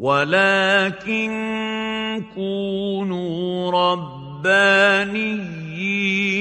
ولكن 0.00 1.30
كونوا 2.34 3.70
ربانيين 3.70 5.20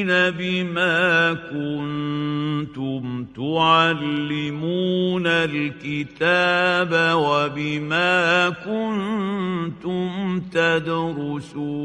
بما 0.08 1.34
كنتم 1.34 3.26
تعلمون 3.36 5.28
الكتاب 5.28 6.92
وبما 7.16 8.50
كنتم 8.50 10.40
تدرسون. 10.54 11.80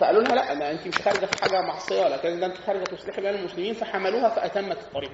فقالوا 0.00 0.22
لها 0.22 0.34
لا 0.34 0.54
ما 0.54 0.70
أنت 0.70 0.86
مش 0.86 0.98
خارجة 0.98 1.26
في 1.26 1.42
حاجة 1.42 1.60
معصية 1.62 2.04
ولا 2.04 2.16
كذا 2.16 2.40
ده 2.40 2.46
أنت 2.46 2.56
خارجة 2.56 2.84
تصلحي 2.84 3.20
بين 3.20 3.34
المسلمين 3.34 3.74
فحملوها 3.74 4.28
فأتمت 4.28 4.78
الطريق. 4.78 5.10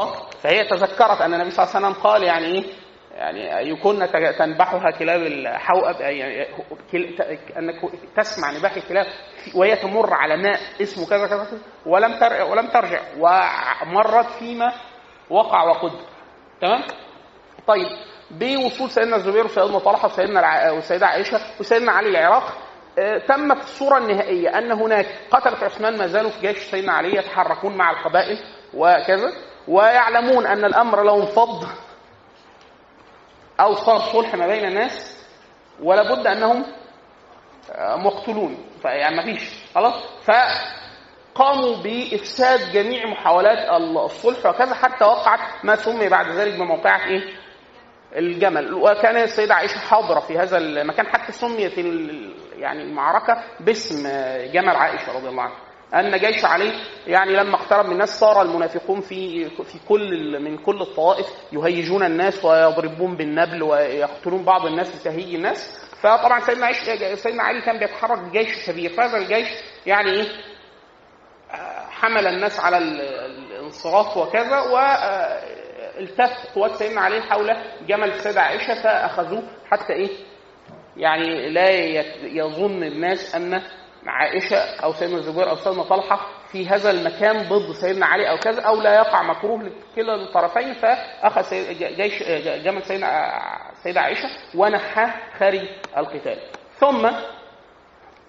أه؟ 0.00 0.30
فهي 0.42 0.64
تذكرت 0.64 1.20
أن 1.20 1.34
النبي 1.34 1.50
صلى 1.50 1.64
الله 1.66 1.76
عليه 1.76 1.86
وسلم 1.86 2.02
قال 2.02 2.22
يعني 2.22 2.46
إيه؟ 2.46 2.64
يعني 3.14 3.70
يكون 3.70 4.06
تنبحها 4.38 4.90
كلاب 4.90 5.22
الحوأب 5.22 6.00
يعني 6.00 6.46
أنك 7.58 7.74
تسمع 8.16 8.50
نباح 8.58 8.76
الكلاب 8.76 9.06
وهي 9.54 9.76
تمر 9.76 10.14
على 10.14 10.36
ماء 10.36 10.60
اسمه 10.82 11.06
كذا 11.06 11.26
كذا 11.26 11.46
ولم 11.86 12.12
ولم 12.50 12.66
ترجع 12.66 13.00
ومرت 13.18 14.26
فيما 14.38 14.72
وقع 15.30 15.64
وقدر 15.64 16.00
تمام؟ 16.60 16.82
طيب 17.66 17.86
بوصول 18.30 18.90
سيدنا 18.90 19.16
الزبير 19.16 19.44
وسيدنا 19.44 19.78
طلحة 19.78 20.08
وسيدنا 20.08 20.70
والسيده 20.72 21.06
عائشة 21.06 21.40
وسيدنا 21.60 21.92
علي 21.92 22.08
العراق 22.08 22.56
تمت 23.28 23.62
الصورة 23.62 23.98
النهائية 23.98 24.58
أن 24.58 24.72
هناك 24.72 25.06
قتلة 25.30 25.64
عثمان 25.64 25.98
ما 25.98 26.06
زالوا 26.06 26.30
في 26.30 26.40
جيش 26.40 26.58
سيدنا 26.58 26.92
علي 26.92 27.16
يتحركون 27.16 27.76
مع 27.76 27.90
القبائل 27.90 28.38
وكذا. 28.74 29.32
ويعلمون 29.68 30.46
أن 30.46 30.64
الأمر 30.64 31.02
لو 31.02 31.20
انفض 31.20 31.68
أو 33.60 33.74
صار 33.74 33.98
صلح 33.98 34.34
ما 34.34 34.46
بين 34.46 34.64
الناس 34.64 35.26
ولا 35.82 36.14
بد 36.14 36.26
أنهم 36.26 36.64
مقتولون. 37.78 38.64
فيعني 38.82 39.16
ما 39.16 39.22
فيش. 39.22 39.64
خلاص؟ 39.74 39.94
فقاموا 40.24 41.76
بإفساد 41.76 42.72
جميع 42.72 43.06
محاولات 43.06 43.80
الصلح 43.80 44.46
وكذا 44.46 44.74
حتى 44.74 45.04
وقعت 45.04 45.40
ما 45.64 45.76
سمي 45.76 46.08
بعد 46.08 46.28
ذلك 46.28 46.54
بموقعة 46.58 47.06
إيه؟ 47.06 47.22
الجمل. 48.16 48.74
وكان 48.74 49.16
السيدة 49.16 49.54
عائشة 49.54 49.78
حاضرة 49.78 50.20
في 50.20 50.38
هذا 50.38 50.58
المكان 50.58 51.06
حتى 51.06 51.32
سميت 51.32 51.78
يعني 52.56 52.82
المعركة 52.82 53.42
باسم 53.60 54.02
جمل 54.52 54.76
عائشة 54.76 55.12
رضي 55.16 55.28
الله 55.28 55.42
عنها. 55.42 55.69
أن 55.94 56.16
جيش 56.18 56.44
علي 56.44 56.72
يعني 57.06 57.32
لما 57.36 57.54
اقترب 57.54 57.86
من 57.86 57.92
الناس 57.92 58.20
صار 58.20 58.42
المنافقون 58.42 59.00
في 59.00 59.48
في 59.50 59.78
كل 59.88 60.38
من 60.42 60.58
كل 60.58 60.80
الطوائف 60.82 61.26
يهيجون 61.52 62.02
الناس 62.04 62.44
ويضربون 62.44 63.16
بالنبل 63.16 63.62
ويقتلون 63.62 64.44
بعض 64.44 64.66
الناس 64.66 64.96
لتهيج 64.96 65.34
الناس. 65.34 65.86
فطبعا 66.02 66.40
سيدنا 66.40 66.66
عيش 66.66 66.76
سيدنا 67.18 67.42
علي 67.42 67.60
كان 67.60 67.78
بيتحرك 67.78 68.18
بجيش 68.18 68.66
كبير. 68.70 68.90
فهذا 68.90 69.16
الجيش 69.16 69.48
يعني 69.86 70.10
إيه؟ 70.10 70.28
حمل 71.90 72.26
الناس 72.26 72.60
على 72.60 72.78
الانصراف 72.78 74.16
وكذا 74.16 74.60
والتف 74.60 76.46
قوات 76.54 76.72
سيدنا 76.74 77.00
علي 77.00 77.22
حول 77.22 77.56
جمل 77.88 78.08
السيده 78.08 78.40
عائشة 78.40 78.82
فأخذوه 78.82 79.42
حتى 79.70 79.92
إيه؟ 79.92 80.10
يعني 80.96 81.50
لا 81.52 81.70
يظن 82.22 82.82
الناس 82.82 83.34
ان 84.02 84.08
عائشة 84.08 84.56
أو 84.56 84.92
سيدنا 84.92 85.16
الزبير 85.16 85.50
أو 85.50 85.56
سيدنا 85.56 85.82
طلحة 85.82 86.26
في 86.52 86.68
هذا 86.68 86.90
المكان 86.90 87.48
ضد 87.48 87.72
سيدنا 87.72 88.06
علي 88.06 88.30
أو 88.30 88.38
كذا 88.38 88.62
أو 88.62 88.80
لا 88.80 88.94
يقع 88.94 89.22
مكروه 89.22 89.62
لكلا 89.62 90.14
الطرفين 90.14 90.74
فأخذ 90.74 91.44
جيش 91.78 92.22
جمل 92.64 92.82
سيدنا 92.82 93.40
سيدة 93.82 94.00
عائشة 94.00 94.28
ونحاه 94.54 95.14
خارج 95.38 95.62
القتال. 95.96 96.38
ثم 96.78 97.10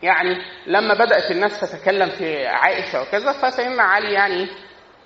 يعني 0.04 0.38
لما 0.68 0.94
بدأت 0.94 1.32
الناس 1.32 1.60
تتكلم 1.60 2.10
في 2.10 2.48
عائشة 2.48 3.02
وكذا 3.02 3.32
فسيدنا 3.32 3.84
علي 3.84 4.14
يعني 4.14 4.48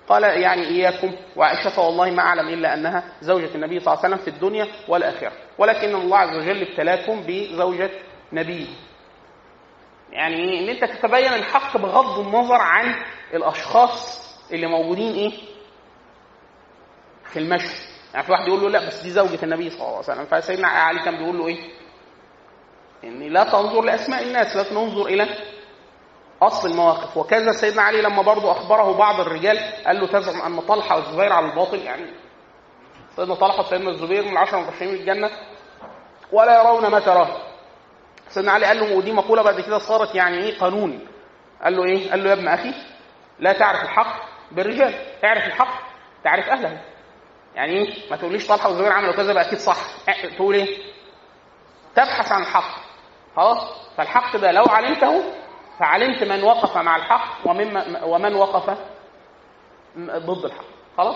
قال 0.08 0.24
يعني 0.24 0.68
إياكم 0.68 1.12
وعائشة 1.36 1.82
والله 1.82 2.12
ما 2.12 2.22
أعلم 2.22 2.48
إلا 2.50 2.74
أنها 2.74 3.04
زوجة 3.22 3.56
النبي 3.56 3.80
صلى 3.80 3.94
الله 3.94 4.06
عليه 4.06 4.16
وسلم 4.16 4.26
في 4.26 4.36
الدنيا 4.36 4.68
والآخرة 4.88 5.32
ولكن 5.58 5.96
الله 5.96 6.18
عز 6.18 6.38
وجل 6.38 6.62
ابتلاكم 6.62 7.24
بزوجة 7.28 7.90
نبيه 8.34 8.68
يعني 10.16 10.60
إن 10.60 10.70
أنت 10.70 10.84
تتبين 10.92 11.34
الحق 11.34 11.78
بغض 11.78 12.20
النظر 12.20 12.56
عن 12.62 12.96
الأشخاص 13.34 14.26
اللي 14.52 14.68
موجودين 14.68 15.14
إيه؟ 15.14 15.32
في 17.24 17.40
المشهد. 17.40 17.90
يعني 18.14 18.26
في 18.26 18.32
واحد 18.32 18.48
يقول 18.48 18.62
له 18.62 18.70
لا 18.70 18.88
بس 18.88 19.02
دي 19.02 19.10
زوجة 19.10 19.44
النبي 19.44 19.70
صلى 19.70 19.80
الله 19.80 19.88
عليه 19.90 20.00
وسلم. 20.00 20.26
فسيدنا 20.26 20.68
علي 20.68 21.00
كان 21.04 21.18
بيقول 21.18 21.38
له 21.38 21.48
إيه؟ 21.48 21.70
إن 23.04 23.20
لا 23.20 23.44
تنظر 23.44 23.82
لأسماء 23.82 24.24
الناس 24.24 24.56
لكن 24.56 24.78
انظر 24.78 25.06
إلى 25.06 25.28
أصل 26.42 26.70
المواقف. 26.70 27.18
وكذا 27.18 27.52
سيدنا 27.52 27.82
علي 27.82 28.02
لما 28.02 28.22
برضه 28.22 28.52
أخبره 28.52 28.98
بعض 28.98 29.20
الرجال 29.20 29.60
قال 29.86 30.00
له 30.00 30.08
تزعم 30.08 30.42
أن 30.42 30.60
طلحة 30.62 30.96
والزبير 30.96 31.34
على 31.34 31.46
الباطل. 31.46 31.80
يعني 31.80 32.06
سيدنا 33.16 33.36
طلحة 33.36 33.60
وسيدنا 33.60 33.90
الزبير 33.90 34.24
من 34.24 34.32
العشره 34.32 34.58
المبشرين 34.60 34.92
بالجنه 34.92 35.30
ولا 36.32 36.62
يرون 36.62 36.88
ما 36.88 37.00
تراه. 37.00 37.28
سيدنا 38.36 38.52
علي 38.52 38.66
قال 38.66 38.80
له 38.80 38.98
ودي 38.98 39.12
مقولة 39.12 39.42
بعد 39.42 39.62
كده 39.62 39.78
صارت 39.80 40.16
يعني 40.16 40.38
إيه 40.38 40.60
قانون. 40.60 41.08
قال 41.64 41.76
له 41.78 41.86
إيه؟ 41.86 42.12
قال 42.12 42.24
له 42.24 42.30
يا 42.30 42.34
ابن 42.34 42.48
أخي 42.48 42.74
لا 43.40 43.54
تعرف 43.54 43.82
الحق 43.84 44.26
بالرجال. 44.52 44.94
اعرف 45.26 45.46
الحق 45.46 45.82
تعرف 46.24 46.46
أهله. 46.50 46.82
يعني 47.56 47.72
إيه؟ 47.72 48.10
ما 48.12 48.18
تقوليش 48.18 48.48
طلحة 48.48 48.70
والزبير 48.70 48.92
عملوا 48.92 49.14
كذا 49.14 49.34
بقى 49.34 49.48
أكيد 49.48 49.60
صح. 49.60 49.78
تقول 50.36 50.56
إيه؟ 50.56 50.78
تبحث 51.96 52.32
عن 52.32 52.42
الحق. 52.42 52.76
خلاص؟ 53.36 53.58
فالحق 53.98 54.38
ده 54.38 54.52
لو 54.52 54.64
علمته 54.70 55.24
فعلمت 55.80 56.24
من 56.24 56.44
وقف 56.44 56.78
مع 56.78 56.96
الحق 56.96 57.48
ومن 57.50 57.96
ومن 58.04 58.36
وقف 58.36 58.70
ضد 60.00 60.46
الحق. 60.46 60.66
خلاص؟ 60.98 61.16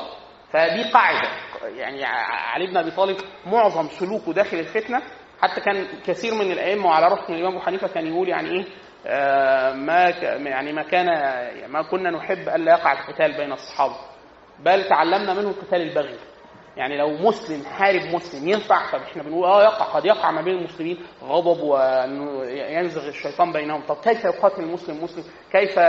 فدي 0.53 0.83
قاعدة. 0.91 1.29
يعني 1.63 2.05
علي 2.53 2.67
بن 2.67 2.77
أبي 2.77 2.91
طالب 2.91 3.17
معظم 3.45 3.87
سلوكه 3.89 4.33
داخل 4.33 4.57
الفتنة 4.59 5.01
حتى 5.41 5.61
كان 5.61 5.87
كثير 6.05 6.33
من 6.33 6.51
الأئمة 6.51 6.85
وعلى 6.87 7.07
راسهم 7.07 7.35
الإمام 7.35 7.51
أبو 7.55 7.59
حنيفة 7.65 7.87
كان 7.87 8.07
يقول 8.07 8.29
يعني 8.29 8.49
إيه 8.49 8.65
آه 9.05 9.73
ما 9.73 10.09
يعني 10.49 10.73
ما 10.73 10.83
كان 10.83 11.05
ما 11.71 11.81
كنا 11.81 12.11
نحب 12.11 12.49
الا 12.49 12.71
يقع 12.71 12.91
القتال 12.91 13.37
بين 13.37 13.51
الصحابة 13.51 13.95
بل 14.59 14.83
تعلمنا 14.89 15.33
منه 15.33 15.51
قتال 15.51 15.81
البغي. 15.81 16.15
يعني 16.77 16.97
لو 16.97 17.09
مسلم 17.09 17.65
حارب 17.65 18.01
مسلم 18.01 18.47
ينفع 18.49 18.91
طب 18.91 19.01
إحنا 19.01 19.23
بنقول 19.23 19.45
آه 19.45 19.63
يقع 19.63 19.85
قد 19.85 20.05
يقع 20.05 20.31
ما 20.31 20.41
بين 20.41 20.57
المسلمين 20.57 20.97
غضب 21.23 21.59
وينزغ 21.63 23.07
الشيطان 23.07 23.51
بينهم. 23.51 23.81
طب 23.81 23.95
كيف 23.95 24.25
يقاتل 24.25 24.63
المسلم 24.63 25.03
مسلم؟ 25.03 25.23
كيف؟ 25.51 25.79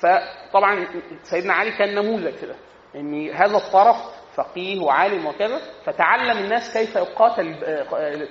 فطبعا 0.00 0.86
سيدنا 1.22 1.52
علي 1.54 1.70
كان 1.78 1.94
نموذج 1.94 2.34
كده 2.42 2.54
إن 2.96 3.30
هذا 3.30 3.56
الطرف 3.56 3.96
فقيه 4.36 4.80
وعالم 4.80 5.26
وكذا 5.26 5.60
فتعلم 5.84 6.38
الناس 6.38 6.72
كيف 6.72 6.96
يقاتل 6.96 7.54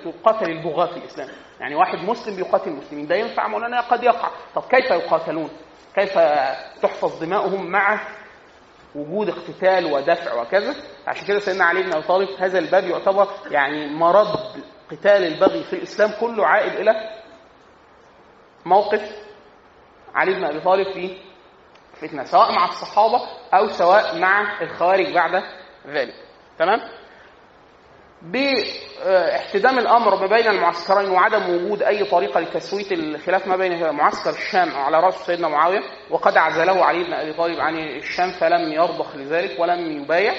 تقاتل 0.03 0.51
البغاة 0.51 0.85
في 0.85 0.97
الإسلام. 0.97 1.29
يعني 1.59 1.75
واحد 1.75 1.97
مسلم 1.97 2.35
بيقاتل 2.35 2.69
المسلمين 2.69 3.07
ده 3.07 3.16
ينفع؟ 3.16 3.47
مولانا 3.47 3.81
قد 3.81 4.03
يقع. 4.03 4.29
طب 4.55 4.63
كيف 4.63 4.91
يقاتلون؟ 4.91 5.49
كيف 5.95 6.13
تحفظ 6.81 7.23
دماؤهم 7.23 7.66
مع 7.71 7.99
وجود 8.95 9.29
اقتتال 9.29 9.85
ودفع 9.93 10.41
وكذا؟ 10.41 10.75
عشان 11.07 11.27
كده 11.27 11.39
سيدنا 11.39 11.63
علي 11.66 11.83
بن 11.83 11.93
أبي 11.93 12.07
طالب 12.07 12.29
هذا 12.39 12.59
الباب 12.59 12.83
يعتبر 12.83 13.27
يعني 13.51 13.87
مرض 13.87 14.39
قتال 14.91 15.23
البغي 15.33 15.63
في 15.63 15.73
الإسلام. 15.73 16.11
كله 16.19 16.45
عائد 16.47 16.73
إلى 16.73 17.11
موقف 18.66 19.11
علي 20.16 20.34
بن 20.34 20.43
أبي 20.43 20.59
طالب 20.59 20.91
في 20.93 21.17
فتنة 22.02 22.23
سواء 22.23 22.52
مع 22.52 22.66
الصحابة 22.66 23.22
أو 23.53 23.67
سواء 23.67 24.19
مع 24.19 24.61
الخوارج 24.61 25.13
بعد 25.13 25.43
ذلك. 25.87 26.14
تمام؟ 26.59 26.82
باحتدام 28.22 29.79
الأمر 29.79 30.16
ما 30.16 30.28
بين 30.28 30.47
المعسكرين 30.47 31.09
وعدم 31.09 31.49
وجود 31.49 31.84
أي 31.84 32.03
طريقة 32.03 32.40
لتسوية 32.40 32.91
الخلاف 32.91 33.47
ما 33.47 33.55
بين 33.55 33.91
معسكر 33.91 34.29
الشام 34.29 34.70
على 34.76 34.99
رأس 34.99 35.14
سيدنا 35.14 35.47
معاوية 35.47 35.82
وقد 36.09 36.37
عزله 36.37 36.85
علي 36.85 37.03
بن 37.03 37.14
أبي 37.14 37.34
طالب 37.34 37.59
عن 37.59 37.78
الشام 37.78 38.32
فلم 38.32 38.73
يرضخ 38.73 39.16
لذلك 39.16 39.59
ولم 39.59 40.02
يبايع 40.02 40.34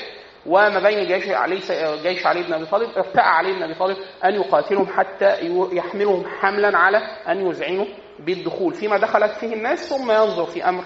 وما 0.47 0.79
بين 0.81 1.07
جيش 1.07 1.29
علي 1.29 1.61
جيش 2.03 2.27
علي 2.27 2.43
بن 2.43 2.53
أبي 2.53 2.67
طالب 2.67 2.91
ارتأى 2.99 3.25
علي 3.25 3.53
بن 3.53 3.63
أبي 3.63 3.75
طالب 3.75 3.97
أن 4.25 4.35
يقاتلهم 4.35 4.87
حتى 4.87 5.39
يحملهم 5.73 6.25
حملا 6.41 6.79
على 6.79 6.99
أن 7.29 7.47
يذعنوا 7.47 7.87
بالدخول. 8.19 8.75
فيما 8.75 8.99
دخلت 8.99 9.33
فيه 9.33 9.55
الناس 9.55 9.89
ثم 9.89 10.11
ينظر 10.11 10.47
في 10.47 10.69
أمر 10.69 10.85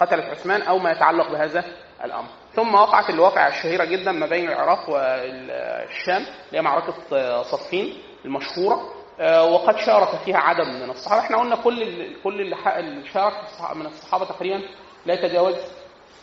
قتلة 0.00 0.22
عثمان 0.24 0.62
أو 0.62 0.78
ما 0.78 0.90
يتعلق 0.90 1.30
بهذا 1.30 1.64
الأمر. 2.04 2.28
ثم 2.54 2.74
وقعت 2.74 3.10
الواقعة 3.10 3.48
الشهيرة 3.48 3.84
جدا 3.84 4.12
ما 4.12 4.26
بين 4.26 4.48
العراق 4.48 4.90
والشام 4.90 6.22
اللي 6.22 6.58
هي 6.58 6.62
معركة 6.62 6.94
صفين 7.42 8.02
المشهورة. 8.24 8.94
وقد 9.42 9.76
شارك 9.76 10.08
فيها 10.24 10.38
عدد 10.38 10.66
من 10.66 10.90
الصحابة. 10.90 11.22
إحنا 11.22 11.36
قلنا 11.38 11.56
كل 11.56 12.14
كل 12.24 12.40
اللي 12.40 13.04
شارك 13.12 13.34
من 13.74 13.86
الصحابة 13.86 14.24
تقريبا 14.24 14.62
لا 15.06 15.14
يتجاوز 15.14 15.54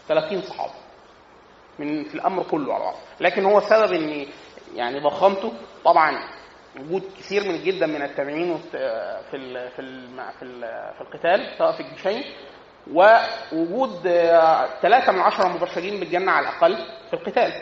30 0.07 0.41
صحابي 0.41 0.73
من 1.79 2.03
في 2.03 2.15
الأمر 2.15 2.43
كله 2.43 2.73
على 2.73 2.83
بعض. 2.83 2.95
لكن 3.19 3.45
هو 3.45 3.59
سبب 3.59 3.93
ان 3.93 4.25
يعني 4.75 4.99
ضخامته 4.99 5.53
طبعا 5.85 6.19
وجود 6.79 7.03
كثير 7.19 7.43
من 7.43 7.63
جدا 7.63 7.85
من 7.85 8.01
التابعين 8.01 8.57
في 8.71 8.77
ال 9.33 9.69
في 9.71 9.81
في, 10.39 10.43
ال 10.45 10.61
في 10.97 11.01
القتال 11.01 11.57
سواء 11.57 11.71
في 11.71 11.79
الجيشين 11.79 12.23
ووجود 12.93 13.99
ثلاثة 14.81 15.11
من 15.11 15.19
عشرة 15.19 15.47
مبشرين 15.47 15.99
بالجنة 15.99 16.31
على 16.31 16.49
الأقل 16.49 16.77
في 17.09 17.13
القتال. 17.13 17.53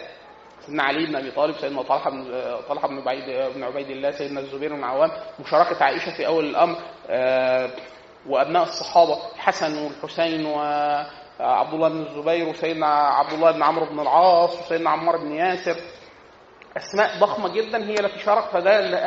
سيدنا 0.66 0.84
علي 0.84 1.06
بن 1.06 1.16
أبي 1.16 1.32
طالب 1.32 1.56
سيدنا 1.56 1.82
طلحة 1.82 2.10
بن 2.10 2.26
طلحة 2.70 2.88
بن 2.88 2.98
عبيد 3.00 3.54
بن 3.56 3.64
عبيد 3.64 3.90
الله 3.90 4.12
سيدنا 4.12 4.40
الزبير 4.40 4.74
بن 4.74 4.80
العوام 4.80 5.12
مشاركة 5.40 5.84
عائشة 5.84 6.12
في 6.18 6.28
أول 6.28 6.46
الأمر 6.46 6.76
آه، 7.10 7.70
وأبناء 8.28 8.64
الصحابة 8.64 9.18
الحسن 9.36 9.84
والحسين 9.86 10.46
وعبد 10.46 11.74
الله 11.74 11.90
بن 11.90 12.02
الزبير 12.02 12.50
وسيدنا 12.50 12.88
عبد 12.88 13.34
الله 13.34 13.52
بن 13.52 13.64
عمرو 13.64 13.86
بن 13.86 14.00
العاص 14.00 14.60
وسيدنا 14.62 14.90
عمار 14.90 15.18
بن 15.18 15.32
ياسر. 15.32 15.76
أسماء 16.78 17.20
ضخمة 17.20 17.50
جدا 17.50 17.86
هي 17.86 17.94
التي 18.00 18.20
شارك 18.20 18.44
فده 18.44 18.80
اللي 18.80 18.98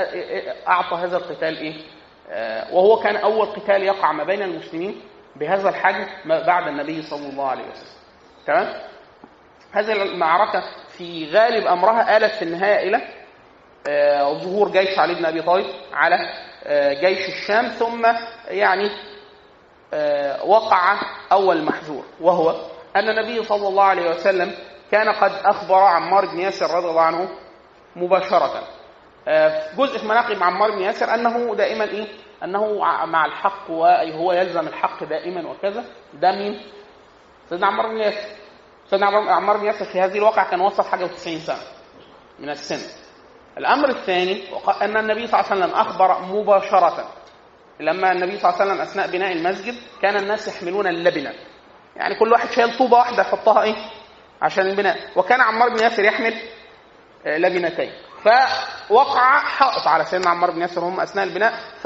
أعطى 0.69 0.97
هذا 0.97 1.17
القتال 1.17 1.57
إيه؟ 1.59 1.75
آه، 2.31 2.75
وهو 2.75 2.97
كان 2.99 3.17
أول 3.17 3.47
قتال 3.47 3.83
يقع 3.83 4.13
ما 4.13 4.25
بين 4.25 4.43
المسلمين. 4.43 5.01
بهذا 5.41 5.69
الحجم 5.69 6.07
بعد 6.29 6.69
النبي 6.69 7.03
صلى 7.03 7.29
الله 7.29 7.49
عليه 7.49 7.63
وسلم. 7.71 7.97
تمام؟ 8.47 8.73
هذه 9.73 9.93
المعركة 9.93 10.63
في 10.99 11.31
غالب 11.33 11.67
أمرها 11.67 12.17
آلت 12.17 12.35
في 12.35 12.43
النهاية 12.43 12.89
إلى 12.89 13.01
آه، 13.89 14.33
ظهور 14.33 14.69
جيش 14.69 14.99
علي 14.99 15.15
بن 15.15 15.25
أبي 15.25 15.43
طالب 15.43 15.67
على 15.93 16.17
آه، 16.65 16.93
جيش 16.93 17.29
الشام 17.29 17.69
ثم 17.69 18.07
يعني 18.49 18.91
وقع 20.45 21.01
أول 21.33 21.65
محذور 21.65 22.05
وهو 22.21 22.51
أن 22.97 23.09
النبي 23.09 23.45
صلى 23.45 23.69
الله 23.69 23.85
عليه 23.85 24.11
وسلم 24.11 24.55
كان 24.91 25.09
قد 25.09 25.33
أخبر 25.45 25.79
عمار 25.79 26.27
بن 26.27 26.41
ياسر 26.41 26.77
رضي 26.77 26.89
الله 26.89 27.03
عنه 27.03 27.29
مباشرة 27.97 28.63
آه، 29.29 29.63
جزء 29.79 29.99
في 29.99 30.07
مناقب 30.07 30.43
عمار 30.43 30.71
بن 30.71 30.79
ياسر 30.83 31.15
أنه 31.15 31.55
دائما 31.55 31.85
إيه؟ 31.85 32.07
أنه 32.45 32.79
مع 33.07 33.27
الحق 33.27 33.71
وهو 33.71 34.33
يلزم 34.33 34.69
الحق 34.69 35.05
دائما 35.05 35.51
وكذا. 35.51 35.85
ده 36.15 36.33
مين؟ 36.33 36.61
سيدنا 37.49 37.67
عمار 37.67 37.87
بن 37.89 37.97
ياسر. 37.99 38.29
سيدنا 38.91 39.07
عمار 39.07 39.57
بن 39.57 39.65
ياسر 39.65 39.85
في 39.85 40.01
هذه 40.01 40.19
الواقع 40.19 40.51
كان 40.51 40.61
وصل 40.61 40.83
حاجة 40.83 41.07
و90 41.07 41.39
سنة 41.39 41.59
من 42.39 42.51
السن. 42.51 43.07
الأمر 43.59 43.89
الثاني 43.89 44.43
أن 44.83 44.97
النبي 44.97 45.27
صلى 45.27 45.41
الله 45.41 45.51
عليه 45.53 45.65
وسلم 45.65 45.75
أخبر 45.75 46.23
مباشرة. 46.23 47.09
لما 47.81 48.13
النبي 48.13 48.39
صلى 48.39 48.51
الله 48.51 48.61
عليه 48.61 48.73
وسلم 48.73 48.81
أثناء 48.81 49.11
بناء 49.11 49.33
المسجد 49.33 49.75
كان 50.03 50.17
الناس 50.17 50.49
يحملون 50.49 50.87
اللبنة. 50.87 51.33
يعني 51.97 52.15
كل 52.15 52.33
واحد 52.33 52.51
شايل 52.51 52.79
طوبة 52.79 52.97
واحدة 52.97 53.23
يحطها 53.23 53.63
إيه؟ 53.63 53.75
عشان 54.43 54.67
البناء. 54.67 54.97
وكان 55.17 55.41
عمار 55.41 55.69
بن 55.69 55.79
ياسر 55.79 56.05
يحمل 56.05 56.35
لبنتين. 57.27 57.93
فوقع 58.89 59.41
حائط 59.41 59.87
على 59.89 60.05
سيدنا 60.05 60.31
عمار 60.31 60.51
بن 60.51 60.61
ياسر 60.61 60.81
هم 60.81 61.01
أثناء 61.01 61.25
البناء. 61.25 61.55
ف 61.83 61.85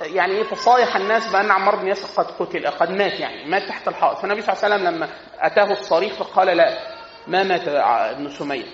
يعني 0.00 0.32
إيه 0.32 0.44
تصايح 0.44 0.96
الناس 0.96 1.32
بأن 1.32 1.50
عمار 1.50 1.76
بن 1.76 1.88
ياسر 1.88 2.22
قد 2.22 2.30
قتل 2.30 2.66
قد 2.66 2.90
مات 2.90 3.20
يعني 3.20 3.50
مات 3.50 3.62
تحت 3.62 3.88
الحائط. 3.88 4.18
فالنبي 4.18 4.42
صلى 4.42 4.52
الله 4.52 4.64
عليه 4.64 4.74
وسلم 4.74 4.94
لما 4.94 5.08
أتاه 5.40 5.72
الصريخ 5.72 6.12
فقال 6.12 6.46
لا 6.56 6.78
ما 7.26 7.42
مات 7.42 7.68
ابن 7.68 8.28
سمية؟ 8.28 8.66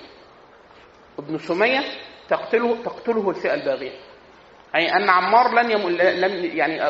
ابن 1.18 1.38
سمية 1.38 1.80
تقتله 2.28 2.82
تقتله 2.84 3.30
الفئة 3.30 3.54
الباغية. 3.54 3.92
أي 4.76 4.92
أن 4.96 5.10
عمار 5.10 5.54
لن 5.54 5.70
يم... 5.70 5.88
لم 5.88 6.44
يعني 6.44 6.82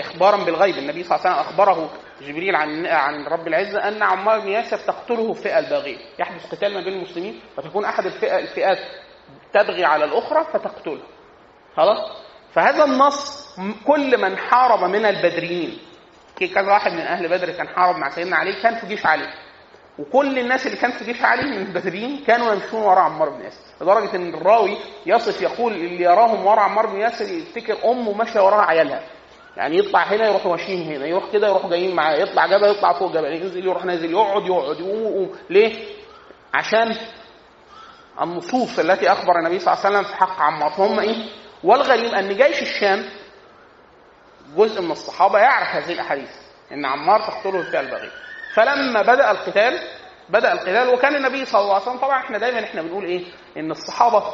إخبارا 0.00 0.36
بالغيب. 0.44 0.78
النبي 0.78 1.04
صلى 1.04 1.18
الله 1.18 1.26
عليه 1.26 1.40
وسلم 1.40 1.48
أخبره 1.48 1.90
جبريل 2.20 2.56
عن 2.56 2.86
عن 2.86 3.26
رب 3.26 3.48
العزة 3.48 3.88
أن 3.88 4.02
عمار 4.02 4.40
بن 4.40 4.48
ياسر 4.48 4.78
تقتله 4.78 5.30
الفئة 5.30 5.58
الباغية. 5.58 5.98
يحدث 6.18 6.54
قتال 6.54 6.74
ما 6.74 6.80
بين 6.80 6.92
المسلمين 6.92 7.40
فتكون 7.56 7.84
أحد 7.84 8.06
الفئة 8.06 8.38
الفئات 8.38 8.78
تبغي 9.52 9.84
على 9.84 10.04
الأخرى 10.04 10.44
فتقتله. 10.52 11.02
خلاص؟ 11.76 11.98
فهذا 12.52 12.84
النص 12.84 13.56
كل 13.86 14.20
من 14.20 14.38
حارب 14.38 14.84
من 14.90 15.04
البدريين. 15.04 15.78
كذا 16.54 16.72
واحد 16.72 16.92
من 16.92 17.00
أهل 17.00 17.28
بدر 17.28 17.50
كان 17.50 17.68
حارب 17.68 17.96
مع 17.96 18.10
سيدنا 18.10 18.36
علي 18.36 18.62
كان 18.62 18.74
في 18.74 18.86
جيش 18.86 19.06
علي. 19.06 19.28
وكل 19.98 20.38
الناس 20.38 20.66
اللي 20.66 20.76
كانت 20.76 20.94
في 20.94 21.04
جيش 21.04 21.22
علي 21.22 21.42
من 21.42 21.66
البدريين 21.66 22.24
كانوا 22.26 22.54
يمشون 22.54 22.82
وراء 22.82 22.98
عمار 22.98 23.28
بن 23.28 23.44
ياسر. 23.44 23.60
لدرجة 23.80 24.16
إن 24.16 24.34
الراوي 24.34 24.76
يصف 25.06 25.42
يقول 25.42 25.72
اللي 25.72 26.04
يراهم 26.04 26.46
وراء 26.46 26.60
عمار 26.60 26.86
بن 26.86 27.00
ياسر 27.00 27.24
يفتكر 27.24 27.90
أمه 27.90 28.12
ماشية 28.12 28.40
وراء 28.40 28.60
عيالها. 28.60 29.02
يعني 29.56 29.78
يطلع 29.78 30.02
هنا 30.02 30.26
يروح 30.28 30.46
ماشيين 30.46 30.92
هنا 30.96 31.06
يروح 31.06 31.32
كده 31.32 31.48
يروحوا 31.48 31.70
جايين 31.70 31.94
معاه 31.96 32.14
يطلع 32.14 32.46
جبل 32.46 32.68
يطلع 32.68 32.92
فوق 32.98 33.12
جبل 33.12 33.32
ينزل 33.32 33.66
يروح 33.66 33.84
نازل 33.84 34.10
يقعد 34.10 34.46
يقعد 34.46 34.80
يقوم 34.80 35.02
يقوم 35.02 35.36
ليه؟ 35.50 35.84
عشان 36.54 36.96
النصوص 38.22 38.78
التي 38.78 39.12
أخبر 39.12 39.38
النبي 39.38 39.58
صلى 39.58 39.74
الله 39.74 39.86
عليه 39.86 39.96
وسلم 39.98 40.10
في 40.10 40.16
حق 40.16 40.40
عمار 40.40 40.70
فهم 40.70 41.00
إيه؟ 41.00 41.16
والغريب 41.64 42.14
أن 42.14 42.28
جيش 42.28 42.62
الشام 42.62 43.04
جزء 44.56 44.82
من 44.82 44.90
الصحابة 44.90 45.38
يعرف 45.38 45.68
هذه 45.68 45.92
الأحاديث 45.92 46.30
إن 46.72 46.84
عمار 46.84 47.20
تقتله 47.20 47.60
الفئه 47.60 47.80
البغيه 47.80 48.10
فلما 48.54 49.02
بدأ 49.02 49.30
القتال 49.30 49.78
بدأ 50.28 50.52
القتال 50.52 50.88
وكان 50.88 51.16
النبي 51.16 51.44
صلى 51.44 51.60
الله 51.62 51.74
عليه 51.74 51.82
وسلم 51.84 51.98
طبعا 51.98 52.18
إحنا 52.20 52.38
دايما 52.38 52.64
إحنا 52.64 52.82
بنقول 52.82 53.04
إيه 53.04 53.24
إن 53.56 53.70
الصحابة 53.70 54.24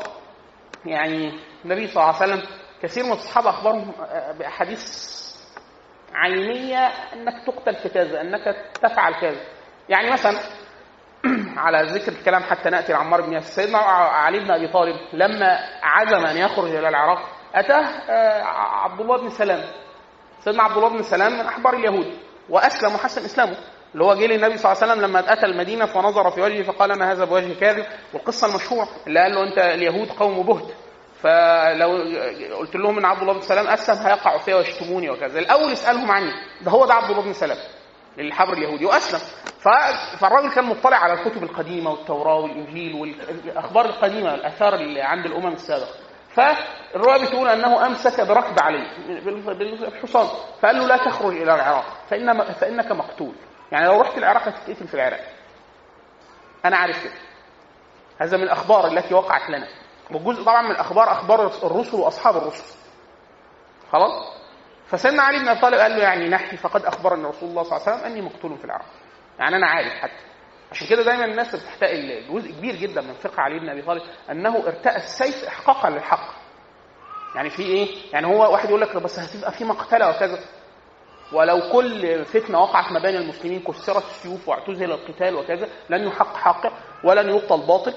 يعني 0.87 1.33
النبي 1.65 1.87
صلى 1.87 2.03
الله 2.03 2.15
عليه 2.23 2.33
وسلم 2.33 2.43
كثير 2.83 3.05
من 3.05 3.13
الصحابة 3.13 3.51
أخبرهم 3.51 3.93
بأحاديث 4.39 5.13
عينية 6.15 6.87
أنك 6.87 7.47
تقتل 7.47 7.75
في 7.75 7.89
كذا 7.89 8.21
أنك 8.21 8.57
تفعل 8.83 9.15
كذا. 9.21 9.41
يعني 9.89 10.11
مثلا 10.11 10.39
على 11.65 11.83
ذكر 11.83 12.13
الكلام 12.13 12.43
حتى 12.43 12.71
نأتي 12.71 12.93
لعمار 12.93 13.21
بن 13.21 13.33
ياسر. 13.33 13.63
سيدنا 13.63 13.79
علي 13.79 14.39
بن 14.39 14.51
أبي 14.51 14.69
طالب 14.69 14.97
لما 15.13 15.59
عزم 15.83 16.27
أن 16.27 16.37
يخرج 16.37 16.75
إلى 16.75 16.89
العراق 16.89 17.29
أتاه 17.55 17.85
آه، 18.11 18.43
عبد 18.85 19.01
الله 19.01 19.21
بن 19.21 19.31
سلام. 19.31 19.65
سيدنا 20.41 20.63
عبد 20.63 20.77
الله 20.77 20.89
بن 20.89 21.03
سلام 21.03 21.33
من 21.33 21.47
أحبار 21.47 21.75
اليهود 21.75 22.19
وأسلم 22.49 22.95
وحسن 22.95 23.25
إسلامه. 23.25 23.57
اللي 23.93 24.05
هو 24.05 24.15
جه 24.15 24.27
للنبي 24.27 24.57
صلى 24.59 24.73
الله 24.73 24.83
عليه 24.83 24.93
وسلم 24.93 25.05
لما 25.05 25.33
اتى 25.33 25.47
المدينة 25.47 25.87
فنظر 25.87 26.31
في 26.31 26.41
وجهه 26.41 26.63
فقال 26.63 26.99
ما 26.99 27.13
هذا 27.13 27.25
بوجه 27.25 27.61
كاذب؟ 27.61 27.85
والقصة 28.15 28.47
المشهورة 28.47 28.89
اللي 29.07 29.21
قال 29.21 29.35
له 29.35 29.49
أنت 29.49 29.59
اليهود 29.59 30.09
قوم 30.09 30.43
بهت. 30.43 30.73
فلو 31.23 31.89
قلت 32.59 32.77
لهم 32.77 32.99
إن 32.99 33.05
عبد 33.05 33.21
الله 33.21 33.33
بن 33.33 33.41
سلام 33.41 33.67
أسلم 33.69 34.07
هيقعوا 34.07 34.39
فيها 34.39 34.57
ويشتموني 34.57 35.11
وكذا. 35.11 35.39
الأول 35.39 35.73
اسالهم 35.73 36.11
عني. 36.11 36.33
ده 36.61 36.71
هو 36.71 36.87
ده 36.87 36.95
عبد 36.95 37.11
الله 37.11 37.23
بن 37.23 37.33
سلام 37.33 37.59
الحبر 38.19 38.53
اليهودي 38.53 38.87
وأسلم. 38.87 39.21
فالراجل 40.21 40.51
كان 40.55 40.65
مطلع 40.65 40.97
على 40.97 41.13
الكتب 41.13 41.43
القديمة 41.43 41.91
والتوراة 41.91 42.41
والإنجيل 42.41 42.95
والأخبار 42.95 43.87
القديمة 43.87 44.35
الآثار 44.35 44.75
اللي 44.75 45.03
عند 45.03 45.27
الأمم 45.27 45.53
السابقة. 45.53 45.95
فالروايه 46.35 47.25
بتقول 47.25 47.49
أنه 47.49 47.87
أمسك 47.87 48.21
بركب 48.21 48.61
عليه 48.61 48.89
بالحصان. 49.45 50.27
فقال 50.63 50.77
له 50.77 50.87
لا 50.87 50.97
تخرج 50.97 51.37
إلى 51.37 51.55
العراق 51.55 51.85
فإن 52.11 52.43
فإنك 52.43 52.93
مقتول. 52.93 53.35
يعني 53.73 53.87
لو 53.87 54.01
رحت 54.01 54.19
العراق 54.19 54.49
هتتقتل 54.49 54.89
في 54.89 54.95
العراق. 54.95 55.21
أنا 56.65 56.77
عارف 56.77 57.05
كده. 57.05 57.13
هذا 58.19 58.37
من 58.37 58.43
الأخبار 58.43 58.87
التي 58.87 59.15
وقعت 59.15 59.51
لنا. 59.51 59.69
والجزء 60.11 60.43
طبعا 60.43 60.63
من 60.63 60.71
الأخبار 60.71 61.13
أخبار 61.13 61.47
الرسل 61.47 61.97
وأصحاب 61.97 62.37
الرسل. 62.37 62.79
خلاص؟ 63.93 64.33
فسيدنا 64.87 65.23
علي 65.23 65.39
بن 65.39 65.49
أبي 65.49 65.61
طالب 65.61 65.75
قال 65.79 65.93
له 65.93 65.99
يعني 66.03 66.29
نحي 66.29 66.57
فقد 66.57 66.85
اخبرني 66.85 67.25
رسول 67.25 67.49
الله 67.49 67.63
صلى 67.63 67.77
الله 67.77 67.89
عليه 67.89 67.97
وسلم 67.99 68.13
أني 68.13 68.21
مقتول 68.23 68.59
في 68.59 68.65
العراق 68.65 68.87
يعني 69.39 69.57
أنا 69.57 69.67
عارف 69.67 69.93
حتى. 69.93 70.23
عشان 70.71 70.87
كده 70.89 71.03
دايما 71.03 71.25
الناس 71.25 71.57
بتحتاج 71.57 72.25
جزء 72.31 72.51
كبير 72.53 72.77
جدا 72.77 73.01
من 73.01 73.13
فقه 73.15 73.41
علي 73.41 73.59
بن 73.59 73.69
أبي 73.69 73.83
طالب 73.83 74.03
أنه 74.31 74.57
ارتأى 74.67 74.97
السيف 74.97 75.45
احقاقا 75.45 75.91
للحق. 75.91 76.35
يعني 77.35 77.51
في 77.51 77.63
إيه؟ 77.63 78.13
يعني 78.13 78.27
هو 78.27 78.53
واحد 78.53 78.69
يقول 78.69 78.81
لك 78.81 78.97
بس 78.97 79.19
هتبقى 79.19 79.53
في 79.53 79.65
مقتلة 79.65 80.09
وكذا. 80.11 80.39
ولو 81.33 81.73
كل 81.73 82.25
فتنة 82.25 82.61
وقعت 82.61 82.93
ما 82.93 83.01
بين 83.03 83.17
المسلمين 83.17 83.61
كسرت 83.61 84.05
السيوف 84.05 84.49
واعتزل 84.49 84.93
القتال 84.93 85.35
وكذا 85.35 85.69
لن 85.91 86.07
يحق 86.07 86.37
حقه 86.37 86.73
ولن 87.05 87.31
يبطل 87.31 87.67
باطل. 87.67 87.95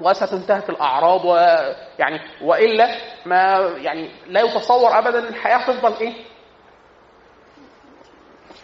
وستنتهك 0.00 0.70
الأعراض 0.70 1.24
ويعني 1.24 2.20
وإلا 2.42 2.88
ما 3.26 3.58
يعني 3.76 4.10
لا 4.26 4.40
يتصور 4.40 4.98
ابدا 4.98 5.18
الحياة 5.28 5.66
تفضل 5.66 5.94
إيه؟ 6.00 6.14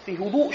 في 0.07 0.17
هدوء 0.19 0.51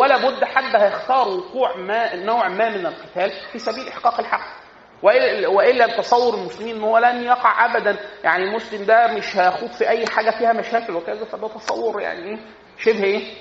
ولا 0.00 0.16
بد 0.16 0.44
حد 0.44 0.76
هيختار 0.76 1.28
وقوع 1.28 1.76
ما 1.76 2.14
نوع 2.16 2.48
ما 2.48 2.68
من 2.68 2.86
القتال 2.86 3.30
في 3.52 3.58
سبيل 3.58 3.88
إحقاق 3.88 4.20
الحق. 4.20 4.58
وإلا 5.02 5.86
تصور 5.86 6.34
المسلمين 6.34 6.76
إن 6.76 6.82
هو 6.82 6.98
لن 6.98 7.22
يقع 7.24 7.64
ابدا. 7.64 7.96
يعني 8.24 8.44
المسلم 8.44 8.84
ده 8.84 9.06
مش 9.06 9.36
هيخوض 9.36 9.70
في 9.70 9.88
أي 9.88 10.06
حاجة 10.06 10.30
فيها 10.30 10.52
مشاكل 10.52 10.92
وكذا 10.96 11.24
فده 11.24 11.48
تصور 11.48 12.00
يعني 12.00 12.30
إيه؟ 12.30 12.38
شبه 12.78 13.04
إيه؟ 13.04 13.34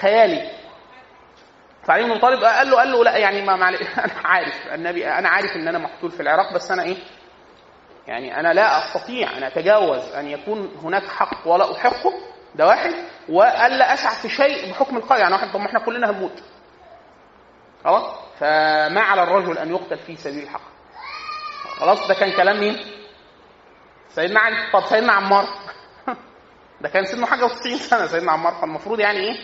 خيالي. 0.00 0.50
فعلي 1.86 2.04
بن 2.04 2.18
طالب 2.18 2.44
قال 2.44 2.70
له 2.70 2.76
قال 2.76 2.92
له 2.92 3.04
لا 3.04 3.16
يعني 3.16 3.42
ما 3.42 3.56
معلش 3.56 3.80
أنا 3.98 4.12
عارف. 4.24 4.66
النبي 4.74 5.08
أنا 5.08 5.28
عارف 5.28 5.50
إن 5.56 5.68
أنا 5.68 5.78
مقتول 5.78 6.10
في 6.10 6.20
العراق 6.20 6.52
بس 6.54 6.70
أنا 6.70 6.82
إيه؟ 6.82 6.96
يعني 8.06 8.40
أنا 8.40 8.52
لا 8.52 8.78
أستطيع 8.78 9.36
ان 9.38 9.42
أتجاوز 9.42 10.12
أن 10.12 10.28
يكون 10.28 10.76
هناك 10.82 11.02
حق 11.06 11.48
ولا 11.48 11.72
أحقه. 11.72 12.12
ده 12.54 12.66
واحد. 12.66 12.92
وألا 13.28 13.94
اسعى 13.94 14.14
في 14.14 14.28
شيء 14.28 14.70
بحكم 14.70 14.96
القدر 14.96 15.20
يعني 15.20 15.34
واحد 15.34 15.52
طب 15.52 15.60
ما 15.60 15.66
إحنا 15.66 15.78
كلنا 15.80 16.10
هنموت. 16.10 16.42
خلاص؟ 17.84 18.04
فما 18.40 19.00
على 19.00 19.22
الرجل 19.22 19.58
أن 19.58 19.70
يقتل 19.70 19.98
في 19.98 20.16
سبيل 20.16 20.42
الحق 20.42 20.60
خلاص؟ 21.78 22.08
ده 22.08 22.14
كان 22.14 22.32
كلام 22.32 22.60
مين؟ 22.60 22.76
سيدنا 24.08 24.40
علي. 24.40 24.56
طب 24.72 24.84
سيدنا 24.84 25.12
عمار. 25.12 25.48
ده 26.80 26.88
كان 26.88 27.04
سنه 27.04 27.26
حاجة 27.26 27.48
و90 27.48 27.74
سنة 27.76 28.06
سيدنا 28.06 28.32
عمار. 28.32 28.52
فالمفروض 28.54 29.00
يعني 29.00 29.18
إيه؟ 29.18 29.36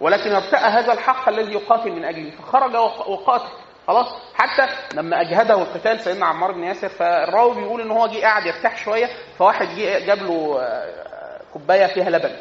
ولكن 0.00 0.32
ارتأى 0.34 0.70
هذا 0.70 0.92
الحق 0.92 1.28
الذي 1.28 1.52
يقاتل 1.52 1.92
من 1.92 2.04
أجله 2.04 2.30
فخرج 2.30 2.74
وقاتل. 3.08 3.48
خلاص؟ 3.86 4.06
حتى 4.34 4.68
لما 4.94 5.20
أجهده 5.20 5.54
القتال 5.62 6.00
سيدنا 6.00 6.26
عمار 6.26 6.52
بن 6.52 6.64
ياسر 6.64 6.88
فالراوي 6.88 7.54
بيقول 7.54 7.80
إن 7.80 7.90
هو 7.90 8.06
جه 8.06 8.20
قاعد 8.20 8.46
يرتاح 8.46 8.76
شوية 8.84 9.08
فواحد 9.38 9.66
جه 9.66 10.06
جاب 10.06 10.18
له 10.18 10.58
آه، 10.60 11.40
كوباية 11.52 11.86
فيها 11.86 12.10
لبن. 12.10 12.36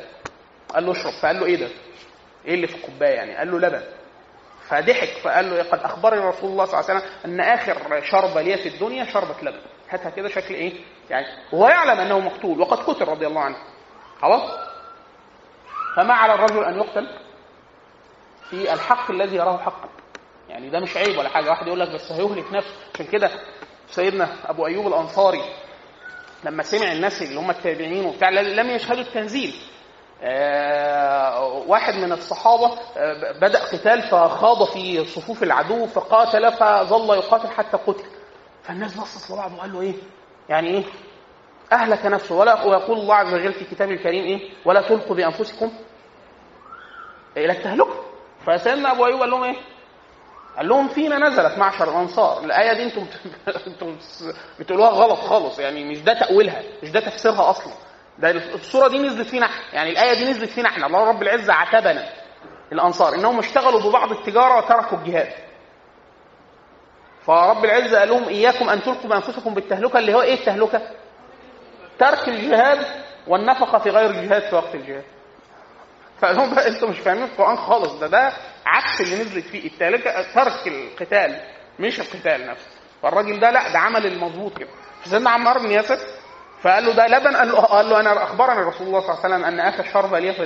قال 0.74 0.86
له 0.86 0.92
اشرب. 0.92 1.14
فقال 1.22 1.40
له 1.40 1.46
إيه 1.46 1.56
ده؟ 1.56 1.68
إيه 2.46 2.54
اللي 2.54 2.68
في 2.68 2.76
الكوباية 2.76 3.14
يعني؟ 3.14 3.36
قال 3.36 3.52
له 3.52 3.60
لبن. 3.60 3.84
فضحك. 4.70 5.10
فقال 5.24 5.50
له 5.50 5.64
قد 5.64 5.80
أخبرني 5.80 6.20
رسول 6.26 6.52
الله 6.52 6.66
صلى 6.66 6.80
الله 6.80 6.90
عليه 6.92 7.00
وسلم 7.00 7.12
أن 7.26 7.40
آخر 7.40 8.02
شربه 8.04 8.42
لي 8.42 8.58
في 8.58 8.70
الدنيا 8.70 9.06
شربة 9.06 9.36
لبن. 9.42 9.60
هاتها 9.90 10.10
كده 10.10 10.30
شكل 10.30 10.54
إيه؟ 10.54 10.74
يعني 11.10 11.26
وهو 11.54 11.68
يعلم 11.68 12.00
أنه 12.00 12.20
مقتول 12.20 12.60
وقد 12.62 12.78
قتل 12.78 13.06
رضي 13.06 13.28
الله 13.28 13.42
عنه. 13.42 13.58
خلاص؟ 14.22 14.52
فما 15.96 16.14
على 16.14 16.34
الرجل 16.34 16.64
أن 16.64 16.78
يقتل؟ 16.78 17.08
في 18.50 18.74
الحق 18.74 19.12
الذي 19.12 19.36
يراه 19.36 19.58
حقا. 19.58 19.90
يعني 20.50 20.70
ده 20.70 20.80
مش 20.80 20.98
عيب 20.98 21.18
ولا 21.18 21.30
حاجة. 21.30 21.50
واحد 21.50 21.68
يقول 21.68 21.80
لك 21.80 21.90
بس 21.90 22.12
هيهلك 22.12 22.54
نفسه. 22.54 22.74
عشان 22.96 23.06
كده 23.06 23.32
سيدنا 23.88 24.30
أبو 24.46 24.68
أيوب 24.68 24.88
الأنصاري 24.88 25.42
لما 26.44 26.64
سمع 26.64 26.92
الناس 26.92 27.22
اللي 27.22 27.40
هم 27.40 27.50
التابعين 27.50 28.06
وبتاع 28.06 28.30
لم 28.30 28.70
يشهدوا 28.70 29.02
التنزيل. 29.02 29.56
آه 30.22 31.44
واحد 31.68 31.94
من 31.94 32.12
الصحابة 32.12 32.78
آه 32.98 33.32
بدأ 33.32 33.64
قتال 33.64 34.02
فخاض 34.02 34.64
في 34.68 35.06
صفوف 35.06 35.44
العدو 35.44 35.88
فقاتل 35.88 36.52
فظل 36.52 37.16
يقاتل 37.18 37.48
حتى 37.48 37.78
قتل. 37.78 38.06
فالناس 38.64 38.98
بصت 38.98 39.32
لبعض 39.32 39.54
وقال 39.58 39.74
له 39.74 39.82
إيه؟ 39.82 39.94
يعني 40.50 40.68
إيه؟ 40.70 40.84
أهلك 41.72 42.06
نفسه. 42.06 42.36
ولا 42.36 42.64
ويقول 42.66 42.98
الله 43.00 43.16
عز 43.16 43.34
وجل 43.34 43.54
في 43.54 43.66
كتابه 43.66 43.92
الكريم 43.92 44.24
إيه؟ 44.24 44.50
ولا 44.66 44.82
تلقوا 44.82 45.16
بأنفسكم 45.16 45.72
إلى 47.38 47.52
التهلكه 47.54 48.04
فسيدنا 48.48 48.92
أبو 48.92 49.06
أيوب 49.06 49.20
قال 49.20 49.30
لهم 49.30 49.44
إيه؟ 49.44 49.56
قال 50.58 50.68
لهم 50.68 50.88
فينا 50.88 51.18
نزلت 51.18 51.58
معشر 51.58 51.90
الأنصار. 51.90 52.44
الآية 52.44 52.74
دي 52.74 52.84
أنتم 52.84 53.06
أنتم 53.68 53.98
بتقولوها 54.60 54.90
غلط 54.90 55.20
خالص 55.20 55.60
يعني 55.60 55.84
مش 55.84 56.00
ده 56.00 56.14
تأويلها 56.14 56.62
مش 56.84 56.92
ده 56.92 57.00
تفسيرها 57.00 57.50
أصلا. 57.50 57.74
ده 58.20 58.32
الصورة 58.32 58.88
دي 58.88 59.00
نزلت 59.00 59.28
فينا 59.28 59.46
إحنا 59.46 59.74
يعني 59.74 59.90
الآية 59.90 60.14
دي 60.14 60.32
نزلت 60.32 60.50
فينا 60.50 60.70
إحنا. 60.70 60.86
الله 60.88 61.10
رب 61.10 61.22
العزة 61.22 61.54
عاتبنا 61.54 62.10
الأنصار 62.72 63.16
إنهم 63.16 63.40
اشتغلوا 63.40 63.90
ببعض 63.90 64.12
التجارة 64.12 64.58
وتركوا 64.58 64.98
الجهاد. 64.98 65.34
فرب 67.26 67.66
العزة 67.66 68.00
قال 68.00 68.10
لهم 68.10 68.28
إياكم 68.28 68.70
أن 68.70 68.82
تلقوا 68.82 69.10
بأنفسكم 69.10 69.54
بالتهلكة 69.54 70.00
اللي 70.00 70.14
هو 70.14 70.22
إيه 70.22 70.34
التهلكة؟ 70.34 70.82
ترك 72.00 72.28
الجهاد 72.28 72.86
والنفقة 73.28 73.78
في 73.78 73.90
غير 73.90 74.10
الجهاد 74.10 74.42
في 74.42 74.56
وقت 74.56 74.76
الجهاد. 74.76 75.04
فقال 76.24 76.56
بقى 76.56 76.68
أنتوا 76.68 76.90
مش 76.90 77.00
فاهمين 77.00 77.24
القرآن 77.24 77.58
خالص. 77.58 77.94
ده 77.94 78.08
ده 78.08 78.34
عكس 78.66 79.02
اللي 79.02 79.16
نزلت 79.16 79.46
فيه. 79.46 79.68
التهلكه 79.68 80.34
ترك 80.34 80.68
القتال 80.68 81.42
مش 81.80 82.00
القتال 82.00 82.48
نفسه. 82.48 82.68
فالراجل 83.02 83.40
ده 83.40 83.52
لا 83.52 83.74
ده 83.74 83.80
عمل 83.80 84.06
المظبوط 84.06 84.58
كده. 84.58 84.70
فسيدنا 85.04 85.30
عمار 85.30 85.58
بن 85.58 85.72
ياسر 85.72 85.98
فقال 86.62 86.86
له 86.86 86.92
ده 86.94 87.08
لبن 87.08 87.36
قال 87.36 87.52
له, 87.52 87.60
قال 87.62 87.90
له 87.90 88.00
أنا 88.00 88.24
أخبرني 88.24 88.62
رسول 88.64 88.88
الله 88.88 89.00
صلى 89.00 89.10
الله 89.10 89.24
عليه 89.24 89.36
وسلم 89.36 89.46
أن 89.46 89.60
آخر 89.60 89.84
شربه 89.94 90.20
لي 90.20 90.34
في 90.34 90.44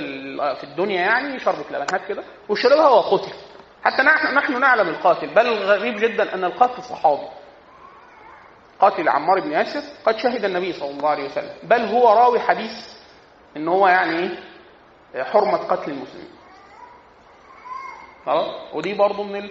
في 0.56 0.64
الدنيا 0.64 1.00
يعني 1.00 1.38
شربه 1.38 1.64
لبن 1.70 1.86
هات 1.92 2.00
كده 2.08 2.22
وشربها 2.48 2.88
وقتل 2.88 3.32
حتى 3.84 4.02
نحن 4.02 4.34
نحن 4.34 4.60
نعلم 4.60 4.88
القاتل 4.88 5.26
بل 5.34 5.48
غريب 5.54 5.96
جدا 5.98 6.34
أن 6.34 6.44
القاتل 6.44 6.82
صحابي. 6.82 7.28
قاتل 8.80 9.08
عمار 9.08 9.40
بن 9.40 9.52
ياسر 9.52 9.82
قد 10.06 10.16
شهد 10.18 10.44
النبي 10.44 10.72
صلى 10.72 10.90
الله 10.90 11.08
عليه 11.08 11.24
وسلم 11.24 11.50
بل 11.62 11.80
هو 11.84 12.12
راوي 12.12 12.40
حديث 12.40 12.72
إن 13.56 13.68
هو 13.68 13.88
يعني 13.88 14.30
حرمة 15.16 15.56
قتل 15.56 15.90
المسلمين. 15.90 16.30
خلاص؟ 18.26 18.74
ودي 18.74 18.94
برضه 18.94 19.22
من 19.22 19.36
ال... 19.36 19.50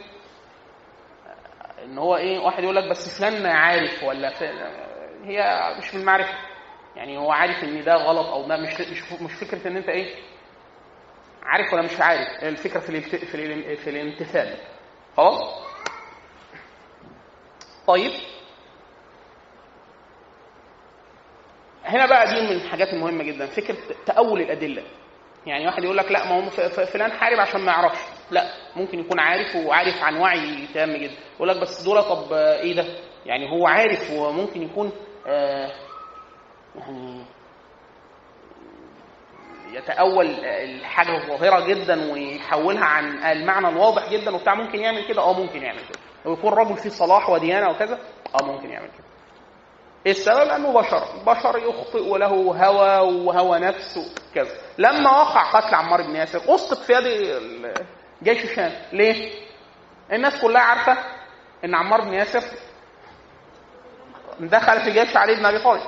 إن 1.83 1.97
هو 1.97 2.15
إيه 2.15 2.39
واحد 2.39 2.63
يقول 2.63 2.75
لك 2.75 2.89
بس 2.89 3.19
فلان 3.19 3.45
عارف 3.45 4.03
ولا 4.03 4.29
فلان 4.29 4.73
هي 5.23 5.59
مش 5.79 5.93
من 5.95 6.01
المعرفة. 6.01 6.33
يعني 6.95 7.17
هو 7.17 7.31
عارف 7.31 7.63
إن 7.63 7.83
ده 7.83 7.95
غلط 7.95 8.27
أو 8.27 8.47
ده 8.47 8.57
مش 8.57 8.81
مش 8.81 9.21
مش 9.21 9.33
فكرة 9.33 9.67
إن 9.67 9.77
أنت 9.77 9.89
إيه 9.89 10.15
عارف 11.43 11.73
ولا 11.73 11.81
مش 11.81 11.99
عارف. 12.01 12.43
الفكرة 12.43 12.79
في 12.79 12.89
الالت... 12.89 13.15
في, 13.15 13.35
ال... 13.35 13.77
في 13.77 13.89
الامتثال. 13.89 14.57
خلاص؟ 15.17 15.61
طيب. 17.87 18.11
هنا 21.85 22.05
بقى 22.05 22.27
دي 22.27 22.41
من 22.41 22.51
الحاجات 22.61 22.93
المهمة 22.93 23.23
جدا 23.23 23.45
فكرة 23.45 23.77
تأول 24.05 24.41
الأدلة. 24.41 24.83
يعني 25.47 25.65
واحد 25.65 25.83
يقول 25.83 25.97
لك 25.97 26.11
لا 26.11 26.25
ما 26.29 26.45
هو 26.45 26.49
فلان 26.85 27.11
حارب 27.11 27.39
عشان 27.39 27.61
ما 27.61 27.71
يعرفش. 27.71 27.99
لا 28.31 28.51
ممكن 28.75 28.99
يكون 28.99 29.19
عارف 29.19 29.55
وعارف 29.55 30.03
عن 30.03 30.17
وعي 30.17 30.67
تام 30.73 30.93
جدا. 30.93 31.13
يقول 31.35 31.47
لك 31.49 31.57
بس 31.61 31.81
دول 31.83 32.03
طب 32.03 32.33
إيه 32.33 32.75
ده؟ 32.75 32.85
يعني 33.25 33.51
هو 33.51 33.67
عارف 33.67 34.11
وممكن 34.11 34.63
يكون 34.63 34.91
آه 35.27 35.71
يعني 36.75 37.23
يتأول 39.71 40.25
الحاجة 40.45 41.17
الظاهرة 41.17 41.65
جدا 41.67 42.11
ويحولها 42.11 42.85
عن 42.85 43.23
المعنى 43.25 43.67
الواضح 43.69 44.09
جدا 44.11 44.35
وبتاع 44.35 44.55
ممكن 44.55 44.79
يعمل 44.79 45.07
كده. 45.07 45.21
آه 45.21 45.33
ممكن 45.33 45.63
يعمل 45.63 45.79
كده. 45.79 45.99
ويكون 46.25 46.53
رجل 46.53 46.75
فيه 46.77 46.89
صلاح 46.89 47.29
وديانة 47.29 47.69
وكذا 47.69 47.99
آه 48.41 48.45
ممكن 48.45 48.69
يعمل 48.69 48.87
كده. 48.87 49.06
السبب؟ 50.07 50.47
لأنه 50.47 50.73
بشر، 50.73 51.03
بشر 51.25 51.57
يخطئ 51.57 52.03
وله 52.03 52.27
هوى 52.65 53.15
وهوى 53.25 53.59
نفس 53.59 53.97
وكذا. 53.97 54.55
لما 54.77 55.11
وقع 55.11 55.51
قتل 55.51 55.75
عمار 55.75 56.01
بن 56.01 56.15
ياسر 56.15 56.55
أسقط 56.55 56.77
في 56.77 56.93
يد 56.93 57.85
جيش 58.23 58.43
الشام، 58.43 58.71
ليه؟ 58.91 59.31
الناس 60.11 60.41
كلها 60.41 60.61
عارفة 60.61 60.97
إن 61.65 61.75
عمار 61.75 62.01
بن 62.01 62.13
ياسر 62.13 62.43
دخل 64.39 64.79
في 64.79 64.91
جيش 64.91 65.17
علي 65.17 65.35
بن 65.35 65.45
أبي 65.45 65.59
طالب 65.59 65.81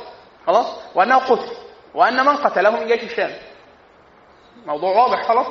خلاص؟ 0.47 0.65
وأنه 0.95 1.17
قتل 1.17 1.51
وأن 1.93 2.25
من 2.25 2.35
قتله 2.35 2.69
من 2.69 2.87
جيش 2.87 3.03
الشام. 3.03 3.31
موضوع 4.65 4.95
واضح 4.95 5.27
خلاص؟ 5.27 5.47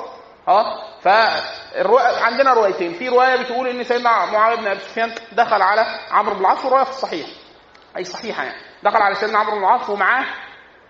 خلاص؟ 0.47 0.81
فالرواية 1.03 2.23
عندنا 2.25 2.53
روايتين، 2.55 2.93
في 2.93 3.09
رواية 3.09 3.37
بتقول 3.37 3.69
إن 3.69 3.85
سيدنا 3.85 4.27
معاويه 4.27 4.57
بن 4.57 4.67
أبي 4.67 4.81
سفيان 4.81 5.15
دخل 5.33 5.62
على 5.62 5.87
عمرو 6.11 6.35
بن 6.35 6.41
العاص 6.41 6.65
والرواية 6.65 6.85
في 6.85 6.91
الصحيح. 6.91 7.27
أي 7.99 8.05
صحيحة 8.05 8.45
يعني. 8.45 8.61
دخل 8.83 8.97
على 9.02 9.14
سيدنا 9.14 9.38
عمرو 9.38 9.52
بن 9.52 9.59
العاص 9.59 9.90
ومعاه 9.90 10.26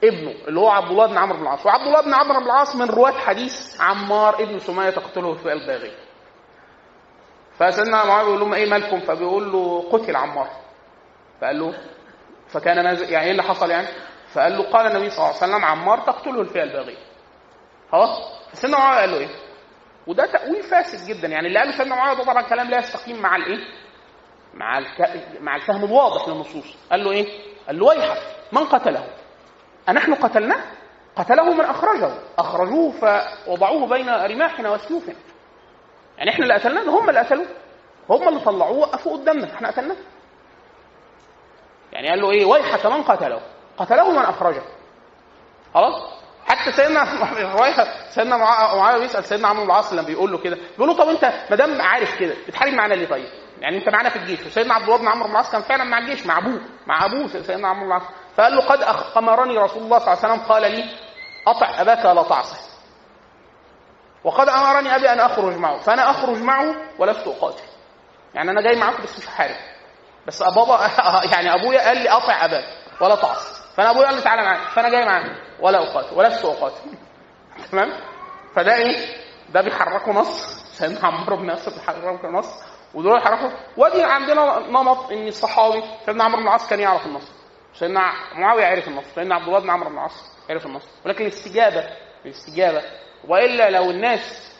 ابنه 0.05 0.31
اللي 0.49 0.61
هو 0.61 0.69
عبد 0.71 0.91
الله 0.91 1.07
بن 1.07 1.19
عمرو 1.19 1.37
بن 1.37 1.43
العاص. 1.43 1.67
وعبد 1.67 1.83
الله 1.87 2.00
بن 2.00 2.15
عمرو 2.15 2.41
بن 2.41 2.47
العاص 2.47 2.77
من 2.77 2.87
رواة 2.91 3.12
حديث 3.19 3.81
عمار 3.81 4.43
ابن 4.43 4.59
سمية 4.59 4.91
تقتله 4.91 5.35
في 5.35 5.53
الباغي. 5.53 5.93
فسيدنا 7.59 8.05
معاويه 8.05 8.25
بيقول 8.25 8.41
لهم 8.41 8.55
إيه 8.55 8.71
مالكم؟ 8.71 9.00
فبيقول 9.00 9.53
له 9.53 9.88
قتل 9.93 10.17
عمار. 10.17 10.49
فقال 11.41 11.59
له 11.59 11.75
فكان 12.49 12.85
ماذا 12.85 13.05
يعني 13.11 13.25
إيه 13.25 13.31
اللي 13.31 13.43
حصل 13.43 13.71
يعني؟ 13.71 13.87
فقال 14.35 14.53
له 14.53 14.71
قال 14.71 14.87
النبي 14.87 15.11
صلى 15.11 15.19
الله 15.19 15.43
عليه 15.43 15.53
وسلم 15.53 15.65
عمار 15.65 15.99
تقتله 15.99 16.41
الفئه 16.41 16.62
الباغيه 16.62 16.99
خلاص؟ 17.93 18.19
سيدنا 18.53 18.79
معاويه 18.79 19.00
قال 19.00 19.11
له 19.11 19.17
إيه؟ 19.19 19.29
وده 20.07 20.27
تأويل 20.27 20.62
فاسد 20.62 21.09
جدا. 21.09 21.29
يعني 21.29 21.49
اللي 21.49 21.59
قاله 21.59 21.73
سيدنا 21.73 21.95
معاويه 21.95 22.19
ده 22.19 22.25
طبعا 22.25 22.43
كلام 22.43 22.71
لا 22.71 22.79
يستقيم 22.79 23.23
مع 23.23 23.37
الإيه؟ 23.37 23.59
مع 24.59 24.79
الك... 24.79 25.25
مع 25.41 25.57
الفهم 25.57 25.85
الواضح 25.85 26.29
للنصوص. 26.29 26.77
قال 26.91 27.05
له 27.05 27.11
إيه؟ 27.11 27.27
قال 27.67 27.79
له 27.79 27.87
ويحك 27.87 28.23
من 28.53 28.65
قتله؟ 28.65 29.07
أنحن 29.88 30.15
قتلناه 30.15 30.61
قتله 31.17 31.55
من 31.55 31.65
أخرجه. 31.65 32.11
أخرجوه 32.38 32.93
فوضعوه 32.93 33.87
بين 33.87 34.09
رماحنا 34.09 34.71
وسيوفنا. 34.71 35.15
يعني 36.19 36.31
إحنا 36.31 36.45
اللي 36.45 36.55
قتلناه 36.55 36.83
هم 36.83 37.09
اللي 37.09 37.21
قتلوه. 37.21 37.47
هم 38.11 38.29
اللي 38.29 38.41
طلعوه 38.41 38.79
وقفوا 38.79 39.12
قدامنا. 39.17 39.55
إحنا 39.55 39.69
قتلناه. 39.69 39.97
يعني 41.93 42.09
قال 42.09 42.21
له 42.21 42.31
إيه؟ 42.31 42.45
ويحك 42.45 42.87
من 42.87 43.03
قتله؟ 43.03 43.41
قتله 43.79 44.11
من 44.12 44.25
أخرجه. 44.25 44.62
خلاص؟ 45.75 46.19
حتى 46.47 46.73
سيدنا 46.73 47.05
سيدنا 48.15 48.37
معاوية 48.37 48.99
بيسأل 48.99 49.25
سيدنا 49.25 49.49
عمرو 49.49 49.65
بن 49.65 49.71
العاص 49.71 49.93
لما 49.93 50.03
بيقول 50.03 50.33
له 50.33 50.38
كده 50.38 50.59
بيقول 50.77 50.88
له 50.88 50.97
طب 50.97 51.09
أنت 51.09 51.25
ما 51.50 51.57
دام 51.57 51.83
عارف 51.83 52.19
كده 52.21 52.35
بتحارب 52.49 52.73
معانا 52.73 52.95
ليه 52.95 53.09
طيب؟ 53.09 53.29
يعني 53.61 53.79
انت 53.79 53.88
معانا 53.88 54.09
في 54.09 54.17
الجيش 54.17 54.47
وسيدنا 54.47 54.75
عبد 54.75 54.85
الله 54.85 54.97
بن 54.99 55.09
عمرو 55.09 55.25
بن 55.25 55.31
العاص 55.31 55.50
كان 55.50 55.62
فعلا 55.62 55.85
مع 55.85 55.99
الجيش 55.99 56.27
مع 56.27 56.38
أبوه 56.38 56.61
مع 56.87 57.05
أبوه 57.05 57.29
سيدنا 57.29 57.69
عمرو 57.69 57.85
بن 57.85 57.87
العاص. 57.87 58.03
فقال 58.37 58.53
له 58.53 58.61
قد 58.61 58.83
أمرني 59.17 59.59
رسول 59.59 59.83
الله 59.83 59.99
صلى 59.99 60.15
الله 60.15 60.25
عليه 60.25 60.35
وسلم 60.35 60.49
قال 60.53 60.62
لي 60.73 60.85
أطع 61.47 61.81
أباك 61.81 62.05
ولا 62.05 62.23
تعصه. 62.23 62.57
وقد 64.25 64.49
أمرني 64.49 64.97
أبي 64.97 65.12
أن 65.12 65.21
أخرج 65.21 65.57
معه 65.57 65.79
فأنا 65.79 66.11
أخرج 66.11 66.43
معه 66.43 66.75
ولست 66.99 67.27
أقاتل. 67.27 67.62
يعني 68.35 68.50
أنا 68.50 68.61
جاي 68.61 68.77
معاكم 68.77 69.03
بس 69.03 69.19
مش 69.19 69.29
هحارب 69.29 69.57
بس 70.27 70.43
بابا 70.43 70.81
يعني 71.33 71.55
أبويا 71.55 71.81
قال 71.88 71.99
لي 71.99 72.09
أطع 72.11 72.45
أباك 72.45 72.65
ولا 73.00 73.15
تعصي 73.15 73.62
فأنا 73.77 73.91
أبويا 73.91 74.07
قال 74.07 74.15
لي 74.15 74.21
تعالى 74.23 74.43
معايا. 74.43 74.69
فأنا 74.71 74.88
جاي 74.88 75.05
معاك. 75.05 75.37
ولا 75.61 75.79
أقاتل 75.83 76.17
ولست 76.17 76.45
أقاتل. 76.45 76.91
تمام؟ 77.73 77.93
فده 78.55 78.75
إيه؟ 78.75 79.17
ده 79.49 79.61
بيحركوا 79.61 80.12
نص. 80.12 80.43
سيدنا 80.73 81.07
عمرو 81.07 81.37
بن 81.37 81.49
ياسر 81.49 81.71
بيحركوا 81.71 82.31
نص. 82.31 82.49
ودول 82.99 83.21
يعرفوا 83.21 83.50
ودي 83.76 84.02
عندنا 84.02 84.59
نمط 84.59 85.12
ان 85.12 85.28
الصحابي 85.28 85.83
سيدنا 86.07 86.25
عمرو 86.25 86.37
بن 86.40 86.43
العاص 86.47 86.69
كان 86.71 86.81
يعرف 86.81 87.07
النص 87.07 87.33
سيدنا 87.75 88.12
معاوية 88.35 88.67
عرف 88.67 88.88
النص 88.88 89.05
سيدنا 89.14 89.35
عبد 89.35 89.47
الله 89.47 89.59
بن 89.59 89.71
عمرو 89.71 89.88
بن 89.90 89.95
العاص 89.95 90.12
عرف 90.50 90.67
النص 90.67 90.83
ولكن 91.07 91.25
الاستجابة 91.26 91.85
الاستجابة. 92.25 92.83
وإلا 93.28 93.71
لو 93.71 93.90
الناس 93.90 94.52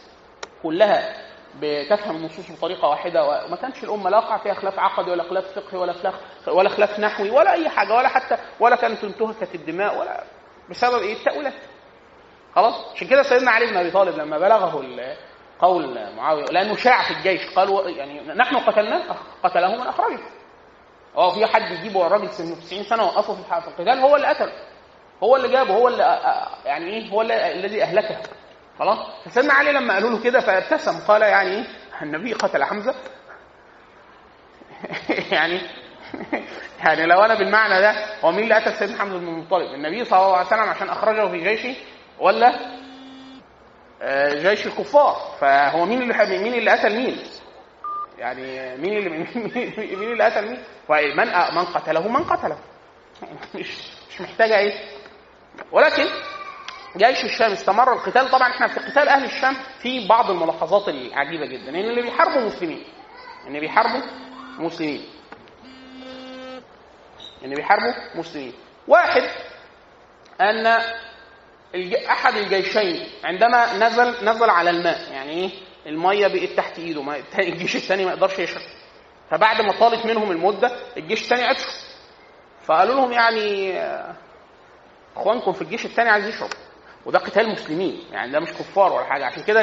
كلها 0.63 1.17
بتفهم 1.61 2.17
النصوص 2.17 2.51
بطريقة 2.51 2.89
واحدة 2.89 3.25
وما 3.25 3.57
كانش 3.57 3.85
الأمة 3.85 4.11
لا 4.11 4.19
وقع 4.19 4.37
فيها 4.39 4.55
خلاف 4.55 4.79
عقدي 4.79 5.11
ولا 5.11 5.23
خلاف 5.23 5.45
فقهي 5.59 5.79
ولا 5.79 5.93
خلاف 5.93 6.15
ولا 6.49 6.69
خلاف 6.69 7.01
نحوي 7.01 7.31
ولا 7.31 7.53
أي 7.53 7.69
حاجة 7.69 7.95
ولا 7.95 8.09
حتى 8.09 8.37
ولا 8.61 8.77
كانت 8.77 9.05
انتهكت 9.05 9.55
الدماء 9.55 9.99
ولا 10.01 10.25
بسبب 10.71 11.03
إيه؟ 11.03 11.13
التأويلات. 11.13 11.55
خلاص؟ 12.55 12.75
عشان 12.95 13.09
كده 13.09 13.23
سيدنا 13.23 13.51
علي 13.51 13.67
بن 13.67 13.77
أبي 13.77 13.91
طالب 13.91 14.17
لما 14.19 14.39
بلغه 14.39 14.81
قول 15.61 15.99
معاوية 16.17 16.45
لأنه 16.45 16.77
شاع 16.77 17.03
في 17.03 17.11
الجيش. 17.15 17.55
قالوا 17.55 17.91
يعني 17.91 18.21
نحن 18.21 18.57
قتلناه 18.57 19.17
قتله 19.45 19.77
من 19.77 19.87
أخرجه. 19.87 20.19
هو 21.17 21.31
في 21.31 21.47
حد 21.47 21.71
يجيبه 21.71 22.07
الراجل 22.07 22.31
سنه 22.31 22.55
90 22.55 22.83
سنة 22.83 23.05
وقفه 23.05 23.35
في 23.35 23.69
القتال 23.69 23.99
هو 23.99 24.17
اللي 24.17 24.27
قتله. 24.27 24.53
هو 25.23 25.37
اللي 25.37 25.49
جابه 25.49 25.75
هو 25.75 25.89
اللي 25.89 26.03
يعني 26.65 26.91
إيه 26.91 27.11
هو 27.11 27.23
الذي 27.23 27.83
أهلكه. 27.83 28.17
خلاص؟ 28.79 28.99
فسيدنا 29.25 29.53
علي 29.55 29.73
لما 29.73 29.95
قالوا 29.95 30.11
له 30.11 30.23
كده 30.23 30.41
فابتسم. 30.41 31.01
قال 31.09 31.23
يعني 31.23 31.51
إيه؟ 31.51 31.65
النبي 32.03 32.33
قتل 32.33 32.65
حمزة. 32.65 32.95
يعني 35.33 35.61
يعني 36.85 37.07
لو 37.07 37.21
أنا 37.21 37.35
بالمعنى 37.35 37.81
ده 37.81 37.95
هو 38.25 38.33
مين 38.33 38.45
اللي 38.45 38.55
قتل 38.55 38.73
سيدنا 38.73 38.99
حمزة 38.99 39.19
بن 39.19 39.29
المطلب؟ 39.29 39.75
النبي 39.75 40.05
صلى 40.05 40.21
الله 40.21 40.37
عليه 40.37 40.47
وسلم 40.47 40.61
عشان 40.61 40.89
أخرجه 40.89 41.29
في 41.29 41.39
جيشه 41.39 41.81
ولا 42.19 42.78
جيش 44.43 44.67
الكفار. 44.67 45.37
فهو 45.41 45.85
مين 45.85 46.03
اللي 46.03 46.39
مين 46.39 46.55
اللي 46.55 46.71
قتل 46.71 46.97
مين؟ 46.97 47.19
يعني 48.19 48.77
مين 48.77 48.99
اللي 48.99 49.11
مين 49.97 50.13
اللي 50.13 50.25
قتل 50.25 50.49
مين؟ 50.49 50.63
من 51.17 51.27
من 51.55 51.65
قتله؟ 51.65 52.09
من 52.09 52.25
قتله. 52.25 52.59
مش 53.55 53.69
مش 54.11 54.21
محتاجة 54.21 54.59
إيه؟ 54.59 54.73
ولكن 55.73 56.05
جيش 56.97 57.25
الشام 57.25 57.53
استمر. 57.53 57.93
القتال 57.93 58.31
طبعا 58.31 58.49
إحنا 58.49 58.69
في 58.69 58.81
قتال 58.81 59.09
أهل 59.09 59.25
الشام 59.25 59.57
في 59.83 60.09
بعض 60.09 60.31
الملاحظات 60.31 60.89
العجيبة 60.89 61.47
جدا. 61.47 61.69
إن 61.69 61.75
اللي 61.75 62.03
بيحاربوا 62.03 62.41
مسلمين. 62.41 62.85
إن 63.47 63.61
بيحاربوا 63.61 64.01
مسلمين. 64.59 65.09
إن 67.45 67.55
بيحاربوا 67.55 67.93
مسلمين. 68.15 68.53
واحد 68.89 69.23
أن 70.41 70.67
أحد 72.11 72.37
الجيشين. 72.37 73.07
عندما 73.25 73.77
نزل 73.77 74.25
نزل 74.25 74.51
على 74.51 74.71
الماء 74.71 75.13
يعني 75.13 75.31
إيه؟ 75.31 75.51
المية 75.87 76.27
بقت 76.27 76.51
تحت 76.57 76.79
إيده 76.79 77.03
ما 77.03 77.17
الجيش 77.39 77.77
الثاني 77.77 78.05
ما 78.05 78.11
يقدرش 78.13 78.39
يشرب. 78.39 78.63
فبعد 79.31 79.61
ما 79.61 79.73
طالت 79.73 80.07
منهم 80.07 80.31
المدة 80.31 80.71
الجيش 80.97 81.23
الثاني 81.23 81.45
عطشوا. 81.45 81.73
فقالوا 82.65 82.95
لهم 82.95 83.13
يعني 83.13 83.79
إخوانكم 85.17 85.53
في 85.53 85.63
الجيش 85.63 85.85
الثاني 85.85 86.11
عايز 86.11 86.29
يشرب. 86.29 86.51
وده 87.07 87.19
قتال 87.19 87.53
مسلمين. 87.53 88.05
يعني 88.13 88.33
ده 88.33 88.41
مش 88.41 88.53
كفار 88.53 88.93
ولا 88.93 89.05
حاجة. 89.05 89.25
عشان 89.25 89.43
كده 89.43 89.61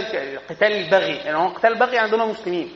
قتال 0.49 0.71
البغي. 0.71 1.15
يعني 1.15 1.37
هو 1.37 1.47
قتال 1.47 1.71
البغي 1.71 1.97
عندنا 1.97 2.25
مسلمين. 2.25 2.73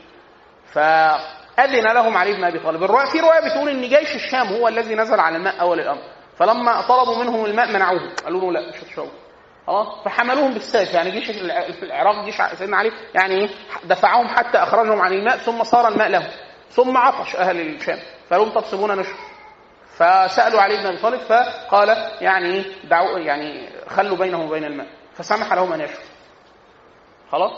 فأذن 0.72 1.92
لهم 1.94 2.16
علي 2.16 2.32
بن 2.32 2.44
أبي 2.44 2.58
طالب. 2.58 2.82
الروايه 2.82 3.06
في 3.06 3.20
رواية 3.20 3.40
بتقول 3.40 3.68
إن 3.68 3.82
جيش 3.82 4.14
الشام 4.14 4.46
هو 4.46 4.68
الذي 4.68 4.94
نزل 4.94 5.20
على 5.20 5.36
الماء 5.36 5.60
أول 5.60 5.80
الأمر. 5.80 6.02
فلما 6.38 6.80
طلبوا 6.80 7.16
منهم 7.24 7.44
الماء 7.44 7.72
منعوه 7.72 8.14
قالوا 8.24 8.40
له 8.40 8.52
لا 8.52 8.68
مش 8.68 8.76
هتشربوا 8.82 9.10
آه 9.68 10.02
فحملوهم 10.02 10.52
بالسيف 10.54 10.94
يعني 10.94 11.10
جيش 11.10 11.30
العراق 11.82 12.24
جيش 12.24 12.36
سيدنا 12.54 12.76
علي 12.76 12.92
يعني 13.14 13.34
إيه؟ 13.34 13.48
دفعهم 13.84 14.28
حتى 14.28 14.58
أخرجهم 14.58 15.00
عن 15.00 15.12
الماء 15.12 15.36
ثم 15.36 15.64
صار 15.64 15.88
الماء 15.88 16.08
لهم. 16.08 16.28
ثم 16.70 16.96
عطش 16.96 17.36
أهل 17.36 17.60
الشام. 17.60 17.98
فقالوا 18.28 18.46
لهم 18.46 18.54
طب 18.54 18.64
سيبونا 18.64 18.94
نشرب. 18.94 19.16
فسألوا 19.96 20.60
علي 20.60 20.76
بن 20.76 20.86
أبي 20.86 20.96
طالب 20.96 21.20
فقال 21.20 21.88
يعني 22.20 22.64
دعوا 22.84 23.18
يعني 23.18 23.68
خلوا 23.88 24.16
بينهم 24.16 24.46
وبين 24.46 24.64
الماء. 24.64 24.86
فسمح 25.14 25.52
لهم 25.52 25.72
أن 25.72 25.80
يشربوا. 25.80 26.04
خلاص؟ 27.32 27.52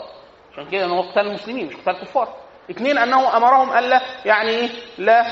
عشان 0.51 0.69
كده 0.69 0.85
انه 0.85 1.11
قتال 1.11 1.27
المسلمين 1.27 1.67
مش 1.67 1.75
قتال 1.75 2.01
كفار. 2.01 2.35
اثنين 2.71 2.97
انه 2.97 3.37
أمرهم 3.37 3.77
ألا 3.77 4.01
يعني 4.25 4.69
لا 4.97 5.25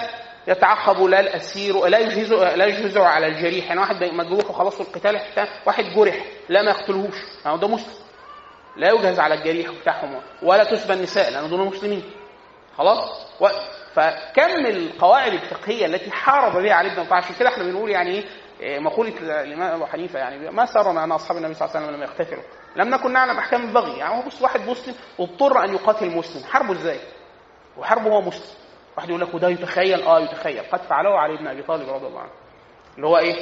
يتعقب 0.47 1.03
لا 1.03 1.19
الأسير 1.19 1.85
لا 1.87 1.99
يجهز 1.99 2.33
لا 2.33 2.65
يجهز 2.65 2.97
على 2.97 3.27
الجريح. 3.27 3.67
يعني 3.67 3.79
واحد 3.79 4.03
مجروح 4.03 4.49
وخلاص 4.49 4.79
القتال 4.81 5.19
حتى 5.19 5.47
واحد 5.65 5.83
جرح 5.83 6.25
لا 6.49 6.61
ما 6.61 6.71
يقتلهوش. 6.71 7.15
يعني 7.45 7.57
ده 7.57 7.67
مسلم. 7.67 7.93
لا 8.77 8.91
يجهز 8.91 9.19
على 9.19 9.33
الجريح 9.33 9.71
بتاعهم 9.81 10.21
ولا 10.43 10.63
تسبى 10.63 10.93
النساء 10.93 11.31
لأن 11.31 11.49
دول 11.49 11.59
مسلمين. 11.67 12.03
خلاص؟ 12.77 13.27
و... 13.39 13.47
فكم 13.93 14.65
القواعد 14.65 15.33
الفقهية 15.33 15.85
التي 15.85 16.11
حارب 16.11 16.63
بها 16.63 16.73
علي 16.73 16.89
بن 16.89 16.99
ابي 16.99 17.13
عشان 17.13 17.35
كده 17.39 17.49
إحنا 17.49 17.63
بنقول 17.63 17.89
يعني 17.89 18.23
إيه 18.59 18.79
مقولة 18.79 19.13
الإمام 19.41 19.73
أبو 19.73 19.85
حنيفة 19.85 20.19
يعني 20.19 20.51
ما 20.51 20.65
سر 20.65 20.91
معنا 20.91 21.15
أصحاب 21.15 21.37
النبي 21.37 21.53
صلى 21.53 21.65
الله 21.67 21.77
عليه 21.77 21.87
وسلم 21.87 22.01
لم 22.01 22.09
يقتتلوا. 22.09 22.43
لم 22.75 22.89
نكن 22.89 23.13
نعلم 23.13 23.37
أحكام 23.37 23.61
البغي. 23.67 23.97
يعني 23.97 24.17
هو 24.17 24.21
بص 24.21 24.41
واحد 24.41 24.69
مسلم 24.69 24.95
واضطر 25.19 25.63
أن 25.63 25.73
يقاتل 25.73 26.09
مسلم. 26.09 26.43
حاربه 26.43 26.73
إزاي؟ 26.73 26.99
وحربه 27.77 28.09
هو 28.09 28.21
مسلم. 28.21 28.60
واحد 28.97 29.09
يقول 29.09 29.21
لك 29.21 29.33
وده 29.33 29.49
يتخيل 29.49 30.03
آه 30.03 30.19
يتخيل. 30.19 30.61
قد 30.71 30.79
فعله 30.81 31.19
علي 31.19 31.37
بن 31.37 31.47
أبي 31.47 31.61
طالب 31.63 31.89
رضي 31.89 32.07
الله 32.07 32.19
عنه. 32.19 32.31
اللي 32.95 33.07
هو 33.07 33.17
إيه؟ 33.17 33.35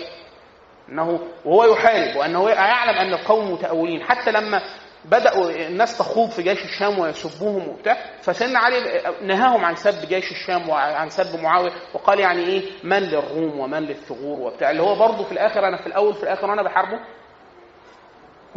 إنه 0.89 1.19
وهو 1.45 1.63
يحارب 1.73 2.15
وأنه 2.15 2.49
يعلم 2.49 2.97
أن 2.97 3.13
القوم 3.13 3.51
متأولين. 3.53 4.03
حتى 4.03 4.31
لما 4.31 4.61
بدأوا 5.05 5.51
الناس 5.51 5.97
تخوض 5.97 6.29
في 6.29 6.43
جيش 6.43 6.65
الشام 6.65 6.99
ويسبوهم 6.99 7.67
وبتاع 7.67 7.97
فسيدنا 8.21 8.59
علي 8.59 9.01
نهاهم 9.21 9.65
عن 9.65 9.75
سب 9.75 10.07
جيش 10.07 10.31
الشام 10.31 10.69
وعن 10.69 11.09
سب 11.09 11.39
معاوية 11.39 11.71
وقال 11.93 12.19
يعني 12.19 12.43
إيه؟ 12.43 12.63
من 12.83 12.99
للروم 12.99 13.59
ومن 13.59 13.79
للثغور 13.79 14.39
وبتاع. 14.39 14.71
اللي 14.71 14.81
هو 14.81 14.95
برضه 14.95 15.23
في 15.23 15.31
الآخر 15.31 15.67
أنا 15.67 15.77
في 15.77 15.87
الأول 15.87 16.13
في 16.13 16.23
الآخر 16.23 16.53
أنا 16.53 16.63
بحاربه 16.63 16.99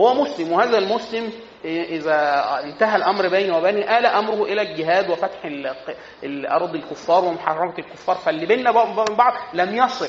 هو 0.01 0.15
مسلم 0.15 0.53
وهذا 0.53 0.79
المسلم 0.79 1.33
إذا 1.65 2.45
انتهى 2.65 2.97
الأمر 2.97 3.29
بينه 3.29 3.57
وبينه 3.59 3.99
آل 3.99 4.07
أمره 4.07 4.43
إلى 4.45 4.63
الجهاد 4.63 5.11
وفتح 5.11 5.45
الأرض 6.25 6.75
الكفار 6.75 7.25
ومحاربة 7.25 7.79
الكفار 7.79 8.17
فاللي 8.17 8.47
بيننا 8.47 8.71
بعض 8.71 9.35
لم 9.55 9.77
يصل. 9.77 10.09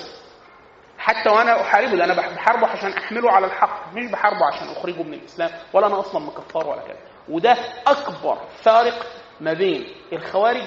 حتى 0.98 1.30
وأنا 1.30 1.62
أحاربه 1.62 1.92
لأن 1.92 2.12
أنا 2.12 2.30
بحاربه 2.36 2.68
عشان 2.68 2.92
أحمله 2.92 3.32
على 3.32 3.46
الحق 3.46 3.94
مش 3.94 4.12
بحاربه 4.12 4.46
عشان 4.46 4.68
أخرجه 4.68 5.04
من 5.04 5.14
الإسلام 5.14 5.50
ولا 5.74 5.88
أنا 5.88 6.00
أصلا 6.00 6.22
مكفار 6.26 6.68
ولا 6.68 6.82
كده 6.88 6.98
وده 7.30 7.58
أكبر 7.88 8.38
فارق 8.64 9.06
ما 9.42 9.54
بين 9.54 9.86
الخوارج 10.14 10.64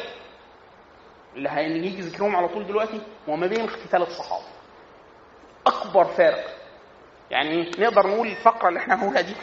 اللي 1.36 1.48
هنيجي 1.48 2.00
ذكرهم 2.00 2.36
على 2.36 2.48
طول 2.48 2.66
دلوقتي 2.66 3.00
وما 3.28 3.46
بين 3.46 3.66
قتال 3.66 4.02
الصحابة. 4.02 4.44
أكبر 5.66 6.04
فارق. 6.04 6.55
يعني 7.30 7.70
نقدر 7.78 8.06
نقول 8.06 8.28
الفقرة 8.28 8.68
اللي 8.68 8.80
إحنا 8.80 8.94
هنقولها 8.94 9.20
دي 9.20 9.34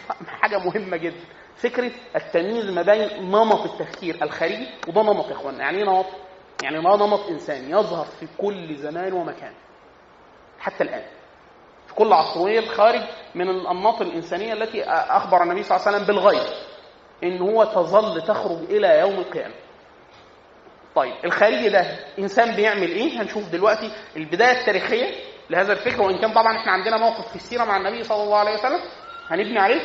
حاجة 0.41 0.57
مهمة 0.57 0.97
جدا. 0.97 1.19
فكرة 1.55 1.91
التمييز 2.15 2.69
ما 2.69 2.81
بين 2.81 3.31
نمط 3.31 3.65
التفكير 3.65 4.23
الخارجي 4.23 4.67
وده 4.87 5.01
نمط 5.01 5.27
يا 5.27 5.31
اخوانا 5.33 5.57
يعني 5.57 5.77
إيه 5.77 5.83
نمط؟ 5.83 6.05
يعني 6.63 6.79
ما 6.81 6.95
نمط 6.95 7.27
إنساني 7.29 7.71
يظهر 7.71 8.05
في 8.05 8.27
كل 8.37 8.75
زمان 8.75 9.13
ومكان. 9.13 9.53
حتى 10.59 10.83
الآن. 10.83 11.03
في 11.87 11.93
كل 11.93 12.13
عصرية 12.13 12.59
الخارج 12.59 13.01
من 13.35 13.49
الأنماط 13.49 14.01
الإنسانية 14.01 14.53
التي 14.53 14.83
أخبر 14.89 15.43
النبي 15.43 15.63
صلى 15.63 15.77
الله 15.77 15.87
عليه 15.87 15.97
وسلم 15.97 16.07
بالغيب. 16.15 16.47
إن 17.23 17.41
هو 17.41 17.63
تظل 17.63 18.21
تخرج 18.21 18.63
إلى 18.69 18.99
يوم 18.99 19.13
القيامة. 19.13 19.53
طيب 20.95 21.13
الخارجي 21.25 21.69
ده 21.69 21.81
إنسان 22.19 22.55
بيعمل 22.55 22.89
إيه؟ 22.91 23.21
هنشوف 23.21 23.49
دلوقتي 23.49 23.91
البداية 24.17 24.59
التاريخية 24.59 25.13
لهذا 25.49 25.73
الفكر 25.73 26.01
وإن 26.01 26.17
كان 26.17 26.33
طبعا 26.33 26.57
إحنا 26.57 26.71
عندنا 26.71 26.97
موقف 26.97 27.29
في 27.29 27.35
السيرة 27.35 27.63
مع 27.63 27.77
النبي 27.77 28.03
صلى 28.03 28.23
الله 28.23 28.37
عليه 28.37 28.53
وسلم 28.53 28.79
هنبني 29.29 29.59
عليه. 29.59 29.81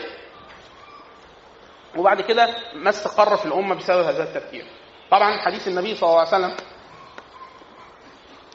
وبعد 1.97 2.21
كده 2.21 2.49
ما 2.75 2.91
استقر 2.91 3.37
في 3.37 3.47
الأمة 3.47 3.75
بسبب 3.75 4.05
هذا 4.05 4.23
التفكير. 4.23 4.65
طبعا 5.11 5.37
حديث 5.39 5.69
النبي 5.69 5.95
صلى 5.95 6.09
الله 6.11 6.19
عليه 6.19 6.29
وسلم 6.29 6.57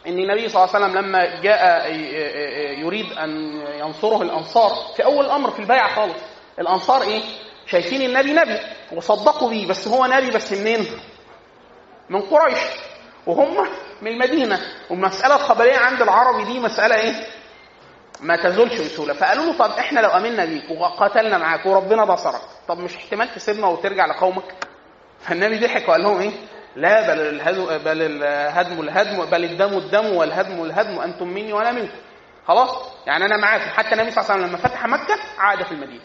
إن 0.07 0.19
النبي 0.19 0.49
صلى 0.49 0.63
الله 0.63 0.75
عليه 0.75 0.85
وسلم 0.85 0.97
لما 1.05 1.41
جاء 1.41 1.91
يريد 2.79 3.11
أن 3.13 3.29
ينصره 3.79 4.21
الأنصار 4.21 4.71
في 4.95 5.05
أول 5.05 5.25
الامر 5.25 5.51
في 5.51 5.59
البيعة 5.59 5.95
خالص. 5.95 6.21
الأنصار 6.59 7.01
إيه؟ 7.01 7.21
شايفين 7.67 8.01
النبي 8.01 8.33
نبي 8.33 8.59
وصدقوا 8.91 9.49
بيه 9.49 9.67
بس 9.67 9.87
هو 9.87 10.05
نبي 10.05 10.31
بس 10.31 10.53
منين؟ 10.53 10.87
من 12.09 12.21
قريش. 12.21 12.59
وهم 13.27 13.67
من 14.01 14.07
المدينة. 14.11 14.59
والمسألة 14.89 15.35
الخبرية 15.35 15.77
عند 15.77 16.01
العربي 16.01 16.43
دي 16.43 16.59
مسألة 16.59 16.95
إيه؟ 16.95 17.13
ما 18.21 18.35
تزولش 18.35 18.73
بسهولة. 18.81 19.13
فقالوا 19.13 19.45
له 19.45 19.57
طب 19.57 19.71
إحنا 19.71 19.99
لو 19.99 20.09
آمنا 20.09 20.45
بيك 20.45 20.63
وقاتلنا 20.79 21.37
معاك 21.37 21.65
وربنا 21.65 22.05
نصرك 22.05 22.41
طب 22.67 22.79
مش 22.79 22.95
احتمال 22.95 23.35
تسيبنا 23.35 23.67
وترجع 23.67 24.05
لقومك؟ 24.05 24.53
فالنبي 25.19 25.59
ضحك 25.59 25.89
وقال 25.89 26.01
لهم 26.03 26.19
إيه؟ 26.19 26.31
لا 26.75 27.01
بل 27.13 27.21
الهدم 27.21 27.65
بل 27.77 28.01
الهدم 28.01 28.79
الهدم 28.81 29.25
بل 29.25 29.43
الدم 29.43 29.77
الدم 29.77 30.05
والهدم 30.15 30.63
الهدم 30.63 30.99
أنتم 30.99 31.27
مني 31.27 31.53
وأنا 31.53 31.71
منكم. 31.71 31.97
خلاص؟ 32.47 32.69
يعني 33.07 33.25
أنا 33.25 33.37
معاكم. 33.37 33.69
حتى 33.69 33.91
النبي 33.95 34.11
صلى 34.11 34.21
الله 34.21 34.31
عليه 34.31 34.43
وسلم 34.43 34.55
لما 34.55 34.67
فتح 34.69 34.87
مكة 34.87 35.15
عاد 35.37 35.63
في 35.63 35.71
المدينة. 35.71 36.03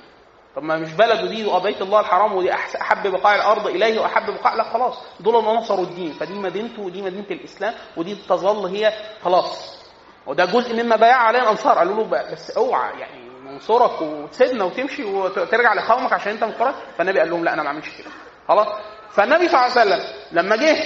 طب 0.59 0.65
ما 0.65 0.77
مش 0.77 0.93
بلده 0.93 1.27
دي 1.27 1.47
وبيت 1.47 1.83
الله 1.83 2.01
الحرام 2.01 2.33
ودي 2.37 2.53
أحب 2.53 3.07
بقاع 3.07 3.35
الأرض 3.35 3.67
إليه 3.67 4.01
وأحب 4.01 4.31
بقاع 4.35 4.55
لا 4.55 4.63
خلاص. 4.63 4.99
دول 5.21 5.37
اللي 5.37 5.53
نصروا 5.53 5.85
الدين. 5.85 6.13
فدي 6.13 6.35
مدينته 6.35 6.83
ودي 6.83 7.03
مدينة 7.03 7.27
الإسلام 7.31 7.75
ودي 7.97 8.15
تظل 8.15 8.67
هي 8.67 8.93
خلاص. 9.25 9.79
وده 10.27 10.45
جزء 10.45 10.83
مما 10.83 10.97
بايع 10.97 11.17
عليه 11.17 11.39
الأنصار. 11.43 11.79
قالوا 11.79 11.97
له 11.97 12.05
بس 12.33 12.51
أوعى 12.51 13.01
يعني 13.01 13.29
ننصرك 13.45 14.01
وتسيبنا 14.03 14.65
وتمشي 14.65 15.05
وترجع 15.05 15.73
لقومك 15.75 16.13
عشان 16.13 16.33
أنت 16.33 16.45
مقرر. 16.45 16.75
فالنبي 16.99 17.19
قال 17.19 17.31
لهم 17.31 17.45
لا 17.45 17.53
أنا 17.53 17.63
ما 17.63 17.69
أعملش 17.69 17.89
كده. 17.99 18.11
خلاص. 18.49 18.69
فالنبي 19.11 19.49
صلى 19.49 19.67
الله 19.67 19.81
عليه 19.81 19.91
وسلم 19.95 20.01
لما 20.33 20.57
جه 20.57 20.77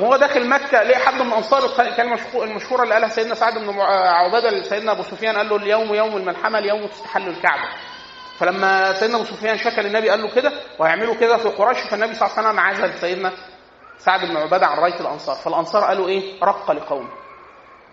وهو 0.00 0.16
داخل 0.16 0.48
مكة 0.48 0.82
ليه 0.82 0.96
حد 0.96 1.22
من 1.22 1.32
أنصار 1.32 1.64
الكلمة 1.80 2.18
المشهورة 2.34 2.82
اللي 2.82 2.94
قالها 2.94 3.08
سيدنا 3.08 3.34
سعد 3.34 3.58
بن 3.58 3.80
عبادة 3.80 4.50
لسيدنا 4.50 4.92
أبو 4.92 5.02
سفيان 5.02 5.36
قال 5.36 5.48
له 5.48 5.56
اليوم 5.56 5.94
يوم 5.94 6.16
الملحمه 6.16 6.58
اليوم 6.58 6.86
تستحل 6.86 7.28
الكعبة. 7.28 7.68
فلما 8.38 8.92
سيدنا 8.92 9.16
أبو 9.16 9.24
سفيان 9.24 9.58
شكى 9.58 9.80
للنبي 9.80 10.10
قال 10.10 10.22
له 10.22 10.34
كده 10.34 10.52
وهيعملوا 10.78 11.14
كده 11.14 11.36
في 11.36 11.48
قريش 11.48 11.78
فالنبي 11.90 12.14
صلى 12.14 12.28
الله 12.28 12.38
عليه 12.38 12.48
وسلم 12.48 12.60
عزل 12.60 12.98
سيدنا 12.98 13.32
سعد 13.98 14.20
بن 14.28 14.36
عبادة 14.36 14.66
عن 14.66 14.78
راية 14.78 15.00
الأنصار. 15.00 15.36
فالأنصار 15.36 15.84
قالوا 15.84 16.08
إيه؟ 16.08 16.42
رق 16.42 16.70
لقومه. 16.70 17.08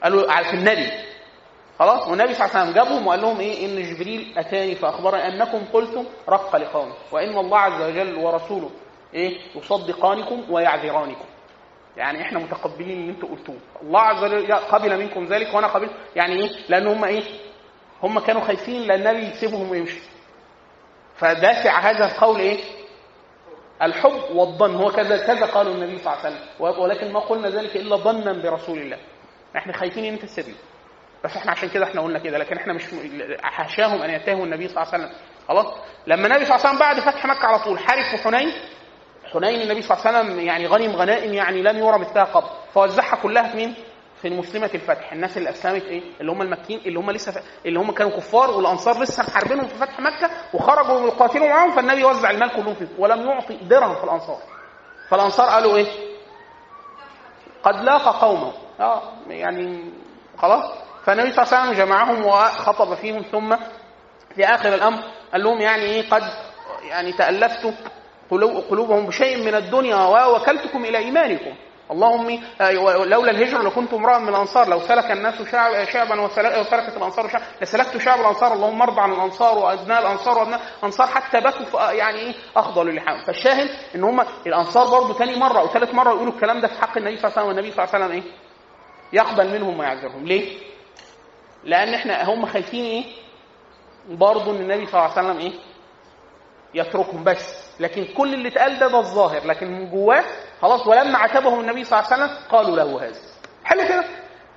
قالوا 0.04 0.44
في 0.44 0.54
النبي. 0.54 0.92
خلاص؟ 1.80 2.08
والنبي 2.08 2.34
صلى 2.34 2.46
الله 2.46 2.58
عليه 2.58 2.70
وسلم 2.72 2.84
جابهم 2.84 3.08
وقال 3.08 3.22
لهم 3.22 3.40
إيه؟ 3.40 3.66
إن 3.66 3.94
جبريل 3.94 4.34
أتاني 4.38 4.76
فأخبرني 4.76 5.28
أنكم 5.28 5.64
قلتم 5.74 6.06
رق 6.30 6.56
لقومه. 6.56 6.94
وإن 7.12 7.38
الله 7.38 7.60
عز 7.60 7.82
وجل 7.82 8.16
ورسوله 8.16 8.70
إيه؟ 9.14 9.38
يصدقانكم 9.56 10.44
ويعذرانكم. 10.50 11.26
يعني 11.98 12.22
إحنا 12.22 12.40
متقبلين 12.40 13.00
اللي 13.00 13.12
أنتوا 13.12 13.30
قلتوه. 13.30 13.58
الله 13.82 14.00
عز 14.02 14.24
وجل 14.24 14.54
قبل 14.54 14.98
منكم 15.00 15.26
ذلك 15.26 15.54
وأنا 15.54 15.68
قبل 15.68 15.90
يعني 16.16 16.34
إيه؟ 16.44 16.50
لأن 16.70 16.88
هم 16.88 17.04
إيه؟ 17.06 17.24
هم 18.04 18.20
كانوا 18.20 18.42
خايفين 18.42 18.82
لأن 18.82 19.08
النبي 19.08 19.28
يسيبهم 19.28 19.70
ويمشي. 19.72 20.00
فدافع 21.16 21.80
هذا 21.80 22.06
القول 22.06 22.40
إيه؟ 22.40 22.60
الحب 23.82 24.22
والظن. 24.36 24.76
هو 24.76 24.92
كذا 24.92 25.18
كذا 25.28 25.46
قالوا 25.46 25.74
النبي 25.74 25.98
صلى 25.98 26.14
الله 26.14 26.26
عليه 26.26 26.36
وسلم. 26.36 26.82
ولكن 26.84 27.12
ما 27.14 27.20
قلنا 27.20 27.50
ذلك 27.50 27.76
إلا 27.76 27.96
ظنا 27.96 28.34
برسول 28.34 28.78
الله. 28.78 28.98
إحنا 29.58 29.74
خايفين 29.74 30.06
إن 30.06 30.14
انت 30.14 30.26
تسيبنا 30.26 30.56
بس 31.24 31.38
إحنا 31.38 31.52
عشان 31.52 31.70
كده 31.70 31.86
إحنا 31.86 32.02
قلنا 32.02 32.20
كده. 32.20 32.38
لكن 32.38 32.58
إحنا 32.58 32.74
مش 32.74 32.84
حاشاهم 33.42 34.02
أن 34.02 34.10
يتهموا 34.10 34.46
النبي 34.46 34.68
صلى 34.68 34.84
الله 34.84 34.94
عليه 34.94 35.04
وسلم. 35.04 35.18
خلاص؟ 35.48 35.74
لما 36.08 36.28
النبي 36.28 36.46
صلى 36.46 36.56
الله 36.56 36.68
عليه 36.68 36.76
وسلم 36.76 36.80
بعد 36.80 37.00
فتح 37.00 37.26
مكة 37.26 37.46
على 37.46 37.60
طول 37.60 37.80
حارب 37.80 38.04
في 38.04 38.18
حنين 38.18 38.54
حنين 39.34 39.62
النبي 39.62 39.82
صلى 39.82 39.98
الله 39.98 40.08
عليه 40.08 40.20
وسلم 40.20 40.40
يعني 40.40 40.68
غنم 40.68 40.96
غنائم 40.96 41.34
يعني 41.34 41.62
لم 41.62 41.78
يرى 41.78 42.00
مثلها 42.00 42.24
قبل 42.24 42.48
فوزعها 42.74 43.16
كلها 43.16 43.44
في 43.44 43.58
مين؟ 43.58 43.76
في 44.22 44.28
المسلمة 44.28 44.70
الفتح. 44.74 45.12
الناس 45.14 45.38
اللي 45.38 45.50
أسلمت 45.50 45.84
إيه؟ 45.84 46.02
اللي 46.22 46.32
هم 46.32 46.42
المكين 46.42 46.80
اللي 46.86 47.00
هم 47.00 47.12
لسه. 47.12 47.42
اللي 47.66 47.80
هم 47.80 47.92
كانوا 47.92 48.18
كفار 48.18 48.52
والأنصار 48.52 49.00
لسه 49.02 49.24
محاربينهم 49.24 49.68
في 49.68 49.76
فتح 49.76 50.00
مكة 50.00 50.30
وخرجوا 50.54 51.08
يقاتلوا 51.08 51.48
معاهم 51.48 51.72
فالنبي 51.72 52.04
وزع 52.04 52.30
المال 52.32 52.50
كلهم 52.50 52.74
فيه 52.74 52.88
ولم 52.98 53.28
يعطي 53.30 53.54
درهم 53.58 53.96
في 53.96 54.04
الأنصار. 54.04 54.38
فالأنصار 55.10 55.50
قالوا 55.50 55.78
إيه؟ 55.78 55.88
قد 57.64 57.76
لاقى 57.84 58.20
قومه. 58.22 58.54
آه 58.80 59.02
يعني 59.28 59.92
خلاص. 60.38 60.72
فالنبي 61.06 61.32
صلى 61.32 61.44
الله 61.46 61.58
عليه 61.58 61.70
وسلم 61.72 61.86
جمعهم 61.86 62.26
وخطب 62.26 62.94
فيهم 62.96 63.22
ثم 63.32 63.56
في 64.36 64.46
آخر 64.46 64.74
الأمر 64.74 65.00
قال 65.32 65.44
لهم 65.44 65.62
يعني 65.62 65.82
إيه؟ 65.84 66.10
قد 66.10 66.24
يعني 66.90 67.14
تألفت 67.14 67.74
قلوبهم 68.70 69.06
بشيء 69.06 69.38
من 69.46 69.56
الدنيا 69.56 69.96
ووكلتكم 69.96 70.86
إلى 70.86 70.98
إيمانكم 70.98 71.54
اللهم 71.92 72.40
لولا 73.06 73.32
الهجرة 73.32 73.62
لكنت 73.62 73.94
امرأ 73.94 74.18
من 74.18 74.30
الأنصار 74.30 74.70
لو 74.70 74.80
سلك 74.80 75.12
الناس 75.12 75.42
شعب 75.52 75.84
شعبا 75.86 76.22
وسلكت 76.22 76.98
الأنصار 76.98 77.30
شعبا 77.30 77.44
لسلكت 77.62 77.98
شعب 77.98 78.20
الأنصار 78.20 78.54
اللهم 78.54 78.82
ارضى 78.82 79.02
عن 79.02 79.12
الأنصار 79.12 79.58
وأبناء 79.58 80.02
الأنصار 80.02 80.38
وأبناء 80.38 80.62
الأنصار 80.80 81.08
حتى 81.08 81.40
بكوا 81.40 81.92
يعني 81.92 82.20
إيه 82.20 82.34
أخضلوا 82.58 82.92
اللحام 82.92 83.18
فالشاهد 83.18 83.70
إن 83.96 84.04
هم 84.04 84.26
الأنصار 84.48 84.88
برضه 84.90 85.14
ثاني 85.14 85.36
مرة 85.36 85.60
أو 85.60 85.68
ثالث 85.68 85.94
مرة 85.94 86.10
يقولوا 86.14 86.34
الكلام 86.34 86.60
ده 86.60 86.68
في 86.68 86.82
حق 86.82 86.98
النبي 86.98 87.18
صلى 87.18 87.28
الله 87.28 87.40
عليه 87.40 87.48
وسلم 87.48 87.58
والنبي 87.58 87.72
صلى 87.72 87.84
الله 87.86 87.96
عليه 87.96 88.06
وسلم 88.06 88.18
إيه؟ 88.24 88.32
يقبل 89.14 89.50
منهم 89.60 89.80
ويعذرهم 89.80 90.26
ليه؟ 90.26 90.58
لأن 91.64 91.94
إحنا 91.94 92.34
هم 92.34 92.46
خايفين 92.46 92.86
إيه؟ 92.86 93.04
برضه 94.10 94.52
إن 94.52 94.56
النبي 94.56 94.86
صلى 94.86 94.94
الله 95.06 95.18
عليه 95.18 95.28
وسلم 95.30 95.38
إيه؟ 95.40 95.52
يتركهم 96.74 97.24
بس. 97.24 97.64
لكن 97.80 98.06
كل 98.18 98.34
اللي 98.34 98.48
اتقال 98.50 98.80
ده 98.80 98.88
ده 98.88 99.00
الظاهر. 99.00 99.48
لكن 99.48 99.68
من 99.68 99.90
جواه 99.90 100.24
خلاص 100.62 100.88
ولما 100.88 101.18
عاتبهم 101.18 101.60
النبي 101.60 101.84
صلى 101.84 102.00
الله 102.00 102.14
عليه 102.14 102.24
وسلم 102.24 102.38
قالوا 102.52 102.76
له 102.76 103.08
هذا. 103.08 103.20
حلو 103.64 103.88
كده؟ 103.88 104.04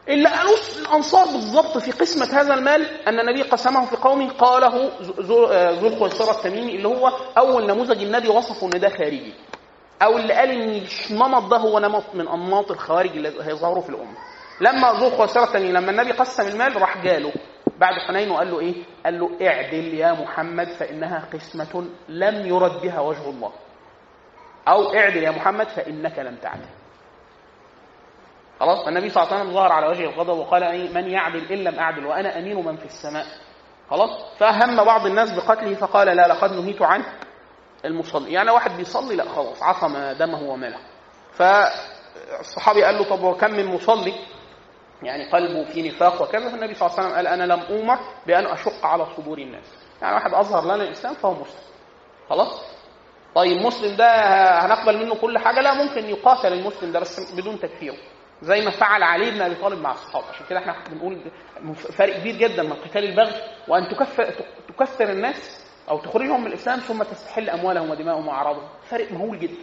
اللي 0.09 0.29
قالوه 0.29 0.59
الأنصار 0.79 1.25
بالضبط 1.27 1.79
في 1.79 1.91
قسمة 1.91 2.41
هذا 2.41 2.55
المال 2.55 2.87
أن 3.09 3.21
النبي 3.21 3.43
قسمه 3.43 3.87
في 3.87 3.97
قوم 3.97 4.31
قاله 4.31 4.91
ذو 5.21 5.87
الخويصره 5.87 6.31
التميمي 6.31 6.77
اللي 6.77 6.89
هو 6.89 7.13
أول 7.39 7.67
نموذج 7.67 8.03
النبي 8.03 8.29
وصفه 8.29 8.67
إن 8.67 8.81
ده 8.81 8.89
خارجي. 8.89 9.35
أو 10.03 10.17
اللي 10.17 10.35
قال 10.35 10.51
إن 10.51 10.83
النمط 11.11 11.51
ده 11.51 11.57
هو 11.57 11.79
نمط 11.79 12.05
من 12.15 12.29
أنماط 12.29 12.71
الخوارج 12.71 13.11
اللي 13.11 13.29
هيظهروا 13.43 13.83
في 13.83 13.89
الأمة. 13.89 14.17
لما 14.61 14.93
ذو 14.93 15.07
الخويصره 15.09 15.45
التميمي 15.45 15.73
لما 15.73 15.91
النبي 15.91 16.13
قسم 16.13 16.49
المال 16.49 16.81
راح 16.83 16.99
جاله. 17.05 17.33
بعد 17.79 17.95
حنين 18.09 18.31
وقال 18.31 18.51
له 18.51 18.61
إيه؟ 18.61 18.75
قال 19.05 19.19
له 19.19 19.49
اعدل 19.49 19.95
يا 19.95 20.13
محمد 20.13 20.69
فإنها 20.69 21.29
قسمة 21.33 21.87
لم 22.09 22.47
يرد 22.47 22.81
بها 22.83 23.01
وجه 23.01 23.31
الله. 23.31 23.53
أو 24.69 24.95
اعدل 24.95 25.23
يا 25.23 25.31
محمد 25.31 25.69
فإنك 25.69 26.19
لم 26.19 26.37
تعدل. 26.37 26.69
خلاص 28.61 28.85
فالنبي 28.85 29.11
صلى 29.11 29.23
الله 29.23 29.33
عليه 29.33 29.43
وسلم 29.43 29.55
ظهر 29.55 29.73
على 29.73 29.87
وجه 29.87 30.01
الغضب 30.01 30.39
وقال 30.39 30.95
من 30.95 31.09
يعدل 31.11 31.53
إن 31.53 31.59
لم 31.65 31.79
أعدل 31.79 32.07
وأنا 32.07 32.39
أمين 32.39 32.65
من 32.65 32.77
في 32.77 32.85
السماء. 32.85 33.27
خلاص 33.91 34.11
فهم 34.39 34.85
بعض 34.85 35.07
الناس 35.07 35.33
بقتله 35.33 35.75
فقال 35.75 36.07
لا 36.17 36.29
لقد 36.29 36.53
نهيت 36.53 36.83
عن 36.83 37.03
المصلي 37.85 38.33
يعني 38.33 38.51
واحد 38.51 38.77
بيصلي 38.77 39.17
لا 39.17 39.25
خلاص 39.29 39.63
عصم 39.63 40.13
دمه 40.13 40.43
وماله. 40.43 40.79
فالصحابي 41.33 42.85
قال 42.85 42.95
له 42.95 43.05
طب 43.05 43.23
وكم 43.23 43.51
من 43.51 43.67
مصلي 43.67 44.15
يعني 45.03 45.31
قلبه 45.31 45.65
في 45.65 45.89
نفاق 45.89 46.23
وكذا 46.23 46.49
فالنبي 46.49 46.75
صلى 46.75 46.87
الله 46.89 46.99
عليه 46.99 47.09
وسلم 47.09 47.17
قال 47.17 47.27
أنا 47.27 47.53
لم 47.53 47.61
اومر 47.61 47.99
بأن 48.27 48.47
أشق 48.47 48.87
على 48.87 49.07
صدور 49.17 49.39
الناس. 49.39 49.65
يعني 50.03 50.15
واحد 50.15 50.35
أظهر 50.35 50.65
لنا 50.65 50.85
الاسلام 50.85 51.15
فهو 51.15 51.33
مسلم. 51.33 51.61
خلاص؟ 52.31 52.63
طيب 53.35 53.63
مسلم 53.63 53.97
ده 53.97 54.09
هنقبل 54.67 54.99
منه 54.99 55.15
كل 55.15 55.39
حاجة؟ 55.39 55.61
لا 55.61 55.75
ممكن 55.75 56.05
يقاتل 56.05 56.53
المسلم 56.53 56.93
ده 56.93 57.01
بس 57.01 57.35
بدون 57.35 57.59
تكفيره 57.61 57.97
زي 58.43 58.65
ما 58.65 58.71
فعل 58.71 59.03
علي 59.03 59.31
بن 59.31 59.43
أبي 59.43 59.55
طالب 59.55 59.79
مع 59.81 59.91
الصحابة. 59.93 60.27
عشان 60.29 60.47
كده 60.51 60.59
إحنا 60.59 60.75
بنقول 60.91 61.21
فرق 61.99 62.17
كبير 62.19 62.37
جدا 62.37 62.63
من 62.63 62.73
قتال 62.73 63.05
البغي 63.05 63.35
وأن 63.69 63.89
تكفر 63.89 64.31
تكفر 64.69 65.05
الناس 65.11 65.67
أو 65.91 65.99
تخرجهم 65.99 66.41
من 66.41 66.47
الإسلام 66.47 66.79
ثم 66.79 67.03
تستحل 67.03 67.51
أموالهم 67.51 67.91
ودماءهم 67.91 68.29
وأعراضهم. 68.29 68.69
فرق 68.91 69.13
مهول 69.13 69.39
جدا. 69.39 69.57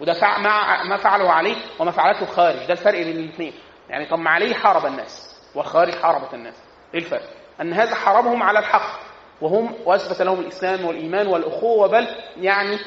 وده 0.00 0.14
مع 0.22 0.82
ما 0.82 0.96
فعله 0.96 1.32
علي 1.32 1.56
وما 1.80 1.90
فعلته 1.90 2.22
الخارج 2.22 2.66
ده 2.66 2.72
الفرق 2.72 2.98
بين 3.02 3.16
الاثنين. 3.18 3.52
يعني 3.90 4.06
طب 4.06 4.18
ما 4.18 4.30
عليه 4.30 4.54
حارب 4.54 4.86
الناس 4.86 5.36
والخوارج 5.54 5.94
حاربت 5.94 6.34
الناس. 6.34 6.54
إيه 6.94 7.00
الفرق؟ 7.00 7.22
أن 7.60 7.72
هذا 7.72 7.94
حاربهم 7.94 8.42
على 8.42 8.58
الحق 8.58 9.00
وهم 9.40 9.74
وأثبت 9.84 10.22
لهم 10.22 10.40
الإسلام 10.40 10.84
والإيمان 10.84 11.26
والأخوة 11.26 11.88
بل 11.88 12.06
يعني 12.36 12.78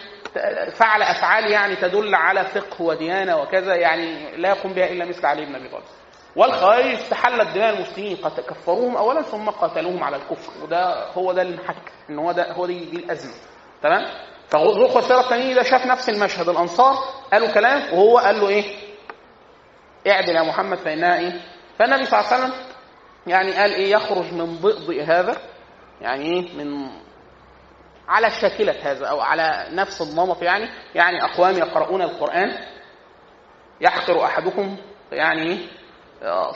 فعل 0.75 1.01
أفعال 1.01 1.51
يعني 1.51 1.75
تدل 1.75 2.15
على 2.15 2.43
فقه 2.45 2.81
وديانة 2.81 3.37
وكذا 3.41 3.75
يعني 3.75 4.37
لا 4.37 4.49
يقوم 4.49 4.73
بها 4.73 4.87
إلا 4.91 5.05
مثل 5.05 5.25
علي 5.25 5.45
بن 5.45 5.55
أبي 5.55 5.69
طالب. 5.69 5.83
والخوارج 6.35 6.85
استحلت 6.85 7.47
دماء 7.55 7.73
المسلمين 7.75 8.17
كفروهم 8.47 8.95
اولا 8.97 9.21
ثم 9.21 9.49
قاتلوهم 9.49 10.03
على 10.03 10.15
الكفر 10.15 10.51
وده 10.63 11.05
هو 11.11 11.31
ده 11.31 11.41
المحك 11.41 11.91
إن 12.09 12.19
هو 12.19 12.31
ده 12.31 12.51
هو 12.51 12.65
دي, 12.65 12.85
دي 12.85 12.97
الأزمة. 12.97 13.33
تمام؟ 13.83 14.05
فذو 14.49 14.85
الخساره 14.85 15.19
الثاني 15.19 15.53
ده 15.53 15.63
شاف 15.63 15.85
نفس 15.85 16.09
المشهد 16.09 16.49
الأنصار 16.49 16.95
قالوا 17.33 17.51
كلام 17.53 17.93
وهو 17.93 18.17
قال 18.17 18.39
له 18.39 18.49
إيه؟ 18.49 18.63
اعدل 20.07 20.35
يا 20.35 20.41
محمد 20.41 20.77
فانها 20.77 21.19
إيه 21.19 21.41
فالنبي 21.79 22.05
صلى 22.05 22.19
الله 22.19 22.33
عليه 22.33 22.43
وسلم 22.43 22.53
يعني 23.27 23.51
قال 23.51 23.71
إيه؟ 23.73 23.91
يخرج 23.91 24.33
من 24.33 24.55
ضئضئ 24.55 25.03
هذا 25.03 25.37
يعني 26.01 26.25
إيه؟ 26.25 26.53
من 26.57 26.89
على 28.07 28.29
شاكلة 28.29 28.75
هذا 28.91 29.05
أو 29.07 29.21
على 29.21 29.67
نفس 29.71 30.01
النمط 30.01 30.41
يعني 30.43 30.69
يعني 30.95 31.23
أقوام 31.23 31.57
يقرؤون 31.57 32.01
القرآن 32.01 32.57
يحقر 33.81 34.25
أحدكم 34.25 34.77
يعني 35.11 35.67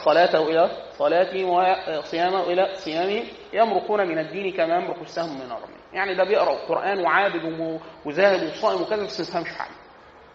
صلاته 0.04 0.48
إلى 0.48 0.70
صلاته 0.98 1.44
وصيامه 1.44 2.40
إلى 2.42 2.74
صيامه 2.74 3.24
يمرقون 3.52 4.08
من 4.08 4.18
الدين 4.18 4.56
كما 4.56 4.76
يمرق 4.76 5.00
السهم 5.00 5.34
من 5.34 5.46
الرمي 5.46 5.78
يعني 5.92 6.14
ده 6.14 6.24
بيقرأ 6.24 6.52
القرآن 6.52 6.98
وعابد 7.00 7.78
وزاهد 8.04 8.50
وصائم 8.50 8.82
وكذا 8.82 9.04
بس 9.04 9.20
ما 9.20 9.26
بيفهمش 9.40 9.58
حاجة. 9.58 9.70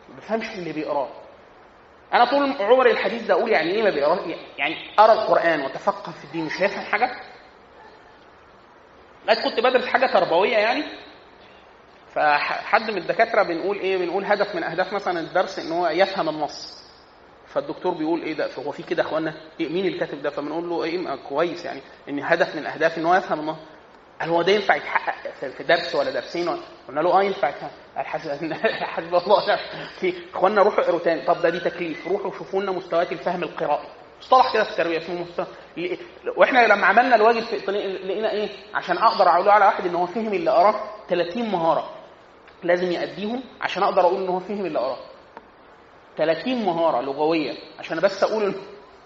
ما 0.10 0.16
بيفهمش 0.16 0.46
اللي 0.58 0.74
بيقرأه. 0.74 1.10
أنا 2.14 2.26
طول 2.26 2.52
عمري 2.60 2.92
الحديث 2.92 3.24
ده 3.24 3.34
أقول 3.34 3.52
يعني 3.52 3.72
إيه 3.72 3.84
ما 3.84 3.90
بيقرا 3.90 4.20
يعني 4.58 4.76
ارى 5.00 5.12
القرآن 5.14 5.62
وتفقه 5.62 6.12
في 6.12 6.24
الدين 6.24 6.46
مش 6.46 6.62
هيفهم 6.62 6.86
حاجة؟ 6.86 7.12
لقيت 9.26 9.40
كنت 9.44 9.60
بدرس 9.60 9.86
حاجة 9.86 10.06
تربوية 10.14 10.58
يعني. 10.58 10.84
فحد 12.16 12.92
من 12.92 12.98
الدكاترة 12.98 13.44
بنقول 13.44 13.78
إيه؟ 13.80 13.98
بنقول 13.98 14.26
هدف 14.26 14.56
من 14.56 14.64
أهداف 14.64 14.94
مثلا 14.94 15.20
الدرس 15.20 15.60
إن 15.60 15.72
هو 15.72 15.88
يفهم 15.88 16.30
النص. 16.30 16.84
فالدكتور 17.48 17.94
بيقول 17.94 18.22
إيه 18.22 18.34
ده؟ 18.34 18.50
هو 18.60 18.72
في 18.72 18.84
كده 18.84 19.04
يا 19.04 19.08
اخوانا 19.08 19.34
إيه؟ 19.60 19.70
مين 19.70 19.86
اللي 19.86 19.98
كاتب 20.00 20.22
ده؟ 20.22 20.30
فبنقول 20.30 20.70
له 20.70 20.84
إيه؟ 20.84 21.16
كويس 21.16 21.66
يعني 21.66 21.82
إن 22.10 22.20
هدف 22.20 22.56
من 22.56 22.66
أهداف 22.66 22.98
إن 22.98 23.06
هو 23.06 23.16
يفهم 23.16 23.40
النص. 23.40 23.58
هل 24.24 24.30
هو 24.30 24.42
ده 24.42 24.52
ينفع 24.52 24.76
يتحقق 24.76 25.50
في 25.58 25.64
درس 25.64 25.96
ولا 25.96 26.12
درسين 26.12 26.50
قلنا 26.88 27.02
له 27.02 27.20
آه 27.20 27.24
ينفع 27.24 27.52
حسب 27.96 28.44
الله 28.44 28.58
في 30.00 30.14
اخوانا 30.34 30.62
روحوا 30.62 30.84
اقروا 30.84 31.00
تاني. 31.00 31.26
طب 31.26 31.42
ده 31.42 31.50
دي 31.50 31.60
تكليف. 31.60 32.08
روحوا 32.08 32.32
شوفوا 32.38 32.62
لنا 32.62 32.72
مستويات 32.72 33.12
الفهم 33.12 33.44
القرائي. 33.44 33.88
مصطلح 34.22 34.54
كده 34.54 34.64
في 34.64 34.72
التربية 34.72 34.98
اسمه 34.98 35.22
مصطلح 35.22 35.48
وإحنا 36.38 36.68
لما 36.68 36.88
عملنا 36.88 37.16
الواجب 37.16 37.40
في 37.44 37.58
لقينا 38.04 38.32
إيه؟ 38.32 38.50
عشان 38.74 38.98
أقدر 38.98 39.30
أقول 39.30 39.50
على 39.50 39.66
واحد 39.66 39.86
إن 39.86 39.96
هو 39.96 40.06
فهم 40.06 40.34
اللي 40.34 40.52
قراه 40.52 40.84
30 41.10 41.44
مهارة. 41.44 41.90
لازم 42.64 42.92
يأديهم 42.92 43.44
عشان 43.62 43.84
أقدر 43.84 44.02
أقول 44.02 44.24
إن 44.24 44.30
هو 44.30 44.40
فهم 44.40 44.66
اللي 44.66 44.80
قراه 44.80 44.98
30 46.18 46.56
مهارة 46.56 47.02
لغوية 47.02 47.54
عشان 47.80 48.00
بس 48.00 48.24
أقول 48.24 48.56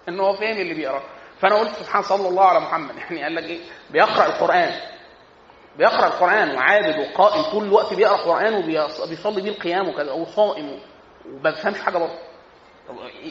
ان 0.08 0.20
هو 0.20 0.32
فاهم 0.32 0.56
اللي 0.56 0.74
بيقراه. 0.74 1.02
فأنا 1.40 1.54
قلت 1.54 1.70
سبحان 1.74 2.02
صلى 2.02 2.28
الله 2.28 2.44
على 2.44 2.60
محمد. 2.60 2.94
يعني 2.98 3.22
قال 3.22 3.34
لك 3.34 3.44
إيه؟ 3.44 3.60
بيقرأ 3.90 4.26
القرآن. 4.26 4.97
بيقرأ 5.78 6.06
القرآن 6.06 6.56
وعابد 6.56 6.98
وقائم 6.98 7.42
طول 7.42 7.64
الوقت 7.64 7.94
بيقرأ 7.94 8.16
قران 8.16 8.54
وبيصلي 8.54 9.42
بيه 9.42 9.50
القيام 9.50 9.88
وكذا 9.88 10.12
وصائم 10.12 10.80
وما 11.26 11.50
بفهمش 11.50 11.80
حاجة 11.80 11.98
برضه. 11.98 12.18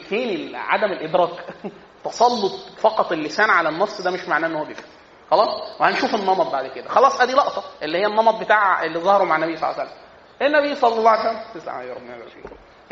فين 0.08 0.56
عدم 0.56 0.92
الإدراك؟ 0.92 1.30
تسلط 2.04 2.52
فقط 2.76 3.12
اللسان 3.12 3.50
على 3.50 3.68
النص 3.68 4.00
ده 4.00 4.10
مش 4.10 4.28
معناه 4.28 4.48
إن 4.48 4.54
هو 4.54 4.64
بيفهم. 4.64 4.86
خلاص؟ 5.30 5.80
وهنشوف 5.80 6.14
النمط 6.14 6.52
بعد 6.52 6.66
كده. 6.66 6.88
خلاص 6.88 7.20
أدي 7.20 7.32
لقطة 7.32 7.64
اللي 7.82 7.98
هي 7.98 8.06
النمط 8.06 8.34
بتاع 8.34 8.84
اللي 8.84 8.98
ظهروا 8.98 9.26
مع 9.26 9.36
النبي 9.36 9.56
صلى 9.56 9.70
الله 9.70 9.80
عليه 9.80 9.90
وسلم. 9.90 10.02
النبي 10.42 10.74
صلى 10.74 10.98
الله 10.98 11.10
عليه 11.10 11.40
وسلم 11.56 11.88
يا 11.88 11.94
ربنا 11.94 12.16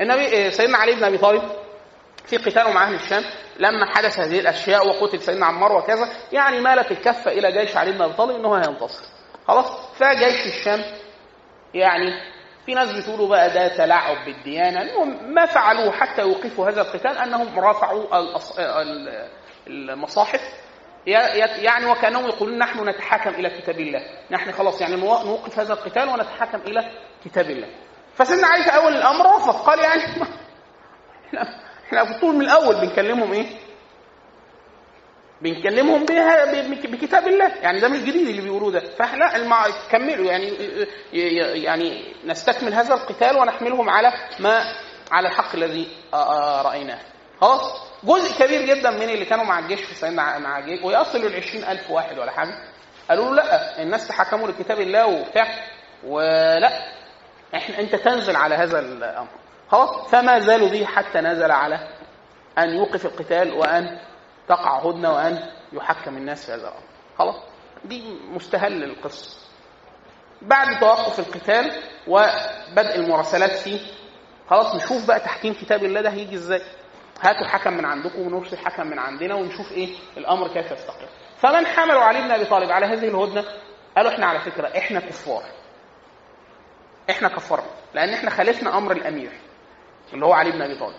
النبي 0.01 0.51
سيدنا 0.51 0.79
علي 0.79 0.95
بن 0.95 1.05
أبي 1.05 1.19
طالب 1.19 1.42
في 2.25 2.37
قتاله 2.37 2.73
مع 2.73 2.85
أهل 2.85 2.95
الشام 2.95 3.25
لما 3.59 3.87
حدث 3.87 4.19
هذه 4.19 4.40
الأشياء 4.40 4.88
وقتل 4.88 5.23
سيدنا 5.23 5.47
عمار 5.47 5.73
وكذا 5.73 6.09
يعني 6.33 6.61
مالت 6.61 6.90
الكفة 6.90 7.31
إلى 7.33 7.53
جيش 7.53 7.77
علي 7.77 7.92
بن 7.92 8.03
أبي 8.03 8.12
طالب 8.12 8.37
انه 8.37 8.55
هينتصر. 8.55 9.15
خلاص؟ 9.46 9.94
فجيش 9.94 10.46
الشام 10.46 10.85
يعني 11.74 12.37
في 12.66 12.74
ناس 12.74 12.92
بتقولوا 12.92 13.28
بقى 13.28 13.50
ده 13.50 13.68
تلاعب 13.68 14.24
بالديانة 14.24 14.82
المهم 14.82 15.35
ما 15.35 15.46
فعلوه 15.46 15.92
حتى 15.92 16.22
يوقفوا 16.22 16.68
هذا 16.68 16.80
القتال 16.80 17.18
أنهم 17.18 17.59
رفعوا 17.59 18.04
المصاحف 19.66 20.40
يعني 21.06 21.87
وكأنهم 21.87 22.26
يقولون 22.26 22.59
نحن 22.59 22.88
نتحاكم 22.88 23.30
إلى 23.30 23.50
كتاب 23.50 23.80
الله. 23.80 24.00
نحن 24.30 24.52
خلاص 24.52 24.80
يعني 24.80 24.96
نوقف 24.96 25.59
هذا 25.59 25.72
القتال 25.72 26.09
ونتحاكم 26.09 26.59
إلى 26.59 26.90
كتاب 27.24 27.50
الله. 27.50 27.68
فسيدنا 28.14 28.62
في 28.62 28.76
أول 28.76 28.92
الأمر 28.92 29.37
رفض 29.37 29.54
قال 29.54 29.78
يعني 29.78 30.02
إحنا 31.87 32.18
طول 32.20 32.35
من 32.35 32.40
الأول 32.40 32.74
بنكلمهم 32.74 33.32
إيه؟ 33.32 33.46
بنكلمهم 35.42 36.05
بها 36.05 36.62
بكتاب 36.87 37.29
الله. 37.29 37.46
يعني 37.62 37.81
ده 37.81 37.88
مش 37.88 37.99
جديد 37.99 38.29
اللي 38.29 38.42
بيقولوه 38.42 38.70
ده. 38.72 38.81
فاحنا 38.81 39.37
المع... 39.37 39.66
كملوا. 39.90 40.27
يعني 40.33 40.53
يعني 41.62 42.14
نستكمل 42.25 42.75
هذا 42.75 42.94
القتال 42.94 43.37
ونحملهم 43.38 43.90
على 43.90 44.12
ما 44.38 44.64
على 45.12 45.29
الحق 45.29 45.55
الذي 45.55 45.88
رأيناه. 46.64 46.99
خلاص؟ 47.40 47.87
جزء 48.05 48.44
كبير 48.44 48.62
جدا 48.62 48.90
من 48.90 49.03
اللي 49.03 49.25
كانوا 49.25 49.44
مع 49.44 49.59
الجيش 49.59 49.81
في 49.81 49.94
سيدنا 49.94 50.38
مع 50.38 50.59
الجيش. 50.59 50.83
ويصل 50.85 51.18
ل 51.18 51.35
ألف 51.70 51.90
واحد 51.90 52.18
ولا 52.18 52.31
حاجة. 52.31 52.55
قالوا 53.09 53.25
له 53.25 53.35
لأ 53.35 53.83
الناس 53.83 54.09
تحكموا 54.09 54.49
لكتاب 54.49 54.81
الله 54.81 55.07
وبتاع. 55.07 55.46
ولأ 56.05 56.70
إحنا 57.55 57.79
أنت 57.79 57.94
تنزل 57.94 58.37
على 58.37 58.55
هذا 58.55 58.79
الأمر. 58.79 59.29
خلاص؟ 59.68 60.09
فما 60.11 60.38
زالوا 60.38 60.68
به 60.68 60.85
حتى 60.85 61.20
نزل 61.20 61.51
على 61.51 61.88
أن 62.59 62.70
يوقف 62.70 63.07
القتال 63.07 63.53
وأن 63.53 63.99
تقع 64.48 64.78
هدنة 64.78 65.12
وأن 65.12 65.50
يحكم 65.72 66.16
الناس 66.16 66.46
في 66.46 66.52
هذا 66.52 66.61
الأمر. 66.62 66.82
خلاص؟ 67.18 67.37
دي 67.85 68.18
مستهل 68.30 68.85
القصة. 68.85 69.40
بعد 70.42 70.80
توقف 70.80 71.18
القتال 71.18 71.82
وبدء 72.09 72.94
المراسلات 72.96 73.50
فيه 73.52 73.80
خلاص 74.50 74.74
نشوف 74.74 75.06
بقى 75.06 75.20
تحكيم 75.20 75.54
كتاب 75.54 75.85
الله 75.85 76.00
ده 76.00 76.11
هيجي 76.11 76.35
إزاي. 76.35 76.62
هاتوا 77.20 77.46
حكم 77.46 77.72
من 77.72 77.85
عندكم 77.85 78.20
ونرسل 78.20 78.59
حكم 78.59 78.87
من 78.87 78.98
عندنا 78.98 79.35
ونشوف 79.35 79.72
إيه 79.72 79.94
الأمر 80.16 80.48
كيف 80.48 80.70
يستقر. 80.72 81.09
فمن 81.37 81.66
حملوا 81.66 82.02
علي 82.02 82.20
بن 82.22 82.30
أبي 82.30 82.44
طالب 82.44 82.70
على 82.70 82.87
هذه 82.87 83.09
الهدنة؟ 83.09 83.44
قالوا 83.96 84.11
إحنا 84.12 84.26
على 84.26 84.40
فكرة 84.40 84.68
إحنا 84.78 85.00
كفار. 85.00 85.42
إحنا 87.11 87.28
كفرنا 87.28 87.66
لأن 87.94 88.09
إحنا 88.14 88.30
خالفنا 88.30 88.78
أمر 88.78 88.92
الأمير 88.92 89.32
اللي 90.12 90.26
هو 90.26 90.32
علي 90.32 90.50
بن 90.52 90.62
أبي 90.62 90.78
طالب 90.78 90.96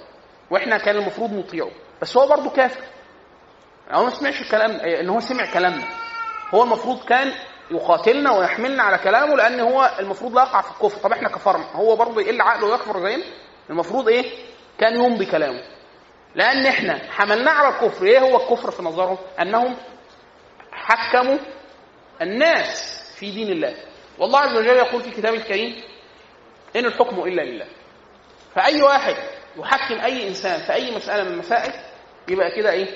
وإحنا 0.52 0.78
كان 0.78 0.96
المفروض 0.96 1.32
نطيعه. 1.34 1.72
بس 2.02 2.18
هو 2.18 2.28
برضه 2.28 2.50
كافر. 2.50 2.82
هو 3.92 4.04
ما 4.04 4.10
سمعش 4.10 4.42
الكلام 4.42 4.72
إن 4.72 5.10
هو 5.10 5.20
سمع 5.20 5.54
كلامنا. 5.54 5.84
هو 6.54 6.64
المفروض 6.64 7.04
كان 7.06 7.32
يقاتلنا 7.72 8.32
ويحملنا 8.32 8.84
على 8.84 8.98
كلامه 8.98 9.36
لأن 9.36 9.60
هو 9.60 9.92
المفروض 10.00 10.36
لا 10.36 10.42
يقع 10.42 10.62
في 10.62 10.72
الكفر. 10.72 11.02
طب 11.02 11.12
إحنا 11.12 11.30
كفرنا. 11.30 11.66
هو 11.74 11.96
برضه 11.96 12.22
يقل 12.22 12.42
عقله 12.42 12.66
ويكفر 12.68 13.00
زينا؟ 13.04 13.24
المفروض 13.70 14.08
إيه؟ 14.08 14.32
كان 14.80 14.96
يوم 14.96 15.18
بكلامه. 15.18 15.62
لأن 16.36 16.66
إحنا 16.66 17.00
حملناه 17.12 17.52
على 17.52 17.76
الكفر. 17.76 18.06
إيه 18.06 18.20
هو 18.20 18.38
الكفر 18.38 18.72
في 18.72 18.84
نظرهم 18.84 19.18
أنهم 19.42 19.76
حكموا 20.72 21.38
الناس 22.22 22.94
في 23.20 23.32
دين 23.32 23.52
الله. 23.52 23.76
والله 24.20 24.40
عز 24.40 24.56
وجل 24.56 24.68
يقول 24.76 25.02
في 25.04 25.12
كتابه 25.12 25.38
الكريم 25.38 25.84
إن 26.76 26.86
الحكم 26.86 27.20
إلا 27.20 27.42
لله. 27.42 27.66
فأي 28.56 28.82
واحد 28.82 29.16
يحكم 29.58 30.00
أي 30.06 30.28
إنسان 30.28 30.60
في 30.60 30.74
أي 30.74 30.96
مسألة 30.96 31.24
من 31.24 31.32
المسائل 31.32 31.74
يبقى 32.28 32.52
كده 32.52 32.72
إيه؟ 32.72 32.88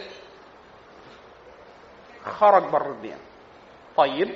خرج 2.26 2.64
بر 2.64 2.92
الديانه 2.92 3.22
طيب. 3.98 4.36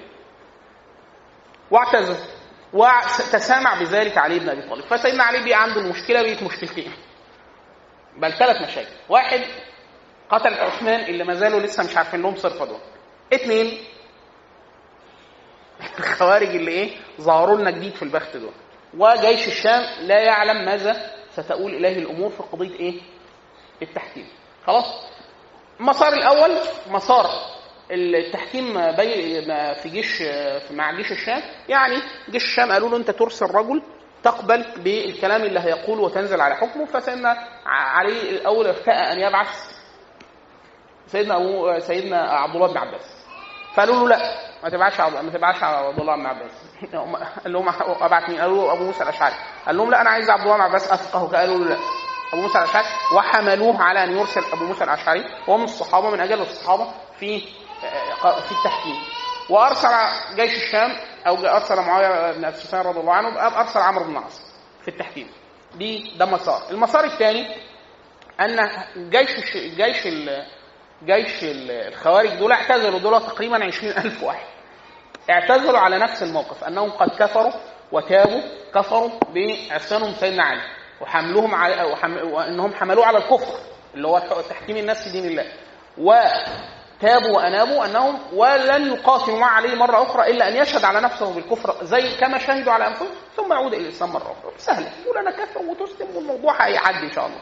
واعتذر 1.71 2.17
وتسامع 2.73 3.79
بذلك 3.79 4.17
علي 4.17 4.39
بن 4.39 4.49
أبي 4.49 4.61
طالب. 4.69 4.83
فسيدنا 4.85 5.23
علي 5.23 5.45
بقى 5.45 5.61
عنده 5.61 5.81
المشكلة 5.81 6.21
بقت 6.21 6.43
مشكلتين. 6.43 6.91
بل 8.17 8.33
ثلاث 8.33 8.61
مشاكل. 8.69 8.91
واحد 9.09 9.41
قتل 10.29 10.53
عثمان 10.53 10.99
اللي 10.99 11.23
ما 11.23 11.33
زالوا 11.33 11.59
لسه 11.59 11.83
مش 11.83 11.97
عارفين 11.97 12.21
لهم 12.21 12.35
صرفه 12.35 12.65
دول. 12.65 12.79
اثنين 13.33 13.83
الخوارج 15.99 16.47
اللي 16.47 16.71
إيه 16.71 16.97
ظهروا 17.21 17.57
لنا 17.57 17.71
جديد 17.71 17.95
في 17.95 18.03
البخت 18.03 18.37
دول. 18.37 18.53
وجيش 18.97 19.47
الشام 19.47 19.83
لا 20.01 20.19
يعلم 20.21 20.65
ماذا 20.65 21.11
ستؤول 21.31 21.73
إليه 21.73 21.97
الأمور 21.99 22.29
في 22.29 22.43
قضية 22.43 22.79
إيه؟ 22.79 23.01
التحكيم. 23.81 24.27
خلاص؟ 24.67 24.85
المسار 25.79 26.13
الأول 26.13 26.57
مسار 26.87 27.54
التحكيم 27.91 28.91
بي 28.91 29.41
في 29.75 29.89
جيش 29.89 30.23
مع 30.71 30.91
جيش 30.91 31.11
الشام. 31.11 31.41
يعني 31.69 31.95
جيش 32.29 32.43
الشام 32.43 32.71
قالوا 32.71 32.89
له 32.89 32.97
انت 32.97 33.11
ترسل 33.11 33.45
رجل 33.45 33.81
تقبل 34.23 34.65
بالكلام 34.77 35.41
اللي 35.41 35.59
هيقوله 35.59 36.01
وتنزل 36.01 36.41
على 36.41 36.55
حكمه. 36.55 36.85
فسيدنا 36.85 37.37
علي 37.65 38.29
الأول 38.29 38.67
ارتأى 38.67 39.13
أن 39.13 39.19
يبعث 39.19 39.75
سيدنا 41.07 41.35
ابو 41.35 41.79
سيدنا 41.79 42.17
عبد 42.17 42.55
الله 42.55 42.67
بن 42.67 42.77
عباس. 42.77 43.25
فقالوا 43.75 43.95
له 43.95 44.07
لا 44.07 44.17
ما 44.63 44.69
تبعتش 44.69 44.99
ما 44.99 45.31
تبعتش 45.33 45.63
عبد 45.63 45.99
الله 45.99 46.15
بن 46.15 46.25
عباس. 46.25 46.51
قال 47.43 47.53
لهم 47.53 47.69
ابعت 48.01 48.29
مين؟ 48.29 48.41
قالوا 48.41 48.73
أبو 48.73 48.83
موسى 48.83 49.03
الأشعري. 49.03 49.35
قال 49.65 49.77
لهم 49.77 49.91
لا 49.91 50.01
أنا 50.01 50.09
عايز 50.09 50.29
عبد 50.29 50.41
الله 50.41 50.55
بن 50.55 50.61
عباس 50.61 50.91
أفقه. 50.91 51.37
قالوا 51.37 51.57
له 51.57 51.65
لا 51.65 51.77
أبو 52.33 52.41
موسى 52.41 52.57
الأشعري. 52.57 52.85
وحملوه 53.15 53.81
على 53.81 54.03
أن 54.03 54.17
يرسل 54.17 54.41
أبو 54.53 54.65
موسى 54.65 54.83
الأشعري. 54.83 55.23
وهو 55.47 55.57
من 55.57 55.63
الصحابة 55.63 56.09
من 56.09 56.19
أجل 56.19 56.41
الصحابة 56.41 56.91
في 57.19 57.41
في 58.21 58.51
التحكيم. 58.51 58.95
وأرسل 59.49 59.89
جيش 60.35 60.51
الشام 60.63 60.91
أو 61.27 61.35
أرسل 61.35 61.75
معاوية 61.75 62.31
بن 62.31 62.45
ابي 62.45 62.57
سفيان 62.57 62.81
رضي 62.81 62.99
الله 62.99 63.13
عنه 63.13 63.59
أرسل 63.59 63.79
عمرو 63.79 64.03
بن 64.05 64.11
العاص 64.17 64.41
في 64.81 64.87
التحكيم. 64.87 65.27
دي 65.75 66.17
ده 66.17 66.25
مسار. 66.25 66.61
المسار 66.71 67.03
الثاني 67.03 67.55
أن 68.39 68.69
جيش 69.09 69.57
جيش 69.57 70.07
جيش 71.03 71.39
الخوارج 71.43 72.29
دول 72.29 72.51
اعتزلوا 72.51 72.99
دول 72.99 73.21
تقريبا 73.21 73.65
عشرين 73.65 73.91
ألف 73.97 74.23
واحد. 74.23 74.45
اعتزلوا 75.29 75.79
على 75.79 75.97
نفس 75.97 76.23
الموقف 76.23 76.63
أنهم 76.63 76.89
قد 76.91 77.09
كفروا 77.09 77.51
وتابوا 77.91 78.41
كفروا 78.75 79.09
بعصيانهم 79.35 80.13
سيدنا 80.13 80.43
علي 80.43 80.61
وحملوهم 81.01 81.55
على 81.55 81.83
وحم... 81.83 82.17
وإنهم 82.17 82.73
حملوه 82.73 83.05
على 83.05 83.17
الكفر 83.17 83.59
اللي 83.93 84.07
هو 84.07 84.19
تحكيم 84.49 84.77
الناس 84.77 85.03
في 85.03 85.09
دين 85.09 85.25
الله. 85.25 85.51
وتابوا 86.97 87.35
وأنابوا 87.37 87.85
أنهم 87.85 88.19
ولن 88.33 88.93
يقاتلوا 88.93 89.39
مع 89.39 89.47
علي 89.47 89.75
مرة 89.75 90.03
أخرى 90.03 90.31
إلا 90.31 90.47
أن 90.47 90.55
يشهد 90.55 90.85
على 90.85 91.01
نفسه 91.01 91.33
بالكفر 91.33 91.85
زي 91.85 92.17
كما 92.17 92.37
شهدوا 92.37 92.73
على 92.73 92.87
أنفسهم 92.87 93.07
ثم 93.35 93.53
يعود 93.53 93.73
إلى 93.73 93.83
الإسلام 93.83 94.09
مرة 94.13 94.35
أخرى. 94.39 94.51
سهله 94.57 94.91
يقول 95.03 95.17
أنا 95.17 95.31
كافر 95.31 95.59
وتسلم 95.59 96.15
والموضوع 96.15 96.65
هيعدي 96.65 97.05
إن 97.05 97.11
شاء 97.11 97.25
الله. 97.25 97.39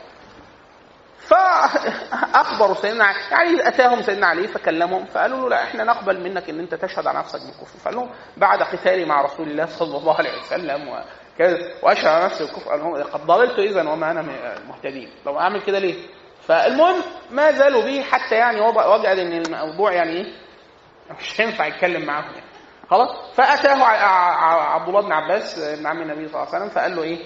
فاخبروا 1.28 2.76
سيدنا 2.76 3.06
علي 3.06 3.18
يعني 3.32 3.68
أتاهم 3.68 4.02
سيدنا 4.02 4.28
علي 4.28 4.48
فكلمهم 4.48 5.06
فقالوا 5.06 5.40
له 5.40 5.50
لا 5.50 5.64
إحنا 5.64 5.84
نقبل 5.84 6.20
منك 6.24 6.50
إن 6.50 6.60
أنت 6.60 6.76
تشهد 6.76 7.08
على 7.08 7.20
نفسك 7.20 7.40
بالكفر. 7.42 7.80
فقال 7.80 7.96
لهم 7.96 8.10
بعد 8.38 8.64
قتالي 8.64 9.06
مع 9.06 9.22
رسول 9.22 9.48
الله 9.48 9.66
صلى 9.66 9.98
الله 9.98 10.18
عليه 10.18 10.40
وسلم 10.40 10.88
وكذا 10.88 11.58
وأشهد 11.84 12.08
على 12.08 12.26
نفسي 12.26 12.44
بالكفر. 12.44 12.70
قال 12.70 12.80
لهم 12.80 13.04
قد 13.04 13.26
ضللت 13.26 13.60
اذا 13.60 13.90
وما 13.90 14.12
أنا 14.12 14.22
من 14.22 14.36
المهتدين. 14.36 15.10
لو 15.26 15.40
أعمل 15.40 15.62
كده 15.62 15.80
ليه؟ 15.80 16.08
فالمهم 16.48 17.02
ما 17.32 17.52
زالوا 17.52 17.82
به 17.82 18.02
حتى 18.02 18.36
يعني 18.36 18.62
وجد 18.62 19.06
إن 19.06 19.34
الموضوع 19.34 19.94
يعني 19.94 20.12
إيه 20.12 20.34
مش 21.20 21.42
هينفع 21.42 21.66
يتكلم 21.66 22.06
معاهم 22.06 22.34
يعني. 22.34 22.48
خلاص؟ 22.90 23.10
فأتاه 23.36 23.84
عبد 23.84 24.88
الله 24.88 25.02
بن 25.02 25.12
عباس 25.12 25.60
ابن 25.60 25.88
عم 25.88 26.02
النبي 26.02 26.28
صلى 26.28 26.42
الله 26.44 26.54
عليه 26.54 26.66
وسلم 26.66 26.70
فقال 26.70 26.96
له 26.96 27.04
إيه؟ 27.04 27.20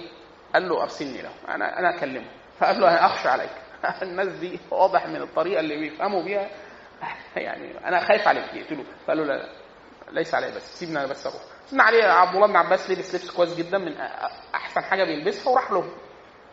قال 0.54 0.68
له 0.68 0.82
أرسلني 0.82 1.22
له 1.22 1.30
أنا 1.48 1.78
أنا 1.78 1.96
أكلمه. 1.96 2.28
فقال 2.60 2.80
له 2.80 2.88
أنا 2.88 3.06
أخشى 3.06 3.28
عليك. 3.28 3.50
الناس 4.02 4.28
دي 4.28 4.60
واضح 4.70 5.06
من 5.06 5.22
الطريقة 5.22 5.60
اللي 5.60 5.76
بيفهموا 5.76 6.22
بيها. 6.22 6.48
يعني 7.36 7.88
أنا 7.88 8.00
خايف 8.00 8.28
عليك 8.28 8.54
يقتلوه 8.54 8.84
فقال 9.06 9.18
له 9.18 9.24
لا, 9.24 9.32
لا 9.36 9.48
ليس 10.10 10.34
علي 10.34 10.50
بس 10.50 10.78
سيبنا 10.78 11.06
بس 11.06 11.26
أروح 11.26 11.42
سيدنا 11.66 11.84
علي 11.84 12.02
عبد 12.02 12.34
الله 12.34 12.46
بن 12.46 12.56
عباس 12.56 12.90
لبس 12.90 13.14
لبس 13.14 13.30
كويس 13.30 13.54
جدا 13.54 13.78
من 13.78 13.96
أحسن 14.54 14.80
حاجة 14.80 15.04
بيلبسها 15.04 15.52
وراح 15.52 15.70
له 15.70 15.84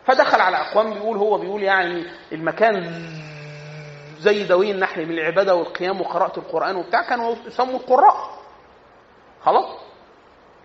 فدخل 0.06 0.40
على 0.40 0.56
أقوام 0.56 0.94
بيقول 0.94 1.16
هو 1.16 1.38
بيقول 1.38 1.62
يعني 1.62 2.06
المكان 2.32 3.02
زي 4.18 4.44
دوي 4.44 4.70
النحل 4.70 5.06
من 5.06 5.18
العبادة 5.18 5.54
والقيام 5.54 6.00
وقراءة 6.00 6.38
القرآن 6.38 6.76
وبتاع 6.76 7.02
كانوا 7.08 7.36
يسموا 7.46 7.80
القراء. 7.80 8.38
خلاص؟ 9.42 9.78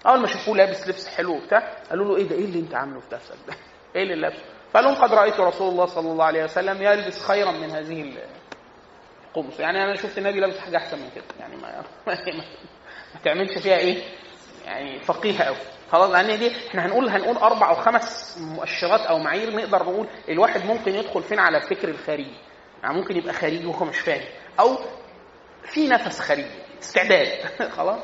أول 0.08 0.20
ما 0.20 0.28
شافوه 0.28 0.58
لابس 0.58 0.88
لبس 0.88 1.08
حلو 1.08 1.36
وبتاع 1.36 1.78
قالوا 1.90 2.06
له 2.06 2.18
إيه 2.18 2.30
ده؟ 2.30 2.36
إيه 2.36 2.46
اللي 2.46 2.60
أنت 2.60 2.76
عامله 2.76 3.00
في 3.00 3.16
نفسك 3.16 3.36
ده؟ 3.48 3.54
إيه 3.96 4.04
اللي 4.04 4.16
لابسه؟ 4.16 4.44
فقال 4.74 4.86
لهم 4.86 4.96
قد 4.96 5.14
رأيت 5.14 5.40
رسول 5.40 5.70
الله 5.70 5.86
صلى 5.86 6.12
الله 6.12 6.26
عليه 6.26 6.44
وسلم 6.44 6.82
يلبس 6.82 7.24
خيرا 7.24 7.52
من 7.52 7.72
هذه 7.72 8.14
القمص. 9.28 9.60
يعني 9.60 9.84
أنا 9.84 9.96
شفت 9.96 10.18
النبي 10.18 10.40
لابس 10.40 10.60
حاجة 10.60 10.78
أحسن 10.78 11.00
من 11.00 11.10
كده. 11.16 11.24
يعني 11.40 11.56
ما 11.56 11.84
ما 13.14 13.20
تعملش 13.24 13.58
فيها 13.58 13.78
إيه؟ 13.78 14.04
يعني 14.66 15.00
فقيهة 15.00 15.44
قوي 15.44 15.58
خلاص 15.92 16.10
لأن 16.10 16.40
دي 16.40 16.52
إحنا 16.70 16.86
هنقول 16.86 17.10
هنقول 17.10 17.38
أربع 17.38 17.70
أو 17.70 17.76
خمس 17.76 18.38
مؤشرات 18.42 19.02
أو 19.02 19.20
معايير 19.20 19.56
نقدر 19.56 19.84
نقول 19.84 20.08
الواحد 20.30 20.66
ممكن 20.66 20.96
يدخل 20.96 21.24
فين 21.24 21.40
على 21.40 21.58
الفكر 21.58 21.90
الخارجي. 21.90 22.36
يعني 22.84 22.96
ممكن 22.96 23.18
يبقى 23.18 23.34
خارجي 23.34 23.66
وهو 23.66 23.86
مش 23.86 24.00
فاهم 24.00 24.28
أو 24.60 24.78
في 25.64 25.88
نفس 25.88 26.20
خارجي 26.20 26.52
استعداد. 26.82 27.46
خلاص؟ 27.78 28.00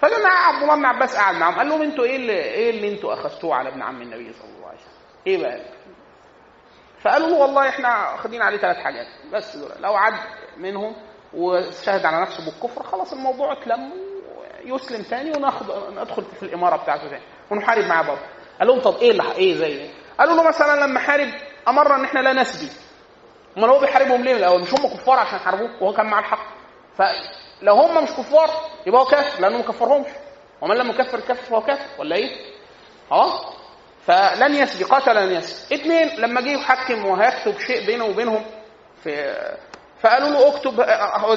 فلما 0.00 0.28
عبد 0.28 0.62
الله 0.62 0.74
بن 0.76 0.84
عباس 0.84 1.16
قعد 1.16 1.34
معاهم 1.34 1.54
قال 1.54 1.68
لهم 1.68 1.82
أنتوا 1.82 2.04
إيه 2.04 2.16
اللي 2.16 2.32
إيه 2.32 2.70
اللي 2.70 2.92
أنتوا 2.92 3.14
أخذتوه 3.14 3.54
على 3.54 3.68
ابن 3.68 3.82
عم 3.82 4.02
النبي 4.02 4.32
صلى 4.32 4.48
الله 4.56 4.66
عليه 4.68 4.78
وسلم؟ 4.78 4.92
إيه 5.26 5.38
بقى؟ 5.42 5.60
فقالوا 7.02 7.28
له 7.28 7.36
والله 7.36 7.68
إحنا 7.68 8.12
واخدين 8.12 8.42
عليه 8.42 8.58
ثلاث 8.58 8.76
حاجات 8.76 9.06
بس 9.32 9.56
دول. 9.56 9.70
لو 9.80 9.94
عد 9.94 10.14
منهم 10.56 10.96
وشهد 11.34 12.06
على 12.06 12.20
نفسه 12.20 12.44
بالكفر 12.44 12.82
خلاص 12.82 13.12
الموضوع 13.12 13.52
اتلم. 13.52 13.92
يسلم 14.66 15.02
ثاني 15.02 15.30
وناخد 15.36 15.66
ندخل 15.98 16.24
في 16.24 16.42
الإمارة 16.42 16.76
بتاعته 16.76 17.08
ثاني 17.08 17.22
ونحارب 17.50 17.84
معاه 17.84 18.02
برضه 18.02 18.20
قال 18.58 18.68
لهم 18.68 18.80
طب 18.80 18.96
إيه 18.96 19.10
اللي 19.10 19.32
إيه 19.32 19.54
زي 19.56 19.66
إيه؟ 19.66 19.90
قالوا 20.18 20.34
له 20.36 20.42
مثلا 20.42 20.86
لما 20.86 21.00
حارب 21.00 21.28
أمرنا 21.68 21.94
إن 21.96 22.04
إحنا 22.04 22.20
لا 22.20 22.32
نسبي 22.32 22.70
أمال 23.58 23.70
هو 23.70 23.78
بيحاربهم 23.78 24.22
ليه؟ 24.24 24.36
الأول 24.36 24.60
مش 24.60 24.70
هم 24.74 24.86
كفار 24.96 25.18
عشان 25.18 25.38
حاربوه 25.38 25.70
وهو 25.82 25.92
كان 25.92 26.06
مع 26.06 26.18
الحق. 26.18 26.46
فلو 26.98 27.74
هم 27.74 28.04
مش 28.04 28.10
كفار 28.10 28.50
يبقى 28.86 29.00
هو 29.00 29.04
كافر 29.04 29.40
لأنه 29.40 29.56
ما 29.58 29.62
كفرهمش. 29.62 30.06
ومن 30.60 30.76
لم 30.76 30.90
يكفر 30.90 31.18
الكافر 31.18 31.42
فهو 31.42 31.60
كافر 31.62 32.00
ولا 32.00 32.16
إيه؟ 32.16 32.30
أه؟ 33.12 33.40
فلن 34.06 34.54
يسبي 34.54 34.84
قاتل 34.84 35.14
لن 35.16 35.32
يسبي 35.32 35.74
اثنين 35.74 36.08
لما 36.20 36.40
جه 36.40 36.48
يحكم 36.50 37.06
وهيكتب 37.06 37.58
شيء 37.60 37.86
بينه 37.86 38.04
وبينهم 38.04 38.44
في 39.04 39.34
فقالوا 40.04 40.28
له 40.28 40.48
اكتب 40.48 40.84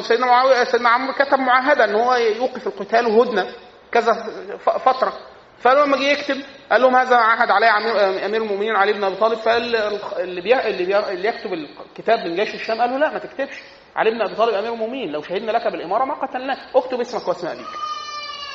سيدنا 0.01 0.25
معاوية 0.25 0.63
سيدنا 0.63 0.89
عمرو 0.89 1.13
كتب 1.13 1.39
معاهده 1.39 1.83
إن 1.83 1.95
هو 1.95 2.15
يوقف 2.15 2.67
القتال 2.67 3.07
وهدنة 3.07 3.47
كذا 3.91 4.13
فترة. 4.57 5.13
فقالوا 5.61 5.85
لما 5.85 5.97
جه 5.97 6.03
يكتب 6.03 6.37
قال 6.71 6.81
لهم 6.81 6.95
هذا 6.95 7.15
عهد 7.15 7.51
عليه 7.51 7.77
أمير 8.25 8.41
المؤمنين 8.41 8.75
علي 8.75 8.93
بن 8.93 9.03
أبي 9.03 9.15
طالب. 9.15 9.37
فاللي 9.37 10.41
بي... 10.41 10.59
اللي, 10.59 10.85
بي... 10.85 10.97
اللي 10.97 11.27
يكتب 11.27 11.53
الكتاب 11.53 12.19
من 12.19 12.35
جيش 12.35 12.55
الشام 12.55 12.81
قالوا 12.81 12.97
لا 12.97 13.09
ما 13.13 13.19
تكتبش. 13.19 13.61
علي 13.95 14.11
بن 14.11 14.21
أبي 14.21 14.35
طالب 14.35 14.53
أمير 14.53 14.73
المؤمنين 14.73 15.11
لو 15.11 15.21
شهدنا 15.21 15.51
لك 15.51 15.67
بالإمارة 15.67 16.05
ما 16.05 16.13
قتلناك. 16.13 16.57
اكتب 16.75 16.99
اسمك 16.99 17.27
واسم 17.27 17.47
أبيك. 17.47 17.67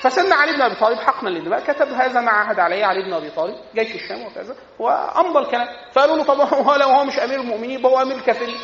فسيدنا 0.02 0.34
علي 0.34 0.52
بن 0.52 0.62
أبي 0.62 0.74
طالب 0.74 0.98
حقنا 0.98 1.28
للدماء 1.28 1.60
كتب 1.60 1.88
هذا 1.92 2.20
ما 2.20 2.30
عهد 2.30 2.60
عليه 2.60 2.84
علي 2.84 3.02
بن 3.02 3.12
أبي 3.12 3.30
طالب 3.30 3.56
جيش 3.74 3.94
الشام 3.94 4.26
وكذا 4.26 4.54
وامضى 4.78 5.38
الكلام 5.38 5.66
فقالوا 5.92 6.16
له 6.16 6.24
طب 6.24 6.40
هو 6.40 6.74
لو 6.74 6.88
هو 6.88 7.04
مش 7.04 7.18
أمير 7.18 7.40
المؤمنين 7.40 7.86
هو 7.86 8.02
أمير 8.02 8.16
الكافرين. 8.16 8.56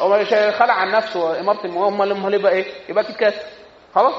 هو 0.00 0.24
خلع 0.52 0.74
عن 0.74 0.90
نفسه 0.90 1.40
إمارة 1.40 1.66
المؤمنين 1.66 1.94
امال 1.94 2.12
امال 2.12 2.34
يبقى 2.34 2.52
إيه؟ 2.52 2.64
يبقى 2.88 3.04
أكيد 3.04 3.16
كافر 3.16 3.44
خلاص؟ 3.94 4.14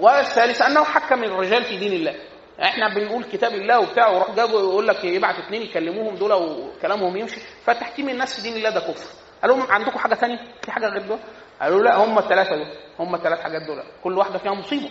والثالث 0.00 0.62
أنه 0.62 0.84
حكم 0.84 1.24
الرجال 1.24 1.64
في 1.64 1.76
دين 1.76 1.92
الله. 1.92 2.14
إحنا 2.62 2.94
بنقول 2.94 3.24
كتاب 3.24 3.52
الله 3.52 3.80
وبتاع 3.80 4.08
وراح 4.08 4.30
جابوا 4.30 4.60
يقول 4.60 4.88
لك 4.88 5.04
يبعت 5.04 5.38
اثنين 5.38 5.62
يكلموهم 5.62 6.14
دول 6.14 6.32
وكلامهم 6.32 7.16
يمشي. 7.16 7.40
فتحكيم 7.64 8.08
الناس 8.08 8.36
في 8.36 8.42
دين 8.42 8.56
الله 8.56 8.70
ده 8.70 8.80
كفر. 8.80 9.10
قال 9.42 9.50
لهم 9.50 9.62
عندكم 9.72 9.98
حاجة 9.98 10.14
ثانية 10.14 10.38
في 10.62 10.72
حاجة 10.72 10.86
غير 10.86 11.02
دول؟ 11.02 11.18
قالوا 11.62 11.82
لا 11.82 11.96
هم 11.96 12.18
الثلاثة 12.18 12.56
دول. 12.56 12.66
هم 12.98 13.14
الثلاث 13.14 13.40
حاجات 13.40 13.62
دول. 13.62 13.82
كل 14.04 14.18
واحدة 14.18 14.38
فيها 14.38 14.52
مصيبة. 14.52 14.90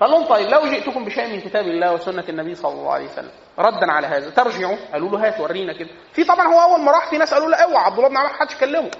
قال 0.00 0.10
لهم 0.10 0.24
طيب 0.24 0.48
لو 0.48 0.60
جئتكم 0.66 1.04
بشيء 1.04 1.26
من 1.26 1.40
كتاب 1.40 1.64
الله 1.64 1.92
وسنة 1.92 2.24
النبي 2.28 2.54
صلى 2.54 2.72
الله 2.72 2.92
عليه 2.92 3.04
وسلم 3.04 3.30
ردا 3.58 3.92
على 3.92 4.06
هذا 4.06 4.30
ترجعوا؟ 4.30 4.76
قالوا 4.92 5.08
له 5.10 5.26
هات 5.26 5.40
ورينا 5.40 5.72
كده. 5.72 5.88
في 6.12 6.24
طبعا 6.24 6.46
هو 6.54 6.60
أول 6.62 6.80
ما 6.80 6.92
راح 6.92 7.10
في 7.10 7.18
ناس 7.18 7.34
قالوا 7.34 7.48
له 7.48 7.56
اوعى 7.56 7.84
عبد 7.84 7.96
الله 7.96 8.08
بن 8.08 8.16
عمر 8.16 8.28
حدش 8.28 8.56
كلمه. 8.56 8.90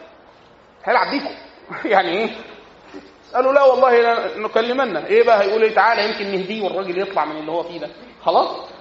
هيلعب 0.84 1.10
بيكم. 1.10 1.34
يعني 1.94 2.08
إيه؟ 2.10 2.30
قالوا 3.34 3.52
لا 3.52 3.62
والله 3.62 4.26
نكلمنا 4.36 5.06
إيه 5.06 5.24
بقى؟ 5.24 5.40
هيقول 5.42 5.62
إيه؟ 5.62 5.74
تعالى 5.74 6.04
يمكن 6.08 6.32
نهديه 6.32 6.62
والراجل 6.62 7.00
يطلع 7.00 7.24
من 7.24 7.36
اللي 7.36 7.52
هو 7.52 7.62
فيه 7.62 7.80
ده. 7.80 7.90
خلاص؟ 8.22 8.72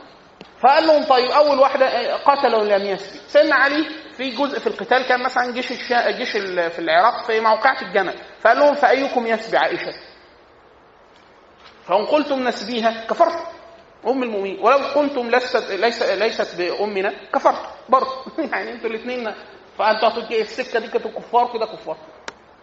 فقال 0.59 0.87
لهم 0.87 1.03
طيب 1.03 1.31
أول 1.31 1.59
واحدة 1.59 2.15
قتلوا 2.15 2.63
لم 2.63 2.85
يسبي 2.85 3.19
سيدنا 3.27 3.55
علي 3.55 3.85
في 4.17 4.29
جزء 4.29 4.59
في 4.59 4.67
القتال 4.67 5.07
كان 5.07 5.23
مثلا 5.23 5.51
جيش 5.51 5.71
الشا... 5.71 6.11
جيش 6.11 6.31
في 6.31 6.79
العراق 6.79 7.25
في 7.25 7.39
موقعة 7.39 7.81
الجمل. 7.81 8.13
فقال 8.41 8.59
لهم 8.59 8.73
فأيكم 8.73 9.27
يسبي 9.27 9.57
عائشة؟ 9.57 9.93
فان 11.87 12.05
قلتم 12.05 12.47
نسبيها 12.47 13.05
كفرت 13.09 13.47
أم 14.07 14.23
المؤمنين. 14.23 14.59
ولو 14.59 14.77
قلتم 14.77 15.29
ليست 15.29 15.71
ليست 15.71 16.03
ليست 16.03 16.55
بأمنا 16.57 17.13
كفرت 17.33 17.65
برضه. 17.89 18.15
يعني 18.51 18.71
أنتوا 18.71 18.89
الاثنين 18.89 19.33
فأنتوا 19.81 20.41
السكة 20.41 20.79
دي 20.79 20.87
كانتوا 20.87 21.11
كفار 21.11 21.53
كده 21.53 21.65
كفار. 21.65 21.97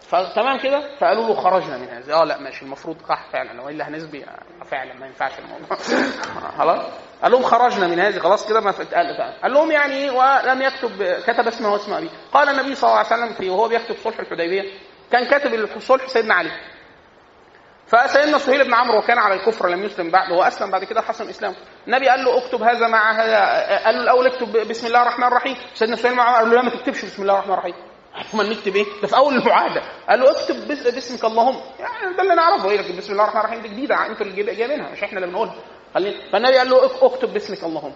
فتمام 0.00 0.58
كده؟ 0.58 0.96
فقالوا 0.96 1.28
له 1.28 1.34
خرجنا 1.34 1.78
من 1.78 1.88
هذا. 1.88 2.14
آه 2.14 2.24
لا 2.24 2.38
ماشي 2.38 2.64
المفروض 2.64 2.96
صح 3.08 3.30
فعلا. 3.32 3.62
والا 3.62 3.88
هنسبي 3.88 4.24
فعلا 4.70 4.94
ما 4.94 5.06
ينفعش 5.06 5.32
الموضوع. 5.38 5.76
خلاص؟ 6.58 6.86
قال 7.22 7.32
لهم 7.32 7.42
خرجنا 7.42 7.86
من 7.86 8.00
هذه 8.00 8.18
خلاص 8.18 8.48
كده 8.48 8.60
ما 8.60 8.70
قال 8.70 9.36
قال 9.42 9.52
لهم 9.52 9.70
يعني 9.70 9.94
إيه؟ 9.94 10.10
ولم 10.10 10.62
يكتب 10.62 11.02
كتب 11.26 11.46
اسمه 11.46 11.72
واسم 11.72 11.92
أبيه. 11.92 12.08
قال 12.32 12.48
النبي 12.48 12.74
صلى 12.74 12.90
الله 12.90 12.98
عليه 12.98 13.08
وسلم 13.08 13.34
في 13.34 13.50
وهو 13.50 13.68
بيكتب 13.68 13.96
صلح 14.04 14.18
الحديبية 14.20 14.62
كان 15.12 15.24
كاتب 15.24 15.54
الصلح 15.54 16.08
سيدنا 16.08 16.34
علي. 16.34 16.50
فسيدنا 17.88 18.38
سهيل 18.38 18.64
بن 18.64 18.74
عمرو 18.74 18.98
وكان 18.98 19.18
على 19.18 19.34
الكفر 19.34 19.68
لم 19.68 19.84
يسلم 19.84 20.10
بعد 20.10 20.32
هو 20.32 20.42
أسلم 20.42 20.70
بعد 20.70 20.84
كده 20.84 21.02
حسن 21.02 21.28
اسلامه 21.28 21.56
النبي 21.86 22.08
قال 22.08 22.24
له 22.24 22.38
اكتب 22.38 22.62
هذا 22.62 22.88
مع 22.88 23.12
هذا 23.12 23.38
قال 23.84 23.94
له 23.94 24.02
الأول 24.02 24.26
اكتب 24.26 24.68
بسم 24.68 24.86
الله 24.86 25.02
الرحمن 25.02 25.26
الرحيم. 25.26 25.56
سيدنا 25.74 25.96
سهيل 25.96 26.14
بن 26.14 26.20
عمرو 26.20 26.36
قال 26.36 26.50
له 26.50 26.54
لا 26.56 26.62
ما 26.62 26.70
تكتبش 26.70 27.04
بسم 27.04 27.22
الله 27.22 27.34
الرحمن 27.34 27.52
الرحيم. 27.52 27.74
أمال 28.34 28.50
نكتب 28.50 28.76
إيه؟ 28.76 28.84
ده 29.02 29.08
في 29.08 29.16
أول 29.16 29.34
المعاهدة. 29.34 29.82
قال 30.08 30.20
له 30.20 30.30
اكتب 30.30 30.68
باسمك 30.68 31.24
اللهم. 31.24 31.60
يعني 31.80 32.16
ده 32.16 32.22
اللي 32.22 32.34
نعرفه. 32.34 32.70
إيه 32.70 32.98
بسم 32.98 33.12
الله 33.12 33.24
الرحمن 33.24 33.40
الرحيم 33.40 33.62
دي 33.62 33.68
جديدة 33.68 34.06
أنتوا 34.06 34.26
اللي 34.26 34.54
جايبينها 34.54 34.90
مش 34.90 35.02
إحنا 35.02 35.18
اللي 35.18 35.30
بنقولها. 35.30 35.54
خلينا 35.94 36.30
فالنبي 36.32 36.58
قال 36.58 36.70
له 36.70 36.86
اكتب 37.02 37.32
باسمك 37.32 37.64
اللهم. 37.64 37.92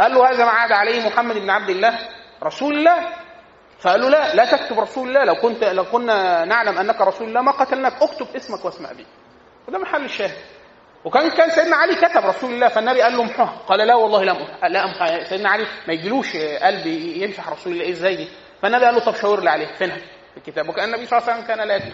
قال 0.00 0.14
له 0.14 0.30
هذا 0.30 0.44
ما 0.44 0.50
عاد 0.50 0.72
عليه 0.72 1.06
محمد 1.06 1.34
بن 1.38 1.50
عبد 1.50 1.70
الله 1.70 1.98
رسول 2.42 2.74
الله. 2.74 3.25
فقال 3.78 4.00
له 4.00 4.08
لا 4.08 4.34
لا 4.34 4.44
تكتب 4.44 4.80
رسول 4.80 5.08
الله. 5.08 5.24
لو 5.24 5.34
كنت 5.34 5.64
لو 5.64 5.84
كنا 5.84 6.44
نعلم 6.44 6.78
أنك 6.78 7.00
رسول 7.00 7.28
الله 7.28 7.40
ما 7.40 7.52
قتلناك. 7.52 8.02
اكتب 8.02 8.26
اسمك 8.36 8.64
واسم 8.64 8.86
ابيك 8.86 9.06
وده 9.68 9.78
محل 9.78 10.04
الشاهد. 10.04 10.36
وكان 11.04 11.30
كان 11.30 11.50
سيدنا 11.50 11.76
علي 11.76 11.94
كتب 11.94 12.26
رسول 12.26 12.50
الله 12.50 12.68
فالنبي 12.68 13.02
قال 13.02 13.12
له 13.12 13.22
امحوها 13.22 13.56
قال 13.68 13.86
لا 13.86 13.94
والله 13.94 14.24
لا 14.24 14.32
امحى 14.32 14.68
لا 14.68 14.84
امحى 14.84 15.24
سيدنا 15.24 15.50
علي 15.50 15.66
ما 15.88 15.94
يجيلوش 15.94 16.36
قلب 16.36 16.86
يمسح 16.86 17.48
رسول 17.48 17.72
الله. 17.72 17.90
إزاي 17.90 18.16
دي؟ 18.16 18.28
فالنبي 18.62 18.84
قال 18.84 18.94
له 18.94 19.00
طب 19.00 19.14
شاور 19.14 19.40
لي 19.40 19.50
عليه. 19.50 19.74
فينها؟ 19.74 19.96
في 19.96 20.36
الكتاب. 20.36 20.68
وكأن 20.68 20.84
النبي 20.84 21.06
صلى 21.06 21.18
الله 21.18 21.30
عليه 21.30 21.42
وسلم 21.42 21.56
كان 21.56 21.68
لا 21.68 21.76
يكتب. 21.76 21.92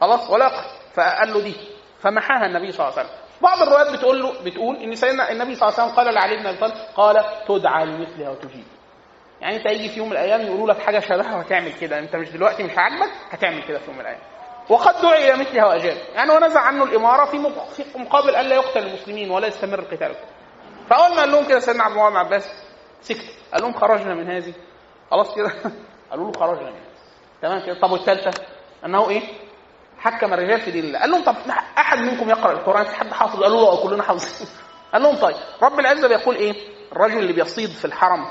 خلاص؟ 0.00 0.30
ولا 0.30 0.50
فقال 0.94 1.32
له 1.32 1.40
دي. 1.40 1.54
فمحاها 2.00 2.46
النبي 2.46 2.72
صلى 2.72 2.86
الله 2.86 2.98
عليه 2.98 3.08
وسلم. 3.08 3.20
بعض 3.42 3.62
الروايات 3.62 3.92
بتقول 3.92 4.22
له 4.22 4.42
بتقول 4.44 4.76
إن 4.76 4.94
سيدنا 4.94 5.32
النبي 5.32 5.54
صلى 5.54 5.68
الله 5.68 5.80
عليه 5.80 5.92
وسلم 5.92 5.96
قال 5.96 6.14
لعلي 6.14 6.36
بن 6.36 6.46
أبي 6.46 6.58
طالب 6.58 6.74
قال 6.96 7.24
تدعى 7.48 7.84
لمثلها 7.86 8.30
وتجيب. 8.30 8.64
يعني 9.44 9.56
انت 9.56 9.66
هيجي 9.66 9.88
في 9.88 9.98
يوم 9.98 10.06
من 10.06 10.12
الأيام 10.12 10.40
يقولوا 10.40 10.74
لك 10.74 10.78
حاجة 10.78 11.00
شبهها 11.00 11.36
وهتعمل 11.36 11.72
كده. 11.72 11.98
انت 11.98 12.16
مش 12.16 12.30
دلوقتي 12.30 12.62
مش 12.62 12.72
عاجبك 12.76 13.10
هتعمل 13.30 13.62
كده 13.62 13.78
في 13.78 13.86
يوم 13.86 13.94
من 13.94 14.00
الأيام. 14.00 14.20
وقد 14.68 15.02
دعي 15.02 15.32
إلى 15.32 15.40
مثلها 15.40 15.66
واجاب 15.66 15.96
يعني 16.14 16.30
ونزع 16.30 16.60
عنه 16.60 16.84
الإمارة 16.84 17.24
في 17.24 17.38
مقابل 17.98 18.36
الا 18.36 18.54
يقتل 18.54 18.86
المسلمين 18.86 19.30
ولا 19.30 19.46
يستمر 19.46 19.78
القتال 19.78 20.14
فأول 20.90 21.10
ما 21.10 21.20
قال 21.20 21.32
لهم 21.32 21.44
كده 21.46 21.58
سيدنا 21.58 21.82
عبد 21.82 21.96
الله 21.96 22.10
بن 22.10 22.16
عباس 22.16 22.48
سكت. 23.00 23.36
قال 23.52 23.62
لهم 23.62 23.72
خرجنا 23.72 24.14
من 24.14 24.30
هذه. 24.30 24.54
خلاص 25.10 25.34
كده. 25.34 25.52
قالوا 26.10 26.26
له 26.26 26.40
خرجنا 26.40 26.70
من 26.70 26.76
هذه. 26.76 26.94
تمام 27.42 27.66
كده. 27.66 27.80
طب 27.80 27.90
والثالثة؟ 27.90 28.42
أنه 28.84 29.10
إيه؟ 29.10 29.22
حكم 29.98 30.34
الرجال 30.34 30.60
في 30.60 30.70
دين 30.70 30.84
الله. 30.84 30.98
قال 31.00 31.10
لهم 31.10 31.24
طب 31.24 31.36
أحد 31.78 31.98
منكم 31.98 32.30
يقرأ 32.30 32.52
القرآن؟ 32.52 32.84
في 32.84 32.96
حد 32.96 33.12
حافظ؟ 33.12 33.42
قالوا 33.42 33.60
له 33.60 33.82
كلنا 33.82 34.02
حافظين. 34.02 34.48
قال 34.92 35.02
لهم 35.02 35.16
طيب. 35.16 35.36
رب 35.62 35.80
العزة 35.80 36.08
بيقول 36.08 36.36
إيه؟ 36.36 36.54
الرجل 36.92 37.18
اللي 37.18 37.32
بيصيد 37.32 37.70
في 37.70 37.84
الحرم 37.84 38.26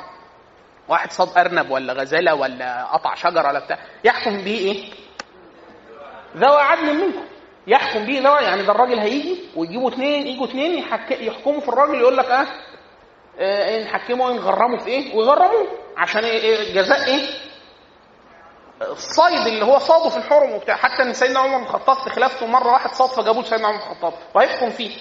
واحد 0.87 1.11
صاد 1.11 1.37
أرنب 1.37 1.71
ولا 1.71 1.93
غزالة 1.93 2.35
ولا 2.35 2.83
قطع 2.85 3.15
شجرة 3.15 3.47
ولا 3.47 3.59
بتاع 3.59 3.77
يحكم 4.03 4.37
به 4.37 4.57
إيه؟ 4.57 4.93
ذوى 6.37 6.61
عدل 6.61 6.93
منكم. 7.05 7.25
يحكم 7.67 8.05
به 8.05 8.19
ده 8.19 8.39
يعني 8.39 8.63
ده 8.63 8.71
الراجل 8.71 8.99
هيجي 8.99 9.43
ويجيبوا 9.55 9.89
اثنين 9.89 10.27
يجوا 10.27 10.45
اثنين 10.47 10.83
يحكموا 11.09 11.59
في 11.59 11.69
الراجل 11.69 11.95
يقول 12.01 12.17
لك 12.17 12.25
آه, 12.25 12.47
آه 13.39 13.83
نحكمه 13.83 14.31
نغرمه 14.33 14.77
في 14.77 14.87
إيه؟ 14.87 15.15
ويغرموه. 15.15 15.67
عشان 15.97 16.23
إيه, 16.23 16.41
إيه؟ 16.41 16.73
جزاء 16.75 17.05
إيه؟ 17.05 17.25
الصيد 18.81 19.47
اللي 19.47 19.65
هو 19.65 19.79
صاده 19.79 20.09
في 20.09 20.17
الحرم 20.17 20.51
وبتاع. 20.51 20.75
حتى 20.75 21.03
إن 21.03 21.13
سيدنا 21.13 21.39
عمر 21.39 21.57
بن 21.57 21.63
الخطاب 21.63 21.97
في 21.97 22.09
خلافته 22.09 22.47
مرة 22.47 22.71
واحد 22.71 22.89
صاد 22.91 23.09
فجابوه 23.09 23.43
سيدنا 23.43 23.67
عمر 23.67 23.77
بن 23.77 23.83
الخطاب. 23.83 24.13
وهيحكم 24.35 24.69
فيه. 24.69 24.97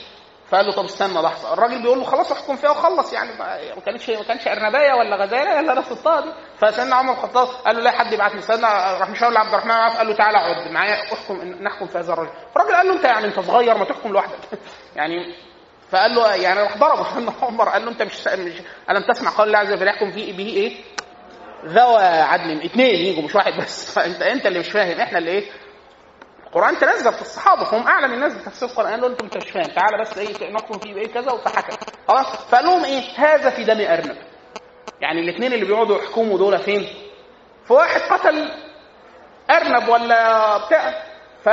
فقال 0.53 0.67
له 0.67 0.73
طب 0.73 0.85
استنى 0.85 1.23
لحظة. 1.23 1.53
الراجل 1.53 1.83
بيقول 1.83 1.99
له 1.99 2.05
خلاص 2.05 2.33
احكم 2.33 2.57
فيها 2.57 2.71
وخلص 2.71 3.13
يعني. 3.13 3.31
ما 3.39 3.81
كانتش 3.87 4.11
ما 4.11 4.23
كانش 4.23 4.49
ارنبايه 4.49 4.93
ولا 4.93 5.17
غزالة 5.17 5.61
إلا 5.61 5.73
أنا 5.73 5.81
صدتها 5.83 6.21
دي 6.21 6.33
فسيدنا 6.59 6.97
عمر 6.97 7.13
الخطاب 7.13 7.49
قال 7.49 7.77
له 7.77 7.83
لا 7.83 7.91
حد 7.91 8.13
يبعت 8.13 8.35
لي 8.35 8.43
سيدنا 8.43 8.99
راح 8.99 9.11
مشاور 9.11 9.33
لعبد 9.33 9.49
الرحمن 9.49 9.73
قال 9.73 10.07
له 10.07 10.15
تعالى 10.15 10.39
اقعد 10.39 10.71
معايا 10.71 11.13
احكم 11.13 11.43
نحكم 11.43 11.87
في 11.87 11.99
هذا 11.99 12.13
الرجل. 12.13 12.31
فالراجل 12.55 12.75
قال 12.75 12.87
له 12.87 12.93
انت 12.93 13.05
يعني 13.05 13.27
انت 13.27 13.41
صغير 13.41 13.79
ما 13.79 13.85
تحكم 13.85 14.13
لوحدك. 14.13 14.39
يعني 14.97 15.35
فقال 15.91 16.15
له 16.15 16.35
يعني 16.35 16.61
راح 16.63 16.77
ضربه 16.77 17.05
سيدنا 17.15 17.33
عمر. 17.43 17.69
قال 17.69 17.85
له 17.85 17.91
انت 17.91 18.03
مش, 18.03 18.27
مش 18.29 18.53
ألم 18.91 19.03
تسمع 19.13 19.31
قول 19.37 19.47
الله 19.47 19.59
عز 19.59 19.73
وجل 19.73 19.87
يحكم 19.89 20.11
فيه 20.11 20.37
به 20.37 20.47
إيه؟ 20.47 20.77
ذوى 21.67 22.03
عدل. 22.03 22.65
اثنين 22.65 22.95
يجوا 22.95 23.23
مش 23.23 23.35
واحد 23.35 23.53
بس. 23.61 23.91
فانت 23.95 24.23
أنت 24.23 24.47
اللي 24.47 24.59
مش 24.59 24.71
فاهم. 24.71 25.01
إحنا 25.01 25.19
اللي 25.19 25.31
إيه؟ 25.31 25.45
القرآن 26.53 26.79
تنزل 26.79 27.13
في 27.13 27.21
الصحابة 27.23 27.65
فهم 27.65 27.87
أعلم 27.87 28.13
الناس 28.13 28.35
بتفسير 28.35 28.69
القرآن 28.69 29.01
قال 29.01 29.05
أنتم 29.05 29.39
مش 29.39 29.51
فاهم 29.51 29.65
تعالى 29.65 29.99
بس 30.01 30.19
إيه 30.19 30.51
نحكم 30.53 30.79
فيه 30.79 30.95
بإيه 30.95 31.07
كذا 31.13 31.33
وفحكم 31.33 31.77
خلاص 32.09 32.37
فقال 32.37 32.65
لهم 32.65 32.85
إيه 32.85 33.03
هذا 33.17 33.51
في 33.51 33.65
دم 33.65 33.81
أرنب. 33.81 34.17
يعني 35.01 35.21
الاثنين 35.21 35.53
اللي 35.53 35.65
بيقعدوا 35.65 35.99
يحكموا 35.99 36.39
دول 36.39 36.59
فين؟ 36.59 36.87
في 37.67 37.73
واحد 37.73 38.01
قتل 38.01 38.49
أرنب 39.51 39.89
ولا 39.89 40.57
بتاع. 40.67 41.03
ف... 41.45 41.49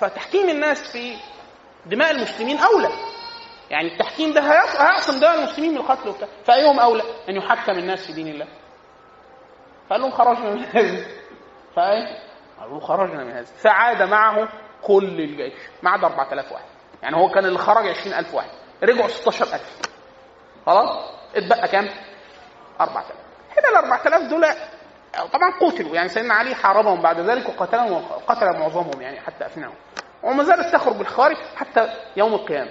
فتحكيم 0.00 0.48
الناس 0.48 0.92
في 0.92 1.16
دماء 1.86 2.10
المسلمين 2.10 2.58
أولى. 2.58 2.88
يعني 3.70 3.92
التحكيم 3.92 4.32
ده 4.32 4.40
هيعصم 4.40 5.20
دماء 5.20 5.38
المسلمين 5.38 5.70
من 5.70 5.76
القتل 5.78 6.08
وبتاع. 6.08 6.28
فأيهم 6.44 6.80
أولى؟ 6.80 7.02
أن 7.28 7.36
يحكم 7.36 7.72
الناس 7.72 8.06
في 8.06 8.12
دين 8.12 8.28
الله. 8.28 8.46
فقال 9.90 10.00
لهم 10.00 10.10
خرجنا 10.10 10.50
من 10.50 10.64
هذا 10.64 11.04
فإيه؟ 11.76 12.31
قالوا 12.62 12.80
خرجنا 12.80 13.24
من 13.24 13.30
هذا. 13.32 13.44
فعاد 13.44 14.02
معه 14.02 14.48
كل 14.82 15.20
الجيش. 15.20 15.52
ما 15.82 15.90
عدا 15.90 16.06
4000 16.06 16.52
واحد. 16.52 16.64
يعني 17.02 17.16
هو 17.16 17.28
كان 17.28 17.44
اللي 17.44 17.58
خرج 17.58 17.88
20000 17.88 18.34
واحد. 18.34 18.48
رجعوا 18.82 19.08
16000 19.08 19.78
خلاص؟ 20.66 21.10
اتبقى 21.36 21.68
كام؟ 21.68 21.88
4000 22.80 23.12
هنا 23.58 23.68
ال 23.68 23.76
4000 23.84 24.22
دول 24.30 24.44
طبعا 25.32 25.50
قتلوا. 25.60 25.94
يعني 25.94 26.08
سيدنا 26.08 26.34
علي 26.34 26.54
حاربهم 26.54 27.02
بعد 27.02 27.20
ذلك 27.20 27.48
وقتلهم 27.48 27.92
وقتل 27.92 28.58
معظمهم 28.58 29.00
يعني 29.02 29.20
حتى 29.20 29.46
افناهم 29.46 29.74
وما 30.22 30.44
زالت 30.44 30.72
تخرج 30.74 30.96
بالخارج 30.96 31.36
حتى 31.56 31.88
يوم 32.16 32.34
القيامة. 32.34 32.70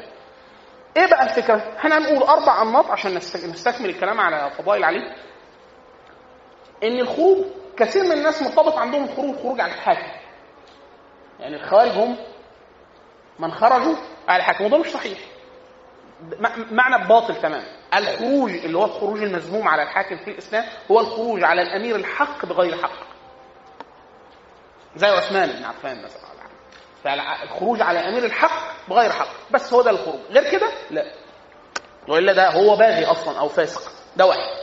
إيه 0.97 1.07
بقى 1.09 1.23
الفكرة؟ 1.23 1.55
إحنا 1.77 1.97
هنقول 1.97 2.23
أربع 2.23 2.61
أنماط 2.61 2.85
عشان 2.91 3.15
نستكمل 3.15 3.89
الكلام 3.89 4.19
على 4.19 4.51
فضائل 4.51 4.83
علي. 4.83 5.15
إن 6.83 6.99
الخروج 6.99 7.45
كثير 7.81 8.03
من 8.03 8.11
الناس 8.11 8.41
مرتبط 8.41 8.77
عندهم 8.77 9.03
الخروج 9.03 9.35
خروج 9.35 9.59
على 9.61 9.73
الحاكم. 9.73 10.11
يعني 11.39 11.55
الخوارج 11.55 11.91
هم 11.91 12.17
من 13.39 13.51
خرجوا 13.51 13.95
على 14.27 14.39
الحاكم 14.39 14.65
وده 14.65 14.77
مش 14.77 14.87
صحيح. 14.87 15.19
معنى 16.71 17.07
باطل 17.07 17.35
تماما 17.35 17.63
الخروج 17.93 18.51
اللي 18.51 18.77
هو 18.77 18.85
الخروج 18.85 19.23
المذموم 19.23 19.67
على 19.67 19.83
الحاكم 19.83 20.17
في 20.17 20.31
الإسلام 20.31 20.65
هو 20.91 20.99
الخروج 20.99 21.43
على 21.43 21.61
الأمير 21.61 21.95
الحق 21.95 22.45
بغير 22.45 22.77
حق. 22.83 23.05
زي 24.95 25.07
عثمان 25.07 25.49
بن 25.49 25.63
عفان 25.65 26.03
مثلا. 26.03 26.21
فالخروج 27.03 27.81
على 27.81 27.99
أمير 27.99 28.25
الحق 28.25 28.89
بغير 28.89 29.11
حق. 29.11 29.27
بس 29.51 29.73
هو 29.73 29.81
ده 29.81 29.89
الخروج. 29.91 30.19
غير 30.29 30.51
كده 30.51 30.71
لا. 30.91 31.05
وإلا 32.07 32.33
ده 32.33 32.49
هو 32.49 32.75
باغي 32.75 33.05
أصلا 33.05 33.39
أو 33.39 33.47
فاسق. 33.47 33.91
ده 34.15 34.25
واحد. 34.25 34.60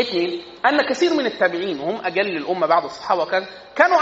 اثنين 0.00 0.42
أن 0.66 0.88
كثير 0.88 1.14
من 1.14 1.26
التابعين 1.26 1.80
وهم 1.80 2.06
أجل 2.06 2.36
الأمة 2.36 2.66
بعد 2.66 2.84
الصحابة 2.84 3.22
وكذا 3.22 3.46
كانوا 3.76 3.98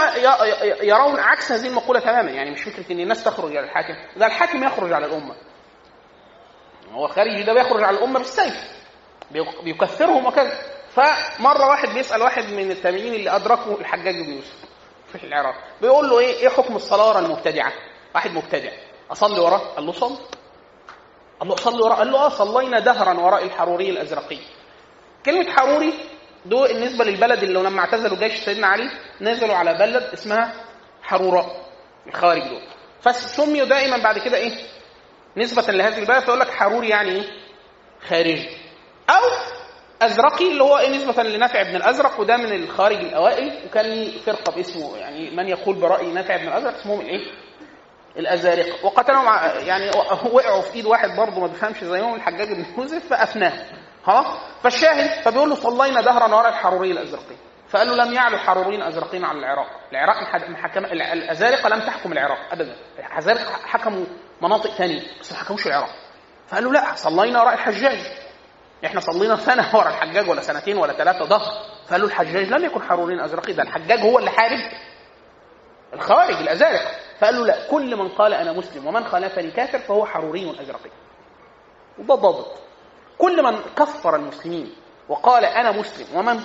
يرون 0.83 1.19
عكس 1.19 1.51
هذه 1.51 1.67
المقولة 1.67 1.99
تماما. 1.99 2.31
يعني 2.31 2.51
مش 2.51 2.61
فكرة 2.63 2.91
ان 2.93 2.99
الناس 2.99 3.23
تخرج 3.23 3.57
على 3.57 3.65
الحاكم. 3.65 3.93
ده 4.17 4.25
الحاكم 4.25 4.63
يخرج 4.63 4.93
على 4.93 5.05
الأمة. 5.05 5.35
هو 6.91 7.07
خارجي 7.07 7.43
ده 7.43 7.53
بيخرج 7.53 7.83
على 7.83 7.97
الأمة 7.97 8.19
بالسيف. 8.19 8.53
بيكثرهم 9.63 10.25
وكذا. 10.25 10.59
فمرة 10.89 11.67
واحد 11.67 11.89
بيسأل 11.89 12.21
واحد 12.21 12.43
من 12.43 12.71
التابعين 12.71 13.13
اللي 13.13 13.35
ادركوا 13.35 13.77
الحجاج 13.79 14.15
بن 14.15 14.33
يوسف 14.33 14.55
في 15.11 15.23
العراق 15.23 15.55
بيقول 15.81 16.09
له 16.09 16.19
إيه؟ 16.19 16.33
إيه 16.35 16.49
حكم 16.49 16.75
الصلاة 16.75 17.19
المبتدعة؟ 17.19 17.71
واحد 18.15 18.31
مبتدع. 18.31 18.71
أصلي 19.11 19.39
وراه 19.39 19.57
قال 19.57 19.85
له 19.85 19.91
صل. 19.91 20.17
قال 21.39 21.49
له 21.49 21.55
صلي 21.55 21.81
وراه 21.81 21.95
قال 21.95 22.11
له 22.11 22.25
آه 22.25 22.29
صلينا 22.29 22.79
دهرا 22.79 23.19
وراء 23.19 23.43
الحروري 23.43 23.89
الأزرقي. 23.89 24.39
كلمة 25.27 25.51
حروري 25.51 25.93
دول 26.45 26.67
بالنسبة 26.67 27.05
للبلد 27.05 27.43
اللي 27.43 27.59
لما 27.59 27.79
اعتزلوا 27.79 28.17
جيش 28.17 28.39
سيدنا 28.39 28.67
علي 28.67 28.89
نزلوا 29.21 29.55
على 29.55 29.73
بلد 29.73 30.03
اسمها 30.13 30.53
حروراء 31.03 31.65
الخوارج 32.07 32.41
دول. 32.41 32.61
فسميوا 33.01 33.65
دائما 33.67 33.97
بعد 33.97 34.19
كده 34.19 34.37
إيه؟ 34.37 34.51
نسبة 35.37 35.73
لهذه 35.73 35.97
البلد. 35.97 36.19
فيقول 36.23 36.39
لك 36.39 36.49
حروري 36.49 36.89
يعني 36.89 37.09
إيه؟ 37.11 37.23
خارجي. 38.07 38.49
أو 39.09 39.21
أزرقي 40.01 40.51
اللي 40.51 40.63
هو 40.63 40.77
إيه 40.77 40.89
نسبة 40.89 41.23
لنافع 41.23 41.63
بن 41.63 41.75
الأزرق 41.75 42.19
وده 42.19 42.37
من 42.37 42.51
الخارج 42.63 42.97
الأوائل. 42.97 43.65
وكان 43.65 43.85
لي 43.85 44.19
فرقة 44.25 44.51
باسمه 44.51 44.97
يعني 44.97 45.29
من 45.29 45.47
يقول 45.47 45.75
برأي 45.75 46.07
نافع 46.11 46.37
بن 46.37 46.47
الأزرق 46.47 46.73
اسمهم 46.75 47.01
الايه 47.01 47.25
الأزارقة. 48.17 48.85
وقتلهم 48.85 49.25
يعني 49.67 49.89
وقعوا 50.31 50.61
في 50.61 50.75
إيد 50.75 50.85
واحد 50.85 51.15
برضه 51.15 51.39
ما 51.39 51.47
بيفهمش 51.47 51.83
زيهم 51.83 52.15
الحجاج 52.15 52.47
بن 52.47 52.65
يوسف 52.77 53.09
فأفناه. 53.09 53.65
خلاص؟ 54.07 54.25
فالشاهد 54.63 55.21
فبيقول 55.21 55.49
له 55.49 55.55
صلينا 55.55 56.01
دهرا 56.01 56.35
وراء 56.35 56.49
الحروري 56.49 56.91
الازرقي 56.91 57.35
فقال 57.69 57.87
له 57.87 58.05
لم 58.05 58.13
يعلو 58.13 58.37
حروريين 58.37 58.81
أزرقين 58.81 59.25
على 59.25 59.39
العراق. 59.39 59.67
العراق 59.91 60.49
محكم 60.49 60.85
الأزارقة 60.85 61.69
لم 61.69 61.79
تحكم 61.79 62.11
العراق 62.11 62.37
ابدا. 62.51 62.75
الأزارقة 62.99 63.51
حكموا 63.65 64.05
مناطق 64.41 64.69
ثانية 64.69 65.01
بس 65.21 65.31
ما 65.31 65.37
حكموش 65.37 65.67
العراق. 65.67 65.89
فقال 66.47 66.63
له 66.63 66.71
لا 66.71 66.95
صلينا 66.95 67.41
وراء 67.41 67.53
الحجاج. 67.53 67.99
إحنا 68.85 68.99
صلينا 68.99 69.35
سنة 69.35 69.69
وراء 69.75 69.87
الحجاج 69.87 70.29
ولا 70.29 70.41
سنتين 70.41 70.77
ولا 70.77 70.93
ثلاثة 70.93 71.25
ظهر 71.25 71.51
فقال 71.87 72.01
له 72.01 72.07
الحجاج 72.07 72.47
لم 72.49 72.65
يكن 72.65 72.81
حروريين 72.81 73.19
ازرقي 73.19 73.53
ده 73.53 73.63
الحجاج 73.63 73.99
هو 73.99 74.19
اللي 74.19 74.31
حارب 74.31 74.59
الخوارج 75.93 76.35
الأزارقة. 76.35 76.91
فقال 77.19 77.35
له 77.35 77.45
لا 77.45 77.67
كل 77.69 77.95
من 77.95 78.07
قال 78.07 78.33
أنا 78.33 78.51
مسلم 78.51 78.87
ومن 78.87 79.05
خالفني 79.07 79.51
كافر 79.51 79.79
فهو 79.79 80.05
حروري 80.05 80.61
أزرقي. 80.61 80.89
وده 81.99 82.15
ضابط 82.15 82.66
كل 83.17 83.43
من 83.43 83.57
كفر 83.77 84.15
المسلمين 84.15 84.73
وقال 85.09 85.45
أنا 85.45 85.71
مسلم 85.71 86.17
ومن 86.17 86.39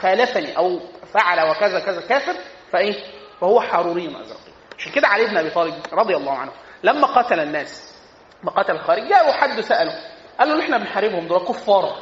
خالفني 0.00 0.56
أو 0.56 0.80
فعل 1.14 1.50
وكذا 1.50 1.80
كذا 1.80 2.00
كافر 2.00 2.34
فإيه؟ 2.72 2.94
فهو 3.40 3.60
حروري 3.60 4.06
ازرقي 4.20 4.52
عشان 4.78 4.92
كده 4.92 5.08
علي 5.08 5.24
بن 5.26 5.36
أبي 5.36 5.50
طالب 5.50 5.74
رضي 5.92 6.16
الله 6.16 6.32
عنه 6.32 6.52
لما 6.82 7.06
قتل 7.06 7.40
الناس 7.40 7.94
ما 8.42 8.50
قتل 8.50 8.74
الخارج 8.74 9.08
جاء 9.08 9.32
حد 9.32 9.60
سأله 9.60 9.92
قال 10.38 10.48
له 10.48 10.60
إحنا 10.64 10.78
بنحاربهم 10.78 11.26
دول 11.26 11.38
كفار. 11.38 11.96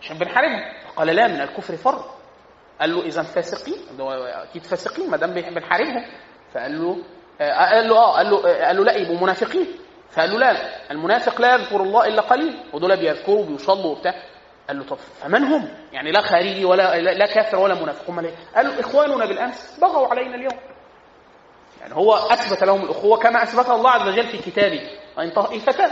عشان 0.00 0.18
بنحاربهم. 0.18 0.72
قال 0.96 1.06
لا 1.06 1.28
من 1.28 1.40
الكفر 1.40 1.76
فر 1.76 2.04
قال 2.80 2.90
له 2.94 3.02
إذا 3.02 3.22
فاسقين 3.22 3.76
أكيد 4.00 4.66
فاسقين 4.66 5.10
ما 5.10 5.16
دام 5.16 5.34
بنحاربهم. 5.34 6.04
فقال 6.54 6.82
له 6.82 6.96
آه، 7.40 7.70
قال 7.70 7.88
له 7.88 7.96
آه 7.98 8.12
قال 8.16 8.30
له 8.30 8.48
آه، 8.50 8.66
قال 8.66 8.76
له 8.76 8.84
لا 8.84 8.92
يبقوا 8.92 9.20
منافقين. 9.20 9.66
فقال 10.10 10.30
له 10.30 10.38
لا 10.38 10.90
المنافق 10.90 11.40
لا 11.40 11.54
يذكر 11.54 11.80
الله 11.80 12.06
إلا 12.06 12.22
قليل 12.22 12.64
ودول 12.72 12.96
بيذكروا 12.96 13.40
وبيصلوا 13.40 13.96
وبتاع 13.96 14.14
قال 14.68 14.78
له 14.78 14.84
طب 14.84 14.96
فمن 14.96 15.44
هم؟ 15.44 15.68
يعني 15.92 16.10
لا 16.12 16.20
خارجي 16.20 16.64
ولا 16.64 16.98
لا 17.00 17.26
كافر 17.26 17.58
ولا 17.58 17.74
منافق 17.74 18.10
هم 18.10 18.20
ليه؟ 18.20 18.34
قال 18.56 18.66
له 18.66 18.80
إخواننا 18.80 19.26
بالأمس 19.26 19.78
بغوا 19.80 20.08
علينا 20.08 20.34
اليوم. 20.34 20.58
يعني 21.80 21.94
هو 21.94 22.14
أثبت 22.14 22.64
لهم 22.64 22.84
الأخوة 22.84 23.18
كما 23.18 23.42
اثبتها 23.42 23.74
الله 23.74 23.90
عز 23.90 24.08
وجل 24.08 24.26
في 24.26 24.38
كتابه 24.38 24.90
وإن 25.16 25.30
طائفتان 25.30 25.90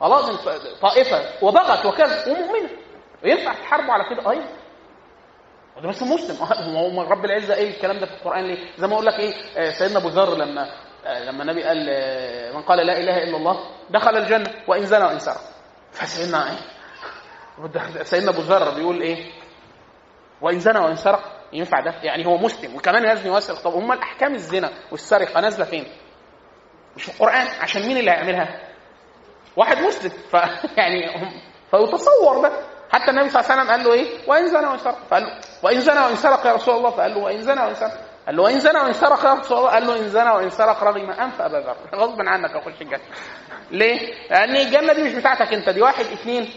خلاص 0.00 0.44
طائفة 0.80 1.44
وبغت 1.44 1.86
وكذا 1.86 2.32
ومؤمنة 2.32 2.70
وينفع 3.24 3.52
تحاربوا 3.54 3.92
على 3.92 4.04
كده 4.10 4.30
أيضا 4.30 4.48
وده 5.76 5.88
بس 5.88 6.02
مسلم 6.02 6.36
هو 6.76 7.02
رب 7.02 7.24
العزة 7.24 7.54
إيه 7.54 7.70
الكلام 7.70 7.98
ده 7.98 8.06
في 8.06 8.12
القرآن 8.12 8.44
ليه؟ 8.44 8.58
زي 8.78 8.86
ما 8.86 8.94
أقول 8.94 9.06
لك 9.06 9.14
إيه 9.18 9.34
آه، 9.56 9.70
سيدنا 9.70 9.98
أبو 9.98 10.08
ذر 10.08 10.34
لما 10.36 10.68
لما 11.08 11.42
النبي 11.42 11.62
قال 11.62 11.86
آه، 11.90 12.52
من 12.52 12.62
قال 12.62 12.86
لا 12.86 12.98
إله 12.98 13.22
إلا 13.22 13.36
الله 13.36 13.60
دخل 13.90 14.16
الجنة 14.16 14.54
وإن 14.68 14.86
زنى 14.86 15.04
وإن 15.04 15.18
سرق 15.18 15.40
فسيدنا 15.92 16.50
إيه؟ 16.50 16.58
سيدنا 18.02 18.30
أبو 18.30 18.40
ذر 18.40 18.74
بيقول 18.74 19.00
إيه؟ 19.00 19.32
وإن 20.40 20.60
زنى 20.60 20.78
وإن 20.78 20.96
سرق 20.96 21.38
ينفع 21.52 21.80
ده؟ 21.80 21.94
يعني 22.02 22.26
هو 22.26 22.36
مسلم 22.38 22.76
وكمان 22.76 23.04
يزني 23.04 23.30
ويسرق 23.30 23.60
طب 23.62 23.74
أمال 23.74 23.98
أحكام 23.98 24.34
الزنا 24.34 24.70
والسرقة 24.90 25.40
نازلة 25.40 25.64
فين؟ 25.64 25.84
مش 26.96 27.04
في 27.04 27.08
القرآن. 27.12 27.46
عشان 27.60 27.82
مين 27.86 27.96
اللي 27.96 28.10
هيعملها؟ 28.10 28.60
واحد 29.56 29.78
مسلم. 29.78 30.10
ف 30.10 30.34
يعني 30.78 31.02
فيتصور 31.70 32.42
ده. 32.42 32.52
حتى 32.90 33.10
النبي 33.10 33.30
صلى 33.30 33.40
الله 33.40 33.52
عليه 33.52 33.62
وسلم 33.62 33.70
قال 33.70 33.84
له 33.84 33.92
إيه؟ 33.92 34.28
وإن 34.28 34.48
زنى 34.48 34.66
وإن 34.66 34.78
سرق 34.78 34.98
فقال 35.10 35.22
له 35.22 35.40
وإن 35.62 35.80
زنى 35.80 36.00
وإن 36.00 36.16
سرق 36.16 36.46
يا 36.46 36.52
رسول 36.52 36.74
الله. 36.76 36.90
فقال 36.90 37.10
له 37.14 37.18
وإن 37.18 37.42
زنى 37.42 37.60
وإن 37.60 37.74
سرق. 37.74 38.07
قال 38.28 38.36
له 38.36 38.42
وإن 38.42 38.60
زنى 38.60 38.78
وإن 38.78 38.92
سرق 38.92 39.26
قال 39.48 39.86
له 39.86 39.96
إن 39.98 40.08
زنى 40.08 40.30
وإن 40.30 40.50
سرق 40.50 40.84
رغم 40.84 41.10
انف 41.10 41.40
أبا 41.40 41.56
ذر. 41.56 41.76
غصب 41.94 42.20
عنك 42.20 42.50
اخش 42.50 42.82
الجنه 42.82 43.00
ليه؟ 43.70 43.98
لأن 44.30 44.56
الجنة 44.56 44.92
دي 44.92 45.02
مش 45.02 45.12
بتاعتك 45.14 45.54
أنت 45.54 45.68
دي 45.68 45.82
واحد 45.82 46.04
اثنين. 46.04 46.48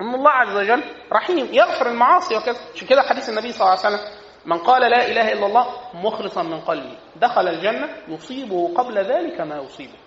ان 0.00 0.14
الله 0.14 0.30
عز 0.30 0.56
وجل 0.56 0.82
رحيم 1.12 1.48
يغفر 1.52 1.88
المعاصي 1.88 2.36
وكذا. 2.36 2.56
عشان 2.74 2.86
كده 2.88 3.02
حديث 3.02 3.28
النبي 3.28 3.52
صلى 3.52 3.60
الله 3.60 3.84
عليه 3.84 3.96
وسلم؟ 3.96 4.00
من 4.46 4.58
قال 4.58 4.90
لا 4.90 5.06
إله 5.06 5.32
إلا 5.32 5.46
الله 5.46 5.66
مخلصا 5.94 6.42
من 6.42 6.60
قلبه 6.60 6.96
دخل 7.16 7.48
الجنة 7.48 7.88
يصيبه 8.08 8.74
قبل 8.76 8.98
ذلك 8.98 9.40
ما 9.40 9.56
يصيبه. 9.56 9.98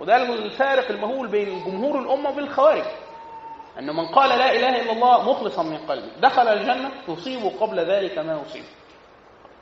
وده 0.00 0.16
الفارق 0.16 0.90
المهول 0.90 1.28
بين 1.28 1.64
جمهور 1.64 1.98
الأمة 1.98 2.30
وبين 2.30 2.44
الخوارج 2.44 2.84
أن 3.78 3.86
من 3.86 4.06
قال 4.06 4.28
لا 4.38 4.52
إله 4.52 4.80
إلا 4.82 4.92
الله 4.92 5.30
مخلصا 5.30 5.62
من 5.62 5.78
قلبه 5.78 6.08
دخل 6.20 6.48
الجنة 6.48 6.90
تصيبه 7.06 7.52
قبل 7.60 7.80
ذلك 7.80 8.18
ما 8.18 8.40
يصيبه. 8.46 8.79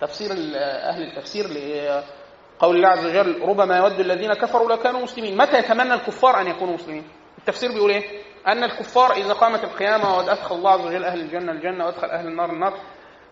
تفسير 0.00 0.30
أهل 0.56 1.02
التفسير 1.02 1.44
لقول 1.46 2.76
الله 2.76 2.88
عز 2.88 3.06
وجل 3.06 3.42
ربما 3.42 3.76
يود 3.76 4.00
الذين 4.00 4.34
كفروا 4.34 4.68
لو 4.68 4.76
كانوا 4.76 5.00
مسلمين. 5.00 5.36
متى 5.36 5.58
يتمنى 5.58 5.94
الكفار 5.94 6.40
أن 6.40 6.46
يكونوا 6.46 6.74
مسلمين؟ 6.74 7.08
التفسير 7.38 7.72
بيقول 7.72 7.90
إيه؟ 7.90 8.22
أن 8.46 8.64
الكفار 8.64 9.12
إذا 9.12 9.32
قامت 9.32 9.64
القيامة 9.64 10.16
وأدخل 10.16 10.54
الله 10.54 10.70
عز 10.70 10.86
وجل 10.86 11.04
أهل 11.04 11.20
الجنة 11.20 11.52
الجنة 11.52 11.84
وأدخل 11.84 12.10
أهل 12.10 12.26
النار 12.26 12.50
النار. 12.50 12.74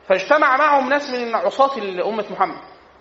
فاجتمع 0.09 0.57
معهم 0.57 0.89
ناس 0.89 1.11
من 1.11 1.35
عصاة 1.35 1.79
أمة 2.09 2.25
محمد 2.31 2.59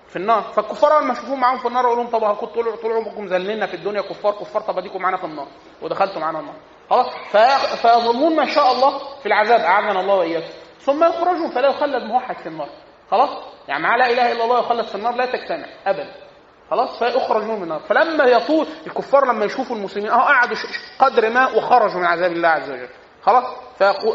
في 0.08 0.16
النار. 0.16 0.42
فالكفار 0.42 0.96
أول 0.96 1.04
ما 1.04 1.14
يشوفوهم 1.14 1.40
معاهم 1.40 1.58
في 1.58 1.68
النار 1.68 1.84
يقولوا 1.84 2.04
لهم 2.04 2.12
طب 2.12 2.36
كنتوا 2.36 2.64
طول 2.64 2.78
طول 2.78 2.94
عمركم 2.94 3.26
ذللنا 3.26 3.66
في 3.66 3.74
الدنيا 3.74 4.02
كفار 4.02 4.32
كفار 4.32 4.62
طب 4.62 4.78
أديكم 4.78 5.02
معانا 5.02 5.18
في 5.18 5.24
النار. 5.24 5.48
ودخلتوا 5.82 6.22
معانا 6.22 6.40
النار. 6.40 6.56
خلاص؟ 6.90 7.08
فيظنون 7.82 8.36
ما 8.36 8.46
شاء 8.46 8.72
الله 8.72 9.00
في 9.20 9.26
العذاب 9.26 9.60
أعاذنا 9.60 10.00
الله 10.00 10.16
وإياكم. 10.16 10.54
ثم 10.80 11.04
يخرجون 11.04 11.50
فلا 11.50 11.68
يخلد 11.68 12.04
موحد 12.04 12.36
في 12.36 12.48
النار. 12.48 12.70
خلاص؟ 13.12 13.30
يعني 13.68 13.84
مع 13.84 13.96
لا 13.96 14.10
إله 14.12 14.32
إلا 14.32 14.44
الله 14.44 14.60
يخلد 14.60 14.86
في 14.86 14.96
النار 14.96 15.16
لا 15.16 15.26
تجتمع 15.26 15.66
ابدا. 15.88 16.16
خلاص؟ 16.72 17.00
فيخرجون 17.00 17.56
من 17.56 17.64
النار. 17.64 17.80
فلما 17.80 18.24
يطول 18.24 18.68
الكفار 18.88 19.26
لما 19.26 19.46
يشوفوا 19.46 19.76
المسلمين 19.76 20.10
أهو 20.10 20.22
قعدوا 20.22 20.58
قدر 21.00 21.30
ما 21.30 21.48
وخرجوا 21.48 22.00
من 22.00 22.06
عذاب 22.06 22.32
الله 22.32 22.48
عز 22.48 22.70
وجل. 22.70 22.90
خلاص؟ 23.22 23.46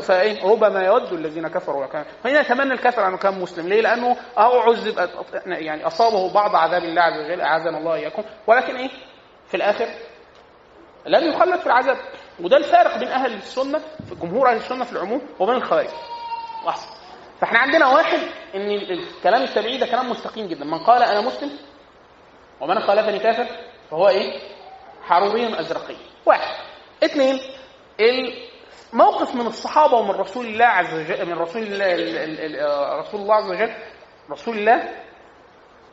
فايه 0.03 0.45
ربما 0.51 0.83
يود 0.83 1.13
الذين 1.13 1.49
كفروا 1.49 1.85
وكان 1.85 2.05
هنا 2.25 2.41
يتمنى 2.41 2.73
الكافر 2.73 3.07
أنه 3.07 3.17
كان 3.17 3.41
مسلم. 3.41 3.69
ليه؟ 3.69 3.81
لأنه 3.81 4.17
أو 4.39 4.61
عذب 4.61 5.11
يعني 5.47 5.87
أصابه 5.87 6.33
بعض 6.33 6.57
عذاب 6.57 6.85
الله 6.85 7.03
عز 7.03 7.21
وجل 7.25 7.41
أعاذنا 7.41 7.79
الله 7.79 7.95
اياكم 7.95 8.23
ولكن 8.47 8.77
إيه؟ 8.77 8.91
في 9.47 9.57
الآخر 9.57 9.87
لم 11.07 11.29
يخلد 11.29 11.61
في 11.61 11.67
العذاب. 11.67 11.97
وده 12.41 12.57
الفارق 12.57 12.99
بين 12.99 13.09
أهل 13.09 13.35
السنة 13.35 13.79
في 13.79 14.15
جمهور 14.15 14.49
أهل 14.49 14.57
السنة 14.57 14.85
في 14.85 14.93
العموم 14.93 15.23
وبين 15.39 15.57
الخوارج. 15.57 15.89
واحد. 16.67 17.00
فاحنا 17.41 17.59
عندنا 17.59 17.87
واحد 17.87 18.19
إن 18.55 18.71
الكلام 18.71 19.43
التبعي 19.43 19.79
ده 19.79 19.87
كلام 19.87 20.11
مستقيم 20.11 20.47
جدا. 20.47 20.65
من 20.65 20.79
قال 20.79 21.03
أنا 21.03 21.21
مسلم 21.21 21.51
ومن 22.61 22.81
خالفني 22.81 23.19
كافر 23.19 23.47
فهو 23.91 24.09
إيه؟ 24.09 24.39
حروري 25.03 25.61
أزرقي. 25.61 25.97
واحد. 26.27 26.57
اثنين 27.05 27.41
موقف 28.93 29.35
من 29.35 29.47
الصحابة 29.47 29.97
ومن 29.97 30.11
رسول 30.11 30.47
الله 30.47 30.65
عز 30.65 30.95
وجل 30.95 31.27
من 31.27 31.33
رسول 31.33 31.63
الله 31.63 31.87
رسول 33.01 33.21
الله 33.21 33.35
عز 33.35 33.51
وجل 33.51 33.73
رسول 34.31 34.59
الله 34.59 34.89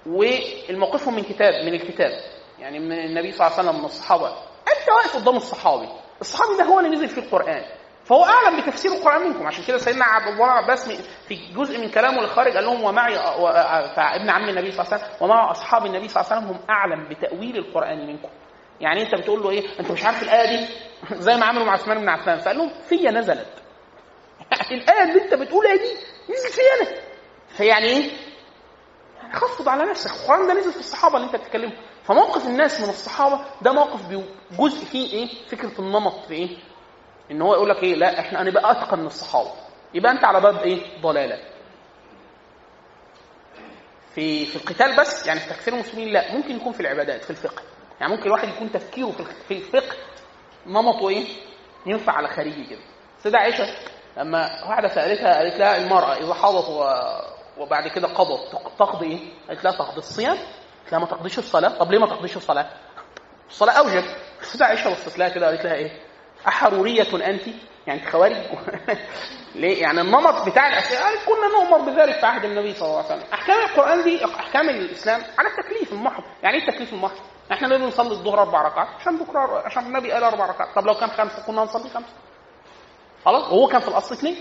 والموقفهم 0.05 1.15
من 1.15 1.23
كتاب 1.23 1.53
من 1.65 1.73
الكتاب. 1.73 2.11
يعني 2.59 2.79
من 2.79 2.99
النبي 2.99 3.31
صلى 3.31 3.47
الله 3.47 3.57
عليه 3.57 3.69
وسلم 3.69 3.79
من 3.79 3.85
الصحابة. 3.85 4.27
أنت 4.67 4.89
واقف 4.89 5.15
قدام 5.15 5.37
الصحابي. 5.37 5.89
الصحابي 6.21 6.57
ده 6.57 6.63
هو 6.63 6.79
اللي 6.79 6.89
نزل 6.89 7.09
في 7.09 7.17
القرآن. 7.17 7.65
فهو 8.07 8.25
أعلم 8.25 8.61
بتفسير 8.61 8.91
القرآن 8.91 9.21
منكم. 9.21 9.47
عشان 9.47 9.63
كده 9.63 9.77
سيدنا 9.77 10.05
عبد 10.05 10.27
الله 10.27 10.45
عباس 10.45 10.91
في 11.27 11.35
جزء 11.55 11.79
من 11.79 11.89
كلامه 11.89 12.19
الخارج 12.21 12.53
قال 12.53 12.63
لهم 12.63 12.83
ومعي 12.83 13.17
ابن 13.97 14.29
عم 14.29 14.49
النبي 14.49 14.71
صلى 14.71 14.81
الله 14.85 14.93
عليه 14.93 15.03
وسلم 15.03 15.17
ومع 15.21 15.51
أصحاب 15.51 15.85
النبي 15.85 16.07
صلى 16.07 16.21
الله 16.23 16.33
عليه 16.33 16.41
وسلم 16.45 16.55
هم 16.55 16.69
أعلم 16.69 17.09
بتأويل 17.09 17.57
القرآن 17.57 18.07
منكم. 18.07 18.29
يعني 18.81 19.01
أنت 19.01 19.15
بتقول 19.15 19.43
له 19.43 19.49
إيه؟ 19.49 19.79
أنت 19.79 19.91
مش 19.91 20.03
عارف 20.03 20.23
الآية 20.23 20.57
دي؟ 20.57 20.67
زي 21.25 21.35
ما 21.37 21.45
عملوا 21.45 21.65
مع 21.65 21.73
عثمان 21.73 21.97
بن 21.97 22.09
عفان. 22.09 22.39
فقال 22.39 22.57
لهم 22.57 22.71
فيا 22.89 23.11
نزلت. 23.11 23.53
الآية 24.71 25.03
اللي 25.03 25.23
أنت 25.23 25.33
بتقولها 25.33 25.75
دي 25.75 25.91
نزلت 26.33 26.53
فيا 26.53 26.81
أنا. 26.81 27.01
فيعني 27.57 27.85
إيه؟ 27.85 28.11
يعني 29.21 29.33
خفض 29.33 29.69
على 29.69 29.83
نفسك. 29.85 30.11
القرآن 30.11 30.47
ده 30.47 30.53
نزل 30.53 30.71
في 30.71 30.79
الصحابة 30.79 31.17
اللي 31.17 31.27
أنت 31.27 31.35
بتتكلمه 31.35 31.73
فموقف 32.03 32.47
الناس 32.47 32.81
من 32.81 32.89
الصحابة 32.89 33.45
ده 33.61 33.71
موقف 33.71 34.01
جزء 34.59 34.85
فيه 34.85 35.13
إيه؟ 35.13 35.27
فكرة 35.47 35.79
النمط 35.79 36.25
في 36.27 36.33
إيه؟ 36.33 36.57
إن 37.31 37.41
هو 37.41 37.53
يقول 37.53 37.69
لك 37.69 37.83
إيه 37.83 37.95
لا 37.95 38.19
إحنا 38.19 38.41
هنبقى 38.41 38.71
اتقى 38.71 38.97
من 38.97 39.05
الصحابة 39.05 39.51
يبقى 39.93 40.11
أنت 40.11 40.23
على 40.23 40.41
باب 40.41 40.57
إيه 40.57 41.01
ضلالة 41.01 41.39
في 44.15 44.45
في 44.45 44.55
القتال 44.55 44.95
بس 44.95 45.27
يعني 45.27 45.39
في 45.39 45.49
تكفير 45.49 45.73
المسلمين 45.73 46.07
لا 46.13 46.31
ممكن 46.35 46.55
يكون 46.55 46.73
في 46.73 46.79
العبادات 46.79 47.23
في 47.23 47.29
الفقه 47.29 47.61
يعني 47.99 48.11
ممكن 48.13 48.25
الواحد 48.25 48.47
يكون 48.49 48.71
تفكيره 48.71 49.11
في 49.47 49.51
الفقه 49.57 49.95
نمطه 50.67 51.09
إيه؟ 51.09 51.25
ينفع 51.85 52.13
على 52.13 52.27
خارجي 52.27 52.65
كده. 52.65 52.79
سيدة 53.23 53.37
عائشة 53.37 53.67
لما 54.17 54.65
واحدة 54.69 54.87
سألتها 54.87 55.37
قالت 55.37 55.55
لها 55.55 55.77
المرأة 55.77 56.13
إذا 56.13 56.33
حاضت 56.33 56.65
وبعد 57.57 57.87
كده 57.87 58.07
قضت 58.07 58.51
تقضي 58.79 59.05
إيه؟ 59.05 59.19
قالت 59.47 59.63
لها 59.63 59.71
تقضي 59.71 59.97
الصيام؟ 59.97 60.37
قالت 60.37 60.91
لها 60.91 60.99
ما 60.99 61.05
تقضيش 61.05 61.39
الصلاة، 61.39 61.69
طب 61.69 61.91
ليه 61.91 61.99
ما 61.99 62.07
تقضيش 62.07 62.37
الصلاة؟ 62.37 62.69
الصلاة 63.49 63.73
أوجب. 63.73 64.03
سيدة 64.41 64.65
عائشة 64.65 64.89
بصت 64.91 65.17
لها 65.19 65.29
كده 65.29 65.45
قالت 65.45 65.65
لها 65.65 65.73
إيه؟ 65.73 66.01
أحرورية 66.47 67.27
أنت؟ 67.27 67.41
يعني 67.87 68.05
خوارج 68.05 68.35
ليه؟ 69.55 69.81
يعني 69.81 70.01
النمط 70.01 70.49
بتاع 70.49 70.67
الأسئلة 70.67 70.99
يعني 70.99 71.15
كنا 71.25 71.47
نؤمر 71.47 71.77
بذلك 71.91 72.19
في 72.19 72.25
عهد 72.25 72.45
النبي 72.45 72.73
صلى 72.73 72.87
الله 72.89 72.97
عليه 73.03 73.07
وسلم. 73.07 73.33
أحكام 73.33 73.59
القرآن 73.59 74.03
دي 74.03 74.25
أحكام 74.25 74.69
الإسلام 74.69 75.21
على 75.37 75.47
التكليف 75.49 75.93
المحض، 75.93 76.23
يعني 76.43 76.57
إيه 76.57 76.67
التكليف 76.67 76.93
المحض؟ 76.93 77.17
إحنا 77.51 77.67
ليه 77.67 77.77
بنصلي 77.77 78.11
الظهر 78.11 78.41
أربع 78.41 78.61
ركعات؟ 78.61 78.87
عشان 78.99 79.17
بكرة 79.17 79.63
عشان 79.65 79.85
النبي 79.85 80.11
قال 80.11 80.23
أربع 80.23 80.45
ركعات، 80.45 80.75
طب 80.75 80.85
لو 80.87 80.93
كان 80.93 81.09
خمسه 81.09 81.43
كنا 81.47 81.63
هنصلي 81.63 81.89
خمسه. 81.89 82.13
خلاص؟ 83.25 83.43
وهو 83.43 83.67
كان 83.67 83.81
في 83.81 83.87
الأصل 83.87 84.15
اثنين. 84.15 84.35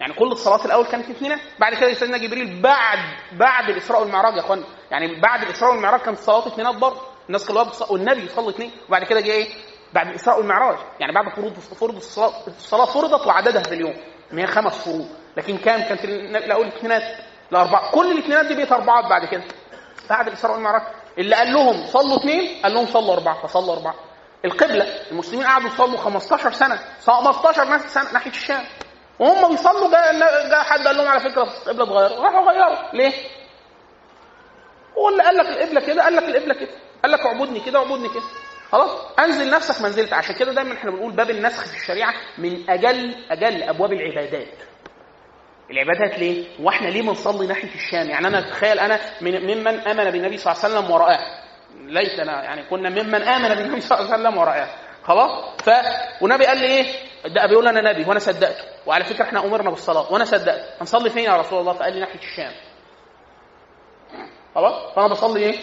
يعني 0.00 0.12
كل 0.14 0.32
الصلاة 0.32 0.64
الأول 0.64 0.86
كانت 0.86 1.10
اثنين، 1.10 1.38
بعد 1.60 1.74
كده 1.74 1.94
سيدنا 1.94 2.18
جبريل 2.18 2.62
بعد 2.62 2.98
بعد 3.32 3.68
الاسراء 3.70 4.00
والمعراج 4.00 4.34
يا 4.34 4.40
اخوانا، 4.40 4.64
يعني 4.90 5.20
بعد 5.20 5.42
الاسراء 5.42 5.70
والمعراج 5.72 6.00
كانت 6.00 6.18
الصلاة 6.18 6.46
اثنينات 6.46 6.74
برضه، 6.74 7.00
الناس 7.26 7.48
كلها 7.48 7.62
بتصلي 7.62 7.88
والنبي 7.90 8.24
يصلي 8.24 8.48
اثنين، 8.50 8.70
وبعد 8.88 9.04
كده 9.04 9.20
جه 9.20 9.32
إيه؟ 9.32 9.48
بعد 9.92 10.08
الاسراء 10.08 10.38
والمعراج، 10.38 10.78
يعني 11.00 11.12
بعد 11.12 11.28
فروض 11.34 11.52
فرض 11.58 11.96
الصلاه 11.96 12.32
الصلاة 12.46 12.84
فرضت 12.84 13.26
وعددها 13.26 13.62
في 13.62 13.74
اليوم، 13.74 13.94
ان 14.32 14.38
هي 14.38 14.46
خمس 14.46 14.84
فروض، 14.84 15.08
لكن 15.36 15.58
كان 15.58 15.82
كانت 15.82 16.04
الأول 16.04 16.66
اثنينات 16.66 17.02
الاربعه، 17.52 17.90
كل 17.90 18.12
الاثنينات 18.12 18.46
دي 18.46 18.54
بقت 18.54 18.72
اربعات 18.72 19.04
بعد 19.04 19.24
كده. 19.24 19.44
بعد 20.10 20.26
الاسراء 20.26 20.54
والمعراج 20.54 20.82
اللي 21.18 21.36
قال 21.36 21.52
لهم 21.52 21.86
صلوا 21.86 22.16
اثنين 22.16 22.62
قال 22.62 22.74
لهم 22.74 22.86
صلوا 22.86 23.14
أربعة 23.14 23.46
فصلوا 23.46 23.74
أربعة. 23.76 23.94
القبلة 24.44 24.84
المسلمين 25.10 25.46
قعدوا 25.46 25.68
يصلوا 25.68 25.98
15 25.98 26.52
سنة. 26.52 26.78
15 27.06 27.78
سنة 27.78 28.12
ناحية 28.12 28.30
الشام. 28.30 28.64
وهم 29.18 29.50
بيصلوا 29.50 29.90
جاء 29.90 30.18
جا 30.50 30.62
حد 30.62 30.86
قال 30.86 30.96
لهم 30.96 31.08
على 31.08 31.20
فكرة 31.20 31.42
القبلة 31.42 31.84
اتغيرت. 31.84 32.18
راحوا 32.18 32.52
غيروا. 32.52 32.92
ليه؟ 32.92 33.12
هو 34.98 35.08
اللي 35.08 35.22
قال 35.22 35.36
لك 35.36 35.46
القبلة 35.46 35.80
كده 35.80 36.02
قال 36.02 36.16
لك 36.16 36.22
القبلة 36.24 36.54
كده. 36.54 36.70
قال 37.02 37.12
لك 37.12 37.20
اعبدني 37.20 37.60
كده 37.60 37.78
اعبدني 37.78 38.08
كده. 38.08 38.22
خلاص 38.72 38.90
انزل 39.18 39.50
نفسك 39.50 39.82
منزلت 39.82 40.12
عشان 40.12 40.34
كده 40.34 40.52
دايما 40.52 40.74
إحنا 40.74 40.90
بنقول 40.90 41.12
باب 41.12 41.30
النسخ 41.30 41.66
في 41.66 41.76
الشريعة 41.76 42.14
من 42.38 42.70
أجل 42.70 43.14
أجل 43.30 43.62
أبواب 43.62 43.92
العبادات 43.92 44.48
العبادات 45.70 46.18
ليه؟ 46.18 46.44
وإحنا 46.60 46.88
ليه 46.88 47.02
بنصلي 47.02 47.46
ناحيه 47.46 47.74
الشام؟ 47.74 48.10
يعني 48.10 48.26
أنا 48.26 48.38
اتخيل 48.38 48.78
أنا 48.78 49.00
من 49.20 49.40
ممن 49.42 49.80
آمن 49.88 50.10
بالنبي 50.10 50.36
صلى 50.36 50.52
الله 50.52 50.64
عليه 50.64 50.74
وسلم 50.74 50.90
ورآه. 50.90 51.18
ليتنا 51.84 52.44
يعني 52.44 52.62
كنا 52.70 52.88
ممن 52.90 53.22
آمن 53.22 53.54
بالنبي 53.54 53.80
صلى 53.80 53.98
الله 53.98 54.12
عليه 54.12 54.22
وسلم 54.22 54.38
ورآه. 54.38 54.68
خلاص؟ 55.04 55.62
ف 55.62 55.70
والنبي 56.22 56.46
قال 56.46 56.58
لي 56.58 56.66
إيه؟ 56.66 56.86
ده 57.26 57.46
بيقول 57.46 57.68
أنا 57.68 57.92
نبي 57.92 58.04
وأنا 58.08 58.18
صدقته، 58.18 58.64
وعلى 58.86 59.04
فكرة 59.04 59.24
إحنا 59.24 59.44
أمرنا 59.44 59.70
بالصلاة 59.70 60.12
وأنا 60.12 60.24
صدقت، 60.24 60.80
هنصلي 60.80 61.10
فين 61.10 61.24
يا 61.24 61.36
رسول 61.36 61.60
الله؟ 61.60 61.72
فقال 61.72 61.92
لي 61.92 62.00
ناحية 62.00 62.18
الشام. 62.18 62.52
خلاص؟ 64.54 64.94
فأنا 64.94 65.08
بصلي 65.08 65.40
إيه؟ 65.40 65.58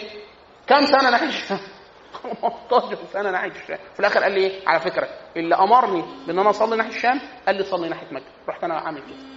كم 0.66 0.86
سنة 0.86 1.10
ناحية 1.10 1.28
الشام؟ 1.28 1.60
15 2.34 2.98
سنة 3.12 3.30
ناحية 3.30 3.50
الشام، 3.50 3.78
في 3.94 4.00
الآخر 4.00 4.22
قال 4.22 4.32
لي 4.32 4.40
إيه؟ 4.40 4.68
على 4.68 4.80
فكرة 4.80 5.08
اللي 5.36 5.54
أمرني 5.54 6.04
بإن 6.26 6.38
أنا 6.38 6.50
أصلي 6.50 6.76
ناحية 6.76 6.90
الشام 6.90 7.20
قال 7.46 7.56
لي 7.56 7.62
صلي 7.64 7.88
ناحية 7.88 8.06
مكة، 8.10 8.24
رحت 8.48 8.64
أنا 8.64 8.74
عامل 8.74 9.00
كده. 9.00 9.36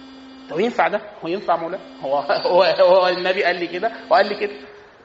هو 0.52 0.58
ينفع 0.58 0.88
ده؟ 0.88 1.00
هو 1.24 1.28
ينفع 1.28 1.56
مولاه؟ 1.56 1.78
هو 2.02 2.16
هو 2.52 2.62
هو 2.62 3.08
النبي 3.08 3.44
قال 3.44 3.56
لي 3.56 3.66
كده 3.66 3.92
وقال 4.10 4.26
لي 4.26 4.34
كده. 4.34 4.52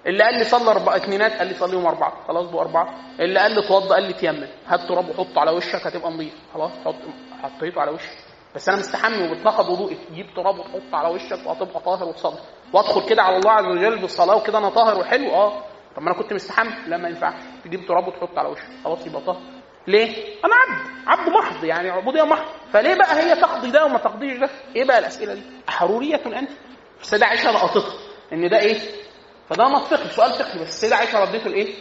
اللي 0.06 0.24
قال 0.24 0.38
لي 0.38 0.44
صلي 0.44 0.72
أربع 0.72 0.96
اثنينات 0.96 1.32
قال 1.32 1.48
لي 1.48 1.54
صليهم 1.54 1.86
أربعة، 1.86 2.14
خلاص 2.28 2.46
بقوا 2.46 2.62
أربعة. 2.62 2.96
اللي 3.20 3.40
قال 3.40 3.52
لي 3.52 3.60
اتوضى 3.66 3.90
قال 3.94 4.04
لي 4.04 4.14
تيمم، 4.14 4.48
هات 4.68 4.80
تراب 4.82 5.10
وحطه 5.10 5.40
على 5.40 5.52
وشك 5.52 5.88
هتبقى 5.88 6.12
نظيف، 6.12 6.34
خلاص 6.54 6.72
حط 6.86 6.96
حطيته 7.44 7.82
على 7.82 7.92
وشي. 7.92 8.10
بس 8.56 8.70
أنا 8.70 8.78
مستحمي 8.78 9.28
وبتنقض 9.32 9.70
وضوئي، 9.70 9.98
تجيب 10.10 10.26
تراب 10.36 10.60
وتحطه 10.60 10.98
على 10.98 11.10
وشك 11.10 11.40
وهتبقى 11.48 11.80
طاهر 11.80 12.08
وتصلي. 12.08 12.40
وأدخل 12.74 13.06
كده 13.10 13.22
على 13.24 13.38
الله 13.38 13.52
عز 13.52 13.66
وجل 13.66 14.02
بالصلاة 14.02 14.36
وكده 14.36 14.58
أنا 14.58 14.70
طاهر 14.70 15.00
وحلو 15.00 15.30
آه. 15.34 15.64
طب 15.96 16.02
ما 16.02 16.12
أنا 16.12 16.18
كنت 16.22 16.34
مستحمي، 16.34 16.74
لا 16.88 16.98
ما 16.98 17.10
ينفعش، 17.10 17.34
تجيب 17.66 17.86
تراب 17.86 18.08
وتحط 18.08 18.38
على 18.38 18.50
وشك، 18.50 18.64
خلاص 18.84 19.08
يبقى. 19.08 19.38
ليه؟ 19.88 20.36
أنا 20.46 20.56
عبد 20.56 20.88
عبد 21.08 21.30
محض 21.30 21.64
يعني 21.64 21.90
عبودية 21.90 22.24
محض 22.24 22.46
فليه 22.74 22.96
بقى 22.96 23.16
هي 23.20 23.36
تقضي 23.42 23.72
ده 23.72 23.86
وما 23.86 23.98
تقضيش 23.98 24.38
ده؟ 24.38 24.50
إيه 24.76 24.84
بقى 24.86 25.00
الأسئلة 25.00 25.34
دي؟ 25.34 25.42
حروريه 25.68 26.16
أنت؟ 26.40 26.50
السيدة 27.02 27.26
عائشة 27.26 27.52
لقطتها 27.52 27.94
إن 28.34 28.50
ده 28.50 28.60
إيه؟ 28.60 28.80
فده 29.50 29.64
نمط 29.64 29.82
فقهي 29.84 30.10
سؤال 30.10 30.32
فقهي 30.34 30.60
بس 30.62 30.68
السيدة 30.68 30.96
عائشة 30.96 31.20
ردته 31.24 31.48
الإيه؟ 31.48 31.74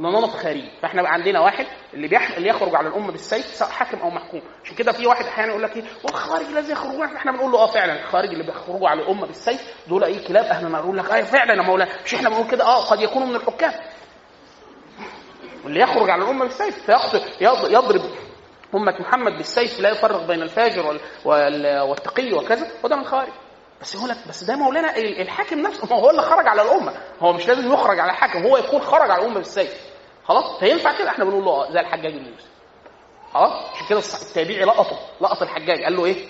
نمط 0.00 0.30
خارجي. 0.30 0.70
فإحنا 0.82 1.08
عندنا 1.08 1.40
واحد 1.40 1.66
اللي 1.94 2.08
بيح... 2.08 2.36
اللي 2.36 2.48
يخرج 2.48 2.74
على 2.74 2.88
الأمة 2.88 3.12
بالسيف 3.12 3.46
سواء 3.46 3.70
حاكم 3.70 3.98
أو 3.98 4.10
محكوم. 4.10 4.42
عشان 4.64 4.76
كده 4.76 4.92
في 4.92 5.06
واحد 5.06 5.24
أحيانا 5.24 5.50
يقول 5.50 5.62
لك 5.62 5.76
إيه 5.76 5.84
والخارج 6.04 6.46
الذي 6.46 6.72
يخرجون 6.72 7.16
إحنا 7.16 7.32
بنقول 7.32 7.52
له 7.52 7.58
آه 7.58 7.66
فعلا. 7.66 8.00
الخارج 8.02 8.28
اللي 8.28 8.44
بيخرجوا 8.44 8.88
على 8.88 9.02
الأمة 9.02 9.26
بالسيف 9.26 9.74
دول 9.88 10.04
إيه 10.04 10.26
كلاب 10.28 10.44
أهل 10.44 10.66
النار 10.66 10.84
يقول 10.84 10.98
لك 10.98 11.10
آه 11.10 11.20
فعلا 11.22 11.54
يا 11.54 11.62
مولانا. 11.62 11.90
مش 12.04 12.14
إحنا 12.14 12.28
بنقول 12.28 12.50
كده 12.50 12.64
آه 12.64 12.84
قد 12.84 13.00
يكونوا 13.00 13.28
من 13.28 13.36
الحكام. 13.36 13.72
واللي 15.64 15.80
يخرج 15.80 16.10
على 16.10 16.22
الأمة 16.24 16.44
بالسيف 16.44 16.88
يضرب 17.40 18.02
أمة 18.74 18.94
محمد 19.00 19.32
بالسيف 19.32 19.80
لا 19.80 19.88
يفرق 19.90 20.26
بين 20.26 20.42
الفاجر 20.42 20.86
وال... 20.86 21.00
وال... 21.24 21.80
والتقي 21.80 22.32
وكذا 22.32 22.66
وده 22.84 22.96
من 22.96 23.02
الخوارج. 23.02 23.32
بس 23.80 23.94
يقول 23.94 24.08
لك 24.08 24.16
بس 24.28 24.44
ده 24.44 24.56
مولانا 24.56 24.96
الحاكم 24.96 25.58
نفسه 25.58 25.86
هو 25.94 26.10
اللي 26.10 26.22
خرج 26.22 26.46
على 26.48 26.62
الأمة. 26.62 26.92
هو 27.20 27.32
مش 27.32 27.48
لازم 27.48 27.72
يخرج 27.72 27.98
على 27.98 28.10
الحاكم 28.12 28.42
هو 28.46 28.56
يكون 28.56 28.80
خرج 28.80 29.10
على 29.10 29.20
الأمة 29.22 29.34
بالسيف. 29.38 29.85
خلاص 30.28 30.58
فينفع 30.58 30.98
كده؟ 30.98 31.08
إحنا 31.10 31.24
بنقول 31.24 31.44
له 31.44 31.50
آه 31.50 31.70
زي 31.72 31.80
الحجاج 31.80 32.12
بن 32.12 32.26
يوسف 32.26 32.48
خلاص؟ 33.34 33.52
عشان 33.74 33.86
كده 33.88 33.98
التابعي 33.98 34.64
لقطه 34.64 34.98
لقط 35.20 35.42
الحجاج. 35.42 35.82
قال 35.84 35.96
له 35.96 36.04
إيه؟ 36.04 36.28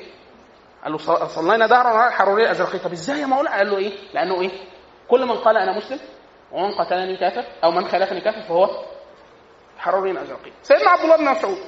قال 0.85 0.93
له 0.93 0.99
صلينا 1.27 1.67
دهرا 1.67 1.89
على 1.89 2.09
الحرورية 2.09 2.45
الازرقيه 2.45 2.79
طب 2.79 2.93
إزاي 2.93 3.21
يا 3.21 3.27
مولانا؟ 3.27 3.57
قال 3.57 3.71
له 3.71 3.79
إيه؟ 3.79 3.93
لأنه 4.15 4.41
إيه؟ 4.41 4.51
كل 5.09 5.27
من 5.27 5.33
قال 5.37 5.57
أنا 5.57 5.77
مسلم 5.77 5.99
ومن 6.53 6.73
قتلني 6.75 7.17
كافر 7.17 7.45
أو 7.65 7.71
من 7.71 7.89
خالفني 7.89 8.21
كافر 8.21 8.41
فهو 8.43 8.71
حروري 9.79 10.23
ازرقي 10.23 10.53
سيدنا 10.63 10.91
عبد 10.91 11.03
الله 11.03 11.17
بن 11.17 11.25
مسعود 11.25 11.59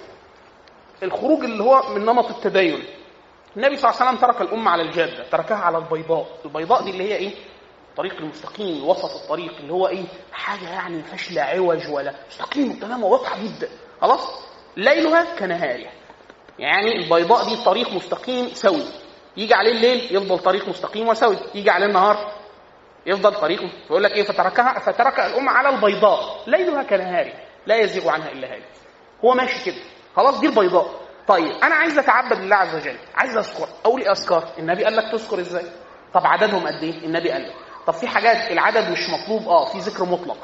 الخروج 1.02 1.44
اللي 1.44 1.64
هو 1.64 1.82
من 1.94 2.04
نمط 2.04 2.30
التدين. 2.30 2.84
النبي 3.56 3.76
صلى 3.76 3.90
الله 3.90 4.00
عليه 4.02 4.10
وسلم 4.10 4.28
ترك 4.30 4.40
الأمة 4.40 4.70
على 4.70 4.82
الجادة 4.82 5.28
تركها 5.30 5.56
على 5.56 5.78
البيضاء. 5.78 6.26
البيضاء 6.44 6.82
دي 6.82 6.90
اللي 6.90 7.04
هي 7.12 7.16
إيه؟ 7.16 7.34
الطريق 7.98 8.20
المستقيم 8.20 8.88
وسط 8.88 9.22
الطريق 9.22 9.56
اللي 9.60 9.72
هو 9.72 9.88
إيه؟ 9.88 10.04
حاجة 10.32 10.68
يعني 10.68 10.96
ما 11.36 11.42
عوج 11.42 11.88
ولا 11.90 12.14
مستقيم 12.28 12.72
تمام 12.72 13.04
واضحة 13.04 13.36
جدا. 13.42 13.68
خلاص؟ 14.00 14.46
ليلها 14.76 15.38
كنهارها. 15.38 15.90
يعني 16.58 16.96
البيضاء 16.96 17.44
دي 17.44 17.64
طريق 17.64 17.92
مستقيم 17.92 18.48
سوي. 18.48 18.84
يجي 19.36 19.54
عليه 19.54 19.72
الليل 19.72 20.16
يفضل 20.16 20.38
طريق 20.38 20.68
مستقيم 20.68 21.08
وسوي. 21.08 21.36
يجي 21.54 21.70
عليه 21.70 21.86
النهار 21.86 22.32
يفضل 23.06 23.34
طريق 23.34 23.60
فيقول 23.88 24.02
لك 24.02 24.12
إيه؟ 24.12 24.22
فتركها 24.22 24.78
فترك 24.78 25.20
الأمة 25.20 25.52
على 25.52 25.68
البيضاء. 25.68 26.42
ليلها 26.46 26.82
كنهارها. 26.82 27.40
لا 27.66 27.76
يزيغ 27.76 28.08
عنها 28.08 28.32
إلا 28.32 28.54
هالك. 28.54 28.68
هو 29.24 29.34
ماشي 29.34 29.64
كده. 29.64 29.82
خلاص؟ 30.16 30.40
دي 30.40 30.46
البيضاء. 30.46 30.90
طيب 31.28 31.52
أنا 31.62 31.74
عايز 31.74 31.98
أتعبد 31.98 32.38
لله 32.38 32.56
عز 32.56 32.74
وجل. 32.74 32.96
عايز 33.14 33.36
أذكر. 33.36 33.68
أقول 33.84 34.00
إيه 34.00 34.12
أذكار. 34.12 34.48
النبي 34.58 34.84
قال 34.84 34.96
لك 34.96 35.12
تذكر 35.12 35.40
إزاي؟ 35.40 35.64
طب 36.14 36.26
عددهم 36.26 36.66
قد 36.66 36.82
إيه؟ 36.82 37.04
النبي 37.04 37.30
قال 37.30 37.42
لك. 37.42 37.67
طب 37.88 37.94
في 37.94 38.08
حاجات 38.08 38.50
العدد 38.50 38.90
مش 38.90 39.08
مطلوب 39.10 39.48
آه 39.48 39.64
في 39.64 39.78
ذكر 39.78 40.04
مطلق 40.04 40.36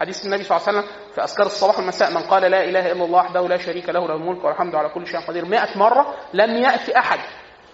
حديث 0.00 0.24
النبي 0.24 0.44
صلى 0.44 0.56
الله 0.56 0.68
عليه 0.68 0.78
وسلم 0.78 0.90
في 1.14 1.24
أذكار 1.24 1.46
الصباح 1.46 1.78
والمساء 1.78 2.10
من 2.10 2.22
قال 2.22 2.42
لا 2.42 2.64
إله 2.64 2.92
إلا 2.92 3.04
الله 3.04 3.18
وحده 3.18 3.48
لا 3.48 3.56
شريك 3.58 3.88
له 3.88 4.08
له 4.08 4.14
الملك 4.14 4.44
والحمد 4.44 4.74
على 4.74 4.88
كل 4.88 5.06
شيء 5.06 5.20
قدير 5.20 5.44
100 5.44 5.78
مرة 5.78 6.14
لم 6.34 6.56
يأتي 6.56 6.98
أحد 6.98 7.18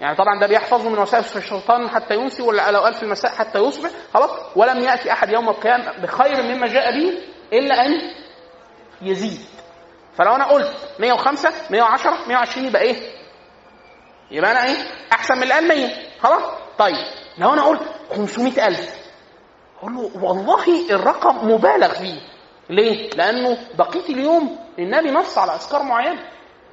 يعني 0.01 0.17
طبعا 0.17 0.41
ده 0.41 0.47
بيحفظه 0.47 0.89
من 0.89 0.99
وسائل 0.99 1.25
الشيطان 1.37 1.89
حتى 1.91 2.15
ينسي 2.15 2.43
ولا 2.43 2.71
لو 2.71 2.81
قال 2.81 2.95
في 2.95 3.03
المساء 3.03 3.31
حتى 3.33 3.59
يصبح 3.59 3.91
خلاص 4.15 4.31
ولم 4.57 4.79
يأتي 4.81 5.13
أحد 5.13 5.31
يوم 5.31 5.49
القيامة 5.49 5.93
بخير 6.03 6.43
مما 6.43 6.67
جاء 6.67 6.91
به 7.01 7.19
إلا 7.53 7.87
أن 7.87 7.91
يزيد 9.03 9.41
فلو 10.17 10.35
أنا 10.35 10.45
قلت 10.45 10.73
105 10.99 11.53
110 11.71 12.17
120 12.29 12.67
يبقى 12.67 12.83
إيه؟ 12.83 12.97
يبقى 14.31 14.51
أنا 14.51 14.65
إيه؟ 14.65 14.77
أحسن 15.13 15.39
من 15.39 15.53
قال 15.53 15.69
100 15.69 15.89
خلاص؟ 16.21 16.43
طيب 16.79 16.97
لو 17.39 17.53
أنا 17.53 17.63
قلت 17.63 17.83
500000 18.17 18.98
أقول 19.79 19.95
له 19.95 20.11
والله 20.25 20.91
الرقم 20.91 21.51
مبالغ 21.51 21.95
فيه. 21.95 22.21
ليه؟ 22.71 23.11
لأنه 23.11 23.59
بقية 23.79 24.09
اليوم 24.15 24.59
النبي 24.79 25.11
نص 25.11 25.39
على 25.39 25.55
أذكار 25.55 25.83
معينة. 25.83 26.25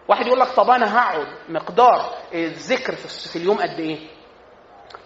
واحد 0.08 0.28
يقول 0.28 0.40
لك 0.40 0.48
طب 0.48 0.70
أنا 0.70 0.98
هقعد. 1.00 1.28
مقدار 1.50 2.14
الذكر 2.34 2.96
في 2.96 3.36
اليوم 3.36 3.58
قد 3.58 3.80
إيه؟ 3.80 4.00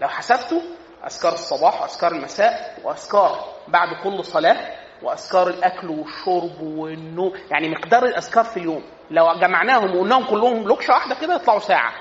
لو 0.02 0.08
حسبته 0.08 0.62
أذكار 1.06 1.34
الصباح 1.34 1.82
وأذكار 1.82 2.12
المساء 2.12 2.80
وأذكار 2.84 3.46
بعد 3.68 3.88
كل 4.04 4.26
صلاة 4.26 4.76
وأذكار 5.04 5.48
الأكل 5.48 5.90
والشرب 5.90 6.62
والنوم 6.62 7.34
يعني 7.52 7.70
مقدار 7.70 8.06
الأذكار 8.06 8.44
في 8.44 8.58
اليوم. 8.58 8.84
لو 9.12 9.34
جمعناهم 9.34 9.96
وقلناهم 9.96 10.24
كلهم 10.26 10.64
لوكشة 10.64 10.94
واحدة 10.94 11.16
كده 11.16 11.36
يطلعوا 11.36 11.60
ساعة. 11.60 11.94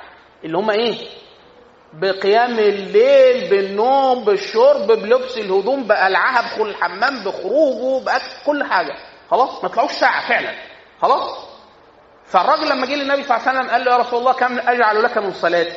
اللي 0.44 0.58
هم 0.58 0.70
إيه؟ 0.70 1.08
بقيام 1.92 2.58
الليل 2.58 3.50
بالنوم 3.50 4.24
بالشرب 4.24 4.86
بلبس 4.86 5.38
الهدوم 5.38 5.84
بقلعها 5.86 6.40
بدخول 6.42 6.68
الحمام 6.70 7.24
بخروجه 7.24 8.04
بأكل 8.04 8.24
كل 8.46 8.64
حاجة. 8.64 8.94
خلاص؟ 9.30 9.62
ما 9.62 9.68
طلعوش 9.68 9.90
ساعة 9.92 10.28
فعلا. 10.28 10.54
خلاص؟ 11.02 11.48
فالراجل 12.24 12.68
لما 12.68 12.86
جه 12.86 12.94
للنبي 12.94 13.22
صلى 13.22 13.36
الله 13.36 13.48
عليه 13.48 13.58
وسلم 13.58 13.70
قال 13.70 13.84
له 13.84 13.92
يا 13.92 13.96
رسول 13.96 14.18
الله 14.18 14.32
كم 14.32 14.58
أجعل 14.58 15.02
لك 15.02 15.18
من 15.18 15.32
صلاتي؟ 15.32 15.76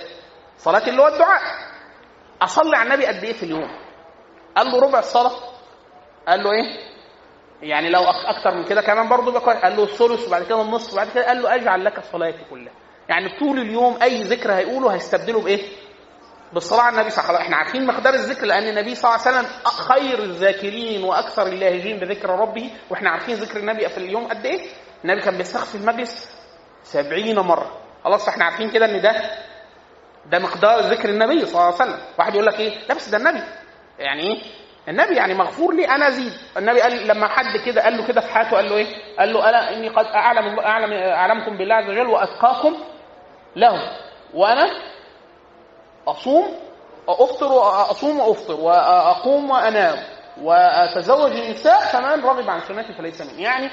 صلاه 0.58 0.88
اللي 0.88 1.02
هو 1.02 1.08
الدعاء. 1.08 1.42
أصلي 2.42 2.78
على 2.78 2.88
النبي 2.94 3.06
قد 3.06 3.24
إيه 3.24 3.34
في 3.34 3.44
اليوم؟ 3.44 3.72
قال 4.58 4.68
له 4.68 4.80
ربع 4.82 5.00
الصلاة. 5.00 5.32
قال 6.28 6.44
له 6.44 6.52
إيه؟ 6.52 6.92
يعني 7.62 7.90
لو 7.90 8.02
أكتر 8.04 8.56
من 8.56 8.64
كده 8.66 8.82
كمان 8.82 9.10
برضه 9.10 9.32
بقى 9.32 9.62
قال 9.62 9.78
له 9.78 9.84
الثلث 9.84 10.28
وبعد 10.28 10.44
كده 10.44 10.62
النصف 10.62 10.94
وبعد 10.94 11.08
كده. 11.16 11.28
قال 11.28 11.42
له 11.42 11.56
أجعل 11.56 11.86
لك 11.86 12.00
صلاتي 12.12 12.46
كلها. 12.50 12.74
يعني 13.10 13.40
طول 13.40 13.60
اليوم 13.60 13.98
أي 14.02 14.22
ذكر 14.22 14.54
هيقوله 14.54 14.94
هيستبدله 14.94 15.42
بإيه؟ 15.42 15.62
بالصلاه 16.54 16.82
على 16.82 16.96
النبي 16.96 17.10
صلى 17.10 17.20
الله 17.24 17.30
عليه 17.30 17.40
وسلم 17.40 17.54
إحنا 17.54 17.58
عارفين 17.58 17.86
مقدار 17.88 18.14
الذكر 18.14 18.46
لأن 18.46 18.68
النبي 18.68 18.96
صلى 18.96 19.12
الله 19.16 19.28
عليه 19.28 19.38
وسلم 19.38 19.52
خير 19.66 20.20
الذاكرين 20.24 21.04
وأكثر 21.04 21.48
اللاهجين 21.48 21.98
بذكر 22.00 22.30
ربه 22.30 22.72
وإحنا 22.90 23.10
عارفين 23.10 23.36
ذكر 23.36 23.60
النبي 23.60 23.90
في 23.90 23.98
اليوم 23.98 24.28
قد 24.28 24.46
إيه؟ 24.46 24.68
النبي 25.04 25.22
كان 25.22 25.38
بيستغفر 25.38 25.80
المجلس 25.80 26.30
سبعين 26.84 27.40
مرة. 27.40 27.78
خلاص 28.04 28.28
إحنا 28.28 28.46
عارفين 28.46 28.70
كده 28.70 28.86
إن 28.86 29.02
ده 29.02 29.22
ده 30.26 30.40
مقدار 30.40 30.80
ذكر 30.80 31.10
النبي 31.10 31.46
صلى 31.46 31.54
الله 31.54 31.66
عليه 31.66 31.76
وسلم. 31.92 32.00
واحد 32.20 32.34
يقول 32.34 32.46
لك 32.46 32.60
إيه؟ 32.60 32.80
لا 32.90 32.96
بس 32.96 33.10
ده 33.10 33.18
النبي. 33.18 33.44
يعني 34.00 34.22
إيه؟ 34.22 34.42
النبي 34.88 35.16
يعني 35.16 35.34
مغفور 35.34 35.74
لي 35.74 35.86
أنا 35.90 36.08
أزيد. 36.08 36.34
النبي 36.58 36.82
قال 36.82 37.08
لما 37.08 37.28
حد 37.28 37.58
كده 37.66 37.84
قال 37.84 37.98
له 37.98 38.08
كده 38.08 38.22
في 38.22 38.28
حياته 38.34 38.52
قال 38.56 38.70
له 38.70 38.76
إيه؟ 38.76 38.88
قال 39.20 39.34
له 39.34 39.50
أنا 39.50 39.74
إني 39.74 39.90
قد 39.90 40.06
أعلم 40.06 40.60
أعلم 40.60 40.94
أعلمكم 40.94 41.58
بالله 41.58 41.76
عز 41.76 41.90
وجل 41.90 42.08
وأتقاكم 42.08 42.78
له 43.56 43.98
وأنا 44.34 44.70
أصوم 46.08 46.56
أفطر 47.10 47.52
وأصوم 47.52 48.20
وأفطر 48.20 48.60
وأقوم 48.60 49.50
وأنام 49.50 49.98
وأتزوج 50.42 51.32
النساء 51.32 51.80
فمن 51.80 52.24
رغب 52.26 52.50
عن 52.50 52.60
سنتي 52.62 52.94
فليس 52.94 53.22
مني. 53.22 53.42
يعني 53.44 53.70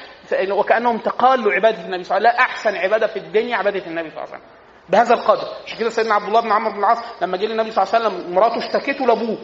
وكأنهم 0.53 0.99
تقالوا 0.99 1.53
عبادة 1.53 1.81
النبي 1.85 2.05
صلى 2.05 2.17
الله 2.19 2.29
عليه 2.29 2.39
وسلم. 2.39 2.45
لا 2.47 2.51
أحسن 2.51 2.77
عبادة 2.77 3.07
في 3.07 3.19
الدنيا 3.19 3.57
عبادة 3.57 3.87
النبي 3.87 4.11
صلى 4.11 4.19
الله 4.25 4.35
عليه 4.35 4.45
وسلم. 4.45 4.59
بهذا 4.89 5.15
القدر. 5.15 5.49
عشان 5.67 5.79
كده 5.79 5.91
سيدنا 5.91 6.15
عبد 6.15 6.27
الله 6.27 6.41
بن 6.41 6.53
عمرو 6.53 6.73
بن 6.73 6.79
العاص 6.79 6.99
لما 7.23 7.37
جه 7.37 7.47
للنبي 7.47 7.71
صلى 7.71 7.85
الله 7.85 7.95
عليه 7.95 8.07
وسلم 8.07 8.35
مراته 8.35 8.59
اشتكته 8.59 9.07
لأبوه. 9.07 9.39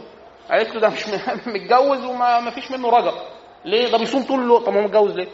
قالت 0.51 0.75
له 0.75 0.81
ده 0.81 0.89
مش 0.89 1.09
متجوز 1.55 2.05
وما 2.05 2.51
فيش 2.51 2.71
منه 2.71 2.89
رجا 2.91 3.13
ليه؟ 3.65 3.93
ده 3.93 3.99
بيصوم 3.99 4.23
طول 4.23 4.41
الوقت. 4.41 4.67
طب 4.67 4.75
هو 4.75 4.81
متجوز 4.81 5.13
ليه؟ 5.13 5.29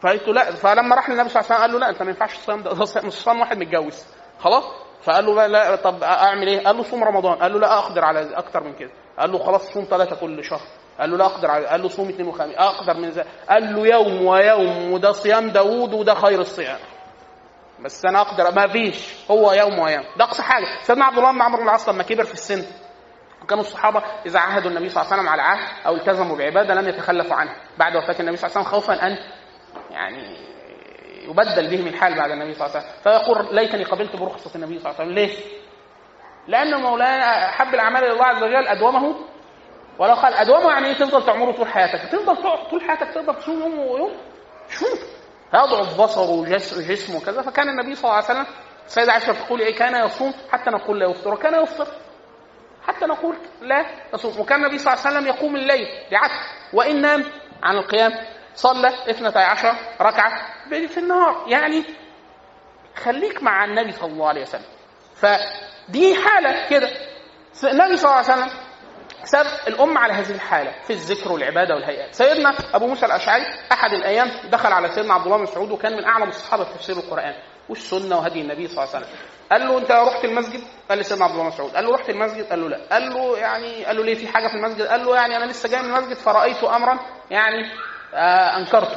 فقالت 0.00 0.28
له 0.28 0.34
لا. 0.34 0.52
فلما 0.52 0.96
راح 0.96 1.10
للنبي 1.10 1.28
صلى 1.28 1.40
الله 1.40 1.52
عليه 1.52 1.62
وسلم 1.64 1.72
قال 1.72 1.72
له 1.72 1.78
لا 1.78 1.88
أنت 1.90 2.02
ما 2.02 2.08
ينفعش 2.10 2.34
الصيام 2.34 2.62
ده. 2.62 2.84
صيام 3.10 3.40
واحد 3.40 3.58
متجوز. 3.58 4.04
خلاص؟ 4.40 4.64
فقال 5.04 5.26
له 5.26 5.46
لا 5.46 5.76
طب 5.76 6.02
أعمل 6.02 6.48
إيه؟ 6.48 6.64
قال 6.64 6.76
له 6.76 6.82
صوم 6.82 7.04
رمضان. 7.04 7.34
قال 7.38 7.52
له 7.52 7.58
لا 7.58 7.78
أقدر 7.78 8.04
على 8.04 8.36
أكتر 8.36 8.64
من 8.64 8.74
كده. 8.74 8.90
قال 9.18 9.32
له 9.32 9.38
خلاص 9.38 9.72
صوم 9.72 9.84
ثلاثة 9.90 10.16
كل 10.16 10.44
شهر. 10.44 10.60
قال 11.00 11.10
له 11.10 11.16
لا 11.16 11.24
أقدر 11.24 11.50
على 11.50 11.66
قال 11.66 11.82
له 11.82 11.88
صوم 11.88 12.08
اثنين 12.08 12.28
وخميس. 12.28 12.56
أقدر 12.56 12.94
من 12.94 13.10
ذلك 13.10 13.26
قال 13.50 13.74
له 13.74 13.86
يوم 13.86 14.26
ويوم 14.26 14.92
وده 14.92 15.12
صيام 15.12 15.50
داوود 15.50 15.94
وده 15.94 16.14
خير 16.14 16.40
الصيام. 16.40 16.78
بس 17.84 18.04
أنا 18.04 18.20
أقدر 18.20 18.54
ما 18.54 18.66
فيش. 18.72 19.14
هو 19.30 19.52
يوم 19.52 19.78
ويوم. 19.78 20.04
ده 20.16 20.24
أقصى 20.24 20.42
حاجة. 20.42 20.66
سيدنا 20.82 21.04
عبد 21.04 21.18
الله 21.18 21.32
بن 21.32 21.42
عمرو 21.42 21.58
بن 21.58 21.64
العاص 21.64 21.88
لما 21.88 22.02
كبر 22.02 22.24
في 22.24 22.34
السن 22.34 22.64
وكانوا 23.42 23.64
الصحابة 23.64 24.02
إذا 24.26 24.38
عاهدوا 24.40 24.70
النبي 24.70 24.88
صلى 24.88 25.02
الله 25.02 25.12
عليه 25.12 25.22
وسلم 25.22 25.32
على 25.32 25.42
عهد 25.42 25.86
أو 25.86 25.94
التزموا 25.94 26.36
بعبادة 26.36 26.74
لم 26.74 26.88
يتخلفوا 26.88 27.36
عنها. 27.36 27.56
بعد 27.78 27.96
وفاة 27.96 28.20
النبي 28.20 28.36
صلى 28.36 28.46
الله 28.50 28.58
عليه 28.58 28.68
وسلم 28.68 28.80
خوفا 28.80 29.06
أن 29.06 29.16
يعني 29.90 30.53
يبدل 31.30 31.70
بهم 31.70 31.86
الحال 31.86 32.14
بعد 32.14 32.30
النبي 32.30 32.54
صلى 32.54 32.66
الله 32.66 32.76
عليه 32.76 32.86
وسلم. 32.86 33.02
فيقول 33.02 33.54
ليتني 33.56 33.84
قبلت 33.84 34.16
برخصة 34.16 34.50
النبي 34.54 34.78
صلى 34.78 34.90
الله 34.90 35.00
عليه 35.00 35.12
وسلم. 35.12 35.14
ليه؟ 35.14 35.36
لأن 36.48 36.80
مولانا 36.80 37.50
حب 37.50 37.74
الأعمال 37.74 38.04
إلى 38.04 38.12
الله 38.12 38.24
عز 38.24 38.42
وجل 38.42 38.68
أدومه. 38.68 39.14
ولو 39.98 40.14
قال 40.14 40.34
أدومه 40.34 40.70
يعني 40.70 40.86
إيه؟ 40.86 40.92
تفضل 40.92 41.26
تعمره 41.26 41.52
طول 41.52 41.68
حياتك. 41.68 42.08
تفضل 42.12 42.36
طول 42.70 42.82
حياتك 42.82 43.14
تقدر 43.14 43.34
تصوم 43.34 43.60
يوم 43.60 43.78
ويوم. 43.78 44.12
ممكن 44.82 44.96
يضعف 45.54 46.00
بصره 46.00 46.30
وجسمه 46.30 47.16
وكذا 47.16 47.42
فكان 47.42 47.68
النبي 47.68 47.94
صلى 47.94 48.04
الله 48.04 48.14
عليه 48.14 48.24
وسلم 48.24 48.46
السيدة 48.86 49.12
عائشة 49.12 49.32
تقول 49.32 49.60
إيه؟ 49.60 49.74
كان 49.74 50.06
يصوم 50.06 50.34
حتى 50.52 50.70
نقول 50.70 51.00
لا 51.00 51.10
يفطر 51.10 51.34
وكان 51.34 51.62
يفطر. 51.62 51.86
حتى 52.86 53.06
نقول 53.06 53.36
لا 53.62 53.86
يصوم. 54.14 54.40
وكان 54.40 54.60
النبي 54.64 54.78
صلى 54.78 54.92
الله 54.92 55.06
عليه 55.06 55.16
وسلم 55.16 55.34
يقوم 55.34 55.56
الليل 55.56 55.86
لعدل 56.10 56.34
وإن 56.72 57.00
نام 57.00 57.24
عن 57.62 57.76
القيام 57.76 58.12
صلى 58.54 58.88
اثنتي 59.10 59.38
عشر 59.38 59.74
ركعة 60.00 60.42
في 60.70 60.98
النهار. 60.98 61.44
يعني 61.48 61.84
خليك 62.96 63.42
مع 63.42 63.64
النبي 63.64 63.92
صلى 63.92 64.12
الله 64.12 64.28
عليه 64.28 64.42
وسلم. 64.42 64.64
فدي 65.16 66.14
حالة 66.14 66.68
كده. 66.68 66.88
النبي 67.64 67.96
صلى 67.96 68.10
الله 68.10 68.30
عليه 68.30 68.32
وسلم 68.32 68.50
ساب 69.24 69.46
الأمة 69.68 70.00
على 70.00 70.12
هذه 70.12 70.30
الحالة. 70.30 70.74
في 70.82 70.92
الذكر 70.92 71.32
والعبادة 71.32 71.74
والهيئات. 71.74 72.14
سيدنا 72.14 72.54
أبو 72.74 72.86
موسى 72.86 73.06
الأشعري 73.06 73.44
أحد 73.72 73.92
الأيام 73.92 74.30
دخل 74.50 74.72
على 74.72 74.88
سيدنا 74.88 75.14
عبد 75.14 75.24
الله 75.24 75.36
بن 75.36 75.42
مسعود 75.42 75.70
وكان 75.70 75.92
من 75.92 76.04
أعلم 76.04 76.28
الصحابة 76.28 76.64
في 76.64 76.74
تفسير 76.74 76.96
القرآن 76.96 77.34
والسنة 77.68 78.16
وهدي 78.18 78.40
النبي 78.40 78.68
صلى 78.68 78.84
الله 78.84 78.94
عليه 78.94 79.06
وسلم. 79.06 79.18
قال 79.52 79.66
له 79.66 79.78
أنت 79.78 79.90
رحت 79.90 80.24
المسجد؟ 80.24 80.60
قال 80.88 80.98
لي 80.98 81.04
سيدنا 81.04 81.24
عبد 81.24 81.34
الله 81.34 81.46
مسعود 81.46 81.70
قال 81.76 81.84
له 81.84 81.94
رحت 81.94 82.10
المسجد؟ 82.10 82.44
قال 82.50 82.60
له 82.62 82.68
لا. 82.68 82.88
قال 82.92 83.14
له 83.14 83.38
يعني 83.38 83.84
قال 83.84 83.96
له 83.96 84.04
ليه 84.04 84.14
في 84.14 84.28
حاجة 84.28 84.48
في 84.48 84.54
المسجد؟ 84.54 84.82
قال 84.86 85.04
له 85.04 85.16
يعني 85.16 85.36
أنا 85.36 85.44
لسه 85.44 85.68
جاي 85.68 85.82
من 85.82 85.96
المسجد 85.96 86.16
فرأيت 86.16 86.64
أمرا 86.64 86.98
يعني 87.30 87.70
آه 88.14 88.56
أنكرته. 88.56 88.96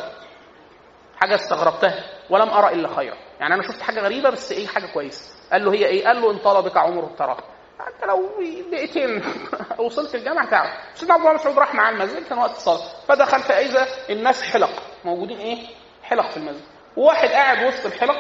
حاجة 1.20 1.36
استغربتها. 1.36 2.03
ولم 2.30 2.49
أرى 2.49 2.74
إلا 2.74 2.95
خيرا. 2.95 3.15
يعني 3.39 3.53
أنا 3.53 3.63
شفت 3.63 3.82
حاجة 3.82 3.99
غريبة 3.99 4.30
بس 4.30 4.51
إيه 4.51 4.68
حاجة 4.68 4.86
كويسة. 4.86 5.36
قال 5.51 5.65
له 5.65 5.74
هي 5.74 5.86
إيه؟ 5.86 6.07
قال 6.07 6.22
له 6.22 6.32
إن 6.32 6.38
طال 6.38 6.63
بك 6.63 6.78
عمر 6.78 7.03
التراخي. 7.03 7.43
أنت 7.88 8.03
لو 8.09 8.30
دقيقتين 8.72 9.24
وصلت 9.86 10.15
الجامعة 10.15 10.49
تعرف 10.49 10.72
سيدنا 10.93 11.13
عبد 11.13 11.24
الله 11.24 11.34
مسعود 11.36 11.59
راح 11.59 11.76
مع 11.76 11.89
المسجد 11.89 12.24
كان 12.28 12.38
وقت 12.38 12.51
الصلاة. 12.51 12.82
فدخل 13.07 13.39
فاذا 13.39 13.88
الناس 14.09 14.41
حلق. 14.41 14.70
موجودين 15.05 15.38
إيه؟ 15.38 15.68
حلق 16.03 16.30
في 16.30 16.38
المسجد. 16.38 16.61
وواحد 16.97 17.28
قاعد 17.30 17.68
وسط 17.68 17.86
الحلق 17.86 18.18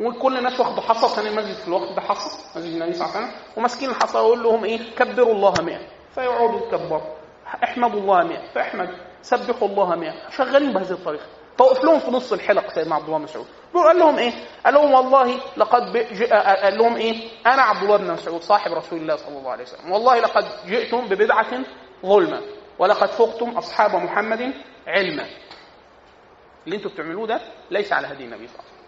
وكل 0.00 0.38
الناس 0.38 0.60
واخده 0.60 0.82
حصى 0.82 1.16
كان 1.16 1.26
المسجد 1.26 1.54
في 1.54 1.68
الوقت 1.68 1.92
ده 1.92 2.00
حصى 2.00 2.58
مسجد 2.58 2.72
النبي 2.72 2.92
صلى 2.92 3.06
الله 3.06 3.16
عليه 3.16 3.26
وسلم. 3.26 3.40
وماسكين 3.56 3.90
الحصى 3.90 4.18
ويقول 4.18 4.42
لهم 4.42 4.64
إيه؟ 4.64 4.94
كبروا 4.96 5.34
الله 5.34 5.54
100 5.62 5.78
فيقعدوا 6.14 6.66
يكبروا 6.66 7.00
احمدوا 7.64 8.00
الله 8.00 8.24
100 8.24 8.38
فاحمد. 8.54 9.05
سبحوا 9.26 9.68
الله 9.68 9.94
100 9.96 10.30
شغالين 10.30 10.72
بهذه 10.72 10.90
الطريقة. 10.90 11.24
طوف 11.58 11.84
لهم 11.84 11.98
في 11.98 12.10
نص 12.10 12.32
الحلق 12.32 12.72
سيدنا 12.74 12.94
عبد 12.94 13.06
الله 13.06 13.18
مسعود. 13.18 13.46
قال 13.74 13.98
لهم 13.98 14.18
إيه؟ 14.18 14.32
قال 14.64 14.74
لهم 14.74 14.92
والله 14.94 15.40
لقد 15.56 15.96
قال 16.32 16.78
لهم 16.78 16.96
إيه؟ 16.96 17.28
أنا 17.46 17.62
عبد 17.62 17.82
الله 17.82 17.96
بن 17.96 18.10
مسعود 18.12 18.42
صاحب 18.42 18.72
رسول 18.72 18.98
الله 18.98 19.16
صلى 19.16 19.38
الله 19.38 19.50
عليه 19.50 19.62
وسلم. 19.64 19.92
والله 19.92 20.20
لقد 20.20 20.44
جئتم 20.66 21.06
ببدعة 21.08 21.62
ظلما 22.06 22.40
ولقد 22.78 23.08
فقتم 23.08 23.50
أصحاب 23.50 23.94
محمد 23.94 24.52
علما. 24.86 25.26
اللي 26.66 26.76
أنتم 26.76 26.88
بتعملوه 26.88 27.26
ده 27.26 27.40
ليس 27.70 27.92
على 27.92 28.06
هدي 28.06 28.24
النبي 28.24 28.46
صلى 28.46 28.58
الله 28.58 28.70
عليه 28.70 28.76
وسلم. 28.78 28.86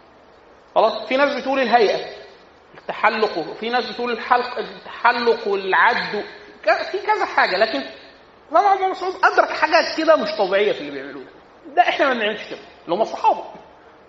خلاص؟ 0.74 1.08
في 1.08 1.16
ناس 1.16 1.34
بتقول 1.40 1.60
الهيئة 1.60 2.06
التحلق 2.78 3.38
وفي 3.38 3.68
ناس 3.70 3.84
بتقول 3.92 4.12
الحلق 4.12 4.58
التحلق 4.58 5.48
والعد 5.48 6.24
في 6.90 6.98
كذا 6.98 7.24
حاجة 7.24 7.56
لكن 7.56 7.82
عبد 8.52 8.76
الله 8.76 8.90
مسعود 8.90 9.14
أدرك 9.24 9.50
حاجات 9.50 9.96
كده 9.98 10.16
مش 10.16 10.28
طبيعية 10.38 10.72
في 10.72 10.80
اللي 10.80 10.90
بيعملوه. 10.90 11.22
ده 11.22 11.74
ده 11.76 11.82
إحنا 11.82 12.06
ما 12.08 12.14
بنعملش 12.14 12.42
كده. 12.50 12.58
اللي 12.84 12.94
هم 12.96 13.02
الصحابه 13.02 13.44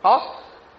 ها؟ 0.06 0.22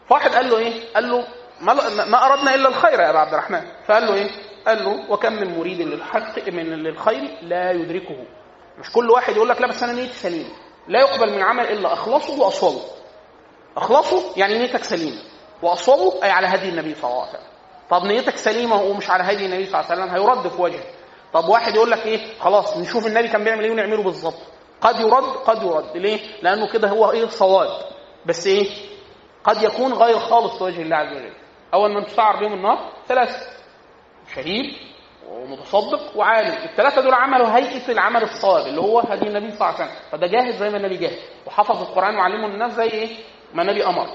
فواحد 0.09 0.31
قال 0.35 0.51
له 0.51 0.59
إيه؟ 0.59 0.93
قال 0.95 1.11
له 1.11 1.27
ما, 1.61 2.05
ما 2.05 2.27
أردنا 2.27 2.55
إلا 2.55 2.69
الخير 2.69 3.01
يا 3.01 3.11
أبا 3.11 3.19
عبد 3.19 3.33
الرحمن. 3.35 3.63
فقال 3.89 4.07
له 4.07 4.15
إيه؟ 4.15 4.31
قال 4.67 4.85
له 4.85 5.11
وكم 5.13 5.33
من 5.33 5.59
مريد 5.59 5.81
للحق 5.81 6.49
من 6.49 6.65
للخير 6.65 7.39
لا 7.43 7.71
يدركه. 7.73 8.25
مش 8.79 8.93
كل 8.93 9.11
واحد 9.11 9.37
يقول 9.37 9.49
لك 9.49 9.61
لا 9.61 9.67
بس 9.67 9.83
أنا 9.83 9.93
نيتي 9.93 10.13
سليمة. 10.15 10.51
لا 10.89 11.01
يقبل 11.01 11.33
من 11.33 11.43
عمل 11.43 11.65
إلا 11.65 11.93
أخلصه 11.93 12.41
وأصوبه. 12.41 12.83
أخلصه 13.77 14.25
يعني 14.37 14.59
نيتك 14.59 14.85
سليمة. 14.85 15.23
وأصوبه 15.63 16.25
أي 16.25 16.31
على 16.31 16.47
هدي 16.47 16.69
النبي 16.69 16.95
صلى 16.95 17.11
الله 17.11 17.21
عليه 17.23 17.31
وسلم. 17.31 17.51
طب 17.91 18.05
نيتك 18.05 18.37
سليمة 18.37 18.83
ومش 18.83 19.11
على 19.11 19.23
هدي 19.25 19.47
النبي 19.47 19.67
صلى 19.67 19.81
الله 19.81 19.91
عليه 19.91 20.03
وسلم 20.03 20.15
هيرد 20.15 20.49
في 20.49 20.63
وجهه. 20.63 20.85
طب 21.33 21.49
واحد 21.49 21.75
يقول 21.75 21.91
لك 21.91 22.07
إيه؟ 22.07 22.39
خلاص 22.41 22.77
نشوف 22.77 23.07
النبي 23.07 23.29
كان 23.29 23.45
بيعمل 23.45 23.65
إيه 23.65 23.71
ونعمله 23.71 24.03
بالظبط. 24.03 24.39
قد 24.81 25.01
يرد 25.01 25.25
قد 25.25 25.63
يرد. 25.63 25.97
ليه؟ 25.97 26.21
لأنه 26.43 26.69
كده 26.73 26.89
هو 26.89 27.11
إيه؟ 27.11 27.27
صواب. 27.27 27.69
بس 28.27 28.47
إيه؟ 28.47 28.71
قد 29.45 29.63
يكون 29.63 29.93
غير 29.93 30.19
خالص 30.19 30.59
في 30.59 30.65
وجه 30.65 30.83
الله 30.83 30.97
عز 30.97 31.17
وجل. 31.17 31.33
أول 31.75 31.95
من 31.95 32.07
تسعر 32.07 32.37
بهم 32.41 32.53
النار 32.53 32.93
ثلاثة. 33.09 33.47
شهيد 34.35 34.75
ومتصدق 35.29 36.17
وعالم. 36.17 36.55
الثلاثة 36.65 37.03
دول 37.03 37.15
عملوا 37.15 37.57
هيئة 37.57 37.93
العمل 37.93 38.23
الصواب 38.23 38.67
اللي 38.67 38.81
هو 38.81 39.01
هدي 39.01 39.27
النبي 39.29 39.51
صلى 39.51 39.69
الله 39.69 39.81
عليه 39.81 39.85
وسلم. 39.85 39.97
فده 40.13 40.27
جاهز 40.27 40.55
زي 40.57 40.71
ما 40.71 40.77
النبي 40.77 40.97
جاهز. 40.97 41.19
وحفظ 41.47 41.81
القرآن 41.83 42.17
وعلمه 42.17 42.47
الناس 42.47 42.73
زي 42.73 42.91
إيه؟ 42.91 43.17
ما 43.55 43.63
النبي 43.63 43.87
أمر. 43.87 44.07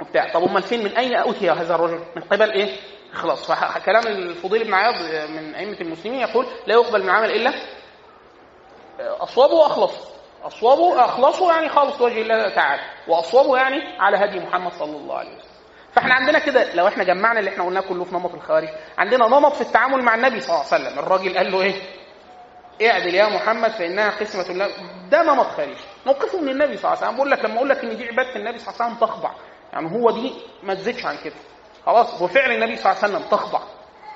وبتاع. 0.00 0.32
طب 0.32 0.42
أمال 0.42 0.62
فين؟ 0.62 0.84
من 0.84 0.96
أين 0.96 1.14
أوتي 1.14 1.50
هذا 1.50 1.74
الرجل؟ 1.74 2.00
من 2.16 2.22
قبل 2.22 2.50
إيه؟ 2.50 2.76
خلاص. 3.14 3.52
فكلام 3.52 4.06
الفضيل 4.06 4.64
بن 4.64 4.74
عياض 4.74 4.94
من 5.30 5.54
أئمة 5.54 5.80
المسلمين 5.80 6.20
يقول 6.20 6.46
لا 6.66 6.74
يقبل 6.74 7.02
من 7.02 7.10
عمل 7.10 7.30
إلا 7.30 7.52
اصوبه 9.00 9.54
وأخلصه. 9.54 10.14
اصوبه 10.44 11.04
أخلصه 11.04 11.52
يعني 11.54 11.68
خالص 11.68 12.00
وجه 12.00 12.22
الله 12.22 12.54
تعالى. 12.54 12.82
واصوبه 13.08 13.56
يعني 13.56 14.00
على 14.00 14.16
هدي 14.16 14.40
محمد 14.40 14.72
صلى 14.72 14.96
الله 14.96 15.18
عليه 15.18 15.36
وسلم. 15.36 15.54
فإحنا 15.92 16.14
عندنا 16.14 16.38
كده 16.38 16.74
لو 16.74 16.88
إحنا 16.88 17.04
جمعنا 17.04 17.38
اللي 17.38 17.50
إحنا 17.50 17.64
قلناه 17.64 17.80
كله 17.80 18.04
في 18.04 18.14
نمط 18.14 18.34
الخوارج 18.34 18.68
عندنا 18.98 19.26
نمط 19.26 19.52
في 19.52 19.60
التعامل 19.60 20.02
مع 20.02 20.14
النبي 20.14 20.40
صلى 20.40 20.56
الله 20.56 20.66
عليه 20.72 20.84
وسلم. 20.84 20.98
الراجل 20.98 21.36
قال 21.38 21.52
له 21.52 21.62
إيه؟ 21.62 21.82
اعدل 22.82 23.14
يا 23.14 23.28
محمد 23.28 23.70
فإنها 23.70 24.10
قسمة 24.10 24.50
الله 24.50 24.70
ده 25.10 25.22
نمط 25.22 25.46
خارجي. 25.46 25.80
موقفه 26.06 26.40
من 26.40 26.48
النبي 26.48 26.76
صلى 26.76 26.92
الله 26.92 26.96
عليه 26.96 27.06
وسلم. 27.06 27.16
بقول 27.16 27.30
لك 27.30 27.44
لما 27.44 27.56
أقول 27.56 27.68
لك 27.68 27.84
إن 27.84 27.96
دي 27.96 28.08
عبادة 28.08 28.36
النبي 28.36 28.58
صلى 28.58 28.74
الله 28.74 28.84
عليه 28.84 28.94
وسلم 28.96 29.08
تخضع. 29.08 29.30
يعني 29.72 29.90
هو 29.92 30.10
دي 30.10 30.32
ما 30.62 30.74
تزيدش 30.74 31.06
عن 31.06 31.16
كده. 31.24 31.34
خلاص. 31.86 32.22
وفعل 32.22 32.52
النبي 32.52 32.76
صلى 32.76 32.92
الله 32.92 33.04
عليه 33.04 33.14
وسلم 33.14 33.30
تخضع. 33.30 33.60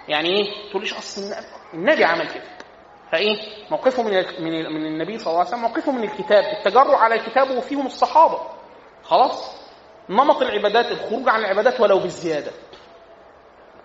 يعني 0.08 0.28
إيه؟ 0.28 0.70
تقوليش 0.70 0.94
أصل 0.94 1.34
النبي 1.74 2.04
عمل 2.04 2.28
كده. 2.28 2.44
فإيه؟ 3.12 3.36
موقفه 3.70 4.02
من 4.02 4.12
من 4.40 4.72
من 4.74 4.86
النبي 4.86 5.18
صلى 5.18 5.26
الله 5.26 5.38
عليه 5.38 5.48
وسلم 5.48 5.60
موقفه 5.62 5.92
من 5.92 6.04
الكتاب. 6.04 6.44
التجرع 6.44 6.98
على 6.98 7.14
الكتاب 7.14 7.50
وفيهم 7.50 7.86
الصحابة. 7.86 8.40
خلاص. 9.02 9.56
نمط 10.08 10.42
العبادات 10.42 10.92
الخروج 10.92 11.28
عن 11.28 11.40
العبادات 11.40 11.80
ولو 11.80 11.98
بالزيادة. 11.98 12.50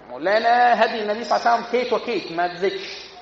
مولانا 0.09 0.85
هدي 0.85 1.01
النبي 1.01 1.23
صلى 1.23 1.37
الله 1.37 1.49
عليه 1.49 1.63
وسلم 1.63 1.71
كيت 1.71 1.93
وكيت 1.93 2.31
ما 2.31 2.47
تزيدش 2.47 3.13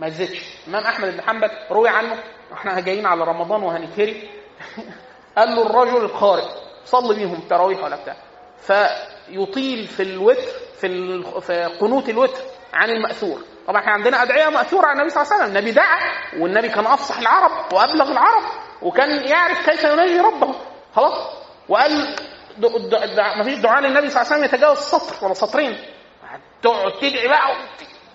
ما 0.00 0.08
تزيدش 0.08 0.42
الامام 0.68 0.86
أحمد 0.86 1.08
بن 1.08 1.20
حنبل 1.20 1.50
روي 1.70 1.88
عنه. 1.88 2.22
إحنا 2.52 2.80
جايين 2.80 3.06
على 3.06 3.24
رمضان 3.24 3.62
وهنتهري. 3.62 4.30
قال 5.36 5.48
له 5.48 5.66
الرجل 5.66 6.04
القارئ 6.04 6.44
صلي 6.84 7.14
بيهم 7.14 7.40
تراويح 7.40 7.84
ولا 7.84 7.96
بتاع. 7.96 8.16
فيطيل 9.26 9.86
في 9.86 10.02
الوتر 10.02 10.42
في 10.80 11.22
في 11.40 11.64
قنوت 11.80 12.08
الوتر 12.08 12.40
عن 12.74 12.90
المأثور. 12.90 13.40
طبعا 13.66 13.80
إحنا 13.80 13.92
عندنا 13.92 14.22
أدعية 14.22 14.48
مأثورة 14.48 14.86
عن 14.86 14.96
النبي 14.96 15.10
صلى 15.10 15.22
الله 15.22 15.32
عليه 15.32 15.44
وسلم. 15.44 15.56
النبي 15.56 15.70
دعا 15.72 15.98
والنبي 16.38 16.68
كان 16.68 16.86
أفصح 16.86 17.18
العرب 17.18 17.72
وأبلغ 17.72 18.10
العرب 18.12 18.42
وكان 18.82 19.28
يعرف 19.28 19.70
كيف 19.70 19.84
يناجي 19.84 20.20
ربه. 20.20 20.54
خلاص؟ 20.96 21.32
وقال 21.68 22.14
ما 23.36 23.44
فيش 23.44 23.58
دعاء 23.58 23.80
للنبي 23.82 24.10
صلى 24.10 24.22
الله 24.22 24.32
عليه 24.32 24.44
وسلم 24.44 24.44
يتجاوز 24.44 24.78
سطر 24.78 25.24
ولا 25.24 25.34
سطرين 25.34 25.78
تقعد 26.62 26.92
تدعي 26.92 27.28
بقى 27.28 27.56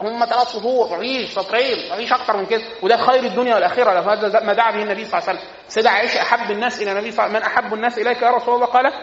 هم 0.01 0.26
ثلاث 0.26 0.47
سطور 0.47 0.97
مفيش 0.97 1.30
سطرين 1.30 1.91
مفيش 1.93 2.14
أكتر 2.14 2.38
من 2.38 2.45
كده. 2.45 2.62
وده 2.82 2.97
خير 2.97 3.24
الدنيا 3.24 3.55
والآخرة 3.55 4.14
هذا 4.14 4.39
ما 4.39 4.53
دعا 4.53 4.72
به 4.72 4.84
النبي 4.84 5.05
صلى 5.05 5.20
الله 5.20 5.30
عليه 5.30 5.39
وسلم. 5.39 5.49
سيدة 5.68 5.89
عائشة 5.89 6.22
أحب 6.22 6.51
الناس 6.51 6.82
إلى 6.82 6.91
النبي 6.91 7.12
صلى 7.12 7.26
الله 7.26 7.38
عليه 7.38 7.47
وسلم. 7.47 7.51
من 7.51 7.64
أحب 7.66 7.74
الناس 7.74 7.97
إليك 7.97 8.22
يا 8.22 8.30
رسول 8.32 8.55
الله؟ 8.55 8.66
قال 8.66 8.93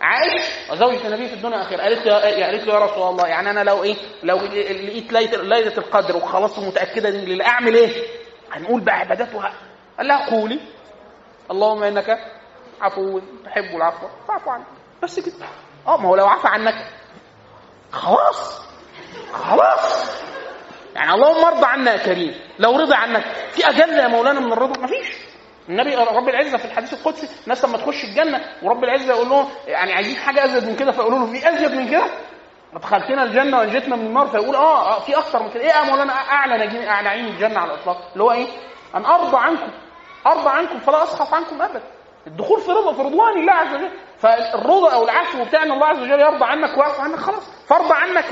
عائش 0.00 0.42
وزوجة 0.70 1.06
النبي 1.06 1.28
في 1.28 1.34
الدنيا 1.34 1.56
الاخيره 1.56 1.82
قالت 1.82 2.06
له 2.06 2.14
قالت 2.46 2.64
له 2.66 2.74
يا 2.74 2.78
رسول 2.78 3.08
الله 3.08 3.26
يعني 3.26 3.50
أنا 3.50 3.64
لو 3.64 3.82
إيه؟ 3.82 3.96
لو 4.22 4.36
لقيت 4.36 5.34
ليله 5.34 5.78
القدر 5.78 6.16
وخلاص 6.16 6.58
متأكدة 6.58 7.08
ان 7.08 7.40
أعمل 7.42 7.74
إيه؟ 7.74 8.02
هنقول 8.52 8.80
بقى 8.80 8.94
عبادات 8.94 9.34
وها. 9.34 9.52
قال 9.98 10.06
لها 10.08 10.30
قولي. 10.30 10.60
اللهم 11.50 11.82
إنك 11.82 12.18
عفو 12.80 13.20
تحب 13.44 13.76
العفو. 13.76 14.06
فاعف 14.28 14.48
عنك 14.48 14.66
بس 15.02 15.20
كده. 15.20 15.46
آه 15.86 15.96
ما 15.96 16.08
هو 16.08 16.16
لو 16.16 16.26
عفى 16.26 16.48
عنك. 16.48 16.86
خلاص. 17.92 18.60
خلاص. 19.32 20.14
يعني 20.94 21.12
اللهم 21.14 21.44
ارضى 21.44 21.66
عنا 21.66 21.92
يا 21.92 21.96
كريم. 22.06 22.34
لو 22.58 22.76
رضي 22.76 22.94
عنك. 22.94 23.24
في 23.52 23.68
أجل 23.68 23.92
يا 23.92 24.06
مولانا 24.08 24.40
من 24.40 24.52
الرضا؟ 24.52 24.80
مفيش. 24.80 25.23
النبي 25.68 25.94
رب 25.94 26.28
العزة 26.28 26.58
في 26.58 26.64
الحديث 26.64 26.92
القدسي 26.92 27.28
الناس 27.44 27.64
لما 27.64 27.78
تخش 27.78 28.04
الجنة 28.04 28.40
ورب 28.62 28.84
العزة 28.84 29.12
يقول 29.14 29.28
لهم 29.28 29.48
يعني 29.66 29.92
عايزين 29.92 30.16
حاجة 30.16 30.44
أزيد 30.44 30.68
من 30.68 30.76
كده 30.76 30.92
فيقولوا 30.92 31.18
له 31.18 31.26
في 31.26 31.48
أزيد 31.48 31.74
من 31.74 31.90
كده؟ 31.90 32.04
أدخلتنا 32.74 33.22
الجنة 33.22 33.58
وانجتنا 33.58 33.96
من 33.96 34.06
النار. 34.06 34.26
فيقول 34.26 34.56
آه, 34.56 34.96
آه 34.96 35.00
في 35.00 35.18
أكثر 35.18 35.42
من 35.42 35.50
كده. 35.50 35.62
إيه 35.62 35.68
يا 35.68 35.82
مولانا 35.82 36.12
أعلى 36.12 36.56
نعيم 37.02 37.26
الجنة 37.26 37.60
على 37.60 37.74
الإطلاق. 37.74 37.96
اللي 38.12 38.24
هو 38.24 38.32
إيه؟ 38.32 38.46
أن 38.94 39.04
أرضى 39.06 39.36
عنكم 39.36 39.70
أرضى 40.26 40.48
عنكم 40.50 40.78
فلا 40.78 41.02
أسخط 41.02 41.34
عنكم 41.34 41.62
أبدا. 41.62 41.82
الدخول 42.26 42.60
في 42.60 42.70
رضا 42.70 42.92
في 42.92 43.02
رضوان 43.02 43.38
الله 43.40 43.52
عز 43.52 43.74
وجل. 43.74 43.90
فالرضا 44.18 44.92
أو 44.92 45.04
العفو 45.04 45.44
بتاع 45.44 45.62
إن 45.62 45.72
الله 45.72 45.86
عز 45.86 45.98
وجل 45.98 46.20
يرضى 46.20 46.44
عنك 46.44 46.78
ويعفو 46.78 47.02
عنك 47.02 47.18
خلاص. 47.18 47.50
فارضى 47.68 47.94
عنك 47.94 48.24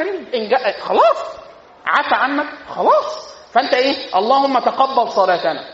خلاص. 0.80 1.16
عفى 1.86 2.14
عنك 2.14 2.46
خلاص. 2.68 3.34
فأنت 3.52 3.74
إيه؟ 3.74 3.96
اللهم 4.16 4.58
تقبل 4.58 5.12
صلاتنا. 5.12 5.64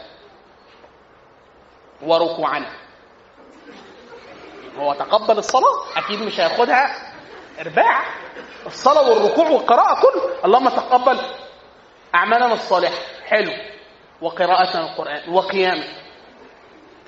وركوعنا. 2.02 2.70
هو 4.78 4.92
تقبل 4.94 5.38
الصلاة؟ 5.38 5.96
أكيد 5.96 6.22
مش 6.22 6.40
هياخدها 6.40 7.12
إرباع. 7.60 8.04
الصلاة 8.66 9.10
والركوع 9.10 9.48
والقراءة 9.48 10.00
كله. 10.00 10.44
اللهم 10.44 10.68
تقبل 10.68 11.18
أعمالنا 12.14 12.52
الصالحة. 12.52 12.94
حلو. 13.26 13.52
وقراءتنا 14.20 14.90
القرآن 14.90 15.34
وقيامه. 15.34 15.84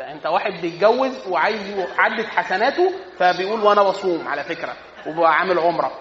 أنت 0.00 0.26
واحد 0.26 0.52
بيتجوز 0.52 1.26
وعايز 1.28 1.68
يعدد 1.68 2.24
حسناته 2.24 2.92
فبيقول 3.18 3.60
وأنا 3.60 3.82
بصوم 3.82 4.28
على 4.28 4.44
فكرة 4.44 4.76
وعامل 5.06 5.58
عمرة. 5.58 5.92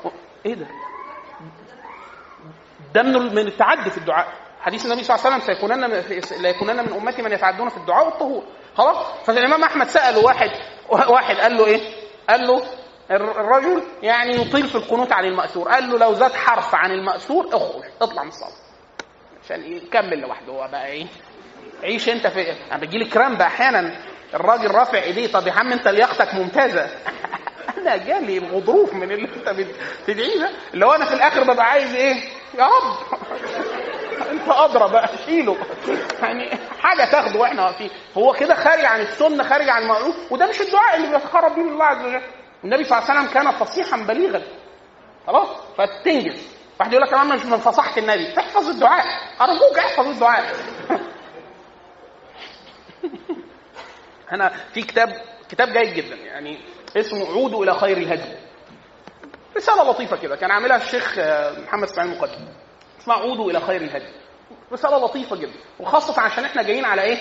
إيه 0.46 0.54
ده؟ 0.54 0.68
ده 2.94 3.04
من 3.04 3.38
التعدي 3.48 3.90
في 3.90 3.98
الدعاء. 3.98 4.28
حديث 4.62 4.86
النبي 4.86 5.04
صلى 5.04 5.16
الله 5.16 5.26
عليه 5.26 5.36
وسلم 5.36 5.56
سيكونن 5.56 5.82
لا 6.42 6.50
يكونن 6.50 6.76
من 6.76 6.94
أمتي 6.94 7.22
من 7.22 7.32
يتعدون 7.32 7.70
في 7.70 7.78
الدعاء 7.78 8.06
والطهور. 8.06 8.44
خلاص؟ 8.78 8.98
فالإمام 9.26 9.64
أحمد 9.64 9.88
ساله 9.88 10.20
واحد 10.26 10.50
واحد 10.90 11.36
قال 11.36 11.58
له 11.58 11.66
إيه؟ 11.66 11.82
قال 12.30 12.48
له 12.48 12.64
الرجل 13.12 13.84
يعني 14.04 14.36
يطيل 14.36 14.68
في 14.68 14.76
القنوت 14.76 15.12
عن 15.12 15.26
المأثور. 15.26 15.70
قال 15.70 15.90
له 15.90 15.98
لو 15.98 16.14
زاد 16.14 16.34
حرف 16.34 16.76
عن 16.76 16.92
المأثور 16.92 17.48
اخرج 17.48 17.84
اطلع 18.02 18.24
من 18.24 18.30
الصلاة 18.30 18.52
عشان 19.46 19.72
يكمل 19.72 20.20
لوحده. 20.20 20.54
هو 20.54 20.68
بقى 20.72 20.88
إيه؟ 20.88 21.06
عيش 21.84 22.10
أنت 22.10 22.28
في 22.28 22.54
أنا 22.72 22.80
بيجي 22.80 22.98
لي 22.98 23.06
كرام 23.06 23.36
بقى 23.36 23.48
أحيانا. 23.48 23.96
الراجل 24.34 24.72
رافع 24.72 25.04
إيديه 25.04 25.32
طب 25.32 25.48
يا 25.48 25.52
عم 25.52 25.72
أنت 25.72 25.88
لياقتك 25.88 26.34
ممتازة. 26.34 26.90
أنا 27.78 27.98
جالي 27.98 28.40
غضروف 28.40 28.94
من 28.94 29.12
اللي 29.12 29.30
أنت 29.36 29.50
بتدعيه 30.08 30.40
ده. 30.40 30.50
اللي 30.74 30.86
هو 30.86 30.92
أنا 30.92 31.06
في 31.06 31.14
الآخر 31.14 31.44
ببقى 31.44 31.66
عايز 31.66 31.96
إيه؟ 31.96 32.16
يا 32.58 32.66
رب. 32.66 33.20
انت 34.22 34.48
ادرى 34.48 34.92
بقى 34.92 35.10
شيله 35.26 35.58
يعني 36.22 36.50
حاجة 36.80 37.06
تاخده 37.12 37.40
وإحنا 37.40 37.64
واقفين. 37.66 37.90
هو 38.18 38.34
كده 38.34 38.56
خارج 38.56 38.86
عن 38.86 39.02
السنة 39.02 39.44
خارج 39.44 39.70
عن 39.70 39.82
المألوف 39.82 40.32
وده 40.32 40.48
مش 40.48 40.62
الدعاء 40.62 40.96
اللي 40.96 41.08
بيتقرب 41.18 41.56
به 41.56 41.62
الله 41.62 41.86
عز 41.86 42.06
وجل. 42.06 42.22
النبي 42.64 42.84
صلى 42.84 42.98
الله 42.98 43.10
عليه 43.10 43.20
وسلم 43.20 43.34
كان 43.34 43.52
فصيحا 43.52 43.98
بليغا. 43.98 44.42
خلاص؟ 45.28 45.48
فتنجز. 45.78 46.48
واحد 46.80 46.94
يقول 46.94 47.04
لك 47.08 47.14
أنا 47.14 47.36
مش 47.36 47.46
من 47.46 47.58
فصاحة 47.58 47.98
النبي. 47.98 48.40
احفظ 48.40 48.70
الدعاء. 48.70 49.06
أرجوك 49.42 49.78
احفظ 49.80 50.08
الدعاء. 50.08 50.56
أنا 54.32 54.50
في 54.74 54.82
كتاب 54.82 55.22
كتاب 55.50 55.70
جيد 55.70 55.94
جدا. 55.94 56.16
يعني 56.16 56.60
اسمه 56.98 57.26
عودوا 57.28 57.64
إلى 57.64 57.74
خير 57.74 57.98
الهدي. 57.98 58.36
رسالة 59.58 59.92
لطيفة 59.92 60.18
كده. 60.18 60.36
كان 60.36 60.52
عاملها 60.52 60.78
الشيخ 60.78 61.20
محمد 61.68 61.84
إسماعيل 61.84 62.12
المقدم 62.12 62.48
اسمها 63.02 63.18
عودوا 63.18 63.52
إلى 63.52 63.60
خير 63.60 63.82
الهدي. 63.82 64.14
رسالة 64.74 64.98
لطيفة 65.06 65.36
جدا. 65.36 65.60
وخاصة 65.80 66.22
عشان 66.22 66.46
إحنا 66.46 66.64
جايين 66.64 66.86
على 66.86 67.02
إيه؟ 67.02 67.18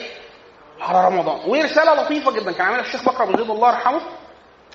على 0.81 1.07
رمضان. 1.07 1.51
ورساله 1.51 1.95
لطيفة 2.03 2.33
جدا. 2.33 2.53
كان 2.53 2.67
عاملها 2.67 2.81
الشيخ 2.81 3.05
بكر 3.05 3.23
ابو 3.25 3.37
زيد 3.37 3.51
الله 3.51 3.69
يرحمه. 3.69 4.01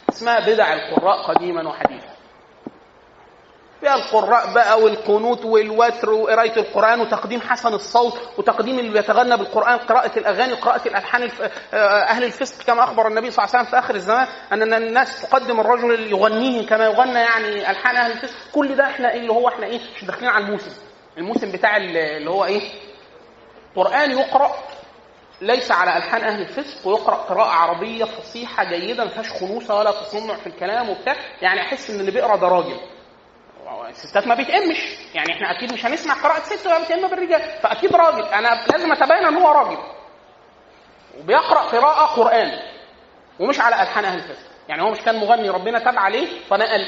اسمها 0.10 0.40
بدع 0.40 0.74
القراء 0.74 1.22
قديما 1.24 1.70
وحديثا. 1.70 2.14
فيها 3.82 3.96
القراء 3.96 4.54
بقى 4.54 4.82
والقنوت 4.82 5.46
والوتر 5.46 6.10
وقرايه 6.10 6.56
القرآن 6.58 7.02
وتقديم 7.02 7.42
حسن 7.42 7.74
الصوت 7.74 8.20
وتقديم 8.38 8.80
اللي 8.80 8.90
بيتغنى 8.92 9.38
بالقرآن 9.38 9.78
قراءة 9.78 10.20
الأغاني 10.20 10.54
وقراءة 10.54 10.88
الألحان 10.88 11.24
الف... 11.24 11.42
أهل 11.74 12.24
الفسق. 12.24 12.66
كما 12.66 12.84
أخبر 12.84 13.08
النبي 13.08 13.32
صلى 13.32 13.46
الله 13.46 13.56
عليه 13.56 13.68
وسلم 13.68 13.72
في 13.72 13.86
آخر 13.86 13.96
الزمان 13.96 14.28
أن 14.54 14.74
الناس 14.74 15.22
تقدم 15.22 15.60
الرجل 15.60 15.94
اللي 15.94 16.10
يغنيه 16.10 16.68
كما 16.68 16.86
يغنى 16.86 17.20
يعني 17.20 17.72
ألحان 17.72 17.96
أهل 17.96 18.12
الفسق. 18.12 18.36
كل 18.54 18.76
ده 18.76 18.84
إحنا 18.84 19.14
اللي 19.14 19.32
هو 19.34 19.48
إحنا 19.48 19.66
إيه؟ 19.66 19.80
مش 19.96 20.06
داخلين 20.06 20.30
على 20.30 20.46
الموسم. 20.46 20.72
الموسم 21.18 21.52
بتاع 21.52 21.78
اللي 21.78 22.30
هو 22.30 22.46
إيه؟ 22.46 22.62
قرآن 23.76 24.12
يقرأ 24.12 24.56
ليس 25.42 25.72
على 25.72 25.98
ألحان 25.98 26.22
أهل 26.24 26.42
الفسق 26.42 26.88
ويقرأ 26.88 27.16
قراءة 27.16 27.50
عربية 27.50 28.06
فصيحة 28.06 28.64
جيدة 28.64 29.04
ما 29.04 29.10
فيهاش 29.10 29.30
خنوصة 29.32 29.80
ولا 29.80 29.92
تصنع 29.92 30.36
في 30.36 30.48
الكلام 30.48 30.90
وبتاع. 30.90 31.16
يعني 31.42 31.62
أحس 31.62 31.90
إن 31.90 32.00
اللي 32.00 32.12
بيقرأ 32.12 32.36
ده 32.36 32.48
راجل. 32.48 32.80
الستات 33.90 34.28
ما 34.28 34.36
بيتأمش 34.36 34.98
يعني 35.16 35.32
إحنا 35.34 35.52
أكيد 35.58 35.74
مش 35.74 35.86
هنسمع 35.86 36.14
قراءة 36.14 36.40
ست 36.40 36.68
ولا 36.68 36.84
بتأم 36.84 37.08
بالرجال. 37.08 37.42
فأكيد 37.42 37.96
راجل. 37.96 38.24
أنا 38.24 38.66
لازم 38.72 38.92
اتبين 38.92 39.26
إن 39.26 39.36
هو 39.36 39.52
راجل. 39.52 39.78
وبيقرأ 41.20 41.60
قراءة 41.60 42.06
قرآن. 42.16 42.60
ومش 43.40 43.60
على 43.60 43.82
ألحان 43.82 44.06
أهل 44.06 44.18
الفسق. 44.18 44.48
يعني 44.70 44.82
هو 44.84 44.90
مش 44.92 45.00
كان 45.00 45.16
مغني 45.20 45.50
ربنا 45.50 45.80
تاب 45.80 45.98
عليه 45.98 46.28
فنقل. 46.50 46.86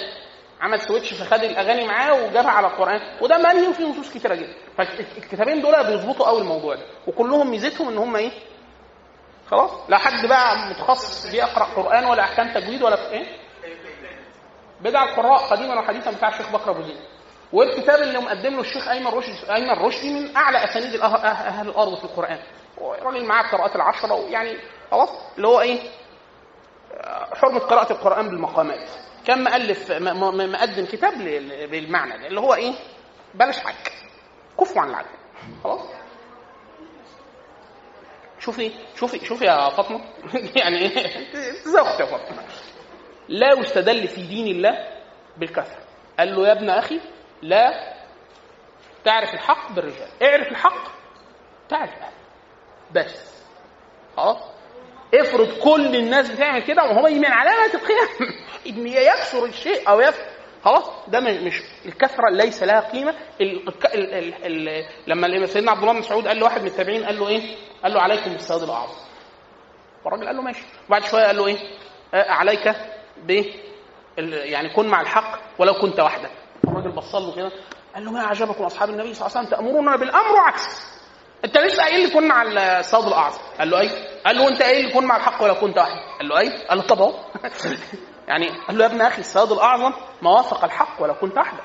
عمل 0.66 0.82
سويتش 0.82 1.14
فخد 1.14 1.44
الأغاني 1.44 1.88
معاه 1.88 2.14
وجابها 2.14 2.52
على 2.52 2.68
القرآن 2.68 3.02
وده 3.22 3.38
منهي 3.38 3.68
وفيه 3.68 3.86
نصوص 3.86 4.14
كتيرة 4.14 4.36
جدا. 4.36 4.54
فالكتابين 4.78 5.62
دول 5.62 5.84
بيظبطوا 5.84 6.26
قوي 6.28 6.42
الموضوع 6.42 6.76
ده 6.76 6.82
وكلهم 7.08 7.52
ميزتهم 7.52 7.88
إن 7.90 7.98
هم 7.98 8.16
إيه؟ 8.16 8.32
خلاص 9.52 9.72
لا 9.90 9.98
حد 9.98 10.26
بقى 10.26 10.58
متخصص 10.70 11.32
بيقرا 11.32 11.64
قرآن 11.64 12.06
ولا 12.06 12.24
أحكام 12.24 12.54
تجويد 12.54 12.84
ولا 12.84 13.12
إيه؟ 13.12 13.26
بدع 14.82 15.04
القراء 15.04 15.38
قديما 15.38 15.80
وحديثا 15.80 16.12
بتاع 16.12 16.30
الشيخ 16.30 16.52
بكر 16.52 16.72
أبو 16.72 16.82
زيد. 16.82 16.98
والكتاب 17.54 18.02
اللي 18.02 18.20
مقدم 18.20 18.54
له 18.54 18.62
الشيخ 18.62 18.88
أيمن 18.88 19.08
رشدي 19.08 19.54
أيمن 19.56 19.70
رشدي 19.70 20.14
من 20.14 20.36
أعلى 20.38 20.64
أسانيد 20.64 20.96
أهل 21.02 21.70
الأرض 21.70 21.98
في 21.98 22.04
القرآن. 22.04 22.40
راجل 22.82 23.26
معاه 23.26 23.44
القراءات 23.46 23.76
العشرة 23.76 24.14
ويعني 24.14 24.58
خلاص 24.92 25.10
اللي 25.38 25.48
هو 25.48 25.62
إيه؟ 25.62 25.80
حرمة 27.42 27.60
قراءة 27.60 27.92
القرآن 27.94 28.30
بالمقامات. 28.30 28.90
كان 29.28 29.44
مؤلف 29.44 29.92
مقدم 29.92 30.86
كتاب 30.86 31.14
بالمعنى 31.72 32.18
ده 32.18 32.28
اللي 32.28 32.40
هو 32.40 32.54
إيه؟ 32.54 32.74
بلاش 33.34 33.60
حك 33.60 33.92
كفوا 34.60 34.82
عن 34.82 34.90
العدل. 34.90 35.08
خلاص؟ 35.64 35.82
شوفي 38.40 38.72
شوفي 38.96 39.26
شوفي 39.26 39.46
يا 39.46 39.70
فاطمة. 39.70 40.02
يعني 40.62 40.78
إيه؟ 40.78 41.08
يا 42.00 42.06
فاطمة. 42.06 42.44
لا 43.30 43.54
يستدل 43.54 44.08
في 44.08 44.22
دين 44.28 44.48
الله 44.48 44.88
بالكثره 45.38 45.84
قال 46.20 46.36
له 46.36 46.48
يا 46.48 46.52
ابن 46.52 46.70
أخي 46.70 47.00
لا 47.42 47.94
تعرف 49.04 49.34
الحق 49.34 49.72
بالرجال. 49.72 50.10
اعرف 50.24 50.48
الحق 50.48 50.92
تعرف 51.70 51.92
بس. 52.92 53.44
خلاص؟ 54.18 54.55
افرض 55.14 55.48
كل 55.58 55.96
الناس 55.96 56.30
بتعمل 56.32 56.64
كده 56.64 56.84
وهو 56.84 57.02
من 57.10 57.26
علامه 57.26 57.74
القيام 57.74 58.34
إن 58.68 58.88
يكثر 58.88 59.46
الشيء 59.46 59.90
أو 59.90 60.00
يكثر 60.00 60.26
خلاص 60.66 60.84
ده 61.08 61.20
مش 61.20 61.62
الكثرة 61.86 62.30
ليس 62.32 62.64
لها 62.64 62.80
قيمة. 62.80 63.16
ال 63.42 63.70
ال 63.94 64.14
ال 64.14 64.70
ال 64.70 64.86
لما 65.08 65.46
سيدنا 65.46 65.72
عبد 65.72 65.82
الله 65.82 65.94
بن 65.94 66.00
مسعود 66.00 66.28
قال 66.28 66.38
لواحد 66.38 66.62
من 66.62 66.68
التابعين 66.68 67.06
قال 67.06 67.20
له 67.20 67.28
إيه؟ 67.28 67.56
قال 67.84 67.94
له 67.94 68.02
عليكم 68.02 68.32
بالسواد 68.32 68.64
الأعظم. 68.64 68.94
والراجل 70.06 70.28
قال 70.28 70.36
له 70.36 70.42
ماشي. 70.42 70.64
وبعد 70.88 71.04
شوية 71.04 71.26
قال 71.26 71.38
له 71.38 71.48
إيه؟ 71.48 71.58
عليك 72.14 72.76
ب 73.18 73.44
يعني 74.18 74.70
كن 74.74 74.88
مع 74.88 75.02
الحق 75.02 75.40
ولو 75.60 75.74
كنت 75.74 76.00
وحدك. 76.00 76.32
الراجل 76.68 76.92
بص 76.92 77.16
له 77.16 77.36
كده 77.36 77.52
قال 77.96 78.06
له 78.06 78.12
ما 78.12 78.20
اعجبكم 78.26 78.64
أصحاب 78.64 78.90
النبي 78.90 79.14
صلى 79.14 79.28
الله 79.28 79.38
عليه 79.38 79.48
وسلم 79.48 79.58
تامرون 79.60 79.98
بالأمر 79.98 80.32
وعكس. 80.34 80.96
انت 81.46 81.58
لسه 81.58 81.84
قايل 81.84 82.08
لي 82.08 82.14
كن 82.14 82.28
مع 82.28 82.44
الصوت 82.80 83.08
الأعظم. 83.08 83.40
قال 83.60 83.70
له 83.70 83.80
أي؟ 83.80 83.90
قال 84.26 84.38
له 84.38 84.48
انت 84.48 84.62
قايل 84.64 84.86
لي 84.86 84.94
كن 84.94 85.06
مع 85.06 85.16
الحق 85.18 85.44
ولو 85.44 85.56
كنت 85.56 85.78
وحدك 85.78 86.00
قال 86.20 86.28
له 86.30 86.40
أي؟ 86.40 86.66
قال 86.68 86.78
له 86.78 86.84
طب 86.84 87.02
أهو. 87.02 87.14
يعني 88.28 88.50
قال 88.68 88.78
له 88.78 88.86
يا 88.86 88.90
ابن 88.90 89.02
أخي 89.02 89.22
الصياد 89.22 89.52
الأعظم 89.52 89.94
ما 90.22 90.32
وافق 90.32 90.64
الحق 90.64 91.02
ولو 91.02 91.14
كنت 91.14 91.38
وحدك 91.38 91.64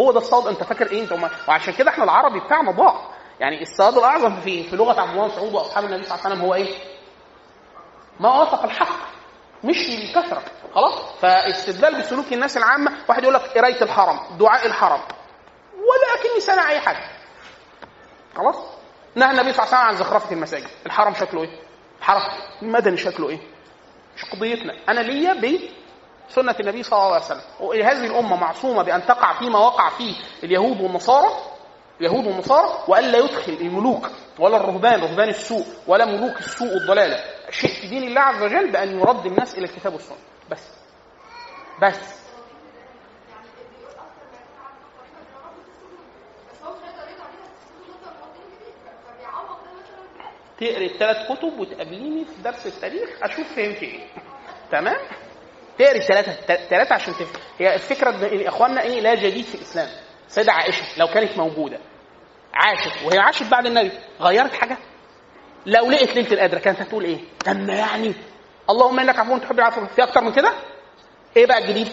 هو 0.00 0.12
ده 0.12 0.18
الصاد 0.18 0.46
أنت 0.46 0.62
فاكر 0.64 0.90
إيه؟ 0.90 1.02
أنت 1.02 1.12
وما... 1.12 1.30
وعشان 1.48 1.74
كده 1.74 1.90
إحنا 1.90 2.04
العربي 2.04 2.40
بتاعنا 2.40 2.70
ضاع. 2.70 3.00
يعني 3.40 3.62
الصياد 3.62 3.98
الأعظم 3.98 4.40
في 4.40 4.62
في 4.62 4.76
لغة 4.76 5.00
عبد 5.00 5.10
الله 5.10 5.26
مسعود 5.26 5.54
وأصحاب 5.54 5.84
النبي 5.84 6.02
صلى 6.02 6.14
الله 6.14 6.24
عليه 6.24 6.34
وسلم 6.34 6.46
هو 6.46 6.54
إيه؟ 6.54 6.74
ما 8.20 8.34
وافق 8.38 8.62
الحق. 8.64 8.98
مش 9.64 9.88
الكثره 9.88 10.42
خلاص؟ 10.74 10.94
فاستدلال 11.22 11.98
بسلوك 12.00 12.32
الناس 12.32 12.56
العامة. 12.56 12.92
واحد 13.08 13.22
يقول 13.22 13.34
لك 13.34 13.40
قراية 13.40 13.82
الحرم 13.82 14.20
دعاء 14.38 14.66
الحرم. 14.66 15.00
ولا 15.74 16.20
اكني 16.20 16.40
سامع 16.40 16.70
أي 16.70 16.80
حاجة. 16.80 17.10
خلاص؟ 18.36 18.73
نهى 19.14 19.30
النبي 19.30 19.52
صلى 19.52 19.66
الله 19.66 19.76
عليه 19.76 19.86
وسلم 19.86 19.88
عن 19.88 19.96
زخرفة 19.96 20.32
المساجد. 20.32 20.68
الحرم 20.86 21.14
شكله 21.14 21.42
إيه؟ 21.42 21.50
الحرم 21.98 22.20
المدني 22.62 22.96
شكله 22.96 23.28
إيه؟ 23.28 23.38
مش 24.16 24.24
قضيتنا. 24.24 24.74
أنا 24.88 25.00
ليا 25.00 25.32
بسنة 26.30 26.56
النبي 26.60 26.82
صلى 26.82 26.98
الله 26.98 27.14
عليه 27.14 27.24
وسلم. 27.24 27.40
وهذه 27.60 28.06
الأمة 28.06 28.36
معصومة 28.36 28.82
بأن 28.82 29.06
تقع 29.06 29.38
فيما 29.38 29.58
وقع 29.58 29.88
فيه 29.88 30.14
اليهود 30.44 30.80
والنصارى 30.80 31.28
اليهود 32.00 32.26
والنصارى 32.26 32.84
والا 32.88 33.18
يدخل 33.18 33.52
الملوك 33.52 34.10
ولا 34.38 34.56
الرهبان 34.56 35.00
رهبان 35.00 35.28
السوء 35.28 35.66
ولا 35.86 36.04
ملوك 36.04 36.38
السوء 36.38 36.68
والضلالة. 36.74 37.20
شيء 37.50 37.70
في 37.80 37.88
دين 37.88 38.02
الله 38.02 38.20
عز 38.20 38.42
وجل 38.42 38.72
بأن 38.72 39.00
يرد 39.00 39.26
الناس 39.26 39.54
إلى 39.54 39.64
الكتاب 39.64 39.92
والسنة. 39.92 40.18
بس. 40.50 40.62
بس. 41.82 42.23
تقري 50.60 50.86
الثلاث 50.86 51.16
كتب 51.32 51.58
وتقابليني 51.58 52.24
في 52.24 52.42
درس 52.42 52.66
التاريخ 52.66 53.10
أشوف 53.22 53.46
فهمت 53.56 53.82
إيه. 53.82 54.06
تمام؟ 54.72 54.96
تقري 55.78 55.98
الثلاثة 55.98 56.54
الثلاثة 56.54 56.94
عشان 56.94 57.12
تفهم 57.14 57.42
هي 57.58 57.74
الفكرة 57.74 58.10
إن 58.10 58.46
إخواننا 58.46 58.82
إيه 58.82 59.00
لا 59.00 59.14
جديد 59.14 59.44
في 59.44 59.54
الإسلام. 59.54 59.88
سيدة 60.28 60.52
عائشة 60.52 60.84
لو 60.98 61.06
كانت 61.06 61.38
موجودة. 61.38 61.78
عاشت 62.54 63.02
وهي 63.04 63.18
عاشت 63.18 63.50
بعد 63.50 63.66
النبي. 63.66 63.90
غيرت 64.20 64.52
حاجة؟ 64.54 64.78
لو 65.66 65.90
لقيت 65.90 66.14
ليلة 66.14 66.32
القدر 66.32 66.58
كانت 66.58 66.80
هتقول 66.80 67.04
إيه؟ 67.04 67.18
اما 67.48 67.74
يعني. 67.74 68.14
اللهم 68.70 69.00
إنك 69.00 69.18
عفو 69.18 69.38
تحب 69.38 69.58
العفو. 69.58 69.86
في 69.86 70.02
أكتر 70.02 70.20
من 70.20 70.32
كده؟ 70.32 70.52
إيه 71.36 71.46
بقى 71.46 71.58
الجديد؟ 71.58 71.88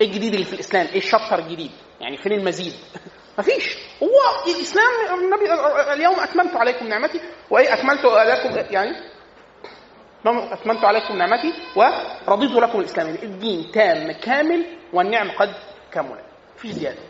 إيه 0.00 0.06
الجديد 0.06 0.34
اللي 0.34 0.46
في 0.46 0.52
الإسلام 0.52 0.86
إيه 0.86 0.98
الشابتر 0.98 1.38
الجديد؟ 1.38 1.70
يعني 2.00 2.16
فين 2.16 2.32
المزيد؟ 2.32 2.74
مفيش. 3.38 3.78
هو 4.02 4.44
الإسلام 4.46 5.18
النبي 5.18 5.52
اليوم 5.92 6.20
اكملت 6.20 6.56
عليكم 6.56 6.88
نعمتي 6.88 7.20
وايه 7.50 7.74
اكملت 7.74 8.04
لكم 8.04 8.72
يعني 8.74 8.96
أتممت 10.26 10.84
عليكم 10.84 11.16
نعمتي 11.16 11.54
ورضيت 11.76 12.50
لكم 12.50 12.80
الإسلام. 12.80 13.08
الدين 13.08 13.70
تام 13.72 14.12
كامل 14.12 14.66
والنعم 14.92 15.30
قد 15.30 15.54
كملت. 15.92 16.24
مفيش 16.56 16.70
زيادة. 16.70 17.02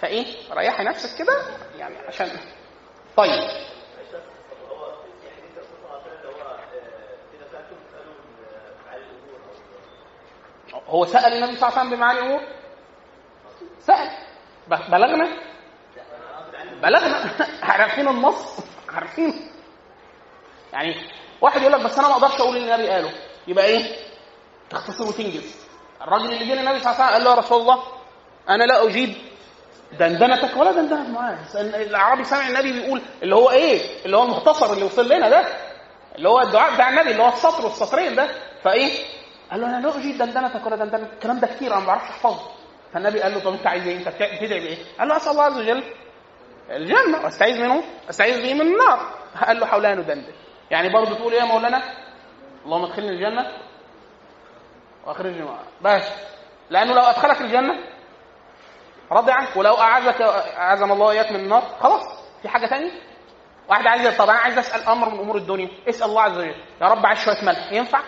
فإيه 0.00 0.26
ريحي 0.52 0.84
نفسك 0.84 1.18
كده 1.18 1.42
يعني 1.78 1.94
عشان 2.08 2.28
طيب. 3.16 3.48
هو 10.86 11.06
سأل 11.06 11.32
النبي 11.32 11.56
صلى 11.56 11.68
الله 11.68 11.78
عليه 11.78 11.88
وسلم 11.88 11.96
بمعاني 11.96 12.18
الأمور 12.18 12.40
سأل. 13.80 14.10
بلغنا؟ 14.68 15.53
بلغنا 16.84 17.30
عارفين 17.62 18.08
النص. 18.08 18.56
عارفين. 18.88 19.50
يعني 20.72 20.94
واحد 21.40 21.60
يقول 21.60 21.72
لك 21.72 21.80
بس 21.80 21.98
أنا 21.98 22.08
ما 22.08 22.14
أقدرش 22.14 22.40
أقول 22.40 22.56
اللي 22.56 22.74
النبي 22.74 22.90
قاله. 22.90 23.10
يبقى 23.48 23.64
إيه؟ 23.64 23.96
تختصر 24.70 25.08
وتنجز. 25.08 25.54
الراجل 26.02 26.24
اللي 26.32 26.46
جه 26.48 26.54
للنبي 26.54 26.80
صلى 26.80 26.92
الله 26.92 27.02
عليه 27.04 27.04
وسلم 27.04 27.14
قال 27.14 27.24
له 27.24 27.30
يا 27.30 27.36
رسول 27.36 27.60
الله 27.60 27.82
أنا 28.48 28.64
لا 28.64 28.84
أجيب 28.84 29.14
دندنتك 29.98 30.56
ولا 30.56 30.72
دندنة 30.72 31.08
معاذ 31.08 31.56
الاعرابي 31.56 32.24
سمع 32.24 32.48
النبي 32.48 32.72
بيقول 32.72 33.02
اللي 33.22 33.34
هو 33.34 33.50
إيه؟ 33.50 34.04
اللي 34.04 34.16
هو 34.16 34.22
المختصر 34.22 34.72
اللي 34.72 34.84
وصل 34.84 35.08
لنا 35.12 35.28
ده. 35.28 35.44
اللي 36.16 36.28
هو 36.28 36.40
الدعاء 36.40 36.74
بتاع 36.74 36.88
النبي 36.88 37.10
اللي 37.10 37.22
هو 37.22 37.28
السطر 37.28 37.64
والسطرين 37.64 38.14
ده. 38.14 38.28
فإيه؟ 38.64 38.90
قال 39.50 39.60
له 39.60 39.66
أنا 39.66 39.86
لا 39.86 39.96
أجيب 39.98 40.18
دندنتك 40.18 40.66
ولا 40.66 40.76
دندنتك 40.76 41.12
الكلام 41.12 41.40
ده 41.40 41.46
كتير 41.46 41.72
أنا 41.72 41.80
ما 41.80 41.86
بعرفش 41.86 42.10
أحفظه. 42.10 42.40
فالنبي 42.94 43.20
قال 43.20 43.34
له 43.34 43.40
طب 43.40 43.52
أنت 43.52 43.66
عايز 43.66 43.86
إيه؟ 43.86 43.96
أنت 43.96 44.08
بتدعي 44.08 44.60
بإيه؟ 44.60 44.76
قال 44.98 45.08
له 45.08 45.16
أسأل 45.16 45.32
الله 45.32 45.42
عز 45.42 45.58
وجل. 45.58 45.84
الجنة 46.70 47.24
واستعيذ 47.24 47.60
منه؟ 47.60 47.84
أستعيذ 48.10 48.42
به 48.42 48.54
من 48.54 48.60
النار. 48.60 49.14
قال 49.46 49.60
له 49.60 49.66
حولها 49.66 49.94
ندندن 49.94 50.32
يعني 50.70 50.88
برضه 50.88 51.14
تقول 51.14 51.32
إيه 51.32 51.40
يا 51.40 51.44
مولانا؟ 51.44 51.82
اللهم 52.64 52.84
ادخلني 52.84 53.08
الجنة. 53.10 53.52
وأخرجني 55.06 55.48
بس. 55.82 56.08
لأنه 56.70 56.94
لو 56.94 57.02
أدخلك 57.02 57.40
الجنة 57.40 57.74
رضي 59.12 59.32
عنك 59.32 59.56
ولو 59.56 59.74
أعزك 59.74 60.22
أعزم 60.56 60.92
الله 60.92 61.10
اياك 61.10 61.32
من 61.32 61.40
النار 61.40 61.62
خلاص. 61.80 62.02
في 62.42 62.48
حاجة 62.48 62.66
ثانية 62.66 62.90
واحد 63.68 63.86
عايز 63.86 64.16
طب 64.16 64.28
أنا 64.30 64.38
عايز 64.38 64.58
أسأل 64.58 64.88
أمر 64.88 65.10
من 65.10 65.18
أمور 65.18 65.36
الدنيا. 65.36 65.68
اسأل 65.88 66.08
الله 66.08 66.22
عز 66.22 66.38
وجل. 66.38 66.54
يا 66.82 66.86
رب 66.86 67.06
عايز 67.06 67.18
شوية 67.18 67.44
ملح. 67.44 67.72
ينفع؟ 67.72 68.00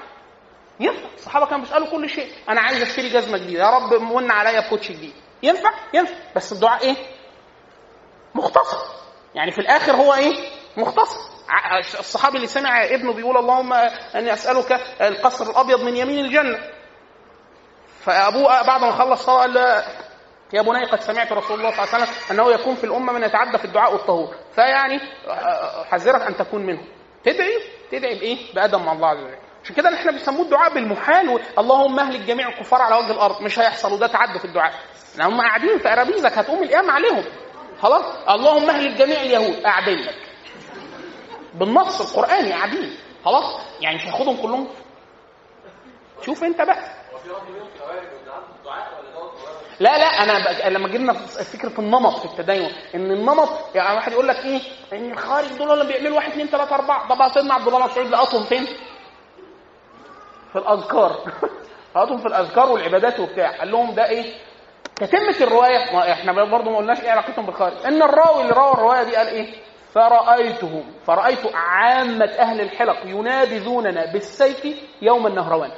ينفع. 0.80 1.08
الصحابة 1.14 1.46
كانوا 1.46 1.64
بيسألوا 1.64 1.90
كل 1.90 2.08
شيء. 2.08 2.32
أنا 2.48 2.60
عايز 2.60 2.82
أشتري 2.82 3.08
جزمة 3.08 3.38
جديدة. 3.38 3.64
يا 3.64 3.70
رب 3.70 3.94
من 3.94 4.30
عليا 4.30 4.60
بكوتش 4.60 4.92
جديد. 4.92 5.14
ينفع؟ 5.42 5.70
ينفع. 5.94 6.14
بس 6.36 6.52
الدعاء 6.52 6.82
إيه؟ 6.82 6.96
مختصر 8.36 8.76
يعني 9.34 9.50
في 9.50 9.58
الآخر 9.58 9.92
هو 9.92 10.14
إيه؟ 10.14 10.32
مختصر 10.76 11.20
الصحابي 11.98 12.36
اللي 12.36 12.46
سمع 12.48 12.84
ابنه 12.84 13.12
بيقول 13.12 13.36
اللهم 13.36 13.72
أني 14.14 14.32
أسألك 14.32 14.80
القصر 15.00 15.50
الأبيض 15.50 15.80
من 15.80 15.96
يمين 15.96 16.24
الجنة. 16.24 16.58
فأبوه 18.00 18.66
بعد 18.66 18.80
ما 18.80 18.90
خلص 18.90 19.22
صلاة 19.26 19.38
قال 19.40 19.56
يا 20.52 20.62
بني 20.62 20.84
قد 20.84 21.00
سمعت 21.00 21.32
رسول 21.32 21.58
الله 21.58 21.70
صلى 21.70 21.84
الله 21.84 21.94
عليه 21.94 22.04
وسلم 22.04 22.14
أنه 22.30 22.50
يكون 22.52 22.74
في 22.74 22.84
الأمة 22.84 23.12
من 23.12 23.22
يتعدى 23.22 23.58
في 23.58 23.64
الدعاء 23.64 23.92
والطهور. 23.92 24.34
فيعني 24.54 25.00
احذرك 25.82 26.22
أن 26.22 26.36
تكون 26.36 26.66
منهم. 26.66 26.86
تدعي؟ 27.24 27.62
تدعي 27.92 28.14
بإيه؟ 28.18 28.54
بادم 28.54 28.84
مع 28.84 28.92
الله 28.92 29.08
عز 29.08 29.18
وجل. 29.18 29.36
عشان 29.64 29.76
كده 29.76 29.94
إحنا 29.94 30.12
بنسموه 30.12 30.42
الدعاء 30.44 30.74
بالمحال 30.74 31.40
اللهم 31.58 31.98
أهلك 31.98 32.20
جميع 32.20 32.48
الكفار 32.48 32.82
على 32.82 32.96
وجه 32.96 33.10
الأرض. 33.10 33.42
مش 33.42 33.58
هيحصل 33.58 33.92
وده 33.92 34.06
تعدى 34.06 34.38
في 34.38 34.44
الدعاء. 34.44 34.72
هم 35.20 35.40
قاعدين 35.40 35.78
في 35.78 35.92
أرابيزك 35.92 36.38
هتقوم 36.38 36.62
القيامة 36.62 36.92
عليهم. 36.92 37.24
خلاص؟ 37.82 38.04
اللهم 38.30 38.70
اهلك 38.70 38.96
جميع 38.98 39.20
اليهود 39.20 39.62
قاعدين 39.62 39.98
لك 39.98 40.14
بالنص 41.54 42.00
القرآني 42.00 42.52
قاعدين 42.52 42.96
خلاص؟ 43.24 43.60
يعني 43.80 43.96
مش 43.96 44.04
هياخدهم 44.06 44.36
كلهم؟ 44.42 44.68
شوف 46.22 46.44
انت 46.44 46.62
بقى. 46.62 46.96
لا 49.80 49.98
لا 49.98 50.06
أنا 50.06 50.68
لما 50.68 50.88
جبنا 50.88 51.12
فكرة 51.52 51.80
النمط 51.80 52.18
في 52.18 52.24
التدين 52.24 52.70
إن 52.94 53.10
النمط 53.10 53.48
يعني 53.74 53.96
واحد 53.96 54.12
يقول 54.12 54.28
لك 54.28 54.36
إيه؟ 54.44 54.60
إن 54.92 55.12
الخارج 55.12 55.48
دول 55.52 55.80
لما 55.80 55.88
بيعملوا 55.88 56.16
واحد 56.16 56.30
اثنين 56.30 56.46
ثلاثة 56.46 56.74
أربعة. 56.74 57.08
طب 57.08 57.32
سيدنا 57.34 57.54
عبد 57.54 57.66
الله 57.66 57.86
مسعود 57.86 58.06
لقطهم 58.06 58.44
فين؟ 58.44 58.66
في 60.52 60.58
الأذكار. 60.58 61.20
لقطهم 61.96 62.18
في 62.18 62.26
الأذكار 62.26 62.70
والعبادات 62.72 63.20
وبتاع. 63.20 63.58
قال 63.58 63.70
لهم 63.70 63.94
ده 63.94 64.08
إيه؟ 64.08 64.34
تتمة 64.96 65.36
الرواية؟ 65.40 65.92
ما 65.94 66.12
إحنا 66.12 66.32
برضه 66.32 66.70
ما 66.70 66.76
قلناش 66.76 67.00
إيه 67.00 67.10
علاقتهم 67.10 67.46
بالخارج. 67.46 67.86
إن 67.86 68.02
الراوي 68.02 68.42
اللي 68.42 68.52
روى 68.52 68.72
الرواية 68.72 69.02
دي 69.02 69.16
قال 69.16 69.26
إيه؟ 69.26 69.54
فرأيتهم 69.94 70.84
فرأيت 71.06 71.54
عامة 71.54 72.24
أهل 72.38 72.60
الحلق 72.60 72.96
ينابذوننا 73.04 74.12
بالسيف 74.12 74.66
يوم 75.02 75.26
النهروان. 75.26 75.70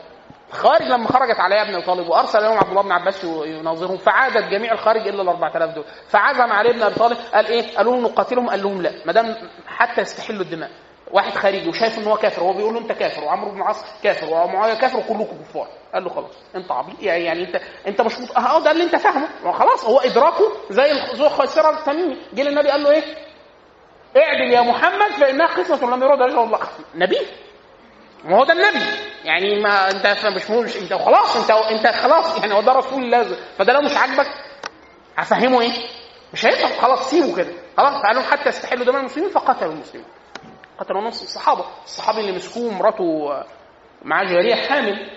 خارج 0.51 0.83
لما 0.83 1.07
خرجت 1.09 1.41
علي 1.41 1.63
ابن 1.63 1.81
طالب 1.81 2.09
وأرسل 2.09 2.43
لهم 2.43 2.59
عبد 2.59 2.69
الله 2.69 2.83
بن 2.83 2.93
عباس 2.93 3.25
يناظرهم 3.25 3.97
فعادت 3.97 4.45
جميع 4.51 4.73
الخارج 4.73 5.09
إلا 5.09 5.23
ال 5.23 5.29
4000 5.29 5.75
دول. 5.75 5.85
فعزم 6.09 6.53
علي 6.53 6.71
ابن 6.71 6.83
أبي 6.83 6.95
طالب 6.95 7.17
قال 7.35 7.47
إيه؟ 7.47 7.77
قالوا 7.77 7.97
له 7.97 8.03
نقاتلهم؟ 8.03 8.51
قال 8.51 8.63
لهم 8.63 8.83
لا. 8.83 8.93
ما 9.07 9.13
دام 9.13 9.37
حتى 9.67 10.01
يستحلوا 10.01 10.43
الدماء. 10.43 10.71
واحد 11.11 11.33
خارجي 11.33 11.69
وشايف 11.69 11.99
ان 11.99 12.05
هو 12.05 12.17
كافر 12.17 12.43
وهو 12.43 12.53
بيقول 12.53 12.75
له 12.75 12.81
أنت 12.81 12.93
كافر 12.93 13.25
وعمرو 13.25 13.51
بن 13.51 13.57
العاص 13.57 13.85
كافر 14.03 14.27
ومعاوية 14.27 14.75
كافر 14.75 14.97
وكلكم 14.99 15.37
كفار. 15.49 15.69
قال 15.95 16.05
له 16.05 16.11
خلاص 16.11 16.31
أنت 16.55 16.73
عبيط 16.73 17.03
يعني 17.03 17.43
انت 17.43 17.61
أنت 17.87 18.01
مش 18.01 18.19
مط... 18.21 18.39
أه 18.39 18.61
ده 18.65 18.71
اللي 18.71 18.85
أنت 18.85 18.97
فاهمه. 18.97 19.53
خلاص 19.53 19.85
هو 19.85 19.99
إدراكه 19.99 20.53
زي 20.71 20.91
ذو 21.15 21.29
خيسره 21.29 21.71
التميمي. 21.79 22.17
جه 22.33 22.43
للنبي 22.43 22.71
قال 22.71 22.83
له 22.83 22.91
إيه؟ 22.91 23.03
اعدل 24.17 24.53
يا 24.53 24.61
محمد 24.61 25.11
فإنها 25.11 25.47
قسمه 25.47 25.97
لم 25.97 26.03
يرد 26.03 26.21
اجر 26.21 26.43
الله. 26.43 26.61
نبي. 26.95 27.19
ما 28.25 28.39
هو 28.39 28.45
ده 28.45 28.53
النبي. 28.53 28.85
يعني 29.25 29.63
ما 29.63 29.91
أنت 29.91 30.27
مش 30.37 30.51
مش 30.51 30.77
أنت 30.77 30.93
خلاص 30.95 31.37
انت 31.37 31.51
أنت 31.51 31.87
خلاص 31.87 32.39
يعني 32.39 32.55
هو 32.55 32.61
ده 32.61 32.73
رسول 32.73 33.05
الله. 33.05 33.37
فده 33.59 33.73
لو 33.73 33.81
مش 33.81 33.97
عاجبك 33.97 34.27
هفهمه 35.17 35.61
إيه؟ 35.61 35.73
مش 36.33 36.47
هيفهم 36.47 36.73
خلاص 36.81 37.11
سيبه 37.11 37.37
كده. 37.37 37.53
خلاص 37.77 38.03
قالوا 38.03 38.23
حتى 38.23 38.49
يستحلوا 38.49 38.85
دماء 38.85 39.01
المسلمين 39.01 39.31
فقتلوا 39.31 39.73
المسلمين. 39.73 40.07
قتلوا 40.79 41.03
نص 41.03 41.23
الصحابه 41.23 41.65
الصحابي 41.85 42.21
اللي 42.21 42.33
مسكوه 42.33 42.73
مراته 42.73 43.05
معاه 44.03 44.25
جارية 44.25 44.55
حامل. 44.55 45.11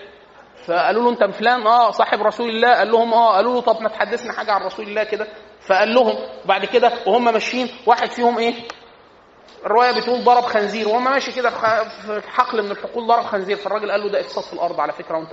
فقالوا 0.66 1.02
له 1.02 1.10
انت 1.10 1.34
فلان 1.34 1.66
آه 1.66 1.90
صاحب 1.90 2.22
رسول 2.22 2.48
الله. 2.48 2.74
قال 2.74 2.90
لهم 2.90 3.14
آه 3.14 3.34
قالوا 3.36 3.54
له 3.54 3.60
طب 3.60 3.82
ما 3.82 3.88
تحدثنا 3.88 4.32
حاجة 4.32 4.52
عن 4.52 4.62
رسول 4.62 4.88
الله 4.88 5.04
كده. 5.04 5.26
فقال 5.66 5.94
لهم 5.94 6.14
بعد 6.44 6.64
كده 6.64 6.92
وهم 7.06 7.24
ماشيين 7.24 7.68
واحد 7.86 8.10
فيهم 8.10 8.38
إيه؟ 8.38 8.54
الرواية 9.66 9.92
بتقول 9.92 10.24
ضرب 10.24 10.42
خنزير. 10.42 10.88
وهم 10.88 11.04
ماشي 11.04 11.32
كده 11.32 11.50
في 12.20 12.30
حقل 12.30 12.62
من 12.62 12.70
الحقول 12.70 13.06
ضرب 13.06 13.24
خنزير. 13.24 13.56
فالراجل 13.56 13.90
قال 13.90 14.00
له 14.00 14.08
ده 14.10 14.20
افساد 14.20 14.44
في 14.44 14.52
الأرض 14.52 14.80
على 14.80 14.92
فكرة. 14.92 15.16
وانت 15.18 15.30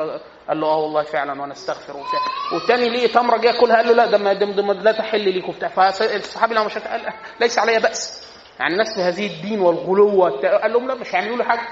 قال 0.48 0.60
له 0.62 0.68
آه 0.68 0.78
والله 0.78 1.04
فعلا 1.04 1.42
وأنا 1.42 1.54
أستغفر 1.54 1.98
وبتاع. 1.98 2.20
والتاني 2.54 2.90
ليه؟ 2.90 3.08
تمرة 3.08 3.38
جه 3.38 3.48
ياكلها 3.48 3.76
قال 3.76 3.88
له 3.88 3.94
لا 3.94 4.06
ده 4.06 4.18
ما 4.18 4.74
لا 4.74 4.92
تحل 4.92 5.34
ليك 5.34 5.50
وبتاع. 5.50 5.70
فالصحابي 5.70 6.56
لما 6.56 6.70
شاف 6.70 6.88
قال 6.88 7.14
ليس 7.40 7.60
علي 7.60 7.80
بأس. 7.80 8.29
يعني 8.60 8.86
في 8.96 9.02
هذه 9.02 9.28
الدين 9.28 9.60
والغلو 9.60 10.24
قال 10.62 10.74
لهم 10.74 10.88
لا 10.88 10.96
مش 10.96 11.16
هيعملوا 11.16 11.38
له 11.38 11.44
حاجة. 11.44 11.68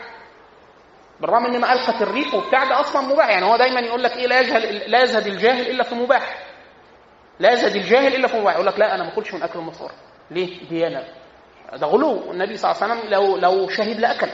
بالرغم 1.21 1.45
إن 1.45 1.61
ما 1.61 1.73
القت 1.73 2.01
الريح 2.01 2.33
وبتاع 2.33 2.63
ده 2.63 2.79
أصلا 2.79 3.01
مباح. 3.01 3.29
يعني 3.29 3.45
هو 3.45 3.57
دايما 3.57 3.79
يقول 3.79 4.03
لك 4.03 4.11
إيه 4.11 4.27
لا 4.27 4.39
يجهل 4.39 4.91
لا 4.91 5.03
يزهد 5.03 5.27
الجاهل 5.27 5.69
إلا 5.69 5.83
في 5.83 5.95
مباح. 5.95 6.43
لا 7.39 7.51
يزهد 7.51 7.75
الجاهل 7.75 8.15
إلا 8.15 8.27
في 8.27 8.39
مباح. 8.39 8.53
يقول 8.53 8.65
لك 8.65 8.79
لا 8.79 8.95
أنا 8.95 9.03
ما 9.03 9.13
أكلش 9.13 9.33
من 9.33 9.43
أكل 9.43 9.59
المصار 9.59 9.91
ليه؟ 10.31 10.69
ديانه 10.69 11.03
ده 11.73 11.88
غلو. 11.88 12.31
النبي 12.31 12.57
صلى 12.57 12.71
الله 12.71 12.83
عليه 12.83 12.93
وسلم 12.93 13.11
لو 13.11 13.38
لو 13.38 13.69
شهد 13.69 13.99
لأكل. 13.99 14.29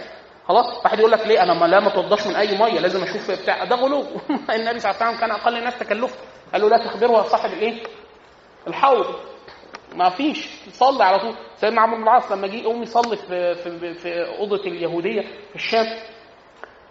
خلاص؟ 0.47 0.85
واحد 0.85 0.99
يقول 0.99 1.11
لك 1.11 1.27
ليه؟ 1.27 1.43
أنا 1.43 1.53
ما 1.53 1.65
لا 1.65 1.79
ما 1.79 1.89
توضاش 1.89 2.27
من 2.27 2.35
أي 2.35 2.57
مية. 2.57 2.79
لازم 2.79 3.03
أشوف 3.03 3.31
بتاع. 3.31 3.63
ده 3.63 3.75
غلو. 3.75 4.01
النبي 4.55 4.79
صلى 4.79 4.91
الله 4.91 5.01
عليه 5.01 5.07
وسلم 5.07 5.19
كان 5.19 5.31
أقل 5.31 5.57
الناس 5.57 5.79
تكلفا 5.79 6.17
قال 6.53 6.61
له 6.61 6.69
لا 6.69 6.77
تخبره 6.77 7.21
صاحب 7.21 7.53
الايه 7.53 7.83
الحوض. 8.67 9.32
ما 9.95 10.09
فيش. 10.09 10.49
صلي 10.71 11.03
على 11.03 11.19
طول. 11.19 11.35
سيدنا 11.57 11.81
عمرو 11.81 11.97
بن 11.97 12.03
العاص 12.03 12.31
لما 12.31 12.47
جه 12.47 12.55
يقوم 12.55 12.83
يصلي 12.83 13.17
في 13.17 13.55
في 13.55 13.93
في 13.93 14.37
أوضة 14.39 14.61
اليهودية 14.65 15.21
في 15.21 15.55
الشام 15.55 15.85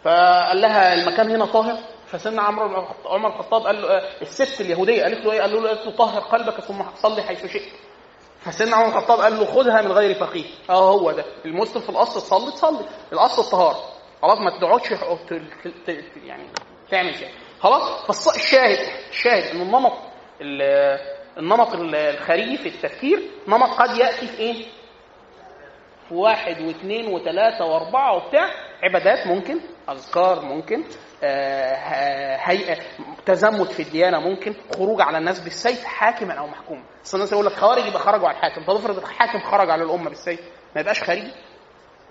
فقال 0.05 0.61
لها 0.61 0.94
المكان 0.94 1.30
هنا 1.30 1.44
طاهر. 1.46 1.78
فسيدنا 2.07 2.42
عمرو 2.42 2.86
عمر 3.07 3.28
الخطاب 3.28 3.62
قال 3.66 3.82
له 3.82 3.88
الست 4.22 4.61
اليهودية 4.61 5.03
قالت 5.03 5.24
له 5.26 5.32
إيه؟ 5.32 5.40
قال 5.40 5.53
له 5.53 5.68
قالت 5.68 5.86
له 5.86 5.92
طهر 5.96 6.20
قلبك 6.20 6.61
ثم 6.61 6.82
صلي 6.96 7.22
حيث 7.22 7.46
شئت. 7.46 7.72
فسيدنا 8.40 8.76
عمر 8.76 8.98
الخطاب 8.98 9.20
قال 9.20 9.38
له 9.38 9.44
خذها 9.44 9.82
من 9.82 9.92
غير 9.92 10.14
فقيه. 10.14 10.44
آه 10.70 10.90
هو 10.90 11.11
ده. 11.12 11.24
المسلم 11.44 11.82
في 11.82 11.88
الأصل 11.88 12.20
تصلي 12.20 12.53
تصلي. 12.53 12.86
الأصل 13.12 13.42
الطهاره 13.42 13.84
خلاص 14.22 14.38
ما 14.38 14.50
تقعدش 14.61 14.90
يعني 16.24 16.42
تعمل 16.90 17.14
كده. 17.14 17.30
خلاص؟ 17.61 18.07
فالشاهد 18.07 18.78
الشاهد 19.11 19.55
إن 19.57 19.61
النمط 19.61 19.92
النمط 21.39 21.68
الخارجي 21.74 22.57
في 22.57 22.68
التفكير 22.68 23.30
نمط 23.49 23.68
قد 23.68 23.97
يأتي 23.97 24.26
في 24.26 24.39
إيه؟ 24.39 24.66
في 26.09 26.14
واحد 26.14 26.61
واثنين 26.61 27.07
وثلاثة 27.14 27.64
وأربعة 27.64 28.16
وبتاع 28.16 28.51
عبادات 28.83 29.26
ممكن 29.26 29.61
أذكار 29.91 30.41
ممكن 30.43 30.85
آه 31.24 32.37
هيئة 32.37 32.78
تزمت 33.26 33.72
في 33.72 33.83
الديانة 33.83 34.20
ممكن 34.20 34.55
خروج 34.76 35.01
على 35.01 35.18
الناس 35.18 35.41
بالسيف 35.41 35.85
حاكما 35.85 36.35
أو 36.35 36.47
محكوما 36.47 36.83
بس 37.05 37.14
الناس 37.14 37.33
يقول 37.33 37.47
لك 37.47 37.53
خوارج 37.53 37.87
يبقى 37.87 37.99
خرجوا 38.01 38.28
على 38.28 38.37
الحاكم. 38.37 38.64
طب 38.64 38.70
افرض 38.70 38.99
الحاكم 38.99 39.39
خرج 39.41 39.70
على 39.70 39.85
الأمة 39.85 40.09
بالسيف 40.09 40.41
ما 40.74 40.80
يبقاش 40.80 41.03
خارجي. 41.03 41.33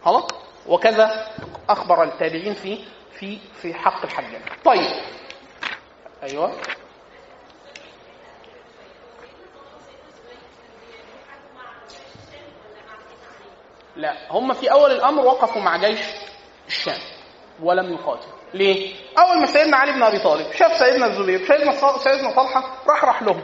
خلاص 0.04 0.28
وكذا 0.68 1.28
أخبر 1.70 2.04
التابعين 2.04 2.54
في 2.54 2.80
في 3.12 3.40
في 3.62 3.74
حق 3.74 4.04
الحجاج 4.06 4.42
طيب. 4.66 4.92
أيوه. 6.24 6.52
لا 13.96 14.14
هم 14.32 14.54
في 14.54 14.72
اول 14.72 14.92
الامر 14.92 15.26
وقفوا 15.26 15.62
مع 15.62 15.78
جيش 15.78 16.00
الشام 16.68 17.00
ولم 17.64 17.94
يقاتلوا 17.94 18.34
ليه؟ 18.54 18.96
اول 19.20 19.39
ما 19.39 19.46
سيدنا 19.46 19.78
علي 19.78 19.92
بن 19.92 20.04
ابي 20.04 20.20
طالب 20.20 20.52
شاف 20.52 20.74
سيدنا 20.78 21.06
الزبير 21.06 21.46
سيدنا 21.46 21.98
سيدنا 21.98 22.36
طلحه 22.36 22.84
راح 22.88 23.06
راح 23.06 23.24
لهم 23.24 23.42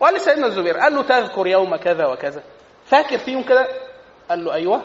وقال 0.00 0.14
لسيدنا 0.14 0.46
الزبير 0.46 0.78
قال 0.78 0.94
له 0.94 1.02
تذكر 1.02 1.46
يوم 1.46 1.76
كذا 1.76 2.06
وكذا 2.06 2.42
فاكر 2.84 3.18
فيهم 3.18 3.42
كده؟ 3.42 3.66
قال 4.30 4.44
له 4.44 4.54
أيوه 4.54 4.82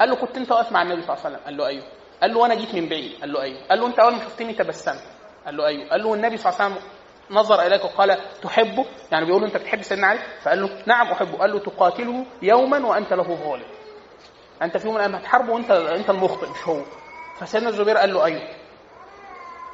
قال 0.00 0.08
له 0.10 0.16
كنت 0.16 0.36
انت 0.36 0.52
واقف 0.52 0.72
مع 0.72 0.82
النبي 0.82 1.02
صلى 1.02 1.10
الله 1.16 1.24
عليه 1.26 1.34
وسلم 1.36 1.44
قال 1.46 1.56
له 1.56 1.66
أيوه 1.66 1.84
قال 2.22 2.32
له 2.34 2.38
وأنا 2.40 2.54
جيت 2.54 2.74
من 2.74 2.88
بعيد 2.88 3.20
قال 3.20 3.32
له 3.32 3.42
أيوه 3.42 3.58
قال 3.70 3.80
له 3.80 3.86
انت 3.86 3.98
اول 3.98 4.12
ما 4.12 4.18
شفتني 4.24 4.52
تبسمت 4.52 5.02
قال 5.46 5.56
له 5.56 5.66
أيوه 5.66 5.88
قال 5.90 6.02
له 6.02 6.14
النبي 6.14 6.36
صلى 6.36 6.52
الله 6.52 6.62
عليه 6.64 6.74
وسلم 6.74 6.88
نظر 7.30 7.62
اليك 7.66 7.84
وقال 7.84 8.18
تحبه 8.42 8.86
يعني 9.12 9.24
بيقول 9.26 9.40
له 9.40 9.46
انت 9.48 9.56
بتحب 9.56 9.82
سيدنا 9.82 10.06
علي 10.06 10.18
فقال 10.42 10.62
له 10.62 10.82
نعم 10.86 11.06
احبه 11.06 11.38
قال 11.38 11.52
له 11.52 11.58
تقاتله 11.58 12.26
يوما 12.42 12.86
وانت 12.86 13.12
له 13.12 13.22
ظالم 13.22 13.64
أنت 14.64 14.76
في 14.76 14.86
يوم 14.86 14.94
من 14.94 15.00
الأيام 15.00 15.14
هتحاربه 15.20 15.52
وانت 15.52 15.70
أنت 15.70 16.10
المخطئ 16.10 16.50
مش 16.50 16.68
هو. 16.68 16.80
فسيدنا 17.38 17.68
الزبير 17.68 17.96
قال 17.98 18.14
له 18.14 18.24
أيوه. 18.24 18.48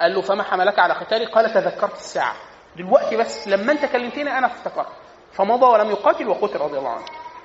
قال 0.00 0.14
له 0.14 0.20
فما 0.20 0.42
حملك 0.42 0.78
على 0.78 0.94
قتالي 0.94 1.24
قال 1.24 1.54
تذكرت 1.54 1.94
الساعة. 1.96 2.34
دلوقتي 2.76 3.16
بس 3.16 3.48
لما 3.48 3.72
أنت 3.72 3.84
كلمتني 3.84 4.38
أنا 4.38 4.46
افتكرت. 4.46 4.92
فمضى 5.32 5.66
ولم 5.66 5.90
يقاتل 5.90 6.28
وقتل 6.28 6.60
رضي 6.60 6.78
الله 6.78 6.90
عنه. 6.90 7.04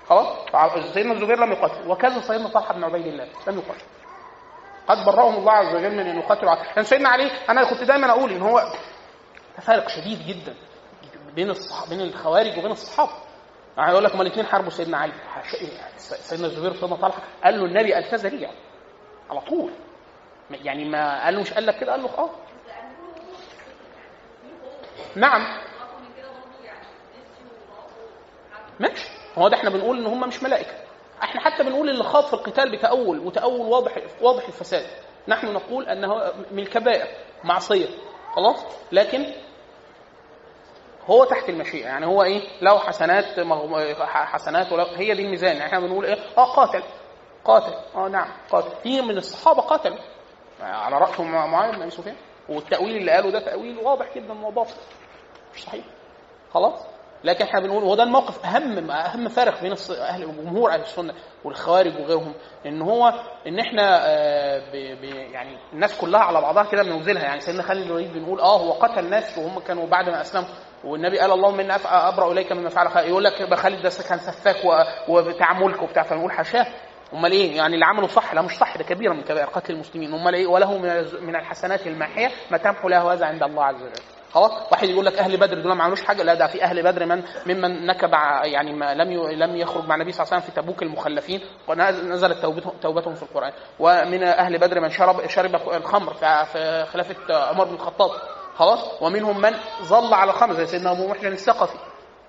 خلاص؟ 0.10 0.28
سيدنا 0.94 1.14
الزبير 1.14 1.40
لم 1.40 1.52
يقاتل. 1.52 1.90
وكذا 1.92 2.22
سيدنا 2.22 2.48
طلحة 2.48 2.74
بن 2.74 2.84
عبيد 2.84 3.08
الله 3.08 3.28
لم 3.48 3.58
يقاتل. 3.58 3.86
قد 4.88 5.06
برأهم 5.06 5.36
الله 5.36 5.52
عز 5.52 5.76
وجل 5.76 5.92
من 5.92 6.08
أن 6.08 6.18
يقاتلوا 6.20 6.56
كان 6.56 6.66
يعني 6.66 6.84
سيدنا 6.84 7.10
علي 7.10 7.32
أنا 7.50 7.70
كنت 7.70 7.84
دايما 7.84 8.12
أقول 8.12 8.32
إن 8.32 8.42
هو 8.42 8.74
تفارق 9.58 9.88
شديد 9.90 10.20
جدا 10.28 10.56
بين 11.36 11.50
الصح... 11.50 11.90
بين 11.90 12.02
الخوارج 12.02 12.58
وبين 12.60 12.72
الصحابة. 12.72 13.12
يعني 13.78 13.92
يقول 13.92 14.04
لك 14.04 14.16
ما 14.16 14.22
الاثنين 14.22 14.46
حاربوا 14.46 14.70
سيدنا 14.70 14.98
علي؟ 14.98 15.14
سيدنا 15.98 16.48
الزبير 16.48 16.72
وسيدنا 16.72 16.96
طلحه 16.96 17.22
قال 17.44 17.60
له 17.60 17.66
النبي 17.66 17.98
التزى 17.98 18.30
لي 18.30 18.50
على 19.30 19.42
طول. 19.42 19.72
يعني 20.52 20.86
ما 20.90 21.26
قال 21.26 21.34
له 21.36 21.42
مش 21.42 21.54
قال 21.54 21.66
لك 21.66 21.80
كده؟ 21.80 21.92
قال 21.92 22.04
له 22.04 22.10
آه. 22.18 22.30
نعم. 25.16 25.42
ماشي. 28.80 29.10
هو 29.38 29.48
ده 29.48 29.58
إحنا 29.58 29.70
بنقول 29.70 29.98
إن 29.98 30.06
هم 30.06 30.28
مش 30.28 30.44
ملائكة. 30.44 30.74
إحنا 31.24 31.42
حتى 31.42 31.64
بنقول 31.64 31.90
اللي 31.90 32.04
خاض 32.04 32.24
في 32.24 32.34
القتال 32.34 32.78
بتأول 32.78 33.20
وتأول 33.20 33.62
واضح 33.62 33.98
واضح 34.22 34.48
الفساد. 34.48 34.86
نحن 35.28 35.48
نقول 35.48 35.86
أنه 35.90 36.32
من 36.52 36.60
الكبائر 36.60 37.08
معصية. 37.44 37.88
خلاص؟ 38.36 38.66
لكن 38.92 39.26
هو 41.08 41.24
تحت 41.24 41.50
المشيئة. 41.50 41.86
يعني 41.86 42.06
هو 42.06 42.24
إيه؟ 42.24 42.42
له 42.62 42.80
حسنات 42.80 43.26
حسنات 44.06 44.72
ولا 44.72 45.00
هي 45.00 45.14
دي 45.14 45.22
الميزان. 45.26 45.56
يعني 45.58 45.66
إحنا 45.66 45.80
بنقول 45.80 46.06
إيه؟ 46.06 46.18
آه 46.38 46.56
قاتل. 46.56 46.84
قاتل. 47.46 47.74
آه 47.96 48.08
نعم 48.08 48.28
قاتل. 48.52 48.72
في 48.84 49.02
من 49.02 49.18
الصحابة 49.18 49.62
قاتل. 49.62 49.98
على 50.62 50.98
راسهم 50.98 51.32
معاوية 51.32 51.78
بن 51.78 51.90
سفيان. 51.90 52.16
والتأويل 52.50 52.98
اللي 52.98 53.12
قاله 53.12 53.32
ده 53.32 53.40
تأويل 53.40 53.78
واضح 53.78 54.06
جدا 54.16 54.46
وباطل. 54.46 54.74
مش 55.56 55.64
صحيح. 55.64 55.86
خلاص؟ 56.54 56.86
لكن 57.24 57.46
إحنا 57.46 57.60
بنقول 57.60 57.84
هو 57.84 57.96
ده 57.96 58.04
الموقف 58.04 58.46
أهم 58.46 58.92
أهم 58.92 59.28
فارق 59.30 59.62
بين 59.62 59.76
أهل 60.00 60.38
جمهور 60.38 60.72
أهل 60.72 60.82
السنة 60.82 61.14
والخوارج 61.44 62.00
وغيرهم. 62.00 62.34
إن 62.66 62.82
هو 62.82 63.14
إن 63.48 63.60
إحنا 63.60 64.08
آه، 64.08 64.60
ب 64.60 65.02
ب 65.02 65.04
يعني 65.04 65.58
الناس 65.74 65.98
كلها 65.98 66.20
على 66.20 66.42
بعضها 66.42 66.64
كده 66.64 66.84
بنوزنها 66.84 67.24
يعني 67.24 67.42
سيدنا 67.42 67.64
خالد 67.64 67.86
الوليد 67.86 68.14
بنقول 68.14 68.40
آه 68.40 68.58
هو 68.58 68.72
قتل 68.72 69.10
ناس 69.10 69.38
وهم 69.38 69.60
كانوا 69.60 69.88
بعد 69.88 70.10
ما 70.10 70.22
أسلموا. 70.22 70.48
والنبي 70.84 71.20
قال 71.20 71.32
اللهم 71.32 71.60
إني 71.60 71.74
أبرأ 71.86 72.32
إليك 72.32 72.52
مما 72.52 72.70
فعل 72.70 72.90
خالد 72.90 73.08
يقول 73.08 73.24
لك 73.24 73.54
خالد 73.54 73.82
ده 73.82 73.92
كان 74.10 74.20
سفاك 74.20 74.56
وبتاع 75.08 75.54
ملك 75.54 75.82
وبتاع. 75.82 76.04
فنقول 76.04 76.32
حاشاه 76.32 76.66
أمال 77.14 77.32
إيه؟ 77.32 77.58
يعني 77.58 77.74
اللي 77.74 77.86
عمله 77.86 78.08
صح. 78.08 78.34
لا 78.34 78.42
مش 78.42 78.58
صح. 78.58 78.78
ده 78.78 78.84
كبيره 78.84 79.14
من 79.14 79.22
كبائر 79.22 79.48
قتل 79.48 79.74
المسلمين. 79.74 80.14
أمال 80.14 80.36
إيه؟ 80.36 80.48
وله 80.48 80.78
من 81.22 81.36
الحسنات 81.36 81.88
الماحية 81.88 82.32
ما 82.52 82.58
تمحو 82.58 82.90
له 82.90 83.14
هذا 83.14 83.26
عند 83.26 83.44
الله 83.44 83.66
عز 83.66 83.76
وجل. 83.82 84.02
خلاص؟ 84.34 84.52
واحد 84.72 84.90
يقول 84.90 85.06
لك 85.06 85.20
أهل 85.20 85.38
بدر 85.38 85.62
دول 85.62 85.74
ما 85.76 85.84
عملوش 85.84 86.04
حاجة. 86.04 86.24
لا 86.24 86.34
ده 86.34 86.48
في 86.48 86.64
أهل 86.64 86.84
بدر 86.84 87.06
من 87.06 87.24
ممن 87.46 87.86
نكب 87.86 88.14
يعني 88.44 88.74
ما 88.74 88.94
لم 88.94 89.28
لم 89.30 89.56
يخرج 89.56 89.86
مع 89.88 89.96
النبي 89.96 90.12
صلى 90.12 90.24
الله 90.24 90.34
عليه 90.34 90.44
وسلم 90.44 90.56
في 90.56 90.62
تبوك 90.62 90.84
المخلفين. 90.84 91.42
ونزلت 91.68 92.38
توبتهم 92.38 92.74
توبتهم 92.82 93.16
في 93.16 93.24
القرآن. 93.24 93.52
ومن 93.80 94.24
أهل 94.24 94.58
بدر 94.58 94.80
من 94.80 94.90
شرب 94.90 95.28
شرب 95.28 95.56
الخمر. 95.56 96.14
في 96.46 96.86
خلافة 96.94 97.16
عمر 97.50 97.66
بن 97.66 97.74
الخطاب. 97.74 98.12
خلاص؟ 98.58 99.02
ومنهم 99.02 99.42
من 99.42 99.54
ظل 99.84 100.14
على 100.14 100.32
الخمر 100.32 100.54
زي 100.54 100.66
سيدنا 100.68 100.92
أبو 100.92 101.08
محسن 101.08 101.28
الثقفي. 101.28 101.78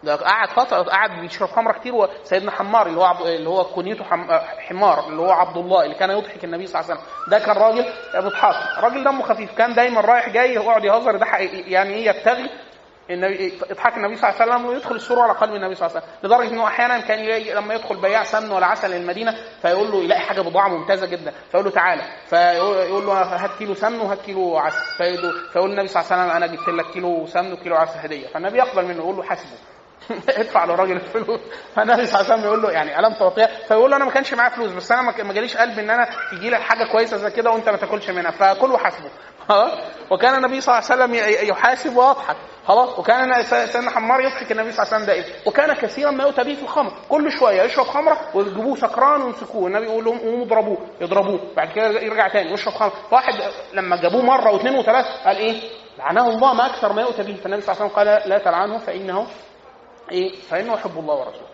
ده 0.03 0.17
قعد 0.17 0.49
فترة 0.49 0.83
قعد 0.83 1.11
بيشرب 1.21 1.49
خمرة 1.49 1.73
كتير 1.73 1.95
وسيدنا 1.95 2.51
حمار 2.51 2.87
اللي 2.87 2.99
هو 3.01 3.05
عب... 3.05 3.23
اللي 3.23 3.49
هو 3.49 3.65
كنيته 3.65 4.05
حم... 4.05 4.33
حمار 4.69 5.09
اللي 5.09 5.23
هو 5.23 5.31
عبد 5.31 5.57
الله 5.57 5.85
اللي 5.85 5.95
كان 5.95 6.11
يضحك 6.11 6.45
النبي 6.45 6.67
صلى 6.67 6.81
الله 6.81 6.91
عليه 6.91 7.01
وسلم. 7.01 7.31
ده 7.31 7.39
كان 7.39 7.57
راجل 7.57 7.85
بيضحك 8.15 8.85
راجل 8.85 9.05
دمه 9.05 9.23
خفيف 9.23 9.55
كان 9.59 9.75
دايما 9.75 10.01
رايح 10.01 10.29
جاي 10.29 10.55
يقعد 10.55 10.85
يهزر 10.85 11.17
ده 11.17 11.27
يعني 11.67 11.95
إيه 11.95 12.07
يبتغي؟ 12.09 12.51
النبي 13.11 13.53
يضحك 13.71 13.97
النبي 13.97 14.17
صلى 14.17 14.31
الله 14.31 14.43
عليه 14.43 14.53
وسلم 14.53 14.67
ويدخل 14.67 14.95
السرور 14.95 15.21
على 15.21 15.33
قلب 15.33 15.55
النبي 15.55 15.75
صلى 15.75 15.87
الله 15.87 15.97
عليه 15.97 16.07
وسلم 16.07 16.19
لدرجة 16.31 16.49
إنه 16.55 16.67
أحيانا 16.67 17.01
كان 17.01 17.19
لما 17.57 17.75
يدخل 17.75 17.97
بياع 17.97 18.25
سمن 18.25 18.51
ولا 18.51 18.67
عسل 18.67 18.93
المدينة 18.93 19.35
فيقول 19.63 19.91
له 19.91 20.03
يلاقي 20.05 20.21
حاجة 20.21 20.41
بضاعة 20.41 20.69
ممتازة 20.69 21.07
جدا 21.07 21.33
فيقول 21.51 21.65
له 21.67 21.71
تعالى 21.73 22.03
فيقول 22.27 23.07
له 23.07 23.13
هات 23.13 23.51
كيلو 23.59 23.75
سمن 23.75 24.01
وهات 24.01 24.21
كيلو 24.21 24.57
عسل 24.59 24.79
فيقول 25.53 25.71
النبي 25.71 25.89
صلى 25.89 26.03
الله 26.03 26.13
عليه 26.13 26.23
وسلم 26.25 26.37
أنا 26.37 26.47
جبت 26.47 26.69
لك 26.69 26.91
كيلو 26.93 27.27
سمن 27.27 27.53
وكيلو 27.53 27.77
عسل 27.77 27.99
هدية 27.99 28.27
فالنبي 28.27 28.59
يقبل 28.59 28.85
منه 28.85 28.99
يقول 28.99 29.17
له 29.17 29.23
حاسبه. 29.23 29.51
ادفع 30.41 30.65
للراجل 30.65 30.97
الفلوس. 30.97 31.41
فالنبي 31.77 32.07
صلى 32.07 32.21
الله 32.21 32.33
عليه 32.33 32.35
وسلم 32.35 32.45
يقول 32.45 32.63
له 32.63 32.71
يعني 32.71 32.99
ألم 32.99 33.15
تعطيها 33.15 33.47
فيقول 33.47 33.91
له 33.91 33.97
أنا 33.97 34.05
ما 34.05 34.11
كانش 34.11 34.35
معايا 34.35 34.51
فلوس 34.51 34.73
بس 34.73 34.93
أنا 34.93 35.03
ما 35.03 35.33
جاليش 35.33 35.57
قلب 35.57 35.79
إن 35.79 35.91
أنا 35.91 36.09
تجي 36.33 36.51
لك 36.51 36.61
حاجة 36.61 36.85
كويسة 36.93 37.17
زي 37.17 37.31
كده 37.31 37.51
وأنت 37.51 37.69
ما 37.69 37.77
تاكلش 37.77 38.11
منها. 38.11 38.31
فكل 38.31 38.71
وحاسبه. 38.71 39.11
وكان 40.13 40.35
النبي 40.35 40.61
صلى 40.61 40.79
الله 40.79 40.91
عليه 40.91 41.05
وسلم 41.05 41.15
يحاسب 41.49 41.97
ويضحك. 41.97 42.37
خلاص؟ 42.67 42.99
وكان 42.99 43.43
سيدنا 43.43 43.91
حمار 43.91 44.21
يضحك 44.21 44.53
النبي 44.53 44.73
صلى 44.73 44.83
الله 44.83 44.95
عليه 44.95 45.05
وسلم 45.05 45.07
دائما 45.07 45.27
وكان 45.47 45.73
كثيرا 45.73 46.11
ما 46.11 46.25
يؤتى 46.25 46.45
به 46.45 46.55
في 46.55 46.63
الخمر. 46.63 46.93
كل 47.09 47.33
شوية 47.33 47.63
يشرب 47.63 47.87
خمرة 47.87 48.21
ويجيبوه 48.35 48.77
سكران 48.77 49.23
ويمسكوه. 49.23 49.67
النبي 49.67 49.85
يقول 49.85 50.05
لهم 50.05 50.19
قوموا 50.19 50.45
اضربوه 50.45 50.79
يضربوه 51.01 51.41
بعد 51.57 51.73
كده 51.73 51.87
يرجع 51.87 52.29
تاني 52.29 52.53
يشرب 52.53 52.75
خمر 52.75 52.93
واحد 53.11 53.35
لما 53.73 53.97
جابوه 53.97 54.23
مرة 54.23 54.53
واثنين 54.53 54.79
وثلاثة 54.79 55.25
قال 55.25 55.37
إيه؟ 55.37 55.61
لعنه 55.99 56.29
الله 56.29 56.55
ما 56.55 56.67
أكثر 56.67 56.93
ما 56.93 57.03
يؤتى 57.03 57.23
به. 57.23 57.35
فالنبي 57.35 57.61
صلى 57.61 57.73
الله 57.75 57.83
عليه 57.83 57.93
وسلم 57.93 58.21
قال 58.21 58.31
لا 58.31 58.39
تلعنه 58.39 58.79
فإنه 58.79 59.27
إيه؟ 60.11 60.33
فإنه 60.41 60.75
يحب 60.75 60.99
الله 60.99 61.15
ورسوله. 61.15 61.47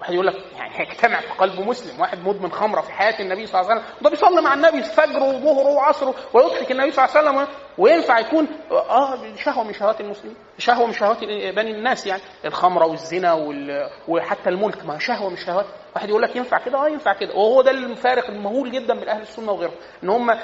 واحد 0.00 0.14
يقول 0.14 0.26
لك 0.26 0.34
يعني 0.56 0.70
هيجتمع 0.80 1.20
في 1.20 1.32
قلب 1.38 1.60
مسلم 1.60 2.00
واحد 2.00 2.18
مدمن 2.24 2.52
خمرة 2.52 2.80
في 2.80 2.92
حياة 2.92 3.20
النبي 3.20 3.46
صلى 3.46 3.60
الله 3.60 3.70
عليه 3.72 3.82
وسلم. 3.82 3.94
ده 4.02 4.10
بيصلي 4.10 4.42
مع 4.42 4.54
النبي 4.54 4.82
فجره 4.82 5.24
وظهره 5.24 5.68
وعصره 5.74 6.14
ويضحك 6.34 6.70
النبي 6.70 6.90
صلى 6.90 7.04
الله 7.04 7.16
عليه 7.18 7.30
وسلم. 7.30 7.54
وينفع 7.78 8.18
يكون 8.18 8.48
آه 8.70 9.18
شهوة 9.36 9.64
من 9.64 9.72
شهوات 9.72 10.00
المسلمين. 10.00 10.36
شهوة 10.58 10.86
من 10.86 10.92
شهوات 10.92 11.18
بني 11.54 11.70
الناس 11.70 12.06
يعني. 12.06 12.22
الخمرة 12.44 12.86
والزنا 12.86 13.32
وال... 13.32 13.90
وحتى 14.08 14.50
الملك 14.50 14.84
ما 14.86 14.98
شهوة 14.98 15.28
من 15.28 15.34
الشهوات 15.34 15.66
واحد 15.94 16.08
يقول 16.08 16.22
لك 16.22 16.36
ينفع 16.36 16.58
كده؟ 16.58 16.78
آه 16.78 16.88
ينفع 16.88 17.12
كده. 17.12 17.34
وهو 17.34 17.62
ده 17.62 17.70
الفارق 17.70 18.26
المهول 18.30 18.70
جدا 18.70 18.94
بين 18.94 19.08
أهل 19.08 19.22
السنة 19.22 19.52
وغيرهم. 19.52 19.74
إن 20.02 20.08
هم 20.08 20.38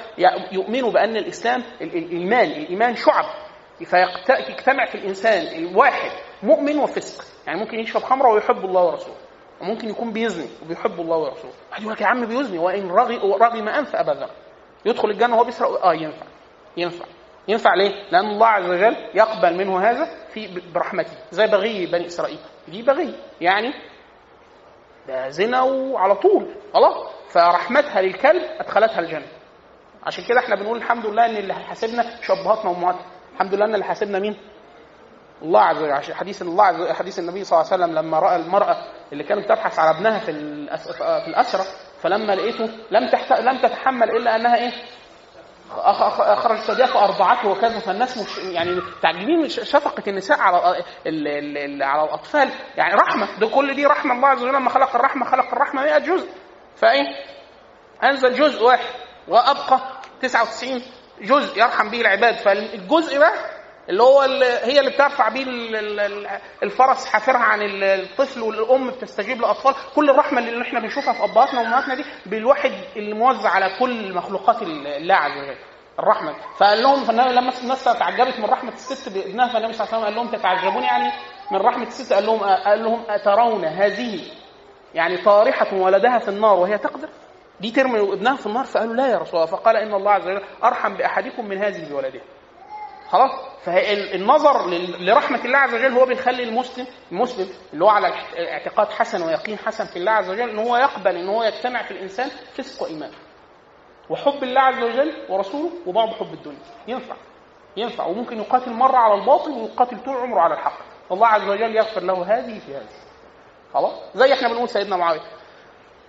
يؤمنوا 0.51 0.91
بأن 0.91 1.17
الإسلام 1.17 1.63
الإيمان 1.81 2.51
الإيمان 2.51 2.95
شعب. 2.95 3.25
فيجتمع 3.83 4.85
في 4.85 4.95
الإنسان 4.95 5.47
الواحد 5.55 6.11
مؤمن 6.43 6.79
وفسق. 6.79 7.25
يعني 7.47 7.59
ممكن 7.59 7.79
يشرب 7.79 8.03
خمرة 8.03 8.29
ويحب 8.29 8.65
الله 8.65 8.83
ورسوله. 8.83 9.17
وممكن 9.61 9.89
يكون 9.89 10.11
بيزني 10.13 10.47
وبيحب 10.65 10.99
الله 10.99 11.17
ورسوله. 11.17 11.53
واحد 11.69 11.81
يقول 11.81 11.93
لك 11.93 12.01
يا 12.01 12.07
عم 12.07 12.25
بيزني 12.25 12.57
وإن 12.57 12.91
رغي 12.91 13.17
رغم 13.17 13.67
انف 13.69 13.95
ابا 13.95 14.29
يدخل 14.85 15.09
الجنة 15.09 15.35
وهو 15.35 15.43
بيسرق 15.43 15.85
آه 15.85 15.93
ينفع. 15.93 16.25
ينفع. 16.77 17.05
ينفع 17.47 17.73
ليه؟ 17.75 17.91
لأن 18.11 18.25
الله 18.25 18.47
عز 18.47 18.69
وجل 18.69 18.95
يقبل 19.13 19.57
منه 19.57 19.79
هذا 19.89 20.09
في 20.33 20.61
برحمته. 20.73 21.11
زي 21.31 21.47
بغي 21.47 21.85
بني 21.85 22.05
إسرائيل. 22.05 22.39
دي 22.67 22.81
بغي. 22.81 23.15
يعني 23.41 23.73
ده 25.07 25.29
زنا 25.29 25.61
وعلى 25.61 26.15
طول. 26.15 26.55
خلاص؟ 26.73 27.07
فرحمتها 27.29 28.01
للكلب 28.01 28.41
أدخلتها 28.59 28.99
الجنة. 28.99 29.27
عشان 30.03 30.23
كده 30.25 30.39
إحنا 30.39 30.55
بنقول 30.55 30.77
الحمد 30.77 31.05
لله 31.05 31.25
إن 31.25 31.35
اللي 31.37 31.53
حاسبنا 31.53 32.21
شبهاتنا 32.21 32.71
وأمهاتنا. 32.71 33.14
الحمد 33.35 33.53
لله 33.53 33.65
أن 33.65 33.73
اللي 33.73 33.85
حاسبنا 33.85 34.19
مين؟ 34.19 34.37
الله 35.41 35.61
عز 35.61 35.77
وجل. 35.77 36.13
حديث 36.13 36.41
الله 36.41 36.63
عز 36.65 36.91
حديث 36.91 37.19
النبي 37.19 37.43
صلى 37.43 37.59
الله 37.61 37.71
عليه 37.73 37.83
وسلم 37.83 37.95
لما 37.99 38.19
رأى 38.19 38.35
المرأة 38.35 38.77
اللي 39.11 39.23
كانت 39.23 39.49
تبحث 39.49 39.79
على 39.79 39.97
ابنها 39.97 40.19
في 40.19 40.31
في 40.95 41.27
الأسرة 41.27 41.65
فلما 42.01 42.35
لقيته 42.35 42.69
لم 42.91 43.09
تحت... 43.09 43.31
لم 43.33 43.57
تتحمل 43.57 44.09
إلا 44.09 44.35
أنها 44.35 44.55
إيه؟ 44.55 44.71
اخرج 46.19 46.57
ثديها 46.57 46.85
فأرضعته 46.85 47.49
وكذا. 47.49 47.79
فالناس 47.79 48.17
مش 48.17 48.37
يعني 48.37 48.81
تعجبين 49.01 49.49
شفقة 49.49 50.03
النساء 50.07 50.39
على 50.39 50.77
ال... 51.07 51.27
ال... 51.57 51.83
على 51.83 52.03
الأطفال. 52.03 52.49
يعني 52.77 52.93
رحمة. 52.93 53.27
ده 53.39 53.47
كل 53.47 53.75
دي 53.75 53.85
رحمة. 53.85 54.13
الله 54.15 54.27
عز 54.27 54.43
وجل 54.43 54.53
لما 54.53 54.69
خلق 54.69 54.95
الرحمة 54.95 55.25
خلق 55.25 55.53
الرحمة 55.53 55.81
100 55.81 55.97
جزء. 55.97 56.29
فإيه؟ 56.75 57.07
أنزل 58.03 58.33
جزء 58.33 58.63
واحد. 58.63 58.85
وأبقى 59.27 59.79
99 60.21 60.81
جزء 61.21 61.59
يرحم 61.59 61.89
به 61.89 62.01
العباد. 62.01 62.35
فالجزء 62.35 63.19
ده 63.19 63.33
اللي 63.89 64.03
هو 64.03 64.23
اللي 64.23 64.45
هي 64.45 64.79
اللي 64.79 64.91
بترفع 64.91 65.29
بيه 65.29 65.45
الفرس 66.63 67.05
حافرها 67.05 67.39
عن 67.39 67.59
الطفل 67.83 68.41
والأم 68.41 68.89
بتستجيب 68.91 69.41
لأطفال. 69.41 69.75
كل 69.95 70.09
الرحمة 70.09 70.39
اللي 70.39 70.61
إحنا 70.61 70.79
بنشوفها 70.79 71.13
في 71.13 71.23
أبهاتنا 71.23 71.59
وأمهاتنا 71.61 71.95
دي 71.95 72.05
بالواحد 72.25 72.71
اللي 72.95 73.13
موزع 73.13 73.49
على 73.49 73.69
كل 73.79 74.13
مخلوقات 74.13 74.61
الله 74.61 75.15
عز 75.15 75.31
وجل. 75.37 75.57
الرحمة. 75.99 76.33
فقال 76.57 76.83
لهم 76.83 77.11
لما 77.11 77.51
الناس 77.63 77.83
تعجبت 77.83 78.39
من 78.39 78.45
رحمة 78.45 78.73
الست 78.73 79.09
بابنها 79.09 79.47
فالنبي 79.47 79.73
صلى 79.73 79.87
الله 79.87 79.95
عليه 79.95 80.05
وسلم 80.05 80.05
قال 80.05 80.15
لهم 80.15 80.27
تتعجبون 80.39 80.83
يعني 80.83 81.11
من 81.51 81.57
رحمة 81.57 81.87
الست؟ 81.87 82.13
قال 82.13 82.25
لهم 82.25 82.39
قال 82.39 82.83
لهم 82.83 83.03
أترون 83.09 83.65
هذه؟ 83.65 84.19
يعني 84.93 85.17
طارحة 85.17 85.73
ولدها 85.75 86.19
في 86.19 86.27
النار 86.27 86.53
وهي 86.59 86.77
تقدر. 86.77 87.09
دي 87.59 87.71
ترمي 87.71 87.99
ابنها 88.13 88.35
في 88.35 88.45
النار 88.45 88.63
فقالوا 88.65 88.95
لا 88.95 89.07
يا 89.07 89.17
رسول 89.17 89.35
الله. 89.35 89.45
فقال 89.45 89.75
إن 89.77 89.93
الله 89.93 90.11
عز 90.11 90.27
وجل 90.27 90.43
أرحم 90.63 90.93
بأحدكم 90.93 91.45
من 91.45 91.57
هذه 91.57 91.89
بولدها 91.89 92.21
خلاص؟ 93.09 93.31
فالنظر 93.63 94.69
لرحمة 94.99 95.45
الله 95.45 95.57
عز 95.57 95.73
وجل 95.73 95.93
هو 95.93 96.05
بيخلي 96.05 96.43
المسلم 96.43 96.87
المسلم 97.11 97.49
اللي 97.73 97.85
هو 97.85 97.89
على 97.89 98.13
اعتقاد 98.37 98.87
حسن 98.89 99.23
ويقين 99.23 99.57
حسن 99.57 99.85
في 99.85 99.95
الله 99.99 100.11
عز 100.11 100.29
وجل 100.29 100.49
إن 100.49 100.59
هو 100.59 100.77
يقبل 100.77 101.15
إن 101.15 101.29
هو 101.29 101.43
يجتمع 101.43 101.83
في 101.83 101.91
الإنسان 101.91 102.29
فسق 102.29 102.83
وإيمان. 102.83 103.11
وحب 104.09 104.43
الله 104.43 104.61
عز 104.61 104.83
وجل 104.83 105.25
ورسوله 105.29 105.69
وبعض 105.85 106.09
حب 106.09 106.33
الدنيا. 106.33 106.59
ينفع. 106.87 107.15
ينفع. 107.77 108.05
وممكن 108.05 108.37
يقاتل 108.37 108.71
مرة 108.71 108.97
على 108.97 109.13
الباطل 109.21 109.51
ويقاتل 109.51 110.03
طول 110.03 110.17
عمره 110.17 110.39
على 110.39 110.53
الحق. 110.53 110.79
الله 111.11 111.27
عز 111.27 111.49
وجل 111.49 111.75
يغفر 111.75 112.01
له 112.01 112.37
هذه 112.37 112.59
في 112.59 112.75
هذه. 112.75 112.89
خلاص؟ 113.73 113.93
زي 114.15 114.33
إحنا 114.33 114.47
بنقول 114.47 114.69
سيدنا 114.69 114.97
معاوية. 114.97 115.21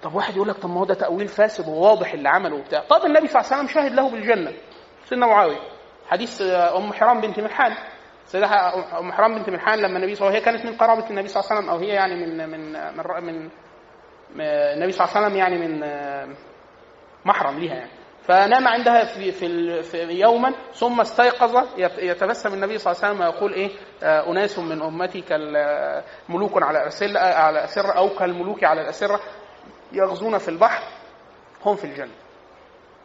طب 0.07 0.15
واحد 0.15 0.37
يقول 0.37 0.49
لك 0.49 0.57
طب 0.57 0.71
ما 0.71 0.81
هو 0.81 0.85
ده 0.85 0.95
تأويل 0.95 1.29
فاسد 1.29 1.69
وواضح 1.69 2.13
اللي 2.13 2.29
عمله 2.29 2.57
وبتاع. 2.57 2.81
طب 2.81 3.05
النبي 3.07 3.27
صلى 3.27 3.41
الله 3.41 3.53
عليه 3.53 3.63
وسلم 3.65 3.75
شاهد 3.75 3.95
له 3.95 4.11
بالجنة. 4.11 4.53
سيدنا 5.05 5.27
معاوية. 5.27 5.59
حديث 6.09 6.43
أم 6.77 6.93
حرام 6.93 7.21
بنت 7.21 7.41
ملحان. 7.41 7.73
سيدة 8.25 8.47
أم 8.99 9.13
حرام 9.13 9.35
بنت 9.35 9.51
ملحان 9.51 9.79
لما 9.79 9.97
النبي 9.97 10.15
صلى 10.15 10.29
الله 10.29 10.39
عليه 10.39 10.43
وسلم 10.43 10.55
هي 10.55 10.59
كانت 10.59 10.67
من 10.67 10.77
قرابة 10.77 11.11
النبي 11.11 11.29
صلى 11.29 11.41
الله 11.41 11.53
عليه 11.53 11.61
وسلم 11.61 11.71
أو 11.75 11.79
هي 11.79 11.89
يعني 11.89 12.27
من 12.27 12.51
من 12.51 12.73
من, 12.97 13.25
من 13.27 13.51
النبي 14.41 14.93
صلى 14.93 15.07
الله 15.07 15.17
عليه 15.17 15.27
وسلم 15.27 15.37
يعني 15.37 15.59
من 15.59 15.81
محرم 17.25 17.59
ليها 17.59 17.75
يعني. 17.75 17.91
فنام 18.23 18.69
عندها 18.69 19.05
في 19.05 19.33
في, 19.83 19.99
يوما 20.11 20.55
ثم 20.75 21.01
استيقظ 21.01 21.65
يتبسم 21.99 22.55
النبي 22.55 22.79
صلى 22.79 22.93
الله 22.93 23.05
عليه 23.05 23.15
وسلم 23.15 23.27
ويقول 23.27 23.53
إيه؟ 23.53 23.71
آه، 24.03 24.31
أناس 24.31 24.59
من 24.59 24.83
أمتي 24.83 25.21
كالملوك 25.21 26.63
على 26.63 26.79
على 27.19 27.59
الاسره 27.59 27.93
أو 27.93 28.09
كالملوك 28.09 28.65
على 28.65 28.81
الأسرة. 28.81 29.21
يغزون 29.97 30.39
في 30.39 30.49
البحر 30.49 30.83
هم 31.65 31.77
في 31.77 31.85
الجنة. 31.85 32.15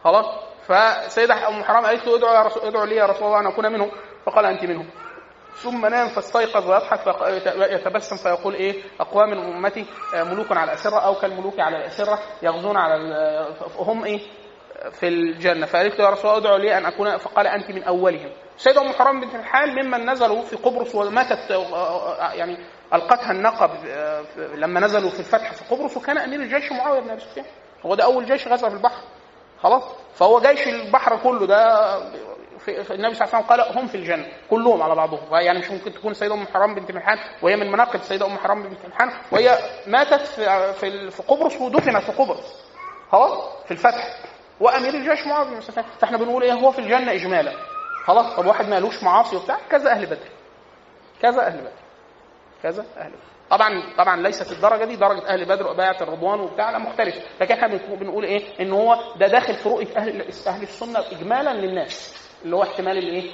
خلاص؟ 0.03 0.26
فسيدة 0.68 1.47
أم 1.47 1.63
حرام 1.63 1.85
قالت 1.85 2.07
له 2.07 2.15
ادعو, 2.15 2.34
يا 2.34 2.41
رسول 2.41 2.63
ادعو 2.63 2.84
لي 2.84 2.95
يا 2.95 3.05
رسول 3.05 3.27
الله 3.27 3.39
أن 3.39 3.47
أكون 3.47 3.72
منهم. 3.72 3.91
فقال 4.26 4.45
أنت 4.45 4.63
منهم. 4.63 4.89
ثم 5.55 5.85
نام 5.85 6.07
فاستيقظ 6.07 6.69
ويضحك 6.69 6.99
يتبسم 7.55 8.15
فيقول 8.15 8.53
إيه؟ 8.53 8.84
أقوام 8.99 9.30
من 9.30 9.38
أمتي 9.38 9.85
آه، 10.15 10.23
ملوك 10.23 10.51
على 10.51 10.63
الاسره 10.63 10.99
أو 10.99 11.15
كالملوك 11.15 11.59
على 11.59 11.77
الاسره 11.77 12.19
يغزون 12.41 12.77
على 12.77 12.95
هم 13.77 14.03
إيه؟ 14.05 14.19
في 14.91 15.07
الجنة. 15.07 15.65
فقالت 15.65 15.99
له 15.99 16.05
يا 16.05 16.09
رسول 16.09 16.31
الله 16.31 16.41
ادعو 16.41 16.57
لي 16.57 16.77
أن 16.77 16.85
اكون 16.85 17.18
فقال 17.18 17.47
أنت 17.47 17.72
من 17.72 17.84
أولهم. 17.84 18.31
سيدة 18.57 18.81
ام 18.81 18.93
حرام 18.93 19.22
بنت 19.22 19.35
الحال 19.35 19.85
ممن 19.85 20.09
نزلوا 20.09 20.41
في 20.41 20.55
قبرص 20.55 20.95
وماتت 20.95 21.51
آه، 21.51 21.76
آه، 21.76 22.34
يعني 22.34 22.57
القتها 22.93 23.31
النقب 23.31 23.69
لما 24.55 24.80
نزلوا 24.80 25.09
في 25.09 25.19
الفتح 25.19 25.51
في 25.51 25.76
قبرص 25.76 25.97
وكان 25.97 26.18
أمير 26.18 26.39
الجيش 26.39 26.72
معاوية 26.72 26.99
بن 26.99 27.09
أبي 27.09 27.19
سفيان. 27.22 27.45
هو 27.85 27.95
ده 27.95 28.03
أول 28.03 28.26
جيش 28.26 28.47
غزا 28.47 28.69
في 28.69 28.76
البحر. 28.76 29.01
خلاص؟ 29.63 29.84
فهو 30.15 30.39
جيش 30.41 30.68
البحر 30.68 31.18
كله 31.18 31.47
ده 31.47 31.99
في, 32.59 32.93
النبي 32.93 33.15
صلى 33.15 33.26
الله 33.27 33.35
عليه 33.35 33.38
وسلم 33.38 33.41
قال 33.41 33.77
هم 33.77 33.88
في 33.88 33.95
الجنة 33.95 34.26
كلهم 34.49 34.81
على 34.84 34.95
بعضهم. 34.95 35.19
يعني 35.31 35.59
مش 35.59 35.72
ممكن 35.72 35.93
تكون 35.93 36.13
سيدة 36.13 36.34
أم 36.34 36.47
حرام 36.47 36.76
بنت 36.76 36.91
ملحان 36.91 37.18
وهي 37.41 37.55
من 37.55 37.72
مناقب 37.72 38.01
سيدة 38.01 38.26
أم 38.26 38.38
حرام 38.38 38.63
بنت 38.63 38.85
ملحان 38.85 39.11
وهي 39.31 39.57
ماتت 39.88 40.22
في 40.22 40.73
في, 40.73 41.11
في 41.11 41.23
قبرص 41.23 41.55
ودفنت 41.61 42.03
في 42.03 42.11
قبرص. 42.11 42.55
خلاص؟ 43.11 43.39
في 43.65 43.72
الفتح. 43.72 44.18
وأمير 44.59 44.93
الجيش 44.93 45.27
معاذ 45.27 45.47
بن 45.47 45.61
سفيان. 45.61 45.85
فإحنا 45.99 46.18
بنقول 46.18 46.43
إيه؟ 46.43 46.53
هو 46.53 46.72
في 46.72 46.80
الجنة 46.80 47.11
اجمالا. 47.11 47.51
خلاص؟ 48.05 48.35
طب 48.35 48.45
واحد 48.45 48.69
مالوش 48.69 49.03
معاصي 49.03 49.35
وبتاع؟ 49.35 49.57
كذا 49.69 49.91
أهل 49.91 50.05
بدر. 50.05 50.30
كذا 51.22 51.41
أهل 51.47 51.57
بدر. 51.57 51.72
كذا 52.63 52.85
أهل. 52.97 53.11
طبعا 53.49 53.83
طبعا 53.97 54.21
ليست 54.21 54.51
الدرجة 54.51 54.85
دي 54.85 54.95
درجة 54.95 55.27
أهل 55.27 55.45
بدر 55.45 55.67
وبيعة 55.67 55.97
الرضوان 56.01 56.39
وبتاع 56.39 56.71
لا 56.71 56.77
مختلف 56.77 57.15
لكن 57.41 57.53
إحنا 57.53 57.67
بنقول 57.95 58.23
إيه؟ 58.23 58.61
إن 58.61 58.71
هو 58.71 59.13
ده 59.15 59.27
داخل 59.27 59.53
في 59.53 59.69
رؤية 59.69 59.97
أهل 59.97 60.21
أهل 60.47 60.63
السنة 60.63 60.99
اجمالا 60.99 61.53
للناس 61.53 62.15
اللي 62.45 62.55
هو 62.55 62.63
احتمال 62.63 62.97
الايه 62.97 63.31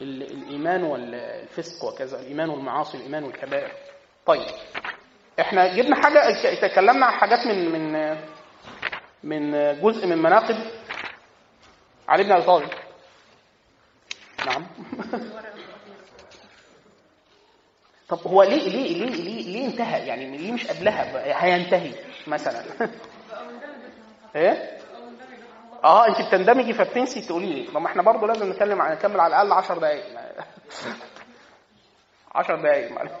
الإيمان 0.00 0.82
والفسق 0.82 1.84
وكذا 1.84 2.20
الإيمان 2.20 2.50
والمعاصي 2.50 2.96
الإيمان 2.96 3.24
والكبائر. 3.24 3.72
طيب 4.26 4.46
إحنا 5.40 5.76
جبنا 5.76 5.96
حاجة 6.02 6.20
تكلمنا 6.68 7.06
عن 7.06 7.12
حاجات 7.12 7.46
من 7.46 7.72
من 7.72 8.16
من 9.22 9.52
جزء 9.80 10.06
من 10.06 10.18
مناقب 10.18 10.56
علي 12.08 12.22
بن 12.24 12.32
أبي 12.32 12.42
طالب. 12.42 12.68
نعم. 14.46 14.66
طب 18.08 18.18
هو 18.26 18.42
ليه 18.42 18.68
ليه 18.68 19.04
ليه 19.04 19.10
ليه, 19.22 19.52
ليه 19.52 19.66
انتهى؟ 19.66 20.06
يعني 20.06 20.36
ليه 20.36 20.52
مش 20.52 20.66
قبلها؟ 20.66 21.44
هينتهي 21.44 21.92
مثلا. 22.26 22.64
إيه؟ 24.36 24.78
آه 25.84 26.08
انت 26.08 26.28
بتندمجي 26.28 26.72
فبتنسي 26.72 27.20
تقولي 27.20 27.46
لي. 27.46 27.72
ما 27.80 27.86
إحنا 27.86 28.02
برضه 28.02 28.26
لازم 28.26 28.50
نتكلم 28.50 28.82
عن 28.82 28.92
نكمل 28.92 29.20
على 29.20 29.42
الأقل 29.42 29.52
10 29.52 29.78
دقائق 29.78 30.04
10 32.34 32.56
دقائق 32.56 32.92
معلش 32.92 33.12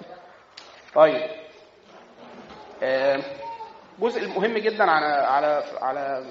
طيب. 0.94 1.30
آه 2.82 3.20
جزء 3.98 4.22
المهم 4.22 4.58
جدا 4.58 4.90
على 4.90 5.06
على 5.06 5.64
على 5.80 6.24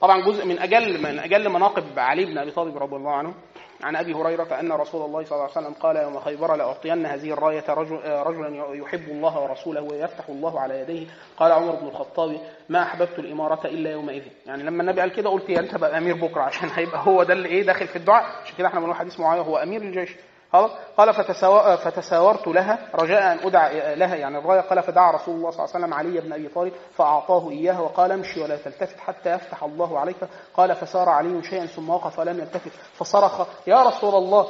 طبعا 0.00 0.20
جزء 0.24 0.46
من 0.46 0.58
أجل 0.58 1.02
من 1.02 1.18
أجل 1.18 1.48
مناقب 1.48 1.98
علي 1.98 2.24
بن 2.24 2.38
أبي 2.38 2.50
طالب 2.50 2.78
رضي 2.78 2.96
الله 2.96 3.12
عنه. 3.12 3.34
عن 3.82 3.96
أبي 3.96 4.14
هريرة 4.14 4.60
ان 4.60 4.72
رسول 4.72 5.04
الله 5.04 5.24
صلى 5.24 5.32
الله 5.32 5.50
عليه 5.56 5.66
وسلم 5.66 5.74
قال 5.74 5.96
يوم 5.96 6.20
خيبر 6.20 6.56
لأعطين 6.56 7.06
هذه 7.06 7.32
الراية 7.32 7.64
رجل 7.68 8.00
رجلا 8.04 8.74
يحب 8.74 9.08
الله 9.08 9.40
ورسوله 9.40 9.82
ويفتح 9.82 10.28
الله 10.28 10.60
على 10.60 10.80
يديه. 10.80 11.06
قال 11.36 11.52
عمر 11.52 11.74
بن 11.74 11.86
الخطاب 11.86 12.40
ما 12.68 12.82
أحببت 12.82 13.18
الإمارة 13.18 13.66
إلا 13.66 13.90
يومئذ. 13.90 14.22
يعني 14.46 14.62
لما 14.62 14.82
النبي 14.82 15.00
قال 15.00 15.12
كده 15.12 15.30
قلت 15.30 15.48
يا 15.48 15.60
انت 15.60 15.74
بقى 15.76 15.98
أمير 15.98 16.14
بكرة 16.16 16.42
عشان 16.50 16.68
هيبقى 16.74 17.06
هو 17.06 17.22
ده 17.22 17.32
اللي 17.34 17.48
إيه 17.48 17.62
داخل 17.62 17.88
في 17.88 17.96
الدعاء. 17.96 18.24
عشان 18.42 18.56
كده 18.58 18.68
إحنا 18.68 18.80
بنقول 18.80 18.94
حديث 18.96 19.20
معاوية 19.20 19.42
هو 19.42 19.56
أمير 19.56 19.82
الجيش. 19.82 20.10
قال 20.96 21.14
فتساورت 21.78 22.48
لها 22.48 22.78
رجاء 22.94 23.32
أن 23.32 23.38
ادعى 23.38 23.94
لها 23.94 24.14
يعني 24.16 24.38
الرايه 24.38 24.60
قال 24.60 24.82
فدعا 24.82 25.12
رسول 25.12 25.34
الله 25.34 25.50
صلى 25.50 25.64
الله 25.64 25.74
عليه 25.74 25.84
وسلم 25.84 25.94
علي 25.94 26.20
بن 26.20 26.32
أبي 26.32 26.48
طالب 26.48 26.72
فأعطاه 26.94 27.50
اياها 27.50 27.80
وقال 27.80 28.12
امشي 28.12 28.40
ولا 28.42 28.56
تلتفت 28.56 29.00
حتى 29.00 29.30
يفتح 29.30 29.64
الله 29.64 29.98
عليك 29.98 30.16
قال 30.54 30.76
فسار 30.76 31.08
علي 31.08 31.42
شيئا 31.42 31.66
ثم 31.66 31.90
وقف 31.90 32.18
ولم 32.18 32.38
يلتفت 32.38 32.72
فصرخ 32.94 33.46
يا 33.66 33.82
رسول 33.82 34.14
الله 34.14 34.46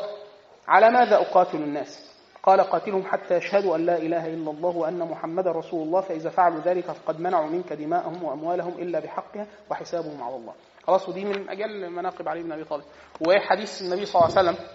على 0.68 0.90
ماذا 0.90 1.16
أقاتل 1.16 1.58
الناس؟ 1.58 2.10
قال 2.42 2.60
قاتلهم 2.60 3.04
حتى 3.06 3.34
يشهدوا 3.34 3.76
أن 3.76 3.86
لا 3.86 3.96
إله 3.96 4.26
إلا 4.26 4.50
الله 4.50 4.76
وأن 4.76 4.98
محمدا 4.98 5.50
رسول 5.50 5.82
الله 5.82 6.00
فإذا 6.00 6.30
فعلوا 6.30 6.60
ذلك 6.60 6.90
فقد 6.90 7.20
منعوا 7.20 7.46
منك 7.46 7.72
دماءهم 7.72 8.24
وأموالهم 8.24 8.72
إلا 8.78 9.00
بحقها 9.00 9.46
وحسابهم 9.70 10.22
على 10.22 10.36
الله. 10.36 10.52
خلاص 10.86 11.08
ودي 11.08 11.24
من 11.24 11.50
أجل 11.50 11.90
مناقب 11.90 12.28
علي 12.28 12.42
بن 12.42 12.52
أبي 12.52 12.64
طالب. 12.64 12.84
وحديث 13.28 13.82
النبي 13.82 14.06
صلى 14.06 14.22
الله 14.22 14.38
عليه 14.38 14.50
وسلم 14.50 14.66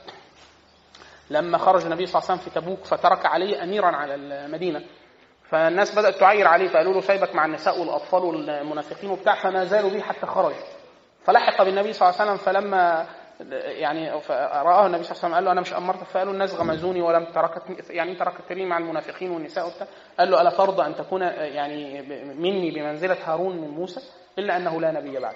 لما 1.29 1.57
خرج 1.57 1.83
النبي 1.83 2.05
صلى 2.05 2.19
الله 2.19 2.31
عليه 2.31 2.41
وسلم 2.41 2.51
في 2.53 2.59
تبوك 2.59 2.85
فترك 2.85 3.25
علي 3.25 3.63
أميرا 3.63 3.87
على 3.87 4.15
المدينة. 4.15 4.81
فالناس 5.49 5.95
بدأت 5.95 6.15
تعاير 6.15 6.47
عليه 6.47 6.67
فقالوا 6.67 6.93
له 6.93 7.01
سايبك 7.01 7.35
مع 7.35 7.45
النساء 7.45 7.79
والأطفال 7.79 8.23
والمنافقين 8.23 9.09
وبتاع 9.09 9.35
فما 9.35 9.65
زالوا 9.65 9.89
به 9.89 10.01
حتى 10.01 10.25
خرج. 10.25 10.53
فلحق 11.23 11.63
بالنبي 11.63 11.93
صلى 11.93 12.09
الله 12.09 12.21
عليه 12.21 12.31
وسلم 12.31 12.45
فلما 12.45 13.05
يعني 13.61 14.11
رآه 14.39 14.85
النبي 14.85 15.03
صلى 15.03 15.11
الله 15.11 15.25
عليه 15.25 15.27
وسلم 15.27 15.33
قال 15.33 15.45
له 15.45 15.51
أنا 15.51 15.61
مش 15.61 15.73
أمرتك؟ 15.73 16.03
فقالوا 16.03 16.33
الناس 16.33 16.53
غمزوني 16.55 17.01
ولم 17.01 17.25
تركت 17.25 17.89
يعني 17.89 18.15
تركتني 18.15 18.65
مع 18.65 18.77
المنافقين 18.77 19.31
والنساء 19.31 19.67
وبتاع. 19.67 19.87
قال 20.19 20.31
له 20.31 20.41
ألا 20.41 20.49
ترضى 20.49 20.85
أن 20.85 20.95
تكون 20.95 21.21
يعني 21.21 22.01
مني 22.33 22.71
بمنزلة 22.71 23.17
هارون 23.25 23.57
من 23.57 23.69
موسى؟ 23.69 24.01
إلا 24.39 24.57
أنه 24.57 24.81
لا 24.81 24.91
نبي 24.91 25.19
بعد 25.19 25.35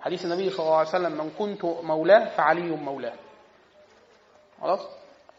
حديث 0.00 0.24
النبي 0.24 0.50
صلى 0.50 0.66
الله 0.66 0.76
عليه 0.76 0.88
وسلم 0.88 1.12
من 1.12 1.30
كنت 1.38 1.64
مولاه 1.64 2.24
فعلي 2.24 2.70
مولاه. 2.70 3.14
خلاص؟ 4.62 4.97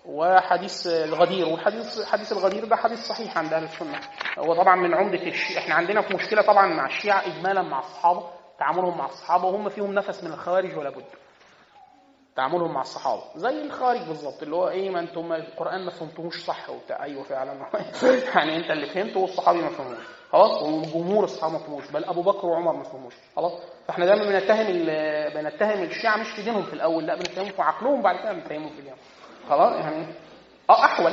وحديث 0.10 0.88
الغدير 0.88 1.48
والحديث 1.48 2.06
حديث 2.06 2.32
الغدير 2.32 2.66
ده 2.66 2.76
حديث 2.76 3.08
صحيح 3.08 3.38
عند 3.38 3.54
أهل 3.54 3.64
السنة. 3.64 4.00
هو 4.40 4.54
طبعا 4.54 4.76
من 4.76 4.94
عمدة 4.94 5.24
الشيعة. 5.28 5.64
إحنا 5.64 5.76
عندنا 5.76 6.02
في 6.02 6.14
مشكلة 6.14 6.42
طبعا 6.42 6.68
مع 6.68 6.86
الشيعة 6.86 7.24
اجمالا 7.26 7.62
مع 7.62 7.80
الصحابه 7.80 8.24
تعاملهم 8.60 8.98
مع 8.98 9.06
الصحابه 9.06 9.46
وهم 9.46 9.70
فيهم 9.70 9.94
نفس 9.94 10.24
من 10.24 10.34
الخوارج 10.34 10.78
ولا 10.78 10.90
بد. 10.90 11.06
تعاملهم 12.36 12.74
مع 12.74 12.82
الصحابة. 12.82 13.24
زي 13.36 13.62
الخارج 13.62 14.00
بالظبط 14.08 14.44
اللي 14.44 14.56
هو 14.56 14.70
إيه 14.70 14.90
ما 14.90 15.00
أنتم 15.00 15.34
القرآن 15.34 15.86
ما 15.86 15.92
فهمتوهوش 15.92 16.46
صح. 16.46 16.70
وبتاع 16.70 17.04
أيوه 17.04 17.24
فعلا. 17.24 17.54
يعني 18.36 18.58
أنت 18.58 18.72
اللي 18.72 18.86
فهمته 18.86 19.20
والصحابي 19.20 19.62
ما 19.62 19.70
فهموش. 19.70 19.98
خلاص؟ 20.32 20.62
وجمهور 20.62 21.24
الصحابه 21.24 21.54
ما 21.54 21.60
فهموش. 21.60 21.92
بل 21.92 22.06
أبو 22.06 22.22
بكر 22.22 22.48
وعمر 22.48 22.74
ما 22.74 22.84
فهموش. 22.84 23.14
خلاص؟ 23.36 23.52
فإحنا 23.88 24.06
دايما 24.06 24.26
بنتهم 24.26 24.66
بنتهم 25.34 25.84
الشيعة 25.84 26.18
مش 26.18 26.28
في 26.28 26.42
دينهم 26.42 26.64
في 26.64 26.74
الأول 26.74 27.06
لا 27.06 27.16
بنتهمهم 27.16 27.52
في 27.52 27.62
عقلهم 27.62 28.02
بعد 28.02 28.20
كده 28.20 28.34
بنتهمهم 28.34 28.70
في 28.70 28.82
دينهم. 28.82 28.98
خلاص 29.50 29.76
يعني 29.76 30.06
أه 30.70 30.86
أحول. 30.86 31.12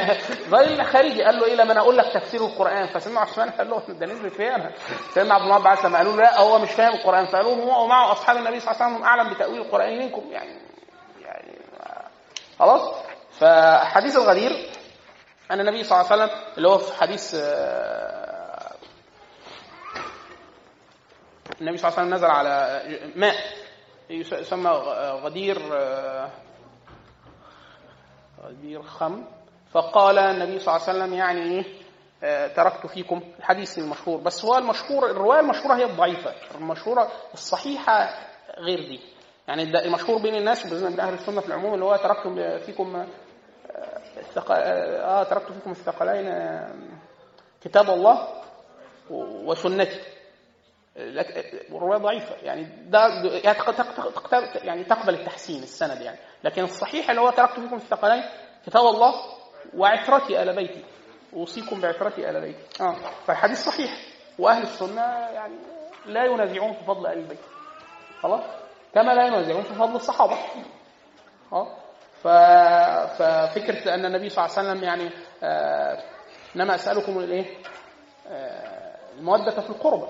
زي 0.52 0.74
الخارجي 0.74 1.22
قال 1.22 1.36
له 1.36 1.44
إيه 1.46 1.54
لما 1.54 1.72
أنا 1.72 1.80
أقول 1.80 1.96
لك 1.96 2.12
تفسير 2.14 2.40
القرآن. 2.46 2.86
فسيدنا 2.86 3.20
عثمان 3.20 3.50
قال 3.50 3.70
له 3.70 3.82
ده 3.88 4.06
نزل 4.06 4.30
فين 4.30 4.70
سيدنا 5.14 5.34
عبد 5.34 5.44
الله 5.44 5.54
عباس 5.54 5.84
لما 5.84 5.98
قالوا 5.98 6.12
له 6.16 6.22
لا 6.22 6.40
هو 6.40 6.58
مش 6.58 6.70
فاهم 6.70 6.94
القرآن. 6.94 7.26
فقالوا 7.26 7.54
له 7.56 7.62
هو 7.62 7.84
ومعه 7.84 8.12
أصحاب 8.12 8.36
النبي 8.36 8.60
صلى 8.60 8.70
الله 8.72 8.82
عليه 8.82 8.94
وسلم 8.94 9.06
أعلم 9.06 9.34
بتأويل 9.34 9.60
القرآن 9.60 9.98
منكم. 9.98 10.22
يعني 10.30 10.58
يعني 11.20 11.58
خلاص. 12.58 12.94
فحديث 13.40 14.16
الغدير 14.16 14.70
أن 15.50 15.60
النبي 15.60 15.84
صلى 15.84 16.00
الله 16.00 16.12
عليه 16.12 16.24
وسلم 16.24 16.38
اللي 16.56 16.68
هو 16.68 16.78
في 16.78 17.00
حديث 17.00 17.34
آه، 17.34 18.72
النبي 21.60 21.76
صلى 21.76 21.88
الله 21.88 21.98
عليه 21.98 22.08
وسلم 22.08 22.14
نزل 22.14 22.30
على 22.30 22.82
ماء 23.16 23.34
يسمى 24.10 24.70
غدير 25.24 25.58
آه، 28.42 28.46
غدير 28.48 28.82
خم 28.82 29.24
فقال 29.72 30.18
النبي 30.18 30.58
صلى 30.58 30.76
الله 30.76 30.88
عليه 30.88 30.98
وسلم 30.98 31.14
يعني 31.14 31.42
إيه؟ 31.42 31.64
آه، 32.24 32.46
تركت 32.46 32.86
فيكم 32.86 33.20
الحديث 33.38 33.78
المشهور. 33.78 34.20
بس 34.20 34.44
هو 34.44 34.58
المشهور 34.58 35.10
الرواية 35.10 35.40
المشهورة 35.40 35.74
هي 35.74 35.84
الضعيفة. 35.84 36.32
المشهورة 36.54 37.08
الصحيحة 37.34 38.08
غير 38.58 38.78
دي. 38.78 39.00
يعني 39.48 39.62
المشهور 39.62 40.18
بين 40.22 40.34
الناس 40.34 40.66
وبين 40.66 41.00
أهل 41.00 41.14
السنة 41.14 41.40
في 41.40 41.46
العموم 41.46 41.74
اللي 41.74 41.84
هو 41.84 41.96
تركت 41.96 42.28
فيكم 42.66 42.96
آه, 42.96 43.06
آه 44.50 45.22
تركت 45.22 45.52
فيكم 45.52 45.70
الثقلين 45.70 46.26
آه 46.28 46.74
كتاب 47.60 47.90
الله 47.90 48.28
وسنتي. 49.46 50.00
والروايه 51.70 51.98
ضعيفة. 51.98 52.34
يعني 52.42 52.62
ده 52.86 53.08
يعني 54.62 54.84
تقبل 54.84 55.14
التحسين 55.14 55.62
السند 55.62 56.00
يعني. 56.00 56.18
لكن 56.44 56.62
الصحيح 56.64 57.10
اللي 57.10 57.20
هو 57.20 57.30
تركت 57.30 57.60
فيكم 57.60 57.76
الثقلين 57.76 58.24
كتاب 58.66 58.86
الله 58.86 59.14
وعترتي 59.76 60.42
آل 60.42 60.56
بيتي. 60.56 60.84
أوصيكم 61.32 61.80
بعترتي 61.80 62.30
آل 62.30 62.40
بيتي. 62.40 62.82
آه. 62.82 62.96
فالحديث 63.26 63.64
صحيح. 63.64 63.90
وأهل 64.38 64.62
السنة 64.62 65.02
يعني 65.28 65.54
لا 66.06 66.24
ينازعون 66.24 66.72
في 66.72 66.84
فضل 66.84 67.06
آل 67.06 67.18
البيت 67.18 67.38
خلاص؟ 68.22 68.44
كما 68.94 69.14
لا 69.14 69.26
ينازعون 69.26 69.62
في 69.62 69.74
فضل 69.74 69.96
الصحابة. 69.96 70.38
آه. 71.52 71.76
ففكرة 72.22 73.94
أن 73.94 74.04
النبي 74.04 74.28
صلى 74.28 74.44
الله 74.46 74.58
عليه 74.58 74.68
وسلم 74.68 74.84
يعني 74.84 75.10
آه 75.42 76.02
إنما 76.56 76.74
أسألكم 76.74 77.18
الإيه؟ 77.18 77.56
آه 78.28 78.96
المودة 79.18 79.50
في 79.60 79.70
القربى 79.70 80.06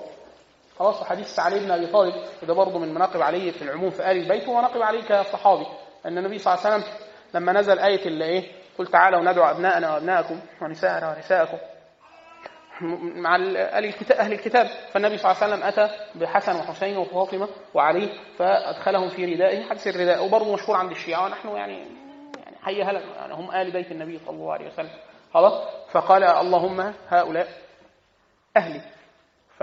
خلاص 0.79 1.03
حديث 1.03 1.39
علي 1.39 1.59
بن 1.59 1.71
أبي 1.71 1.87
طالب 1.87 2.15
وده 2.43 2.53
برضه 2.53 2.79
من 2.79 2.93
مناقب 2.93 3.21
علي 3.21 3.51
في 3.51 3.61
العموم 3.61 3.89
في 3.89 4.11
آل 4.11 4.17
البيت 4.17 4.47
ومناقب 4.47 4.81
علي 4.81 5.01
كصحابي 5.01 5.65
أن 6.05 6.17
النبي 6.17 6.37
صلى 6.37 6.53
الله 6.53 6.65
عليه 6.65 6.75
وسلم 6.75 6.93
لما 7.33 7.51
نزل 7.51 7.79
آية 7.79 8.05
اللي 8.05 8.25
إيه 8.25 8.51
قل 8.77 8.87
تعالوا 8.87 9.21
ندعو 9.21 9.51
أبناءنا 9.51 9.93
وأبناءكم 9.93 10.39
ونساءنا 10.61 11.11
ونساءكم 11.15 11.57
مع 13.15 13.35
أهل 13.35 14.33
الكتاب. 14.33 14.67
فالنبي 14.91 15.17
صلى 15.17 15.31
الله 15.31 15.43
عليه 15.43 15.53
وسلم 15.53 15.67
أتى 15.67 15.89
بحسن 16.15 16.55
وحسين 16.55 16.97
وفاطمة 16.97 17.47
وعلي 17.73 18.09
فأدخلهم 18.37 19.09
في 19.09 19.25
ردائه 19.25 19.63
حديث 19.63 19.87
الرداء. 19.87 20.25
وبرضه 20.25 20.53
مشهور 20.53 20.77
عند 20.77 20.91
الشيعة 20.91 21.25
ونحن 21.25 21.49
يعني 21.49 21.77
يعني 22.37 22.57
حي 22.61 22.83
هلا 22.83 22.99
يعني 22.99 23.33
هم 23.33 23.51
آل 23.51 23.71
بيت 23.71 23.91
النبي 23.91 24.19
صلى 24.25 24.35
الله 24.35 24.53
عليه 24.53 24.67
وسلم. 24.67 24.89
خلاص؟ 25.33 25.53
فقال 25.91 26.23
اللهم 26.23 26.93
هؤلاء 27.09 27.47
أهلي. 28.57 28.81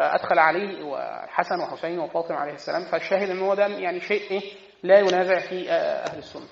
فأدخل 0.01 0.39
عليه 0.39 0.85
وحسن 0.85 1.61
وحسين 1.61 1.99
وفاطمه 1.99 2.37
عليه 2.37 2.53
السلام 2.53 2.85
فالشاهد 2.85 3.31
إن 3.31 3.39
هو 3.39 3.55
ده 3.55 3.67
يعني 3.67 4.01
شيء 4.01 4.31
إيه 4.31 4.53
لا 4.83 4.99
ينازع 4.99 5.39
في 5.39 5.71
أهل 5.71 6.19
السنة. 6.19 6.47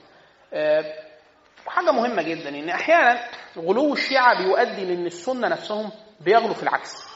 وحاجه 1.67 1.93
مهمة 1.93 2.23
جدا 2.23 2.49
إن 2.49 2.69
أحيانا 2.69 3.21
غلو 3.59 3.93
الشيعة 3.93 4.43
بيؤدي 4.45 4.85
لإن 4.85 5.07
السنة 5.07 5.49
نفسهم 5.49 5.91
بيغلو 6.21 6.55
في 6.55 6.63
العكس. 6.63 7.09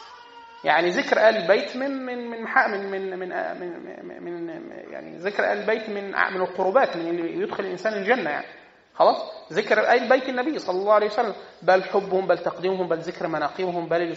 يعني 0.65 0.89
ذكر 0.91 1.29
آل 1.29 1.37
البيت 1.37 1.77
من 1.77 1.91
من 1.91 2.31
من 2.31 2.45
من 2.71 2.91
من 2.91 3.19
من, 3.19 4.25
من, 4.25 4.47
من 4.47 4.71
يعني 4.93 5.17
ذكر 5.17 5.53
آل 5.53 5.59
البيت 5.59 5.89
من 5.89 6.05
من 6.11 6.41
القربات 6.41 6.97
من 6.97 7.09
اللي 7.09 7.43
يدخل 7.43 7.65
الإنسان 7.65 7.93
الجنة 7.93 8.31
يعني. 8.31 8.47
خلاص؟ 8.95 9.17
ذكر 9.53 9.93
آل 9.93 10.09
بيت 10.09 10.29
النبي 10.29 10.59
صلى 10.59 10.79
الله 10.81 10.93
عليه 10.93 11.07
وسلم. 11.07 11.35
بل 11.63 11.85
حبهم 11.85 12.27
بل 12.27 12.39
تقديمهم 12.39 12.89
بل 12.89 12.99
ذكر 12.99 13.29
مناقبهم 13.29 13.89
بل 13.89 14.15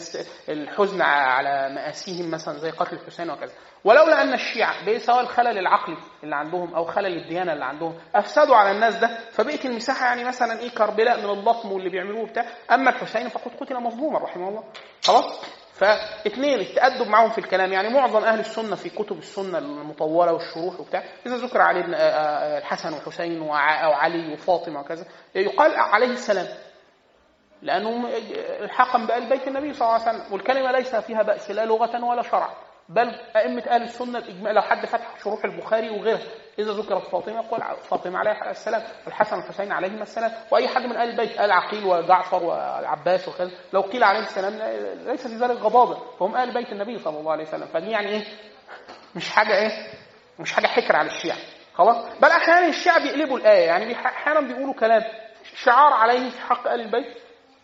الحزن 0.49 1.01
على 1.01 1.69
مآسيهم 1.75 2.31
مثلا 2.31 2.57
زي 2.57 2.69
قتل 2.71 2.95
الحسين 2.95 3.29
وكذا. 3.29 3.51
ولولا 3.83 4.21
أن 4.21 4.33
الشيعة 4.33 4.97
سواء 4.97 5.21
الخلل 5.21 5.57
العقلي 5.57 5.97
اللي 6.23 6.35
عندهم 6.35 6.75
أو 6.75 6.85
خلل 6.85 7.17
الديانة 7.17 7.53
اللي 7.53 7.65
عندهم 7.65 7.97
أفسدوا 8.15 8.55
على 8.55 8.71
الناس 8.71 8.95
ده. 8.95 9.07
فبقت 9.31 9.65
المساحة 9.65 10.05
يعني 10.05 10.23
مثلا 10.23 10.59
إيه 10.59 10.69
كربلاء 10.69 11.17
من 11.19 11.29
اللطم 11.29 11.71
واللي 11.71 11.89
بيعملوه 11.89 12.25
بتاع 12.25 12.45
أما 12.71 12.89
الحسين 12.89 13.29
فقد 13.29 13.51
قتل 13.59 13.79
مظلوما 13.79 14.19
رحمه 14.19 14.49
الله. 14.49 14.63
خلاص؟ 15.03 15.41
فاثنين 15.75 16.59
التأدب 16.59 17.07
معهم 17.07 17.29
في 17.29 17.37
الكلام. 17.37 17.73
يعني 17.73 17.89
معظم 17.89 18.23
أهل 18.23 18.39
السنة 18.39 18.75
في 18.75 18.89
كتب 18.89 19.17
السنة 19.17 19.57
المطولة 19.57 20.33
والشروح 20.33 20.79
وبتاع 20.79 21.03
إذا 21.25 21.35
ذكر 21.35 21.61
علي 21.61 21.81
بن 21.81 21.93
الحسن 21.93 22.93
وحسين 22.93 23.41
وعلي 23.41 24.33
وفاطمة 24.33 24.79
وكذا 24.79 25.05
يقال 25.35 25.75
عليه 25.75 26.07
السلام. 26.07 26.47
لأنه 27.61 28.09
الحقا 28.59 29.05
بآل 29.05 29.29
بيت 29.29 29.47
النبي 29.47 29.73
صلى 29.73 29.87
الله 29.87 30.07
عليه 30.07 30.17
وسلم. 30.17 30.33
والكلمة 30.33 30.71
ليس 30.71 30.95
فيها 30.95 31.23
بأس 31.23 31.51
لا 31.51 31.65
لغة 31.65 32.05
ولا 32.05 32.21
شرعا 32.21 32.53
بل 32.89 33.15
أئمة 33.35 33.63
أهل 33.69 33.81
السنة 33.81 34.19
الإجماع 34.19 34.51
لو 34.51 34.61
حد 34.61 34.85
فتح 34.85 35.19
شروح 35.23 35.45
البخاري 35.45 35.89
وغيرها 35.89 36.21
إذا 36.59 36.71
ذكرت 36.71 37.07
فاطمة 37.07 37.35
يقول 37.35 37.61
فاطمة 37.89 38.17
عليها 38.19 38.51
السلام 38.51 38.83
والحسن 39.05 39.35
والحسين 39.37 39.71
عليهما 39.71 40.01
السلام 40.03 40.31
وأي 40.51 40.67
حد 40.67 40.81
من 40.81 40.95
أهل 40.95 41.09
البيت 41.09 41.39
آل 41.39 41.51
عقيل 41.51 41.85
وجعفر 41.85 42.43
والعباس 42.43 43.27
وكذا 43.27 43.51
لو 43.73 43.81
قيل 43.81 44.03
عليه 44.03 44.19
السلام 44.19 44.53
ليس 45.07 45.27
في 45.27 45.35
ذلك 45.35 45.57
غضاضة 45.61 46.17
فهم 46.19 46.35
أهل 46.35 46.53
بيت 46.53 46.71
النبي 46.71 46.99
صلى 46.99 47.19
الله 47.19 47.31
عليه 47.31 47.43
وسلم. 47.43 47.67
فدي 47.67 47.91
يعني 47.91 48.07
إيه؟ 48.07 48.23
مش 49.15 49.29
حاجة 49.29 49.55
إيه؟ 49.57 49.87
مش 50.39 50.53
حاجة 50.53 50.67
حكر 50.67 50.95
على 50.95 51.07
الشيعة. 51.07 51.37
خلاص؟ 51.73 51.97
بل 52.21 52.27
أحيانا 52.27 52.67
الشيعة 52.67 53.03
بيقلبوا 53.03 53.37
الآية 53.37 53.65
يعني 53.65 53.95
أحيانا 53.95 54.39
بيقولوا 54.39 54.73
كلام. 54.73 55.03
شعار 55.55 55.93
عليه 55.93 56.29
في 56.29 56.41
حق 56.41 56.67
أهل 56.67 56.81
البيت؟ 56.81 57.17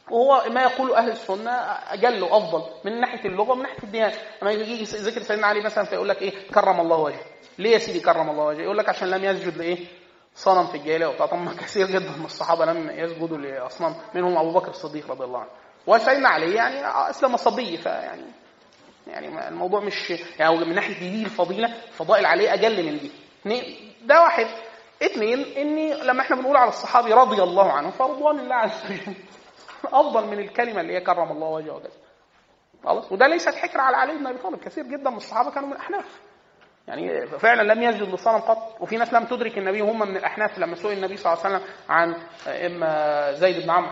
وهو 0.09 0.49
ما 0.49 0.61
يقول 0.61 0.93
أهل 0.93 1.09
السنة 1.09 1.51
أجل 1.89 2.23
وأفضل 2.23 2.63
من 2.85 2.99
ناحية 3.01 3.29
اللغة 3.29 3.51
ومن 3.51 3.61
ناحية 3.63 3.83
الديانه 3.83 4.13
لما 4.41 4.51
يجي 4.51 4.83
ذكر 4.83 5.21
سيدنا 5.21 5.47
علي 5.47 5.61
مثلا 5.61 5.83
فيقول 5.83 6.09
لك 6.09 6.21
إيه؟ 6.21 6.33
كرم 6.53 6.79
الله 6.79 6.97
وجهه. 6.97 7.25
ليه 7.57 7.69
يا 7.69 7.77
سيدي 7.77 7.99
كرم 7.99 8.29
الله 8.29 8.43
وجهه؟ 8.43 8.61
يقول 8.61 8.77
لك 8.77 8.89
عشان 8.89 9.09
لم 9.09 9.23
يسجد 9.23 9.57
لإيه؟ 9.57 9.77
صنم 10.35 10.67
في 10.67 10.77
الجاهلية 10.77 11.07
وبتاع 11.07 11.25
طبعا 11.25 11.53
كثير 11.61 11.87
جدا 11.87 12.09
من 12.17 12.25
الصحابة 12.25 12.65
لم 12.65 12.89
يسجدوا 12.89 13.37
لأصنام. 13.37 13.95
منهم 14.13 14.37
أبو 14.37 14.51
بكر 14.51 14.69
الصديق 14.69 15.11
رضي 15.11 15.23
الله 15.23 15.39
عنه. 15.39 15.49
وسيدنا 15.87 16.29
علي 16.29 16.55
يعني 16.55 17.09
اسلم 17.09 17.37
صبي 17.37 17.77
فيعني 17.77 18.25
يعني 19.07 19.47
الموضوع 19.47 19.79
مش 19.79 20.13
يعني 20.39 20.65
من 20.65 20.75
ناحية 20.75 20.99
دي 20.99 21.23
الفضيلة 21.23 21.73
فضائل 21.91 22.25
عليه 22.25 22.53
أجل 22.53 22.85
من 22.85 22.99
دي. 22.99 23.11
ده 24.05 24.21
واحد. 24.21 24.47
اثنين 25.03 25.45
إني 25.57 25.93
لما 25.93 26.21
إحنا 26.21 26.35
بنقول 26.35 26.57
على 26.57 26.69
الصحابي 26.69 27.13
رضي 27.13 27.43
الله 27.43 27.71
عنه 27.71 27.89
فرضوان 27.89 28.39
الله 28.39 28.55
عز 28.55 28.85
وجل 28.85 29.15
افضل 30.01 30.27
من 30.27 30.39
الكلمة 30.39 30.81
اللي 30.81 30.93
هي 30.93 31.01
كرم 31.01 31.31
الله 31.31 31.47
وجهه 31.47 31.75
وكذا 31.75 31.91
خلاص؟ 32.83 33.11
وده 33.11 33.27
ليست 33.27 33.55
حكر 33.55 33.79
على 33.79 33.97
علي 33.97 34.17
بن 34.17 34.27
أبي 34.27 34.37
طالب. 34.37 34.59
كثير 34.59 34.83
جدا 34.83 35.09
من 35.09 35.17
الصحابة 35.17 35.51
كانوا 35.51 35.67
من 35.67 35.73
الأحناف. 35.73 36.21
يعني 36.87 37.27
فعلا 37.27 37.73
لم 37.73 37.83
يسجد 37.83 38.09
للصنم 38.09 38.37
قط 38.37 38.81
وفي 38.81 38.97
ناس 38.97 39.13
لم 39.13 39.25
تدرك 39.25 39.57
النبي 39.57 39.81
هم 39.81 39.99
من 39.99 40.17
الأحناف 40.17 40.59
لما 40.59 40.75
سئل 40.75 40.97
النبي 40.97 41.17
صلى 41.17 41.33
الله 41.33 41.45
عليه 41.45 41.55
وسلم 41.55 41.69
عن 41.89 42.15
إما 42.47 43.31
زيد 43.31 43.63
بن 43.63 43.69
عمرو 43.69 43.91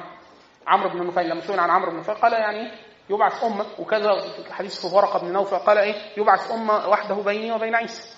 عمرو 0.68 0.90
بن 0.90 1.08
نفيل 1.08 1.30
لما 1.30 1.42
سئل 1.42 1.60
عن 1.60 1.70
عمرو 1.70 1.92
بن 1.92 1.98
نفيل 1.98 2.16
قال 2.16 2.34
يعني 2.34 2.72
يبعث 3.10 3.44
أمة 3.44 3.66
وكذا 3.80 4.10
حديث 4.52 4.88
في 4.88 4.96
ورقة 4.96 5.20
بن 5.20 5.34
نوفل 5.34 5.58
قال 5.58 5.78
إيه؟ 5.78 5.96
يبعث 6.18 6.52
أمة 6.52 6.90
وحده 6.90 7.16
بيني 7.16 7.52
وبين 7.52 7.76
عيسى. 7.76 8.18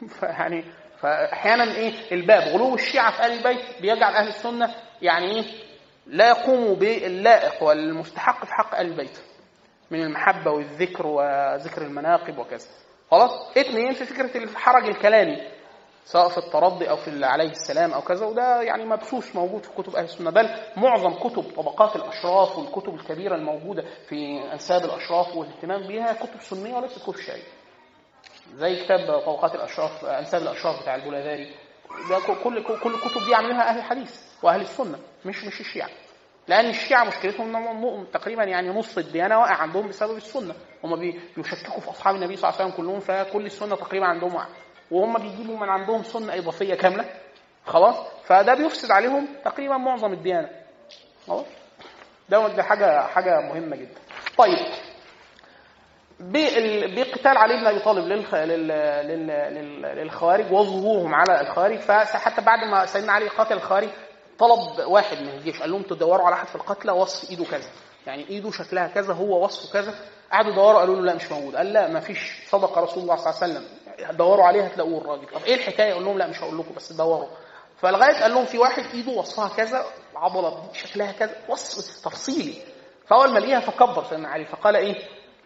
فيعني 0.20 0.64
فاحيانا 1.00 1.64
إيه؟ 1.64 1.92
الباب 2.12 2.42
غلو 2.42 2.74
الشيعة 2.74 3.10
في 3.10 3.26
ال 3.26 3.32
البيت 3.32 3.80
بيجعل 3.80 4.14
أهل 4.14 4.28
السنة 4.28 4.74
يعني 5.02 5.26
إيه؟ 5.26 5.44
لا 6.06 6.28
يقوموا 6.28 6.74
باللائق 6.74 7.62
والمستحق 7.62 8.44
في 8.44 8.52
حق 8.54 8.78
البيت 8.78 9.18
من 9.90 10.02
المحبة 10.02 10.50
والذكر 10.50 11.06
وذكر 11.06 11.82
المناقب 11.82 12.38
وكذا. 12.38 12.66
خلاص؟ 13.10 13.56
اثنين 13.58 13.92
في 13.92 14.04
فكرة 14.04 14.36
الحرج 14.44 14.88
الكلامي 14.88 15.36
سواء 16.04 16.28
في 16.28 16.38
الترضي 16.38 16.90
أو 16.90 16.96
في 16.96 17.24
عليه 17.24 17.50
السلام 17.50 17.92
أو 17.92 18.00
كذا 18.00 18.26
وده 18.26 18.62
يعني 18.62 18.84
مبسوس 18.84 19.36
موجود 19.36 19.64
في 19.64 19.70
كتب 19.82 19.96
أهل 19.96 20.04
السنة. 20.04 20.30
بل 20.30 20.48
معظم 20.76 21.14
كتب 21.14 21.42
طبقات 21.56 21.96
الأشراف 21.96 22.58
والكتب 22.58 22.94
الكبيرة 22.94 23.34
الموجودة 23.34 23.84
في 24.08 24.42
أنساب 24.52 24.84
الأشراف 24.84 25.36
والاهتمام 25.36 25.86
بها 25.88 26.12
كتب 26.12 26.40
سنية 26.40 26.74
وليست 26.74 27.02
كتب 27.02 27.16
شيعية. 27.16 27.42
زي 28.54 28.84
كتاب 28.84 29.20
طبقات 29.20 29.54
الأشراف 29.54 30.04
أنساب 30.04 30.42
الأشراف 30.42 30.82
بتاع 30.82 30.94
البولاذاري 30.94 31.54
ده 32.08 32.18
كل 32.44 32.62
كل 32.82 32.94
الكتب 32.94 33.24
دي 33.26 33.34
عاملينها 33.34 33.68
أهل 33.68 33.78
الحديث 33.78 34.20
وأهل 34.42 34.60
السنة 34.60 34.98
مش 35.24 35.44
مش 35.44 35.60
الشيعة. 35.60 35.88
لأن 36.48 36.70
الشيعة 36.70 37.04
مشكلتهم 37.04 37.56
انهم 37.56 38.04
تقريبا 38.04 38.44
يعني 38.44 38.68
نص 38.68 38.98
الديانة 38.98 39.38
واقع 39.38 39.54
عندهم 39.54 39.88
بسبب 39.88 40.16
السنة. 40.16 40.54
هم 40.84 40.96
بيشككوا 41.36 41.80
في 41.80 41.90
أصحاب 41.90 42.14
النبي 42.14 42.36
صلى 42.36 42.50
الله 42.50 42.60
عليه 42.60 42.72
وسلم 42.72 42.84
كلهم 42.84 43.00
فكل 43.00 43.46
السنة 43.46 43.76
تقريبا 43.76 44.06
عندهم 44.06 44.34
واقع 44.34 44.48
وهم 44.90 45.18
بيجيبوا 45.18 45.56
من 45.58 45.68
عندهم 45.68 46.02
سنة 46.02 46.34
إضافية 46.34 46.74
كاملة. 46.74 47.04
خلاص؟ 47.66 47.96
فده 48.24 48.54
بيفسد 48.54 48.90
عليهم 48.90 49.28
تقريبا 49.44 49.76
معظم 49.76 50.12
الديانة. 50.12 50.50
خلاص؟ 51.26 51.46
ده 52.28 52.62
حاجة 52.62 53.06
حاجة 53.06 53.40
مهمة 53.40 53.76
جدا. 53.76 54.00
طيب. 54.38 54.91
بقتال 56.30 57.36
علي 57.36 57.56
بن 57.56 57.66
أبي 57.66 57.78
طالب 57.78 58.04
للخوارج 59.82 60.52
وظهورهم 60.52 61.14
على 61.14 61.40
الخوارج. 61.40 61.78
فحتى 61.78 62.40
بعد 62.40 62.58
ما 62.70 62.86
سيدنا 62.86 63.12
علي 63.12 63.28
قاتل 63.28 63.54
الخوارج 63.54 63.88
طلب 64.38 64.86
واحد 64.86 65.16
من 65.22 65.28
الجيش 65.28 65.60
قال 65.60 65.70
لهم 65.70 65.82
تدوروا 65.82 66.26
على 66.26 66.34
احد 66.34 66.46
في 66.46 66.54
القتلى 66.54 66.92
وصف 66.92 67.30
إيده 67.30 67.44
كذا. 67.44 67.68
يعني 68.06 68.28
إيده 68.28 68.50
شكلها 68.50 68.86
كذا 68.86 69.14
هو 69.14 69.44
وصفه 69.44 69.72
كذا. 69.72 69.94
قعدوا 70.32 70.52
يدوروا 70.52 70.78
قالوا 70.80 70.96
له 70.96 71.02
لا 71.02 71.14
مش 71.14 71.32
موجود. 71.32 71.56
قال 71.56 71.72
لا 71.72 71.88
ما 71.88 72.00
فيش. 72.00 72.32
صدق 72.48 72.78
رسول 72.78 73.02
الله 73.02 73.16
صلى 73.16 73.30
الله 73.30 73.42
عليه 73.42 73.52
وسلم. 73.52 73.64
دوروا 74.16 74.44
عليه 74.44 74.62
هتلاقوه 74.62 75.00
الراجل. 75.00 75.26
طب 75.26 75.44
إيه 75.44 75.54
الحكاية؟ 75.54 75.94
قال 75.94 76.04
لهم 76.04 76.18
لا 76.18 76.26
مش 76.26 76.42
هقول 76.42 76.58
لكم 76.58 76.74
بس 76.74 76.92
دوروا. 76.92 77.28
فلغاية 77.78 78.22
قال 78.22 78.30
لهم 78.34 78.44
في 78.44 78.58
واحد 78.58 78.84
إيده 78.94 79.12
وصفها 79.12 79.48
كذا 79.48 79.84
عضلة 80.16 80.62
شكلها 80.72 81.12
كذا 81.12 81.36
وصف 81.48 82.04
تفصيلي. 82.04 82.54
فأول 83.06 83.32
ما 83.32 83.38
لقيها 83.38 83.60
فكبر 83.60 84.04
سيدنا 84.04 84.28
علي 84.28 84.44
فقال 84.44 84.76
إيه؟ 84.76 84.96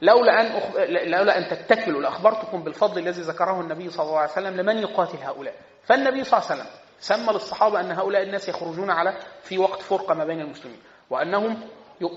لولا 0.03 0.41
أن 0.41 0.47
أخ... 0.47 0.77
لولا 1.19 1.39
أن 1.39 1.49
تتكلوا 1.49 2.03
لأخبرتكم 2.03 2.63
بالفضل 2.65 2.99
الذي 2.99 3.23
ذكره 3.23 3.61
النبي 3.61 3.91
صلى 3.91 4.07
الله 4.07 4.19
عليه 4.19 4.31
وسلم 4.33 4.57
لمن 4.57 4.79
يقاتل 4.79 5.19
هؤلاء. 5.19 5.55
فالنبي 5.85 6.25
صلى 6.25 6.41
الله 6.41 6.51
عليه 6.51 6.61
وسلم 6.63 6.73
سمى 7.01 7.33
للصحابة 7.33 7.81
أن 7.81 7.93
هؤلاء 7.93 8.23
الناس 8.23 8.49
يخرجون 8.49 8.91
على 8.91 9.15
في 9.43 9.59
وقت 9.59 9.83
فرقة 9.83 10.15
ما 10.15 10.25
بين 10.25 10.41
المسلمين 10.41 10.79
وأنهم 11.11 11.61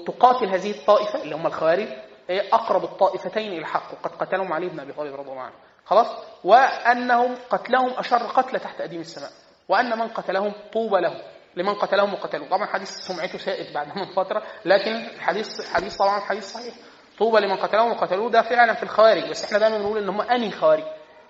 تقاتل 0.08 0.46
هذه 0.46 0.72
الطائفة 0.72 1.22
اللي 1.24 1.36
هم 1.36 1.48
الخوارج 1.48 1.88
أقرب 2.30 2.84
الطائفتين 2.84 3.48
إلى 3.52 3.58
الحق 3.58 3.92
وقد 3.94 4.12
قتلهم 4.12 4.54
علي 4.54 4.68
بن 4.70 4.80
أبي 4.80 4.94
طالب 4.94 5.16
رضي 5.16 5.30
الله 5.32 5.42
عنه. 5.42 5.54
خلاص؟ 5.86 6.08
وأنهم 6.44 7.36
قتلهم 7.50 7.90
أشر 7.98 8.18
قتل 8.18 8.60
تحت 8.60 8.82
أديم 8.82 9.02
السماء 9.02 9.32
وأن 9.68 10.00
من 10.00 10.08
قتلهم 10.08 10.54
طوبى 10.74 11.02
له 11.02 11.22
لمن 11.56 11.74
قتلهم 11.74 12.14
وقتلوا 12.14 12.48
طبعا 12.48 12.66
حديث 12.66 12.90
سمعته 12.90 13.38
سائد 13.38 13.74
بعد 13.74 13.88
من 13.98 14.06
فترة 14.06 14.44
لكن 14.66 14.92
الحديث 14.96 15.48
حديث 15.74 15.96
طبعا 15.96 16.20
حديث 16.20 16.54
صحيح. 16.54 16.74
طوبى 17.20 17.40
لمن 17.40 17.56
قتلهم 17.56 17.92
وقتلوه 17.92 18.30
ده 18.30 18.42
فعلا 18.42 18.74
في 18.74 18.84
الخوارج 18.84 19.30
بس 19.30 19.44
إحنا 19.46 19.58
دايما 19.58 19.78
بنقول 19.78 19.98
إن 19.98 20.10
هم 20.10 20.22
أنهي 20.22 20.52
خوارج 20.52 20.84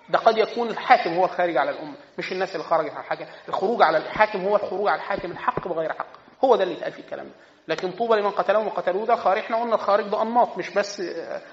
ده 0.08 0.18
قد 0.18 0.38
يكون 0.38 0.68
الحاكم 0.68 1.14
هو 1.14 1.24
الخارج 1.24 1.56
على 1.56 1.70
الأمة 1.70 1.94
مش 2.18 2.32
الناس 2.32 2.52
اللي 2.54 2.64
خرجت 2.66 2.90
على 2.90 3.00
الحاكم. 3.00 3.24
الخروج 3.48 3.82
على 3.82 3.98
الحاكم 3.98 4.44
هو 4.44 4.56
الخروج 4.56 4.88
على 4.88 4.96
الحاكم 4.98 5.30
الحق 5.30 5.68
بغير 5.68 5.92
حق. 5.92 6.06
هو 6.44 6.56
ده 6.56 6.62
اللي 6.62 6.74
اتقال 6.74 6.92
في 6.92 6.98
الكلام 6.98 7.26
ده. 7.26 7.32
لكن 7.68 7.90
طوبى 7.92 8.16
لمن 8.16 8.30
قتلهم 8.30 8.66
وقتلوه 8.66 9.06
ده 9.06 9.16
خارج 9.16 9.38
إحنا 9.38 9.60
قلنا 9.60 9.74
الخارج 9.74 10.04
ده 10.08 10.22
أنماط 10.22 10.58
مش 10.58 10.70
بس 10.70 11.02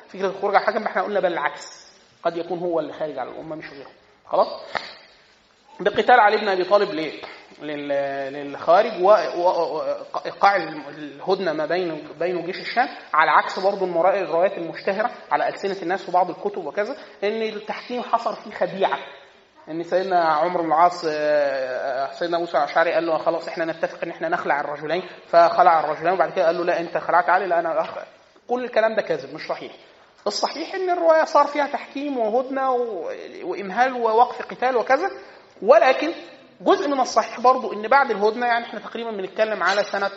فكرة 0.09 0.27
الخروج 0.27 0.55
على 0.55 0.61
الحاكم 0.61 0.83
إحنا 0.85 1.01
قلنا 1.01 1.19
بل 1.19 1.33
العكس. 1.33 1.87
قد 2.23 2.37
يكون 2.37 2.59
هو 2.59 2.79
اللي 2.79 2.93
خارج 2.93 3.17
على 3.19 3.29
الأمة 3.31 3.55
مش 3.55 3.69
غيره. 3.69 3.89
خلاص؟ 4.27 4.47
بقتال 5.79 6.19
علي 6.19 6.37
بن 6.37 6.47
أبي 6.49 6.63
طالب 6.63 6.89
ليه؟ 6.91 7.21
للخارج 7.61 9.03
وايقاع 9.03 10.55
الهدنة 10.55 11.53
ما 11.53 11.65
بين 11.65 12.07
بين 12.19 12.45
جيش 12.45 12.59
الشام 12.59 12.87
على 13.13 13.31
عكس 13.31 13.59
برضه 13.59 13.85
الروايات 14.09 14.57
المشتهرة 14.57 15.11
على 15.31 15.47
ألسنة 15.47 15.81
الناس 15.81 16.09
وبعض 16.09 16.29
الكتب 16.29 16.65
وكذا 16.65 16.97
إن 17.23 17.41
التحكيم 17.41 18.01
حصل 18.01 18.35
فيه 18.35 18.51
خديعة 18.51 18.97
إن 19.69 19.83
سيدنا 19.83 20.25
عمرو 20.25 20.63
بن 20.63 20.69
العاص 20.69 21.01
سيدنا 22.19 22.37
موسى 22.37 22.57
الأشعري 22.57 22.93
قال 22.93 23.05
له 23.05 23.17
خلاص 23.17 23.47
إحنا 23.47 23.65
نتفق 23.65 24.03
إن 24.03 24.09
إحنا 24.09 24.29
نخلع 24.29 24.61
الرجلين 24.61 25.03
فخلع 25.27 25.79
الرجلين 25.79 26.13
وبعد 26.13 26.31
كده 26.31 26.45
قال 26.45 26.57
له 26.57 26.63
لا 26.65 26.79
أنت 26.79 26.97
خلعت 26.97 27.29
علي 27.29 27.47
لا 27.47 27.59
أنا. 27.59 27.85
كل 28.47 28.63
الكلام 28.63 28.95
ده 28.95 29.01
كاذب 29.01 29.33
مش 29.33 29.47
صحيح 29.47 29.71
الصحيح 30.27 30.75
إن 30.75 30.89
الرواية 30.89 31.23
صار 31.23 31.45
فيها 31.47 31.67
تحكيم 31.67 32.17
وهدنة 32.17 32.71
وإمهال 33.43 33.93
ووقف 33.93 34.41
قتال 34.41 34.77
وكذا 34.77 35.09
ولكن 35.61 36.11
جزء 36.61 36.87
من 36.87 36.99
الصحيح 36.99 37.39
برضو 37.39 37.73
إن 37.73 37.87
بعد 37.87 38.11
الهدنة 38.11 38.45
يعني 38.45 38.65
إحنا 38.65 38.79
تقريبا 38.79 39.11
بنتكلم 39.11 39.63
على 39.63 39.83
سنة 39.83 40.11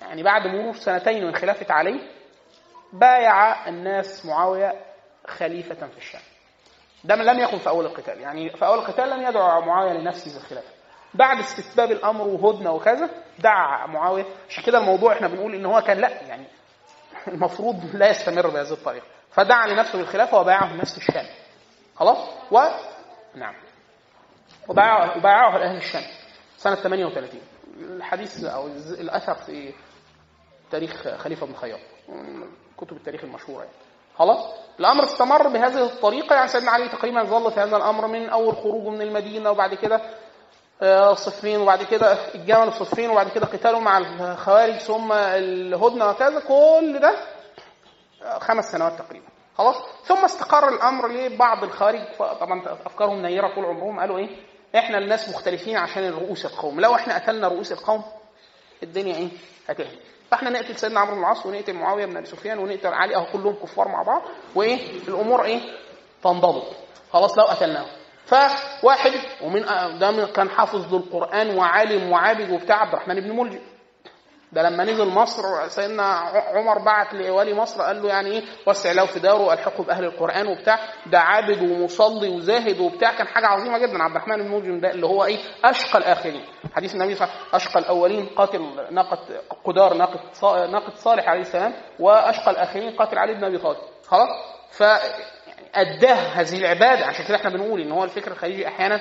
يعني 0.00 0.22
بعد 0.22 0.46
مرور 0.46 0.74
سنتين 0.74 1.26
من 1.26 1.34
خلافة 1.34 1.74
علي 1.74 2.00
بايع 2.92 3.68
الناس 3.68 4.26
معاوية 4.26 4.84
خليفة 5.26 5.86
في 5.86 5.98
الشام. 5.98 6.20
ده 7.04 7.14
لم 7.14 7.38
يكن 7.38 7.58
في 7.58 7.68
أول 7.68 7.86
القتال 7.86 8.20
يعني 8.20 8.50
في 8.50 8.66
أول 8.66 8.78
القتال 8.78 9.10
لم 9.10 9.22
يدعو 9.22 9.60
معاوية 9.60 9.92
لنفسه 9.92 10.34
بالخلافه 10.34 10.68
بعد 11.14 11.38
استتباب 11.38 11.90
الأمر 11.92 12.28
وهدنة 12.28 12.72
وكذا 12.72 13.10
دعا 13.38 13.86
معاوية. 13.86 14.24
عشان 14.48 14.64
كده 14.64 14.78
الموضوع 14.78 15.12
إحنا 15.12 15.28
بنقول 15.28 15.54
إن 15.54 15.66
هو 15.66 15.80
كان 15.80 15.98
لأ 15.98 16.22
يعني 16.22 16.46
المفروض 17.28 17.96
لا 17.96 18.08
يستمر 18.10 18.46
بهذه 18.48 18.72
الطريقة. 18.72 19.06
فدعا 19.32 19.66
لنفسه 19.66 19.98
بالخلافة 19.98 20.40
وبايعه 20.40 20.70
الناس 20.72 20.98
في 20.98 21.08
الشام. 21.08 21.26
خلاص؟ 21.96 22.18
و 22.50 22.60
نعم. 23.34 23.54
وبايعه 24.70 25.56
أهل 25.56 25.76
الشام. 25.76 26.02
سنة 26.56 26.74
38 26.74 27.40
الحديث 27.80 28.44
أو 28.44 28.66
الأثر 29.00 29.34
في 29.34 29.72
تاريخ 30.70 31.08
خليفة 31.08 31.46
بن 31.46 31.54
خياط. 31.54 31.80
كتب 32.78 32.96
التاريخ 32.96 33.24
المشهورة 33.24 33.62
يعني. 33.62 33.74
خلاص؟ 34.18 34.46
الأمر 34.80 35.04
استمر 35.04 35.48
بهذه 35.48 35.84
الطريقة. 35.84 36.34
يعني 36.36 36.48
سيدنا 36.48 36.70
علي 36.70 36.88
تقريبا 36.88 37.22
ظل 37.22 37.52
في 37.52 37.60
هذا 37.60 37.76
الأمر 37.76 38.06
من 38.06 38.28
أول 38.28 38.56
خروجه 38.56 38.88
من 38.88 39.02
المدينة 39.02 39.50
وبعد 39.50 39.74
كده 39.74 40.00
صفين 41.14 41.60
وبعد 41.60 41.82
كده 41.82 42.34
الجمل 42.34 42.72
صفين 42.72 43.10
وبعد 43.10 43.28
كده 43.28 43.46
قتاله 43.46 43.80
مع 43.80 43.98
الخوارج 43.98 44.76
ثم 44.76 45.12
الهدنة 45.12 46.10
وكذا. 46.10 46.40
كل 46.40 46.98
ده 46.98 47.14
خمس 48.38 48.72
سنوات 48.72 48.98
تقريبا. 48.98 49.26
خلاص؟ 49.58 49.76
ثم 50.04 50.24
استقر 50.24 50.68
الأمر 50.68 51.08
لبعض 51.08 51.64
الخارج 51.64 52.00
طبعا 52.18 52.62
أفكارهم 52.86 53.22
نيرة 53.22 53.54
طول 53.54 53.64
عمرهم. 53.64 54.00
قالوا 54.00 54.18
إيه؟ 54.18 54.49
إحنا 54.76 54.98
الناس 54.98 55.28
مختلفين 55.28 55.76
عشان 55.76 56.10
رؤوس 56.10 56.46
القوم. 56.46 56.80
لو 56.80 56.94
إحنا 56.94 57.14
قتلنا 57.14 57.48
رؤوس 57.48 57.72
القوم 57.72 58.02
الدنيا 58.82 59.16
إيه؟ 59.16 59.28
هتهدي 59.68 59.98
فاحنا 60.30 60.50
نقتل 60.50 60.76
سيدنا 60.76 61.00
عمرو 61.00 61.14
بن 61.14 61.20
العاص 61.20 61.46
ونقتل 61.46 61.72
معاوية 61.72 62.06
بن 62.06 62.16
أبي 62.16 62.26
سفيان 62.26 62.58
ونقتل 62.58 62.86
علي 62.88 63.16
اهو 63.16 63.26
كلهم 63.32 63.54
كفار 63.62 63.88
مع 63.88 64.02
بعض 64.02 64.22
وايه؟ 64.54 64.90
الأمور 65.08 65.44
إيه؟ 65.44 65.60
تنضبط. 66.24 66.66
خلاص 67.12 67.38
لو 67.38 67.44
قتلناهم. 67.44 67.88
فواحد 68.26 69.12
ومن 69.42 69.62
ده 69.98 70.26
كان 70.26 70.50
حافظ 70.50 70.94
للقران 70.94 71.56
وعالم 71.58 72.12
وعابد 72.12 72.50
وبتاع 72.50 72.76
عبد 72.76 72.92
الرحمن 72.92 73.20
بن 73.20 73.36
ملجم 73.36 73.58
ده 74.52 74.62
لما 74.62 74.84
نزل 74.84 75.06
مصر 75.08 75.68
سيدنا 75.68 76.02
عمر 76.54 76.78
بعت 76.78 77.14
لولي 77.14 77.54
مصر 77.54 77.82
قال 77.82 78.02
له 78.02 78.08
يعني 78.08 78.30
إيه؟ 78.30 78.42
وسع 78.66 78.92
له 78.92 79.06
في 79.06 79.18
داره 79.20 79.42
والحقه 79.42 79.84
بأهل 79.84 80.04
القرآن 80.04 80.46
وبتاع. 80.46 80.78
ده 81.06 81.18
عابد 81.20 81.62
ومصلي 81.62 82.28
وزاهد 82.28 82.80
وبتاع. 82.80 83.12
كان 83.16 83.26
حاجة 83.26 83.46
عظيمة 83.46 83.78
جدا. 83.78 84.02
عبد 84.02 84.16
الرحمن 84.16 84.50
ملجم 84.50 84.80
ده 84.80 84.90
اللي 84.90 85.06
هو 85.06 85.24
إيه؟ 85.24 85.38
أشقى 85.64 85.98
الآخرين. 85.98 86.44
حديث 86.74 86.94
النبي 86.94 87.14
صلى 87.14 87.24
الله 87.24 87.34
عليه 87.36 87.44
وسلم 87.44 87.54
أشقى 87.54 87.80
الأولين 87.80 88.26
قاتل 88.26 88.86
ناقه 88.90 89.18
قدار 89.64 89.94
ناقه 89.94 90.66
ناقه 90.66 90.92
صالح 90.94 91.28
عليه 91.28 91.40
السلام 91.40 91.72
وأشقى 92.00 92.50
الآخرين 92.50 92.96
قاتل 92.96 93.18
علي 93.18 93.34
بن 93.34 93.44
أبي 93.44 93.58
طالب. 93.58 93.78
خلاص؟ 94.06 94.28
ف 94.70 94.82
أداه 95.74 96.14
هذه 96.14 96.58
العبادة. 96.58 97.06
عشان 97.06 97.24
كده 97.24 97.36
إحنا 97.36 97.50
بنقول 97.50 97.80
إن 97.80 97.92
هو 97.92 98.04
الفكر 98.04 98.30
الخليجي 98.32 98.68
أحيانا 98.68 99.00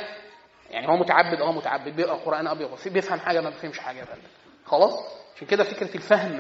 يعني 0.70 0.88
هو 0.88 0.98
متعبد 0.98 1.42
آه 1.42 1.52
متعبد 1.52 1.96
بيقرأ 1.96 2.16
قرآن 2.26 2.48
أبيض 2.48 2.70
بيفهم 2.86 3.20
حاجة 3.20 3.42
ما 3.42 3.50
بيفهمش 3.50 3.80
حاجة. 3.80 4.06
خلاص؟ 4.66 5.19
عشان 5.40 5.48
كده 5.48 5.64
فكرة 5.64 5.96
الفهم 5.96 6.40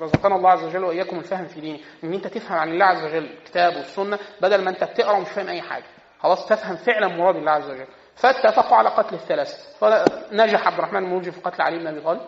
رزقنا 0.00 0.36
الله 0.36 0.50
عز 0.50 0.64
وجل 0.64 0.84
وإياكم 0.84 1.18
الفهم 1.18 1.46
في 1.46 1.60
دينه 1.60 1.78
إن 2.04 2.14
أنت 2.14 2.26
تفهم 2.26 2.58
عن 2.58 2.68
الله 2.68 2.84
عز 2.84 3.04
وجل 3.04 3.24
الكتاب 3.24 3.76
والسنة 3.76 4.18
بدل 4.40 4.64
ما 4.64 4.70
أنت 4.70 4.84
بتقرأ 4.84 5.16
ومش 5.16 5.28
فاهم 5.28 5.48
أي 5.48 5.62
حاجة. 5.62 5.84
خلاص 6.20 6.46
تفهم 6.46 6.76
فعلا 6.76 7.08
مراد 7.08 7.36
الله 7.36 7.50
عز 7.52 7.70
وجل. 7.70 7.86
فاتفقوا 8.16 8.76
على 8.76 8.88
قتل 8.88 9.14
الثلاثه 9.14 9.56
فنجح 9.80 10.66
عبد 10.66 10.78
الرحمن 10.78 11.20
بن 11.20 11.30
في 11.30 11.40
قتل 11.40 11.62
علي 11.62 11.78
بن 11.78 11.86
أبي 11.86 12.00
طالب 12.00 12.20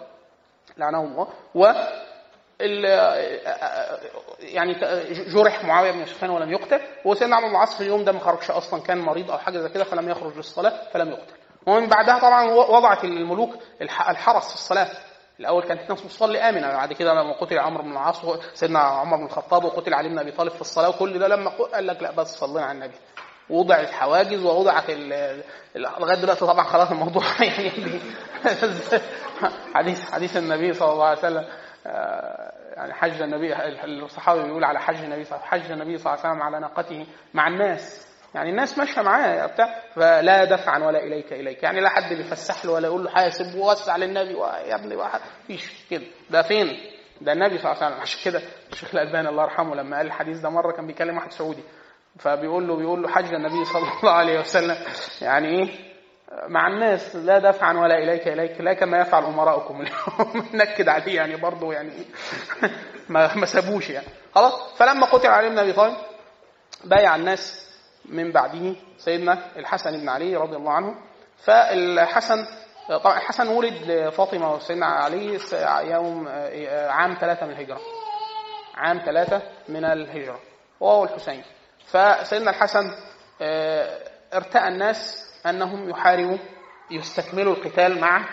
لعنه 0.77 1.03
الله. 1.05 1.29
و 1.55 1.73
يعني 4.41 4.75
جرح 5.11 5.65
معاوية 5.65 5.91
بن 5.91 6.07
سفيان 6.07 6.31
ولم 6.31 6.53
يقتل. 6.53 6.81
وسيدنا 7.05 7.37
عمرو 7.37 7.49
بن 7.49 7.55
العاص 7.55 7.75
في 7.77 7.81
اليوم 7.81 8.05
ده 8.05 8.13
ما 8.13 8.21
خرجش 8.21 8.51
أصلا 8.51 8.83
كان 8.83 8.99
مريض 8.99 9.31
أو 9.31 9.39
حاجة 9.39 9.59
زي 9.59 9.69
كده 9.69 9.85
فلم 9.85 10.09
يخرج 10.09 10.37
للصلاة 10.37 10.91
فلم 10.93 11.09
يقتل. 11.09 11.35
ومن 11.67 11.87
بعدها 11.89 12.19
طبعا 12.19 12.51
وضعت 12.53 13.05
الملوك 13.05 13.55
الحرس 13.83 14.49
في 14.49 14.55
الصلاة. 14.55 14.89
الأول 15.41 15.63
كانت 15.63 15.81
الناس 15.81 16.03
بتصلي 16.03 16.39
امنه 16.39 16.73
بعد 16.73 16.93
كده 16.93 17.15
لما 17.15 17.33
قتل 17.33 17.59
عمرو 17.59 17.83
بن 17.83 17.93
العاص 17.93 18.23
سيدنا 18.55 18.79
عمر 18.79 19.17
بن 19.17 19.25
الخطاب 19.25 19.65
وقتل 19.65 19.95
علي 19.95 20.09
بن 20.09 20.19
أبي 20.19 20.31
طالب 20.31 20.53
في 20.53 20.61
الصلاة 20.61 20.89
وكل 20.89 21.19
ده 21.19 21.29
لما 21.29 21.51
قال 21.51 21.87
لك 21.87 22.03
لا 22.03 22.11
بس 22.11 22.39
صلينا 22.39 22.67
على 22.67 22.73
النبي. 22.73 22.95
وضعت 23.51 23.91
حواجز 23.91 24.45
ووضعت 24.45 24.91
لغاية 25.75 26.17
دلوقتي 26.17 26.47
طبعا 26.47 26.65
خلاص 26.65 26.91
الموضوع 26.91 27.23
يعني 27.41 28.01
حديث 29.75 30.11
حديث 30.11 30.37
النبي 30.37 30.73
صلى 30.73 30.93
الله 30.93 31.05
عليه 31.05 31.19
وسلم 31.19 31.45
يعني 32.77 32.95
حج 32.95 33.23
النبي 33.23 33.55
الصحابي 33.85 34.43
بيقول 34.43 34.65
على 34.65 34.81
حج 34.81 34.97
النبي 34.97 35.25
صلى 35.25 35.39
حج 35.39 35.71
النبي 35.71 35.99
صلى 35.99 36.13
الله 36.13 36.25
عليه 36.25 36.35
وسلم 36.35 36.43
على 36.43 36.61
ناقته 36.61 37.07
مع 37.35 37.49
الناس. 37.49 38.14
يعني 38.35 38.51
الناس 38.51 38.79
ماشية 38.79 39.03
معاه 39.03 39.47
بتاع 39.47 39.83
فلا 39.95 40.45
دفعا 40.45 40.79
ولا 40.79 41.05
إليك 41.05 41.33
إليك. 41.33 41.63
يعني 41.63 41.81
لا 41.81 41.89
حد 41.89 42.13
بيفسح 42.15 42.65
له 42.65 42.73
ولا 42.73 42.87
يقول 42.87 43.05
له 43.05 43.11
حاسب 43.11 43.59
ووسع 43.59 43.97
للنبي 43.97 44.39
يا 44.39 44.75
ابني 44.75 44.97
مفيش 44.97 45.71
كده. 45.91 46.05
ده 46.31 46.43
فين؟ 46.43 46.77
ده 47.21 47.33
النبي 47.33 47.59
صلى 47.59 47.73
الله 47.73 47.83
عليه 47.83 47.87
وسلم. 47.87 48.01
عشان 48.01 48.21
كده 48.25 48.43
الشيخ 48.73 48.95
الألباني 48.95 49.29
الله 49.29 49.43
يرحمه 49.43 49.75
لما 49.75 49.97
قال 49.97 50.07
الحديث 50.07 50.41
ده 50.41 50.51
مرة 50.51 50.73
كان 50.73 50.87
بيكلم 50.87 51.17
واحد 51.17 51.33
سعودي. 51.33 51.63
فبيقول 52.19 52.69
له 52.69 52.77
بيقول 52.77 53.03
له 53.03 53.09
حج 53.09 53.35
النبي 53.35 53.65
صلى 53.65 53.83
الله 54.01 54.13
عليه 54.13 54.41
وسلم. 54.41 54.77
يعني 55.23 55.49
إيه؟ 55.49 55.95
مع 56.49 56.69
الناس 56.69 57.17
لا 57.17 57.39
دفعا 57.39 57.73
ولا 57.79 57.99
إليك 57.99 58.29
إليك. 58.29 58.61
لا 58.61 58.73
كما 58.73 59.01
يفعل 59.01 59.25
أمراؤكم 59.25 59.81
اليوم. 59.81 60.49
نكد 60.61 60.89
عليه 60.89 61.17
يعني 61.17 61.37
برضه 61.37 61.73
يعني 61.73 61.91
ما 63.09 63.35
ما 63.35 63.47
سابوش 63.47 63.91
يعني. 63.91 64.07
خلاص؟ 64.35 64.73
فلما 64.77 65.07
قتل 65.07 65.29
علي 65.29 65.49
بن 65.49 65.59
ابي 65.59 65.73
طالب 65.73 65.97
بايع 66.85 67.17
الناس 67.17 67.64
من 68.05 68.33
بعده 68.33 68.75
سيدنا 68.99 69.57
الحسن 69.57 70.01
بن 70.01 70.09
علي 70.09 70.37
رضي 70.37 70.57
الله 70.57 70.73
عنه. 70.73 70.95
فالحسن 71.45 72.47
طبعا 72.89 73.17
الحسن 73.17 73.49
ولد 73.49 73.91
لفاطمة 73.91 74.55
وسيدنا 74.55 74.87
علي 74.87 75.39
يوم 75.91 76.29
عام 76.89 77.17
ثلاثة 77.21 77.47
من 77.47 77.53
الهجرة. 77.53 77.81
عام 78.75 78.99
ثلاثة 79.05 79.43
من 79.69 79.85
الهجرة. 79.85 80.41
وهو 80.81 81.05
الحسين. 81.05 81.45
فسيدنا 81.87 82.51
الحسن 82.51 82.91
ارتأى 84.35 84.69
الناس 84.69 85.25
أنهم 85.47 85.91
يحاربوا 85.91 86.39
يستكملوا 86.91 87.55
القتال 87.55 88.01
مع 88.01 88.25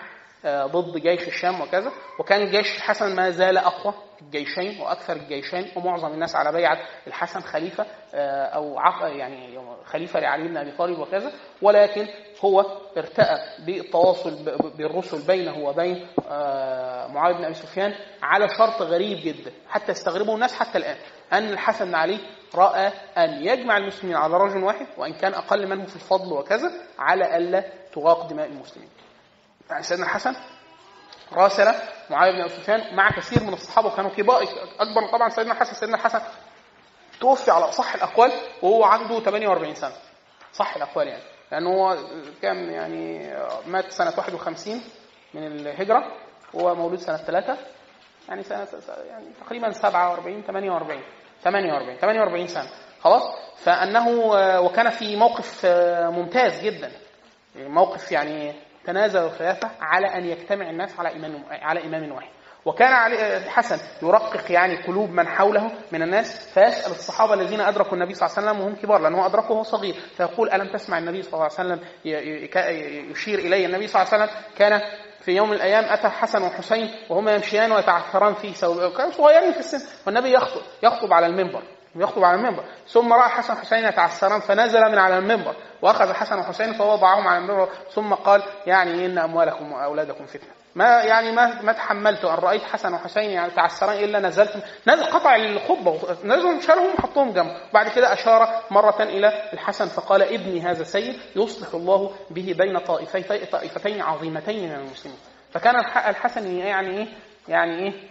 ضد 0.45 0.97
جيش 0.97 1.27
الشام 1.27 1.61
وكذا 1.61 1.91
وكان 2.19 2.51
جيش 2.51 2.77
الحسن 2.77 3.15
ما 3.15 3.29
زال 3.29 3.57
أقوى 3.57 3.93
الجيشين 4.21 4.81
وأكثر 4.81 5.13
الجيشين 5.15 5.71
ومعظم 5.75 6.13
الناس 6.13 6.35
على 6.35 6.51
بيعة 6.51 6.77
الحسن 7.07 7.41
خليفة 7.41 7.85
أو 8.55 8.77
يعني 9.07 9.59
خليفة 9.85 10.19
لعلي 10.19 10.47
بن 10.47 10.57
أبي 10.57 10.71
طالب 10.71 10.99
وكذا 10.99 11.31
ولكن 11.61 12.07
هو 12.45 12.65
ارتأى 12.97 13.37
بالتواصل 13.65 14.43
بالرسل 14.77 15.27
بينه 15.27 15.57
وبين 15.57 16.07
معاويه 17.13 17.35
بن 17.37 17.45
أبي 17.45 17.53
سفيان 17.53 17.93
على 18.23 18.49
شرط 18.49 18.81
غريب 18.81 19.17
جدا 19.23 19.51
حتى 19.69 19.91
يستغربه 19.91 20.35
الناس 20.35 20.53
حتى 20.53 20.77
الآن 20.77 20.97
أن 21.33 21.49
الحسن 21.53 21.85
بن 21.85 21.95
علي 21.95 22.17
رأى 22.55 22.91
أن 23.17 23.45
يجمع 23.45 23.77
المسلمين 23.77 24.15
على 24.15 24.37
رجل 24.37 24.63
واحد 24.63 24.87
وإن 24.97 25.13
كان 25.13 25.33
أقل 25.33 25.67
منه 25.67 25.85
في 25.85 25.95
الفضل 25.95 26.33
وكذا 26.33 26.71
على 26.99 27.37
ألا 27.37 27.63
تغاق 27.93 28.29
دماء 28.29 28.47
المسلمين. 28.47 28.89
يعني 29.71 29.83
سيدنا 29.83 30.05
الحسن 30.05 30.35
راسل 31.33 31.73
معاوية 32.09 32.31
بن 32.31 32.41
أبي 32.41 32.49
سفيان 32.49 32.95
مع 32.95 33.11
كثير 33.11 33.43
من 33.43 33.53
الصحابه 33.53 33.87
وكانوا 33.87 34.09
كبار 34.11 34.43
أكبر 34.79 35.07
طبعا 35.11 35.29
سيدنا 35.29 35.53
الحسن 35.53 35.73
سيدنا 35.73 35.95
الحسن 35.97 36.21
توفي 37.19 37.51
على 37.51 37.65
أصح 37.65 37.93
الأقوال 37.93 38.31
وهو 38.61 38.83
عنده 38.83 39.19
48 39.19 39.75
سنة 39.75 39.93
صح 40.53 40.75
الأقوال 40.75 41.07
يعني 41.07 41.23
لأنه 41.51 41.69
هو 41.69 41.97
كان 42.41 42.69
يعني 42.69 43.33
مات 43.65 43.91
سنة 43.91 44.13
51 44.17 44.81
من 45.33 45.43
الهجرة 45.43 46.03
وهو 46.53 46.75
مولود 46.75 46.99
سنة 46.99 47.17
3 47.17 47.57
يعني 48.29 48.43
سنة 48.43 48.67
يعني 49.07 49.25
تقريبا 49.45 49.71
47 49.71 50.41
48 50.43 51.01
48 51.43 51.97
48 51.97 52.47
سنة 52.47 52.69
خلاص؟ 53.03 53.23
فأنه 53.57 54.09
وكان 54.61 54.89
في 54.89 55.15
موقف 55.15 55.65
ممتاز 56.09 56.63
جدا 56.63 56.91
موقف 57.55 58.11
يعني 58.11 58.53
تنازل 58.85 59.19
الخلافة 59.19 59.71
على 59.81 60.07
أن 60.07 60.25
يجتمع 60.25 60.69
الناس 60.69 60.99
على 60.99 61.15
امام 61.15 61.43
على 61.51 61.85
إمام 61.85 62.11
واحد. 62.11 62.29
وكان 62.65 62.93
علي 62.93 63.37
الحسن 63.37 63.77
يرقق 64.03 64.51
يعني 64.51 64.75
قلوب 64.83 65.09
من 65.09 65.27
حوله 65.27 65.71
من 65.91 66.01
الناس 66.01 66.49
فيسأل 66.53 66.91
الصحابة 66.91 67.33
الذين 67.33 67.61
أدركوا 67.61 67.93
النبي 67.93 68.13
صلى 68.13 68.27
الله 68.27 68.37
عليه 68.37 68.49
وسلم 68.49 68.61
وهم 68.65 68.75
كبار 68.75 69.01
لأنه 69.01 69.25
أدركه 69.25 69.51
وهو 69.51 69.63
صغير 69.63 69.93
فيقول 69.93 70.49
ألم 70.49 70.73
تسمع 70.73 70.97
النبي 70.97 71.21
صلى 71.21 71.33
الله 71.33 71.43
عليه 71.43 71.53
وسلم 71.53 71.79
يشير 73.11 73.39
إلي؟ 73.39 73.65
النبي 73.65 73.87
صلى 73.87 74.01
الله 74.01 74.13
عليه 74.13 74.23
وسلم 74.23 74.37
كان 74.57 74.81
في 75.19 75.31
يوم 75.31 75.49
من 75.49 75.55
الأيام 75.55 75.83
أتى 75.83 76.09
حسن 76.09 76.43
وحسين 76.43 76.89
وهما 77.09 77.31
يمشيان 77.31 77.71
ويتعثران 77.71 78.33
في 78.33 78.53
ثوب 78.53 78.93
كانوا 78.97 79.11
صغيرين 79.11 79.51
في 79.51 79.59
السن 79.59 79.87
والنبي 80.05 80.33
يخطب 80.33 80.61
يخطب 80.83 81.13
على 81.13 81.25
المنبر. 81.25 81.63
يخطب 81.95 82.23
على 82.23 82.37
المنبر. 82.37 82.63
ثم 82.87 83.13
راى 83.13 83.29
حسن 83.29 83.53
وحسين 83.53 83.85
يتعثران 83.85 84.39
فنزل 84.39 84.91
من 84.91 84.97
على 84.97 85.17
المنبر. 85.17 85.55
وأخذ 85.81 86.13
حسن 86.13 86.39
وحسين 86.39 86.73
فوضعهم 86.73 87.27
على 87.27 87.37
المنبر. 87.37 87.69
ثم 87.91 88.13
قال 88.13 88.43
يعني 88.67 89.05
إن 89.05 89.17
أموالكم 89.17 89.71
وأولادكم 89.71 90.25
فتنة. 90.25 90.49
ما 90.75 91.03
يعني 91.03 91.31
ما 91.31 91.61
ما 91.61 91.71
تحملت 91.71 92.25
أن 92.25 92.35
رأيت 92.35 92.63
حسن 92.63 92.93
وحسين 92.93 93.29
يعني 93.29 93.51
تعثران 93.51 94.03
إلا 94.03 94.19
نزلت 94.19 94.63
نزل 94.87 95.03
قطع 95.03 95.35
الخطبة 95.35 95.99
نزلوا 96.23 96.59
شالهم 96.59 96.93
وحطهم 96.97 97.33
جنبه. 97.33 97.57
بعد 97.73 97.87
كده 97.87 98.13
أشار 98.13 98.61
مرة 98.71 99.03
إلى 99.03 99.49
الحسن 99.53 99.85
فقال 99.85 100.21
ابني 100.21 100.61
هذا 100.61 100.83
سيد 100.83 101.19
يصلح 101.35 101.73
الله 101.73 102.11
به 102.29 102.55
بين 102.57 102.77
طائفتين 102.79 103.45
طائفتين 103.51 104.01
عظيمتين 104.01 104.69
من 104.69 104.75
المسلمين. 104.75 105.17
فكان 105.51 105.75
الحسن 106.09 106.57
يعني 106.57 106.97
إيه 106.97 107.07
يعني 107.47 107.79
إيه 107.79 108.10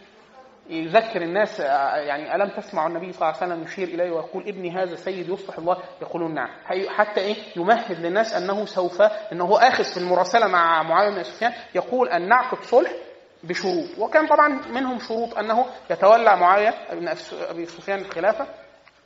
يذكر 0.71 1.23
الناس 1.23 1.61
يعني 1.61 2.35
ألم 2.35 2.49
تسمع 2.49 2.87
النبي 2.87 3.13
صلى 3.13 3.29
الله 3.29 3.43
عليه 3.43 3.53
وسلم 3.53 3.63
يشير 3.63 3.89
إليه 3.89 4.11
ويقول 4.11 4.49
ابني 4.49 4.71
هذا 4.71 4.95
سيد 4.95 5.29
يصلح 5.29 5.59
الله؟ 5.59 5.77
يقولون 6.03 6.35
نعم. 6.35 6.49
حتى 6.89 7.21
إيه؟ 7.21 7.37
يمهد 7.57 8.01
للناس 8.01 8.35
أنه 8.35 8.65
سوف 8.65 9.03
أنه 9.03 9.45
هو 9.45 9.57
آخذ 9.57 9.85
في 9.85 9.97
المراسلة 9.97 10.47
مع 10.47 10.83
معاوية 10.83 11.11
بن 11.11 11.23
سفيان 11.23 11.53
يقول 11.75 12.09
أن 12.09 12.29
نعقد 12.29 12.63
صلح 12.63 12.91
بشروط. 13.45 13.99
وكان 13.99 14.27
طبعا 14.27 14.49
منهم 14.49 14.99
شروط 14.99 15.39
أنه 15.39 15.67
يتولى 15.91 16.37
معاوية 16.37 16.75
بن 16.93 17.09
أبي 17.51 17.67
سفيان 17.67 17.99
الخلافة. 17.99 18.47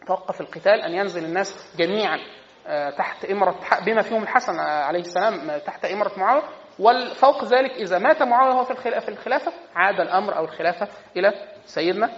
توقف 0.06 0.40
القتال 0.40 0.82
أن 0.82 0.92
ينزل 0.92 1.24
الناس 1.24 1.76
جميعا 1.78 2.18
تحت 2.98 3.24
إمرة 3.24 3.56
بما 3.86 4.02
فيهم 4.02 4.22
الحسن 4.22 4.58
عليه 4.60 5.00
السلام 5.00 5.58
تحت 5.66 5.84
إمرة 5.84 6.12
معاوية. 6.16 6.42
وفوق 6.78 7.44
ذلك 7.44 7.70
إذا 7.70 7.98
مات 7.98 8.22
معاوية 8.22 8.54
وهو 8.54 8.64
في 8.64 9.08
الخلافة 9.08 9.52
عاد 9.74 10.00
الأمر 10.00 10.36
أو 10.36 10.44
الخلافة 10.44 10.88
إلى 11.16 11.32
سيدنا 11.66 12.10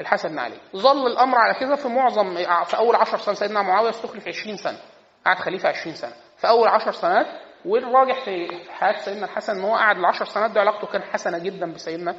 الحسن 0.00 0.28
بن 0.28 0.38
علي. 0.38 0.56
ظل 0.76 1.06
الأمر 1.06 1.38
على 1.38 1.54
كده 1.60 1.76
في 1.76 1.88
معظم 1.88 2.34
في 2.64 2.76
أول 2.76 2.96
10 2.96 3.18
سنين 3.18 3.34
سيدنا 3.34 3.62
معاوية 3.62 3.90
استخلف 3.90 4.28
20 4.28 4.56
سنة 4.56 4.78
قعد 5.26 5.36
خليفة 5.36 5.68
20 5.68 5.94
سنة. 5.94 6.12
في 6.36 6.48
أول 6.48 6.68
10 6.68 6.92
سنوات 6.92 7.26
والراجح 7.64 8.24
في 8.24 8.48
حياة 8.70 8.98
سيدنا 8.98 9.24
الحسن 9.24 9.52
إن 9.58 9.64
هو 9.64 9.74
قعد 9.74 9.96
العشر 9.96 10.24
سنوات 10.24 10.50
دي 10.50 10.60
علاقته 10.60 10.86
كان 10.86 11.02
حسنة 11.02 11.38
جدا 11.38 11.72
بسيدنا 11.72 12.14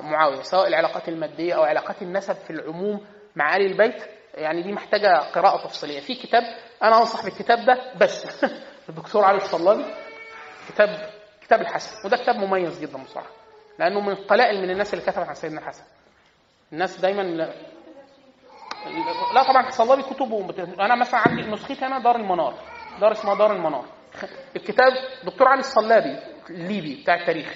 معاوية 0.00 0.42
سواء 0.42 0.68
العلاقات 0.68 1.08
المادية 1.08 1.54
أو 1.54 1.62
علاقات 1.62 2.02
النسب 2.02 2.34
في 2.34 2.50
العموم 2.50 3.00
مع 3.36 3.56
آل 3.56 3.62
البيت. 3.66 4.02
يعني 4.34 4.62
دي 4.62 4.72
محتاجة 4.72 5.18
قراءة 5.18 5.64
تفصيلية. 5.66 6.00
في 6.00 6.14
كتاب 6.14 6.42
أنا 6.82 6.98
أنصح 6.98 7.24
بالكتاب 7.24 7.64
ده 7.64 7.78
بس. 8.00 8.44
الدكتور 8.88 9.24
علي 9.24 9.36
الصلابي. 9.36 9.84
كتاب 10.68 11.10
كتاب 11.40 11.60
الحسن. 11.60 12.06
وده 12.06 12.16
كتاب 12.16 12.36
مميز 12.36 12.80
جدا 12.80 13.02
بصراحة. 13.02 13.30
لأنه 13.78 14.00
من 14.00 14.14
قلائل 14.14 14.62
من 14.62 14.70
الناس 14.70 14.94
اللي 14.94 15.04
كتبت 15.04 15.28
عن 15.28 15.34
سيدنا 15.34 15.60
الحسن. 15.60 15.84
الناس 16.72 17.00
دايما 17.00 17.22
لا, 17.22 17.54
لا 19.34 19.42
طبعا 19.42 19.68
الصلابي 19.68 20.02
كتبه 20.02 20.50
أنا 20.84 20.94
مثلا 20.94 21.20
عندي 21.20 21.42
نسختي 21.42 21.86
أنا 21.86 21.98
دار 21.98 22.16
المنار. 22.16 22.54
دار 23.00 23.12
اسمها 23.12 23.34
دار 23.34 23.52
المنار. 23.52 23.84
الكتاب 24.56 24.92
دكتور 25.24 25.48
علي 25.48 25.60
الصلابي 25.60 26.18
الليبي 26.50 27.02
بتاع 27.02 27.14
التاريخ. 27.14 27.54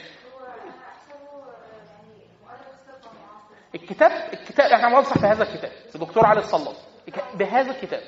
الكتاب 3.75 4.11
الكتاب 4.33 4.73
إحنا 4.73 4.89
بننصح 4.89 5.19
في 5.19 5.27
هذا 5.27 5.43
الكتاب. 5.43 5.73
الدكتور 5.95 6.27
علي 6.27 6.41
الصلابي 6.41 6.77
بهذا 7.35 7.71
الكتاب. 7.71 8.03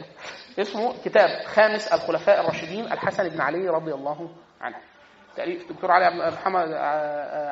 اسمه 0.58 0.94
كتاب 1.04 1.44
خامس 1.44 1.88
الخلفاء 1.88 2.40
الراشدين 2.40 2.92
الحسن 2.92 3.28
بن 3.28 3.40
علي 3.40 3.68
رضي 3.68 3.94
الله 3.94 4.28
عنه. 4.60 4.76
تأليف 5.36 5.70
الدكتور 5.70 5.90
علي 5.90 6.30
محمد 6.30 6.72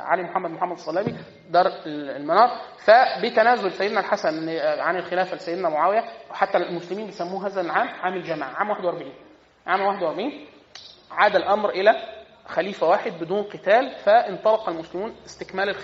علي 0.04 0.22
محمد 0.22 0.50
محمد 0.50 0.72
الصلابي 0.72 1.14
دار 1.50 1.72
المنار. 1.86 2.50
فبتنازل 2.84 3.72
سيدنا 3.72 4.00
الحسن 4.00 4.48
عن 4.80 4.96
الخلافة 4.96 5.36
لسيدنا 5.36 5.68
معاوية 5.68 6.04
وحتى 6.30 6.58
المسلمين 6.58 7.06
بيسموه 7.06 7.46
هذا 7.46 7.60
العام 7.60 7.88
عام 7.88 8.14
الجماعة 8.14 8.50
عام 8.54 8.70
41 8.70 9.12
عام 9.66 9.80
41 9.80 10.32
عاد 11.10 11.36
الأمر 11.36 11.70
إلى 11.70 11.94
خليفة 12.46 12.86
واحد 12.88 13.12
بدون 13.12 13.42
قتال 13.42 13.96
فانطلق 14.04 14.68
المسلمون 14.68 15.14
استكمال. 15.26 15.74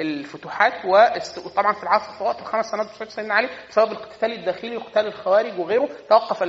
الفتوحات 0.00 0.72
وطبعا 0.84 1.72
في 1.72 1.82
العصر 1.82 2.12
في 2.18 2.24
وقت 2.24 2.40
الخمس 2.40 2.66
سنوات 2.66 2.94
بتوع 2.94 3.06
سيدنا 3.08 3.34
علي 3.34 3.48
بسبب 3.70 3.92
القتال 3.92 4.32
الداخلي 4.32 4.76
وقتال 4.76 5.06
الخوارج 5.06 5.58
وغيره 5.58 5.88
توقف. 6.10 6.42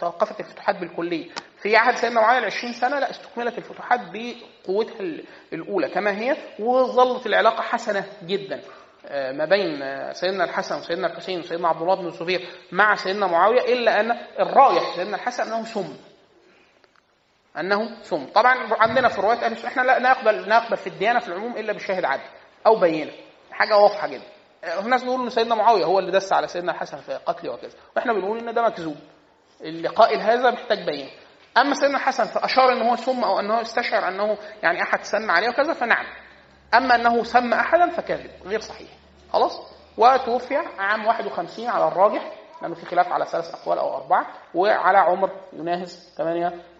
توقفت 0.00 0.40
الفتوحات 0.40 0.76
بالكلية 0.76 1.30
في 1.62 1.76
عهد 1.76 1.96
سيدنا 1.96 2.20
معاويه 2.20 2.46
20 2.46 2.72
سنة 2.72 2.98
لا 2.98 3.10
استكملت 3.10 3.58
الفتوحات 3.58 4.00
بقوتها 4.00 5.00
الأولى 5.52 5.88
كما 5.88 6.18
هي 6.18 6.36
وظلت 6.58 7.26
العلاقة 7.26 7.62
حسنة 7.62 8.04
جدا 8.24 8.60
ما 9.10 9.44
بين 9.44 9.80
سيدنا 10.12 10.44
الحسن 10.44 10.78
وسيدنا 10.78 11.06
الحسين 11.06 11.40
وسيدنا 11.40 11.68
عبد 11.68 11.82
الله 11.82 11.94
بن 11.94 12.06
الزبير 12.06 12.48
مع 12.72 12.94
سيدنا 12.94 13.26
معاوية 13.26 13.60
إلا 13.72 14.00
أن 14.00 14.10
الرايح 14.40 14.96
سيدنا 14.96 15.16
الحسن 15.16 15.42
انه 15.42 15.64
سم 15.64 15.96
انه 17.60 18.02
ثم. 18.02 18.24
طبعا 18.24 18.68
عندنا 18.70 19.08
في 19.08 19.20
رواية 19.20 19.38
أهل 19.46 19.66
إحنا 19.66 19.82
لا 19.82 19.98
نقبل 19.98 20.48
نقبل 20.48 20.76
في 20.76 20.86
الديانة 20.86 21.18
في 21.18 21.28
العموم 21.28 21.56
إلا 21.56 21.72
بشاهد 21.72 22.04
عدل 22.04 22.22
أو 22.66 22.80
بينة. 22.80 23.12
حاجة 23.52 23.76
واضحة 23.76 24.08
جدا. 24.08 24.24
الناس 24.80 25.02
بيقولوا 25.04 25.24
إن 25.24 25.30
سيدنا 25.30 25.54
معاوية 25.54 25.84
هو 25.84 25.98
اللي 25.98 26.10
دس 26.10 26.32
على 26.32 26.48
سيدنا 26.48 26.72
الحسن 26.72 26.96
في 26.96 27.14
قتله 27.14 27.52
وكذا. 27.52 27.76
وإحنا 27.96 28.12
بنقول 28.12 28.38
إن 28.38 28.54
ده 28.54 28.62
مكذوب. 28.62 28.96
اللي 29.60 29.88
قائل 29.88 30.20
هذا 30.20 30.50
محتاج 30.50 30.78
بيان 30.86 31.08
أما 31.56 31.74
سيدنا 31.74 31.96
الحسن 31.96 32.24
فأشار 32.24 32.72
إن 32.72 32.82
هو 32.82 32.96
سم 32.96 33.24
أو 33.24 33.40
انه 33.40 33.60
استشعر 33.60 34.08
أنه 34.08 34.38
يعني 34.62 34.82
أحد 34.82 35.04
سن 35.04 35.30
عليه 35.30 35.48
وكذا 35.48 35.72
فنعم. 35.72 36.06
أما 36.74 36.94
إنه 36.94 37.24
سم 37.24 37.52
أحدا 37.54 37.90
فكاذب 37.90 38.30
غير 38.44 38.60
صحيح. 38.60 38.88
خلاص؟ 39.32 39.78
وتوفي 39.96 40.56
عام 40.78 41.06
51 41.06 41.68
على 41.68 41.88
الراجح 41.88 42.32
لأنه 42.62 42.74
في 42.74 42.86
خلاف 42.86 43.12
على 43.12 43.26
ثلاث 43.26 43.54
أقوال 43.54 43.78
أو 43.78 43.96
أربعة 43.96 44.26
وعلى 44.54 44.98
عمر 44.98 45.30
يناهز 45.52 46.14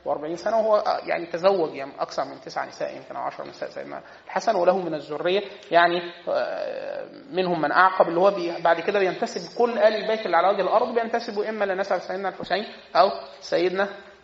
48 0.09 0.37
سنة 0.37 0.59
وهو 0.59 1.01
يعني 1.07 1.27
تزوج 1.27 1.75
يعني 1.75 1.93
أكثر 1.99 2.25
من 2.25 2.41
تسع 2.41 2.65
نساء 2.65 2.97
يمكن 2.97 3.17
أو 3.17 3.23
10 3.23 3.45
نساء 3.45 3.71
سيدنا 3.71 4.03
الحسن 4.27 4.55
وله 4.57 4.79
من 4.79 4.95
الذرية 4.95 5.43
يعني 5.71 6.01
آه، 6.29 7.09
منهم 7.31 7.61
من 7.61 7.73
أعقب 7.73 8.09
اللي 8.09 8.21
هو 8.21 8.33
بعد 8.63 8.81
كده 8.81 8.99
بينتسب 8.99 9.59
كل 9.59 9.79
آل 9.79 9.95
البيت 9.95 10.27
اللي 10.27 10.37
على 10.37 10.49
وجه 10.49 10.63
الأرض 10.63 10.95
بينتسبوا 10.95 11.49
إما 11.49 11.65
لنسب 11.65 11.99
سيدنا 11.99 12.29
الحسين 12.29 12.65
أو 12.97 13.11
سيدنا 13.41 13.83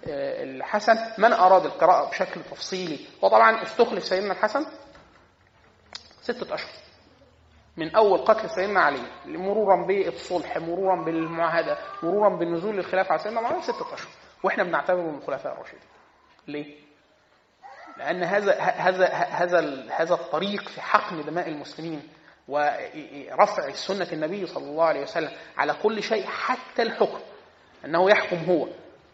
آه، 0.09 0.43
الحسن. 0.43 0.97
من 1.19 1.32
أراد 1.32 1.65
القراءة 1.65 2.11
بشكل 2.11 2.40
تفصيلي؟ 2.51 2.98
وطبعا 3.23 3.62
استخلف 3.62 4.05
سيدنا 4.05 4.32
الحسن 4.32 4.66
ستة 6.23 6.55
أشهر. 6.55 6.70
من 7.77 7.97
أول 7.97 8.19
قتل 8.19 8.51
سيدنا 8.51 8.81
علي 8.81 9.01
مرورا 9.27 9.86
بالصلح 9.86 10.59
مرورا 10.59 11.05
بالمعاهدة 11.05 11.78
مرورا 12.02 12.28
بالنزول 12.39 12.77
للخلافة 12.77 13.12
على 13.12 13.23
سيدنا 13.23 13.40
معاوية 13.40 13.61
ستة 13.62 13.94
أشهر. 13.94 14.23
وإحنا 14.45 14.65
بنعتبره 14.65 15.03
من 15.11 15.19
الخلفاء 15.19 15.53
الراشدين. 15.53 15.81
ليه؟ 16.49 16.75
لأن 17.97 18.25
هذا 18.25 18.61
هذا 18.61 19.07
هذا 19.12 19.85
هذا 19.91 20.15
الطريق 20.15 20.69
في 20.69 20.81
حقن 20.81 21.25
دماء 21.25 21.49
المسلمين 21.49 22.09
ورفع 22.49 23.71
سنة 23.73 24.09
النبي 24.12 24.47
صلى 24.47 24.65
الله 24.65 24.85
عليه 24.85 25.01
وسلم 25.01 25.31
على 25.57 25.75
كل 25.83 26.03
شيء 26.03 26.27
حتى 26.27 26.83
الحكم. 26.83 27.21
أنه 27.85 28.11
يحكم 28.11 28.37
هو. 28.37 28.69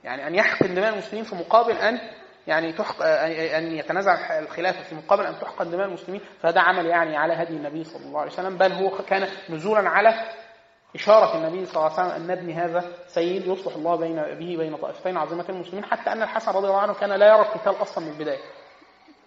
يعني 0.05 0.27
أن 0.27 0.35
يحقن 0.35 0.75
دماء 0.75 0.93
المسلمين 0.93 1.25
في 1.25 1.35
مقابل 1.35 1.73
أن 1.73 2.01
يعني 2.47 2.73
تحق 2.73 3.03
أن 3.03 3.73
يتنازع 3.73 4.39
الخلافة 4.39 4.83
في 4.83 4.95
مقابل 4.95 5.27
أن 5.27 5.39
تحقن 5.41 5.71
دماء 5.71 5.87
المسلمين. 5.87 6.21
فهذا 6.43 6.61
عمل 6.61 6.87
يعني 6.87 7.17
على 7.17 7.35
هدي 7.35 7.57
النبي 7.57 7.85
صلى 7.85 8.05
الله 8.07 8.21
عليه 8.21 8.33
وسلم. 8.33 8.59
بل 8.59 8.73
هو 8.73 8.99
كان 8.99 9.29
نزولا 9.51 9.89
على 9.89 10.15
إشارة 10.95 11.37
النبي 11.37 11.67
صلى 11.67 11.77
الله 11.77 11.99
عليه 11.99 12.09
وسلم 12.09 12.23
أن 12.23 12.37
نبني 12.37 12.55
هذا 12.55 12.85
سيد 13.07 13.47
يصلح 13.47 13.75
الله 13.75 13.97
بين 13.97 14.17
به 14.17 14.57
بين 14.59 14.77
طائفتين 14.77 15.17
عظيمتين 15.17 15.55
المسلمين 15.55 15.85
حتى 15.85 16.13
أن 16.13 16.23
الحسن 16.23 16.53
رضي 16.53 16.67
الله 16.67 16.81
عنه 16.81 16.95
كان 16.95 17.13
لا 17.13 17.27
يرى 17.27 17.41
القتال 17.41 17.83
أصلا 17.83 18.05
من 18.05 18.13
البداية. 18.13 18.41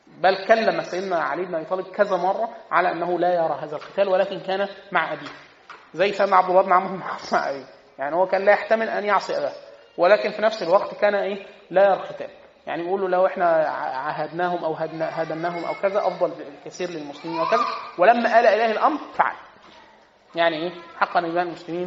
بل 0.07 0.45
كلم 0.47 0.81
سيدنا 0.81 1.19
علي 1.19 1.45
بن 1.45 1.55
أبي 1.55 1.65
طالب 1.65 1.87
كذا 1.87 2.17
مرة 2.17 2.49
على 2.71 2.91
أنه 2.91 3.19
لا 3.19 3.33
يرى 3.33 3.59
هذا 3.61 3.75
القتال 3.75 4.07
ولكن 4.07 4.39
كان 4.39 4.67
مع 4.91 5.13
أبيه. 5.13 5.29
زي 5.93 6.11
سيدنا 6.11 6.35
عبد 6.35 6.49
الله 6.49 6.61
بن 6.61 6.87
بن 6.87 6.95
مع 6.95 7.17
أبيه 7.49 7.65
يعني 7.99 8.15
هو 8.15 8.25
كان 8.27 8.45
لا 8.45 8.51
يحتمل 8.51 8.89
أن 8.89 9.03
يعصي 9.03 9.37
أباه. 9.37 9.53
ولكن 9.97 10.31
في 10.31 10.41
نفس 10.41 10.63
الوقت 10.63 10.95
كان 10.95 11.15
إيه؟ 11.15 11.45
لا 11.71 11.83
يرى 11.83 11.93
القتال. 11.93 12.29
يعني 12.67 12.83
بيقولوا 12.83 13.09
لو 13.09 13.25
إحنا 13.25 13.45
عهدناهم 13.93 14.63
أو 14.63 14.73
هدناهم 15.01 15.65
أو 15.65 15.73
كذا 15.81 16.07
أفضل 16.07 16.33
كثير 16.65 16.89
للمسلمين 16.89 17.41
وكذا. 17.41 17.65
ولما 17.97 18.39
آل 18.39 18.47
إليه 18.47 18.71
الأمر 18.71 18.99
فعل. 19.13 19.35
يعني 20.35 20.55
إيه؟ 20.57 20.71
حقا 20.99 21.19
ايمان 21.25 21.47
المسلمين 21.47 21.85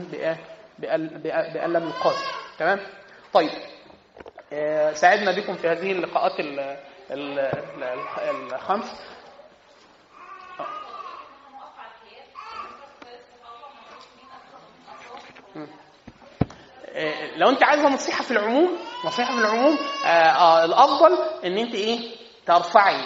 بأن 0.78 1.72
لم 1.72 1.88
يقاتل 1.88 2.24
تمام؟ 2.58 2.80
طيب. 3.32 3.50
آه 4.52 4.92
ساعدنا 4.92 5.32
بكم 5.32 5.54
في 5.54 5.68
هذه 5.68 5.92
اللقاءات 5.92 6.32
الخمس. 8.52 8.92
آه، 16.94 17.36
لو 17.36 17.48
أنت 17.48 17.62
عايزة 17.64 17.88
نصيحة 17.88 18.24
في 18.24 18.30
العموم 18.30 18.78
نصيحة 19.04 19.34
في 19.34 19.40
العموم 19.40 19.78
آه 20.04 20.08
آه 20.08 20.64
الأفضل 20.64 21.18
إن 21.44 21.58
أنت 21.58 21.74
إيه؟ 21.74 21.98
ترفعي 22.46 23.00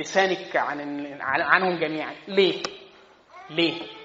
لسانك 0.00 0.56
عن 0.56 1.16
عنهم 1.20 1.78
جميعا. 1.78 2.14
ليه؟ 2.28 2.62
ليه؟ 3.50 3.97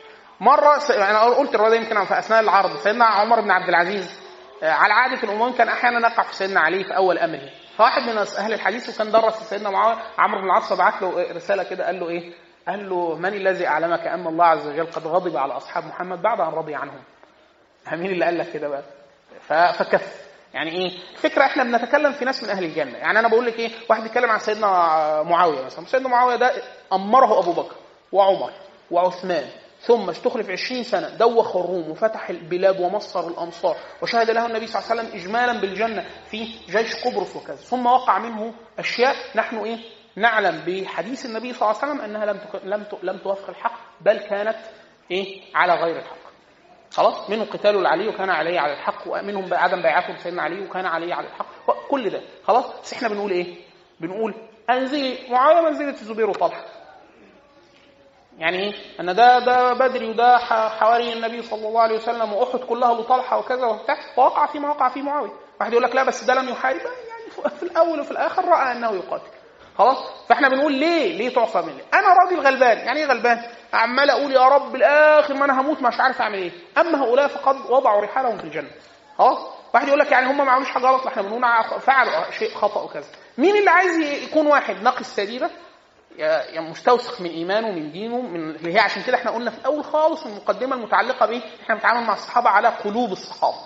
مرة 0.43 0.77
س... 0.77 0.91
أنا 0.91 1.23
قلت 1.23 1.55
الروايه 1.55 1.79
يمكن 1.79 2.05
في 2.05 2.19
أثناء 2.19 2.39
العرض 2.39 2.77
سيدنا 2.77 3.05
عمر 3.05 3.41
بن 3.41 3.51
عبد 3.51 3.69
العزيز 3.69 4.19
آه 4.63 4.71
على 4.71 4.93
عادة 4.93 5.23
الامم 5.23 5.51
كان 5.53 5.67
أحيانا 5.69 5.99
نقع 5.99 6.23
في 6.23 6.35
سيدنا 6.35 6.59
علي 6.59 6.83
في 6.83 6.95
أول 6.95 7.17
أمره. 7.17 7.49
فواحد 7.77 8.01
من 8.01 8.17
أهل 8.17 8.53
الحديث 8.53 8.95
وكان 8.95 9.11
درس 9.11 9.33
سيدنا 9.43 9.69
عمرو 10.17 10.41
بن 10.41 10.45
العاص 10.45 10.73
فبعت 10.73 11.01
له 11.01 11.31
رسالة 11.31 11.63
كده 11.63 11.85
قال 11.85 11.99
له 11.99 12.09
إيه؟ 12.09 12.33
قال 12.67 12.89
له 12.89 13.15
من 13.15 13.33
الذي 13.33 13.67
أعلمك 13.67 13.99
أن 14.07 14.27
الله 14.27 14.45
عز 14.45 14.67
وجل 14.67 14.85
قد 14.91 15.07
غضب 15.07 15.37
على 15.37 15.53
أصحاب 15.57 15.85
محمد 15.85 16.21
بعد 16.21 16.39
أن 16.39 16.47
رضي 16.53 16.75
عنهم؟ 16.75 17.03
مين 17.91 18.11
اللي 18.11 18.25
قال 18.25 18.37
لك 18.37 18.51
كده 18.51 18.67
بقى. 18.67 18.83
فكف. 19.73 20.23
يعني 20.53 20.71
إيه؟ 20.71 20.91
الفكرة 21.13 21.45
إحنا 21.45 21.63
بنتكلم 21.63 22.11
في 22.11 22.25
ناس 22.25 22.43
من 22.43 22.49
أهل 22.49 22.63
الجنة. 22.63 22.97
يعني 22.97 23.19
أنا 23.19 23.27
بقول 23.27 23.45
لك 23.45 23.59
إيه؟ 23.59 23.71
واحد 23.89 24.03
بيتكلم 24.03 24.29
عن 24.29 24.39
سيدنا 24.39 24.67
معاوية 25.23 25.65
مثلا. 25.65 25.85
سيدنا 25.85 26.09
معاوية 26.09 26.35
ده 26.35 26.51
أمره 26.93 27.39
أبو 27.39 27.51
بكر 27.51 27.75
وعمر 28.11 28.51
وعثمان 28.91 29.45
ثم 29.85 30.09
استخلف 30.09 30.49
عشرين 30.49 30.83
سنة 30.83 31.09
دوخ 31.09 31.55
الروم 31.55 31.89
وفتح 31.89 32.29
البلاد 32.29 32.79
ومصر 32.79 33.27
الأمصار 33.27 33.77
وشهد 34.01 34.29
له 34.31 34.45
النبي 34.45 34.67
صلى 34.67 34.81
الله 34.81 34.91
عليه 34.91 35.01
وسلم 35.01 35.19
إجمالا 35.21 35.61
بالجنة 35.61 36.05
في 36.31 36.45
جيش 36.69 36.95
قبرص 37.05 37.35
وكذا. 37.35 37.55
ثم 37.55 37.85
وقع 37.85 38.19
منه 38.19 38.53
أشياء 38.79 39.15
نحن 39.35 39.57
إيه؟ 39.57 39.77
نعلم 40.15 40.63
بحديث 40.67 41.25
النبي 41.25 41.53
صلى 41.53 41.69
الله 41.71 41.81
عليه 41.81 41.91
وسلم 41.93 42.01
أنها 42.05 42.25
لم 42.25 42.39
لم 42.63 42.85
لم 43.03 43.17
توافق 43.17 43.49
الحق 43.49 43.79
بل 44.01 44.17
كانت 44.17 44.57
إيه؟ 45.11 45.41
على 45.55 45.73
غير 45.73 45.97
الحق. 45.99 46.23
خلاص؟ 46.91 47.29
منهم 47.29 47.45
قتال 47.45 47.75
العلي 47.75 48.07
وكان 48.07 48.29
علي 48.29 48.57
على 48.59 48.73
الحق 48.73 49.03
ومنهم 49.07 49.53
عدم 49.53 49.81
بيعته 49.81 50.13
لسيدنا 50.13 50.41
علي 50.41 50.61
وكان 50.65 50.85
علي 50.85 51.13
على 51.13 51.27
الحق 51.27 51.47
كل 51.89 52.09
ده. 52.09 52.21
خلاص؟ 52.43 52.65
بس 52.83 52.93
إحنا 52.93 53.07
بنقول 53.07 53.31
إيه؟ 53.31 53.55
بنقول 53.99 54.33
انزلي 54.69 55.17
معاويه 55.29 55.61
منزلة 55.61 55.89
الزبير 55.89 56.29
وطلحة. 56.29 56.65
يعني 58.37 58.57
إيه 58.59 58.73
ان 58.99 59.15
ده 59.15 59.39
ده 59.39 59.73
بدري 59.73 60.09
وده 60.09 60.37
حواري 60.69 61.13
النبي 61.13 61.41
صلى 61.41 61.67
الله 61.67 61.81
عليه 61.81 61.95
وسلم 61.95 62.33
وأحد 62.33 62.59
كلها 62.59 62.93
لطلحة 62.93 63.37
وكذا 63.37 63.65
وبتاع 63.65 63.97
فوقع 64.15 64.45
فيما 64.45 64.69
وقع 64.69 64.89
فيه 64.89 65.01
معاوية. 65.01 65.31
واحد 65.59 65.71
يقول 65.71 65.83
لك 65.83 65.95
لا 65.95 66.03
بس 66.03 66.23
ده 66.23 66.33
لم 66.33 66.49
يحارب 66.49 66.77
يعني 66.79 67.49
في 67.59 67.63
الأول 67.63 67.99
وفي 67.99 68.11
الآخر 68.11 68.45
رأى 68.45 68.71
أنه 68.71 68.91
يقاتل. 68.91 69.27
خلاص؟ 69.77 69.97
فإحنا 70.29 70.49
بنقول 70.49 70.73
ليه؟ 70.73 71.17
ليه 71.17 71.33
تعصى 71.35 71.61
من 71.61 71.73
ليه؟ 71.73 71.83
أنا 71.99 72.13
راجل 72.13 72.39
غلبان. 72.39 72.77
يعني 72.77 72.99
إيه 72.99 73.05
غلبان؟ 73.05 73.41
عمال 73.73 74.09
أقول 74.09 74.31
يا 74.31 74.47
رب 74.47 74.75
الآخر 74.75 75.33
ما 75.33 75.45
أنا 75.45 75.61
هموت 75.61 75.81
مش 75.81 75.99
عارف 75.99 76.21
أعمل 76.21 76.37
إيه. 76.37 76.51
أما 76.77 77.03
هؤلاء 77.03 77.27
فقد 77.27 77.55
وضعوا 77.69 78.01
رحالهم 78.01 78.37
في 78.37 78.43
الجنة. 78.43 78.69
خلاص؟ 79.17 79.37
واحد 79.73 79.87
يقول 79.87 79.99
لك 79.99 80.11
يعني 80.11 80.27
هم 80.31 80.37
ما 80.45 80.51
عملوش 80.51 80.69
حاجة 80.69 80.83
غلط 80.85 81.07
إحنا 81.07 81.21
بنقول 81.21 81.41
فعلوا 81.79 82.31
شيء 82.31 82.53
خطأ 82.55 82.81
وكذا. 82.81 83.07
مين 83.37 83.55
اللي 83.55 83.69
عايز 83.69 83.97
يكون 84.23 84.47
واحد؟ 84.47 84.83
نقي 84.83 85.01
السديده 85.01 85.49
يا 86.17 86.61
مستوثق 86.61 87.21
من 87.21 87.29
إيمانه 87.29 87.71
من 87.71 87.91
دينه 87.91 88.21
من 88.21 88.49
اللي 88.55 88.73
هي 88.73 88.79
عشان 88.79 89.03
كده 89.03 89.17
إحنا 89.17 89.31
قلنا 89.31 89.51
في 89.51 89.57
الأول 89.57 89.83
خالص 89.83 90.25
المقدمة 90.25 90.75
المتعلقة 90.75 91.25
بإيه؟ 91.25 91.41
إحنا 91.63 91.75
بنتعامل 91.75 92.07
مع 92.07 92.13
الصحابة 92.13 92.49
على 92.49 92.67
قلوب 92.67 93.11
الصحابة. 93.11 93.57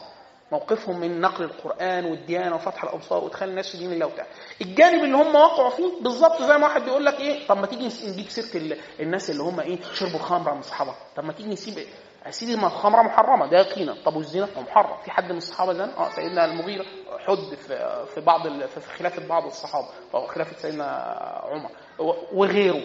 موقفهم 0.52 1.00
من 1.00 1.22
نقل 1.22 1.44
القرآن 1.44 2.06
والديانة 2.06 2.56
وفتح 2.56 2.84
الأبصار 2.84 3.24
وإدخال 3.24 3.50
الناس 3.50 3.72
في 3.72 3.78
دين 3.78 3.94
الله 3.94 4.06
وبتاع. 4.06 4.26
الجانب 4.62 5.04
اللي 5.04 5.18
هم 5.18 5.36
وقعوا 5.36 5.70
فيه 5.70 5.92
بالظبط 6.02 6.42
زي 6.42 6.58
ما 6.58 6.68
واحد 6.68 6.82
بيقول 6.82 7.06
لك 7.06 7.20
إيه؟ 7.20 7.48
طب 7.48 7.58
ما 7.58 7.66
تيجي 7.66 7.86
نجيب 8.12 8.30
سيرة 8.30 8.78
الناس 9.00 9.30
اللي 9.30 9.44
هم 9.44 9.60
إيه؟ 9.60 9.78
شربوا 9.94 10.20
خمره 10.20 10.54
من 10.54 10.60
الصحابة. 10.60 10.96
طب 11.16 11.24
ما 11.26 11.34
تيجي 11.34 11.50
نسيب 11.50 11.86
يا 12.28 12.32
سيدي 12.32 12.56
ما 12.56 12.68
الخمرة 12.68 13.02
محرمة 13.02 13.48
ده 13.48 13.58
يقينا. 13.60 13.96
طب 14.06 14.16
والزنا 14.16 14.48
محرم 14.58 14.98
في 15.06 15.12
حد 15.12 15.32
من 15.32 15.38
الصحابة 15.38 15.74
زنا 15.74 15.98
آه 15.98 16.10
سيدنا 16.10 16.46
المغيرة 16.46 16.86
حد 17.28 17.56
في 17.68 18.06
في 18.16 18.22
بعض 18.22 18.48
في 18.66 18.80
خلافة 18.98 19.28
بعض 19.28 19.46
الصحابة 19.46 19.88
أو 20.14 20.28
خلافة 20.28 20.56
سيدنا 20.58 20.86
عمر. 21.44 21.70
وغيره 22.34 22.82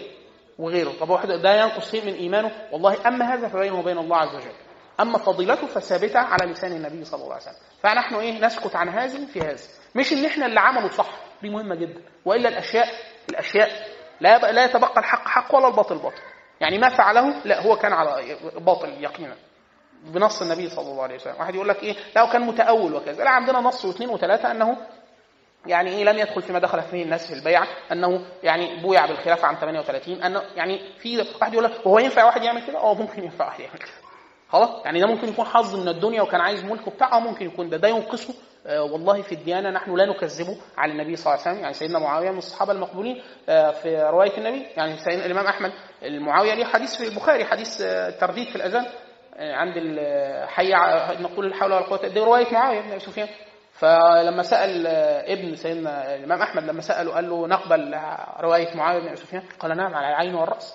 وغيره. 0.58 0.92
طب 1.00 1.10
واحد 1.10 1.28
ده 1.28 1.54
ينقص 1.62 1.90
شيء 1.90 2.06
من 2.06 2.14
إيمانه؟ 2.14 2.50
والله 2.72 3.08
أما 3.08 3.34
هذا 3.34 3.48
فبينه 3.48 3.78
وبين 3.78 3.98
الله 3.98 4.16
عز 4.16 4.34
وجل. 4.34 4.52
أما 5.00 5.18
فضيلته 5.18 5.66
فثابتة 5.66 6.18
على 6.18 6.52
لسان 6.52 6.72
النبي 6.72 7.04
صلى 7.04 7.22
الله 7.22 7.32
عليه 7.34 7.42
وسلم. 7.44 7.56
فنحن 7.82 8.14
إيه 8.14 8.44
نسكت 8.46 8.76
عن 8.76 8.88
هذه 8.88 9.26
في 9.26 9.40
هذا. 9.40 9.62
مش 9.94 10.12
إن 10.12 10.24
إحنا 10.24 10.46
اللي 10.46 10.60
عمله 10.60 10.88
صح 10.88 11.10
دي 11.42 11.50
مهمة 11.50 11.74
جدا. 11.74 12.00
وإلا 12.24 12.48
الأشياء 12.48 12.86
الأشياء 13.30 13.70
لا 14.20 14.52
لا 14.52 14.64
يتبقى 14.64 15.00
الحق 15.00 15.28
حق 15.28 15.54
ولا 15.54 15.68
الباطل 15.68 15.98
باطل. 15.98 16.22
يعني 16.62 16.78
ما 16.78 16.88
فعله 16.88 17.42
لا 17.44 17.62
هو 17.62 17.76
كان 17.76 17.92
على 17.92 18.36
باطل 18.56 18.88
يقينا. 18.88 19.36
بنص 20.04 20.42
النبي 20.42 20.68
صلى 20.68 20.90
الله 20.90 21.02
عليه 21.02 21.14
وسلم. 21.14 21.34
واحد 21.38 21.54
يقول 21.54 21.68
لك 21.68 21.82
إيه؟ 21.82 21.96
لا 22.16 22.32
كان 22.32 22.42
متأول 22.42 22.94
وكذا. 22.94 23.24
لا 23.24 23.30
عندنا 23.30 23.60
نص 23.60 23.84
واثنين 23.84 24.08
وثلاثة 24.08 24.50
أنه 24.50 24.76
يعني 25.66 25.90
إيه 25.90 26.04
لم 26.04 26.18
يدخل 26.18 26.42
فيما 26.42 26.58
دخل 26.58 26.82
فيه 26.82 27.02
الناس 27.02 27.26
في 27.26 27.34
البيعه 27.34 27.66
أنه 27.92 28.24
يعني 28.42 28.82
بويع 28.82 29.06
بالخلافه 29.06 29.48
عن 29.48 29.56
38 29.56 30.22
أنه 30.22 30.42
يعني 30.56 30.80
في 30.98 31.24
واحد 31.40 31.52
يقول 31.52 31.64
لك 31.64 31.86
وهو 31.86 31.98
ينفع 31.98 32.24
واحد 32.24 32.42
يعمل 32.42 32.66
كده؟ 32.66 32.78
آه 32.78 32.94
ممكن 32.94 33.22
ينفع 33.24 33.44
واحد 33.46 33.60
يعمل 33.60 33.78
كده. 33.78 33.90
خلاص؟ 34.48 34.84
يعني 34.84 35.00
ده 35.00 35.06
ممكن 35.06 35.28
يكون 35.28 35.44
حظ 35.44 35.80
من 35.82 35.88
الدنيا 35.88 36.22
وكان 36.22 36.40
عايز 36.40 36.64
ملك 36.64 36.86
وبتاع 36.86 37.18
ممكن 37.18 37.46
يكون 37.46 37.68
ده. 37.68 37.76
ده 37.76 37.88
ينقصه 37.88 38.34
والله 38.66 39.22
في 39.22 39.32
الديانة 39.34 39.70
نحن 39.70 39.94
لا 39.96 40.06
نكذبه 40.06 40.56
على 40.76 40.92
النبي 40.92 41.16
صلى 41.16 41.26
الله 41.34 41.42
عليه 41.42 41.50
وسلم. 41.52 41.62
يعني 41.62 41.74
سيدنا 41.74 41.98
معاوية 41.98 42.30
من 42.30 42.38
الصحابة 42.38 42.72
المقبولين 42.72 43.22
آه 43.48 43.70
في 43.70 44.02
رواية 44.02 44.38
النبي 44.38 44.66
يعني 44.76 44.96
سيدنا 44.98 45.26
الإمام 45.26 45.46
أحمد 45.46 45.72
المعاوية. 46.02 46.54
ليه؟ 46.54 46.64
حديث 46.64 46.96
في 46.96 47.08
البخاري 47.08 47.44
حديث 47.44 47.80
آه 47.80 48.08
الترديد 48.08 48.48
في 48.48 48.56
الأذان 48.56 48.86
آه، 49.36 49.54
عند 49.54 49.74
حي 50.46 50.72
نقول 51.22 51.46
الحول 51.46 51.72
ولا 51.72 51.80
قوه 51.82 52.08
دي 52.08 52.20
رواية 52.20 52.52
معاوية 52.52 52.80
بن 52.80 52.98
سفيان 52.98 53.28
فلما 53.72 54.42
سأل 54.42 54.86
ابن 55.26 55.56
سيدنا 55.56 56.14
الإمام 56.14 56.42
أحمد 56.42 56.62
لما 56.64 56.80
سأله 56.80 57.14
قال 57.14 57.30
له 57.30 57.46
نقبل 57.46 57.98
رواية 58.40 58.76
معاوية 58.76 59.08
بن 59.08 59.16
سفيان 59.16 59.42
قال 59.60 59.76
نعم 59.76 59.94
على 59.94 60.08
العين 60.08 60.34
والرأس. 60.34 60.74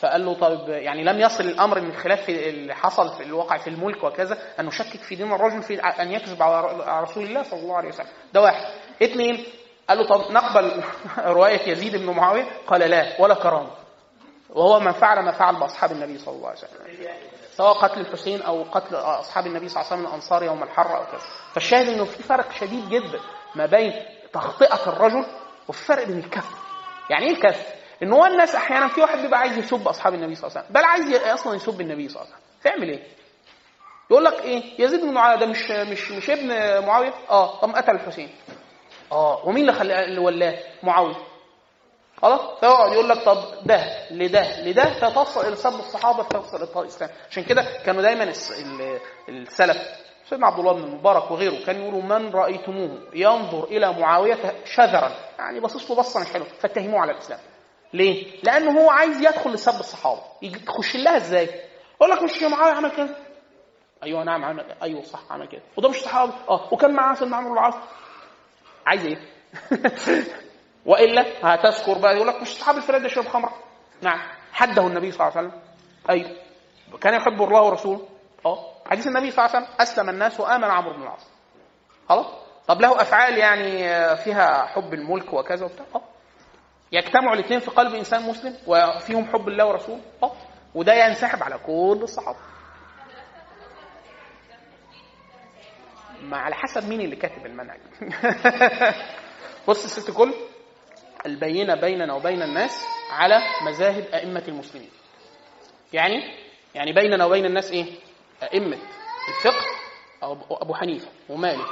فقال 0.00 0.24
له 0.24 0.34
طيب 0.34 0.68
يعني 0.68 1.04
لم 1.04 1.20
يصل 1.20 1.44
الأمر 1.44 1.80
من 1.80 1.92
خلاف 1.92 2.28
اللي 2.28 2.74
حصل 2.74 3.16
في 3.16 3.22
الواقع 3.22 3.56
في 3.56 3.70
الملك 3.70 4.04
وكذا 4.04 4.38
أن 4.60 4.66
نشكك 4.66 5.02
في 5.02 5.14
دين 5.14 5.32
الرجل 5.32 5.62
في 5.62 5.80
أن 5.80 6.12
يكذب 6.12 6.42
على 6.42 7.02
رسول 7.02 7.24
الله 7.24 7.42
صلى 7.42 7.60
الله 7.60 7.76
عليه 7.76 7.88
وسلم. 7.88 8.06
ده 8.32 8.40
واحد. 8.40 8.66
اثنين 9.02 9.44
قال 9.88 9.98
له 9.98 10.06
طب 10.06 10.32
نقبل 10.32 10.82
رواية 11.36 11.68
يزيد 11.68 11.96
بن 11.96 12.10
معاوية؟ 12.10 12.44
قال 12.66 12.80
لا 12.80 13.20
ولا 13.20 13.34
كرامة. 13.34 13.70
وهو 14.50 14.80
من 14.80 14.92
فعل 14.92 15.24
ما 15.24 15.32
فعل 15.32 15.60
بأصحاب 15.60 15.92
النبي 15.92 16.18
صلى 16.18 16.34
الله 16.34 16.48
عليه 16.48 16.58
وسلم. 16.58 17.06
سواء 17.52 17.72
قتل 17.72 18.00
الحسين 18.00 18.42
أو 18.42 18.62
قتل 18.62 18.94
أصحاب 18.96 19.46
النبي 19.46 19.68
صلى 19.68 19.80
الله 19.80 19.92
عليه 19.92 20.02
وسلم 20.02 20.10
الأنصار 20.10 20.42
يوم 20.42 20.62
الحر 20.62 20.96
أو 20.96 21.04
كذا. 21.04 21.20
فالشاهد 21.52 21.88
إنه 21.88 22.04
في 22.04 22.22
فرق 22.22 22.52
شديد 22.52 22.88
جدا 22.88 23.20
ما 23.54 23.66
بين 23.66 23.92
تخطئة 24.32 24.86
الرجل 24.86 25.26
وفي 25.68 25.84
فرق 25.84 26.06
بين 26.06 26.18
الكف. 26.18 26.50
يعني 27.10 27.26
إيه 27.26 27.32
الكف؟ 27.32 27.79
ان 28.02 28.12
هو 28.12 28.26
الناس 28.26 28.54
أحيانا 28.54 28.88
في 28.88 29.00
واحد 29.00 29.18
بيبقى 29.18 29.40
عايز 29.40 29.58
يسب 29.58 29.88
أصحاب 29.88 30.14
النبي 30.14 30.34
صلى 30.34 30.48
الله 30.48 30.58
عليه 30.58 30.66
وسلم 30.68 30.74
بل 30.74 30.84
عايز 30.84 31.22
أصلا 31.22 31.54
يسب 31.56 31.80
النبي 31.80 32.08
صلى 32.08 32.22
الله 32.22 32.34
عليه 32.34 32.42
وسلم. 32.44 32.72
تعمل 32.74 32.88
إيه؟ 32.90 33.02
يقول 34.10 34.24
لك 34.24 34.42
إيه؟ 34.42 34.62
يزيد 34.78 35.00
بن 35.00 35.12
معاوية 35.12 35.40
ده 35.40 35.46
مش 35.46 35.70
مش 35.70 36.10
مش 36.10 36.30
ابن 36.30 36.48
معاوية؟ 36.86 37.12
آه. 37.30 37.60
طب 37.60 37.76
قتل 37.76 37.92
الحسين. 37.94 38.30
آه. 39.12 39.42
ومين 39.46 39.60
اللي 39.68 39.72
خلى 39.72 40.04
اللي 40.04 40.18
ولاه؟ 40.18 40.58
معاوية. 40.82 41.16
خلاص؟ 42.22 42.40
فيقعد 42.60 42.92
يقول 42.92 43.08
لك 43.08 43.18
طب 43.24 43.38
ده 43.64 44.08
لده 44.10 44.60
لده 44.60 44.84
فتصل 44.84 45.56
سب 45.56 45.78
الصحابة 45.78 46.22
فتصل 46.22 46.80
الإسلام. 46.82 47.10
عشان 47.30 47.44
كده 47.44 47.62
كانوا 47.86 48.02
دايما 48.02 48.32
السلف. 49.28 49.78
سيدنا 50.30 50.46
عبد 50.46 50.58
الله 50.58 50.72
بن 50.72 50.82
المبارك 50.82 51.30
وغيره 51.30 51.64
كان 51.66 51.80
يقولوا 51.82 52.02
من 52.02 52.30
رأيتموه 52.30 52.98
ينظر 53.14 53.64
إلى 53.64 53.92
معاوية 53.92 54.54
شذرا. 54.64 55.12
يعني 55.38 55.60
باصص 55.60 55.90
له 55.90 55.96
بصة 55.96 56.20
مش 56.20 56.26
حلوة. 56.32 56.46
فاتهموه 56.60 57.00
على 57.00 57.12
الإسلام. 57.12 57.40
ليه؟ 57.92 58.40
لأنه 58.42 58.80
هو 58.80 58.90
عايز 58.90 59.20
يدخل 59.20 59.50
لسب 59.52 59.80
الصحابة. 59.80 60.22
يخش 60.42 60.96
لها 60.96 61.16
إزاي؟ 61.16 61.44
يقول 61.96 62.10
لك 62.10 62.22
مش 62.22 62.42
معاوية 62.42 62.72
عمل 62.72 62.90
كده. 62.90 63.16
أيوه 64.02 64.24
نعم 64.24 64.44
عمل 64.44 64.64
أيوه 64.82 65.02
صح 65.02 65.20
عمل 65.30 65.48
كده. 65.48 65.62
وده 65.76 65.88
مش 65.88 65.96
صحابي 65.96 66.32
آه. 66.48 66.68
وكان 66.72 66.94
معاه 66.94 67.14
سيدنا 67.14 67.36
عمرو 67.36 67.50
بن 67.50 67.58
العاص. 67.58 67.74
عايز 68.86 69.06
إيه؟ 69.06 69.18
وإلا 70.86 71.24
هتذكر 71.42 71.98
بقى. 71.98 72.14
يقول 72.16 72.28
لك 72.28 72.42
مش 72.42 72.50
اصحاب 72.50 72.76
الفراد 72.76 73.04
يشرب 73.04 73.28
خمرة. 73.28 73.52
نعم. 74.02 74.20
حده 74.52 74.86
النبي 74.86 75.12
صلى 75.12 75.28
الله 75.28 75.36
عليه 75.38 75.48
وسلم. 75.48 75.60
أيوه. 76.10 76.36
كان 77.00 77.14
يحب 77.14 77.42
الله 77.42 77.62
ورسوله. 77.62 78.08
آه. 78.46 78.72
حديث 78.90 79.06
النبي 79.06 79.30
صلى 79.30 79.44
الله 79.46 79.56
عليه 79.56 79.66
وسلم. 79.66 79.76
أسلم 79.80 80.08
الناس 80.08 80.40
وآمن 80.40 80.64
عمرو 80.64 80.92
بن 80.94 81.02
العاص. 81.02 81.26
خلاص؟ 82.08 82.26
طب 82.68 82.80
له 82.80 83.02
أفعال 83.02 83.38
يعني 83.38 83.78
فيها 84.16 84.66
حب 84.66 84.94
الملك 84.94 85.32
وكذا 85.32 85.64
وبتاع؟ 85.64 85.86
آه. 85.94 86.02
يجتمع 86.92 87.32
الاثنين 87.32 87.60
في 87.60 87.70
قلب 87.70 87.94
إنسان 87.94 88.22
مسلم 88.22 88.56
وفيهم 88.66 89.24
حب 89.24 89.48
الله 89.48 89.66
ورسوله. 89.66 90.00
آه. 90.22 90.32
وده 90.74 90.94
ينسحب 90.94 91.42
على 91.42 91.58
كل 91.58 92.00
الصحابة. 92.02 92.38
ما 96.22 96.36
على 96.36 96.54
حسب 96.54 96.88
مين 96.88 97.00
اللي 97.00 97.16
كاتب 97.16 97.46
المنهج. 97.46 97.80
بص 99.68 99.84
الست 99.84 100.10
كل 100.10 100.34
البينة 101.26 101.74
بيننا 101.74 102.14
وبين 102.14 102.42
الناس 102.42 102.86
على 103.10 103.40
مذاهب 103.66 104.04
أئمة 104.14 104.44
المسلمين. 104.48 104.90
يعني 105.92 106.22
يعني 106.74 106.92
بيننا 106.92 107.24
وبين 107.24 107.44
الناس 107.46 107.70
إيه؟ 107.70 107.86
أئمة 108.42 108.78
الفقه 109.28 109.66
أبو 110.62 110.74
حنيفة 110.74 111.08
ومالك 111.28 111.68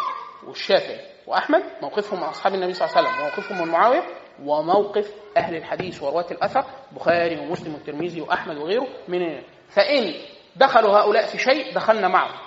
والشافعي. 0.47 1.18
وأحمد 1.29 1.63
موقفهم 1.83 2.21
من 2.21 2.27
أصحاب 2.27 2.55
النبي 2.55 2.75
صلى 2.75 2.89
الله 2.89 2.99
عليه 2.99 3.09
وسلم 3.09 3.21
وموقفهم 3.23 3.59
من 3.63 3.73
معاوية 3.73 4.03
وموقف 4.45 5.13
أهل 5.37 5.57
الحديث 5.57 6.03
ورواة 6.03 6.27
الأثر 6.31 6.65
بخاري 6.93 7.39
ومسلم 7.41 7.75
والترمذي 7.75 8.21
وأحمد 8.21 8.57
وغيره 8.57 8.87
من 9.09 9.43
فإن 9.71 10.15
دخلوا 10.57 10.99
هؤلاء 10.99 11.27
في 11.27 11.39
شيء 11.39 11.75
دخلنا 11.75 12.09
معهم 12.09 12.39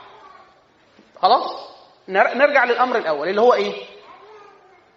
خلاص؟ 1.22 1.70
نرجع 2.10 2.64
للأمر 2.66 2.98
الأول 2.98 3.30
اللي 3.30 3.41
هو 3.41 3.53
إيه؟ 3.53 3.74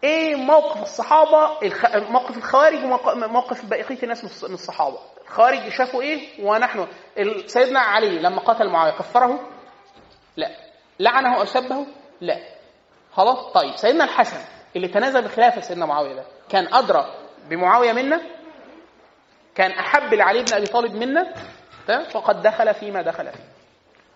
إيه 0.05 0.35
موقف 0.35 0.83
الصحابة 0.83 1.59
الخ... 1.63 1.97
موقف 1.97 2.37
الخوارج 2.37 2.85
وموقف 2.85 3.65
بقية 3.65 4.03
الناس 4.03 4.45
من 4.45 4.55
الصحابة. 4.55 4.99
الخوارج 5.25 5.69
شافوا 5.69 6.03
إيه؟ 6.03 6.45
ونحن 6.45 6.87
سيدنا 7.47 7.81
علي 7.81 8.19
لما 8.19 8.41
قتل 8.41 8.69
معاوية 8.69 8.93
كفره؟ 8.93 9.41
لا. 10.37 10.51
لعنه 10.99 11.41
أو 11.41 11.45
سبه؟ 11.45 11.87
لا. 12.21 12.54
خلاص؟ 13.17 13.53
طيب 13.53 13.77
سيدنا 13.77 14.05
الحسن 14.05 14.41
اللي 14.77 14.89
تنازل 14.89 15.23
بخلافه 15.23 15.61
سيدنا 15.61 15.87
معاوية 15.87 16.15
ده 16.15 16.25
كان 16.49 16.75
أدرى 16.75 17.15
بمعاوية 17.49 17.93
منا؟ 17.93 18.21
كان 19.55 19.71
أحب 19.71 20.15
لعلي 20.15 20.43
بن 20.43 20.53
أبي 20.55 20.67
طالب 20.67 20.95
منا؟ 20.95 21.35
فقد 22.11 22.43
دخل 22.43 22.75
فيما 22.75 23.03
دخل 23.03 23.33
فيه. 23.33 23.45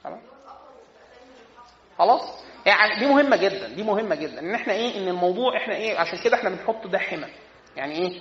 خلاص 0.04 0.18
خلاص؟ 1.98 2.22
يعني 2.66 2.98
دي 2.98 3.06
مهمة 3.06 3.36
جدا 3.36 3.68
دي 3.68 3.82
مهمة 3.82 4.14
جدا. 4.14 4.40
إن 4.40 4.54
إحنا 4.54 4.72
إيه 4.72 4.96
إن 4.98 5.08
الموضوع 5.08 5.56
إحنا 5.56 5.74
إيه 5.74 5.98
عشان 5.98 6.18
كده 6.18 6.36
إحنا 6.36 6.50
بنحط 6.50 6.86
ده 6.86 6.98
حمى. 6.98 7.26
يعني 7.76 7.94
إيه؟ 7.98 8.20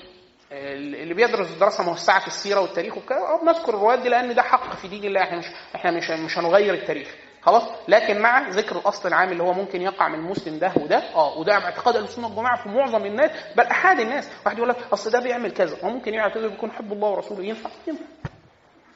اللي 0.52 1.14
بيدرس 1.14 1.48
دراسة 1.48 1.84
موسعة 1.84 2.20
في 2.20 2.28
السيرة 2.28 2.60
والتاريخ 2.60 2.98
وكده 2.98 3.40
بنذكر 3.42 3.70
الروايات 3.70 4.00
دي 4.00 4.10
لأن 4.10 4.36
ده 4.36 4.42
حق 4.42 4.76
في 4.76 4.88
دين 4.88 5.04
الله 5.04 5.22
إحنا 5.22 5.38
مش 5.38 5.46
إحنا 5.76 5.92
مش 5.92 6.10
مش 6.10 6.38
هنغير 6.38 6.74
التاريخ. 6.74 7.16
خلاص؟ 7.48 7.64
لكن 7.88 8.20
مع 8.22 8.50
ذكر 8.50 8.76
الأصل 8.76 9.08
العام 9.08 9.32
اللي 9.32 9.44
هو 9.44 9.54
ممكن 9.54 9.82
يقع 9.82 10.08
من 10.08 10.16
المسلم 10.20 10.60
ده 10.60 10.72
وده 10.76 10.98
آه 11.16 11.38
وده 11.38 11.54
اعتقاد 11.54 11.96
السنة 11.96 12.28
والجماعة 12.28 12.64
في 12.64 12.70
معظم 12.70 13.06
الناس 13.06 13.32
بل 13.56 13.64
أحد 13.64 14.00
الناس 14.00 14.30
واحد 14.46 14.58
يقول 14.58 14.70
لك 14.70 14.78
أصل 14.94 15.12
ده 15.12 15.20
بيعمل 15.20 15.52
كذا 15.52 15.78
وممكن 15.84 16.30
كذا 16.30 16.48
بيكون 16.48 16.72
حب 16.72 16.94
الله 16.94 17.10
ورسوله 17.10 17.44
ينفع؟ 17.44 17.70
ينفع. 17.88 18.04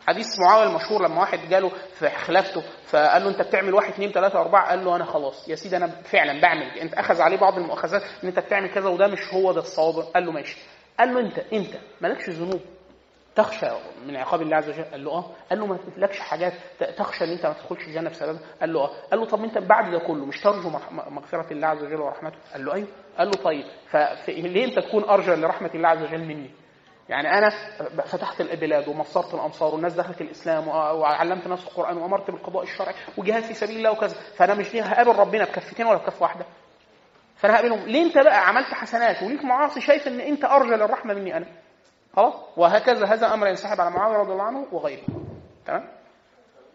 حديث 0.08 0.40
معاوية 0.40 0.68
المشهور 0.70 1.02
لما 1.08 1.20
واحد 1.20 1.40
جاله 1.50 1.72
في 1.94 2.10
خلافته 2.10 2.64
فقال 2.86 3.24
له 3.24 3.30
أنت 3.30 3.42
بتعمل 3.42 3.74
واحد 3.74 3.90
اثنين 3.92 4.12
ثلاثة 4.12 4.42
أربعة؟ 4.42 4.70
قال 4.70 4.86
له 4.86 4.96
أنا 4.96 5.06
خلاص 5.06 5.50
يا 5.50 5.56
سيدي 5.56 5.78
أنا 5.78 5.88
فعلا 5.88 6.42
بعمل 6.42 6.80
أنت 6.80 6.94
أخذ 6.94 7.22
عليه 7.22 7.38
بعض 7.38 7.58
المؤاخذات 7.58 8.02
إن 8.24 8.28
أنت 8.28 8.40
بتعمل 8.40 8.70
كذا 8.74 8.90
وده 8.90 9.08
مش 9.08 9.34
هو 9.34 9.52
ده 9.52 9.62
الصواب 9.62 10.00
قال 10.14 10.26
له 10.26 10.32
ماشي. 10.32 10.58
قال 11.00 11.14
له 11.14 11.20
أنت 11.20 11.40
أنت 11.54 11.74
مالكش 12.02 12.30
ذنوب. 12.30 12.62
تخشى 13.36 13.68
من 14.08 14.16
عقاب 14.18 14.42
الله 14.42 14.58
عز 14.58 14.70
وجل. 14.70 14.84
قال 14.84 15.04
له 15.06 15.12
آه. 15.12 15.26
قال 15.50 15.60
له 15.60 15.66
ما 15.66 15.78
تملكش 15.78 16.20
حاجات 16.20 16.54
تخشى 16.98 17.24
إن 17.24 17.30
أنت 17.30 17.46
ما 17.46 17.54
تدخلش 17.54 17.88
الجنة 17.88 18.10
بسببها. 18.10 18.40
قال 18.62 18.74
له 18.74 18.80
آه. 18.84 18.90
قال 19.12 19.20
له 19.20 19.26
طب 19.26 19.44
أنت 19.44 19.58
بعد 19.58 19.92
ده 19.92 20.00
كله 20.00 20.26
مش 20.26 20.42
ترجو 20.42 20.70
مغفرة 20.92 21.54
الله 21.54 21.68
عز 21.68 21.84
وجل 21.84 22.02
ورحمته؟ 22.02 22.38
قال 22.54 22.66
له 22.66 22.74
أيوه. 22.74 22.88
قال 23.18 23.28
له 23.28 23.34
طيب 23.44 23.66
فليه 24.26 24.66
أنت 24.66 24.80
تكون 24.80 25.04
أرجى 25.04 25.32
لرحمة 25.32 25.70
الله 25.76 25.90
عز 25.90 26.02
وجل 26.04 26.26
مني؟ 26.26 26.52
يعني 27.10 27.38
أنا 27.38 27.50
فتحت 28.06 28.42
البلاد 28.42 28.88
ومصرت 28.88 29.34
الأمصار 29.34 29.74
والناس 29.74 29.94
دخلت 29.94 30.22
الإسلام 30.22 30.68
وعلمت 30.68 31.48
ناس 31.48 31.64
القرآن 31.64 31.98
وأمرت 31.98 32.32
بالقضاء 32.32 32.64
الشرعي 32.64 32.94
وجهاد 33.18 33.44
في 33.44 33.54
سبيل 33.54 33.78
الله 33.78 33.92
وكذا. 33.92 34.16
فأنا 34.38 34.54
مش 34.54 34.76
هقابل 34.76 35.16
ربنا 35.16 35.44
بكفتين 35.46 35.86
ولا 35.86 35.98
بكف 35.98 36.22
واحدة. 36.22 36.46
فأنا 37.38 37.56
هقابلهم. 37.56 37.80
ليه 37.80 38.04
أنت 38.04 38.18
بقى 38.18 38.48
عملت 38.48 38.68
حسنات 38.74 39.24
وليك 39.24 39.44
معاصي 39.46 39.82
شايف 39.82 40.08
إن 40.08 40.20
أنت 40.20 40.46
أرجى 40.46 40.76
للرحمة 40.76 41.14
مني 41.14 41.38
أنا؟ 41.38 41.46
خلاص؟ 42.16 42.34
وهكذا 42.58 43.06
هذا 43.06 43.34
أمر 43.34 43.48
ينسحب 43.48 43.82
على 43.82 43.90
معاوية 43.90 44.18
رضي 44.18 44.32
الله 44.32 44.44
عنه 44.44 44.68
وغيره. 44.72 45.04
تمام؟ 45.66 45.88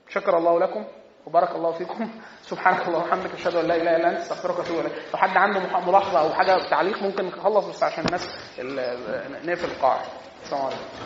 شكر 0.09 0.39
الله 0.39 0.61
لكم 0.61 0.85
وبارك 1.27 1.51
الله 1.51 1.73
فيكم. 1.73 2.11
سبحانك 2.51 2.89
اللهم 2.89 3.03
وبحمدك 3.03 3.35
أشهد 3.35 3.55
أن 3.57 3.67
لا 3.67 3.77
إله 3.77 3.97
إلا 3.97 4.09
أنت 4.11 4.19
أستغفرك 4.19 4.59
وأتوب 4.59 4.79
إليك. 4.79 4.93
لو 4.93 5.19
حد 5.19 5.37
عنده 5.37 5.81
ملاحظة 5.81 6.21
أو 6.21 6.31
حاجة 6.35 6.71
تعليق 6.71 7.03
ممكن 7.03 7.25
نخلص 7.25 7.67
بس 7.67 7.83
عشان 7.83 8.05
الناس 8.05 8.29
نقفل 9.49 9.71
القاعه 9.71 10.03
السلام 10.43 10.63
عليكم. 10.63 11.06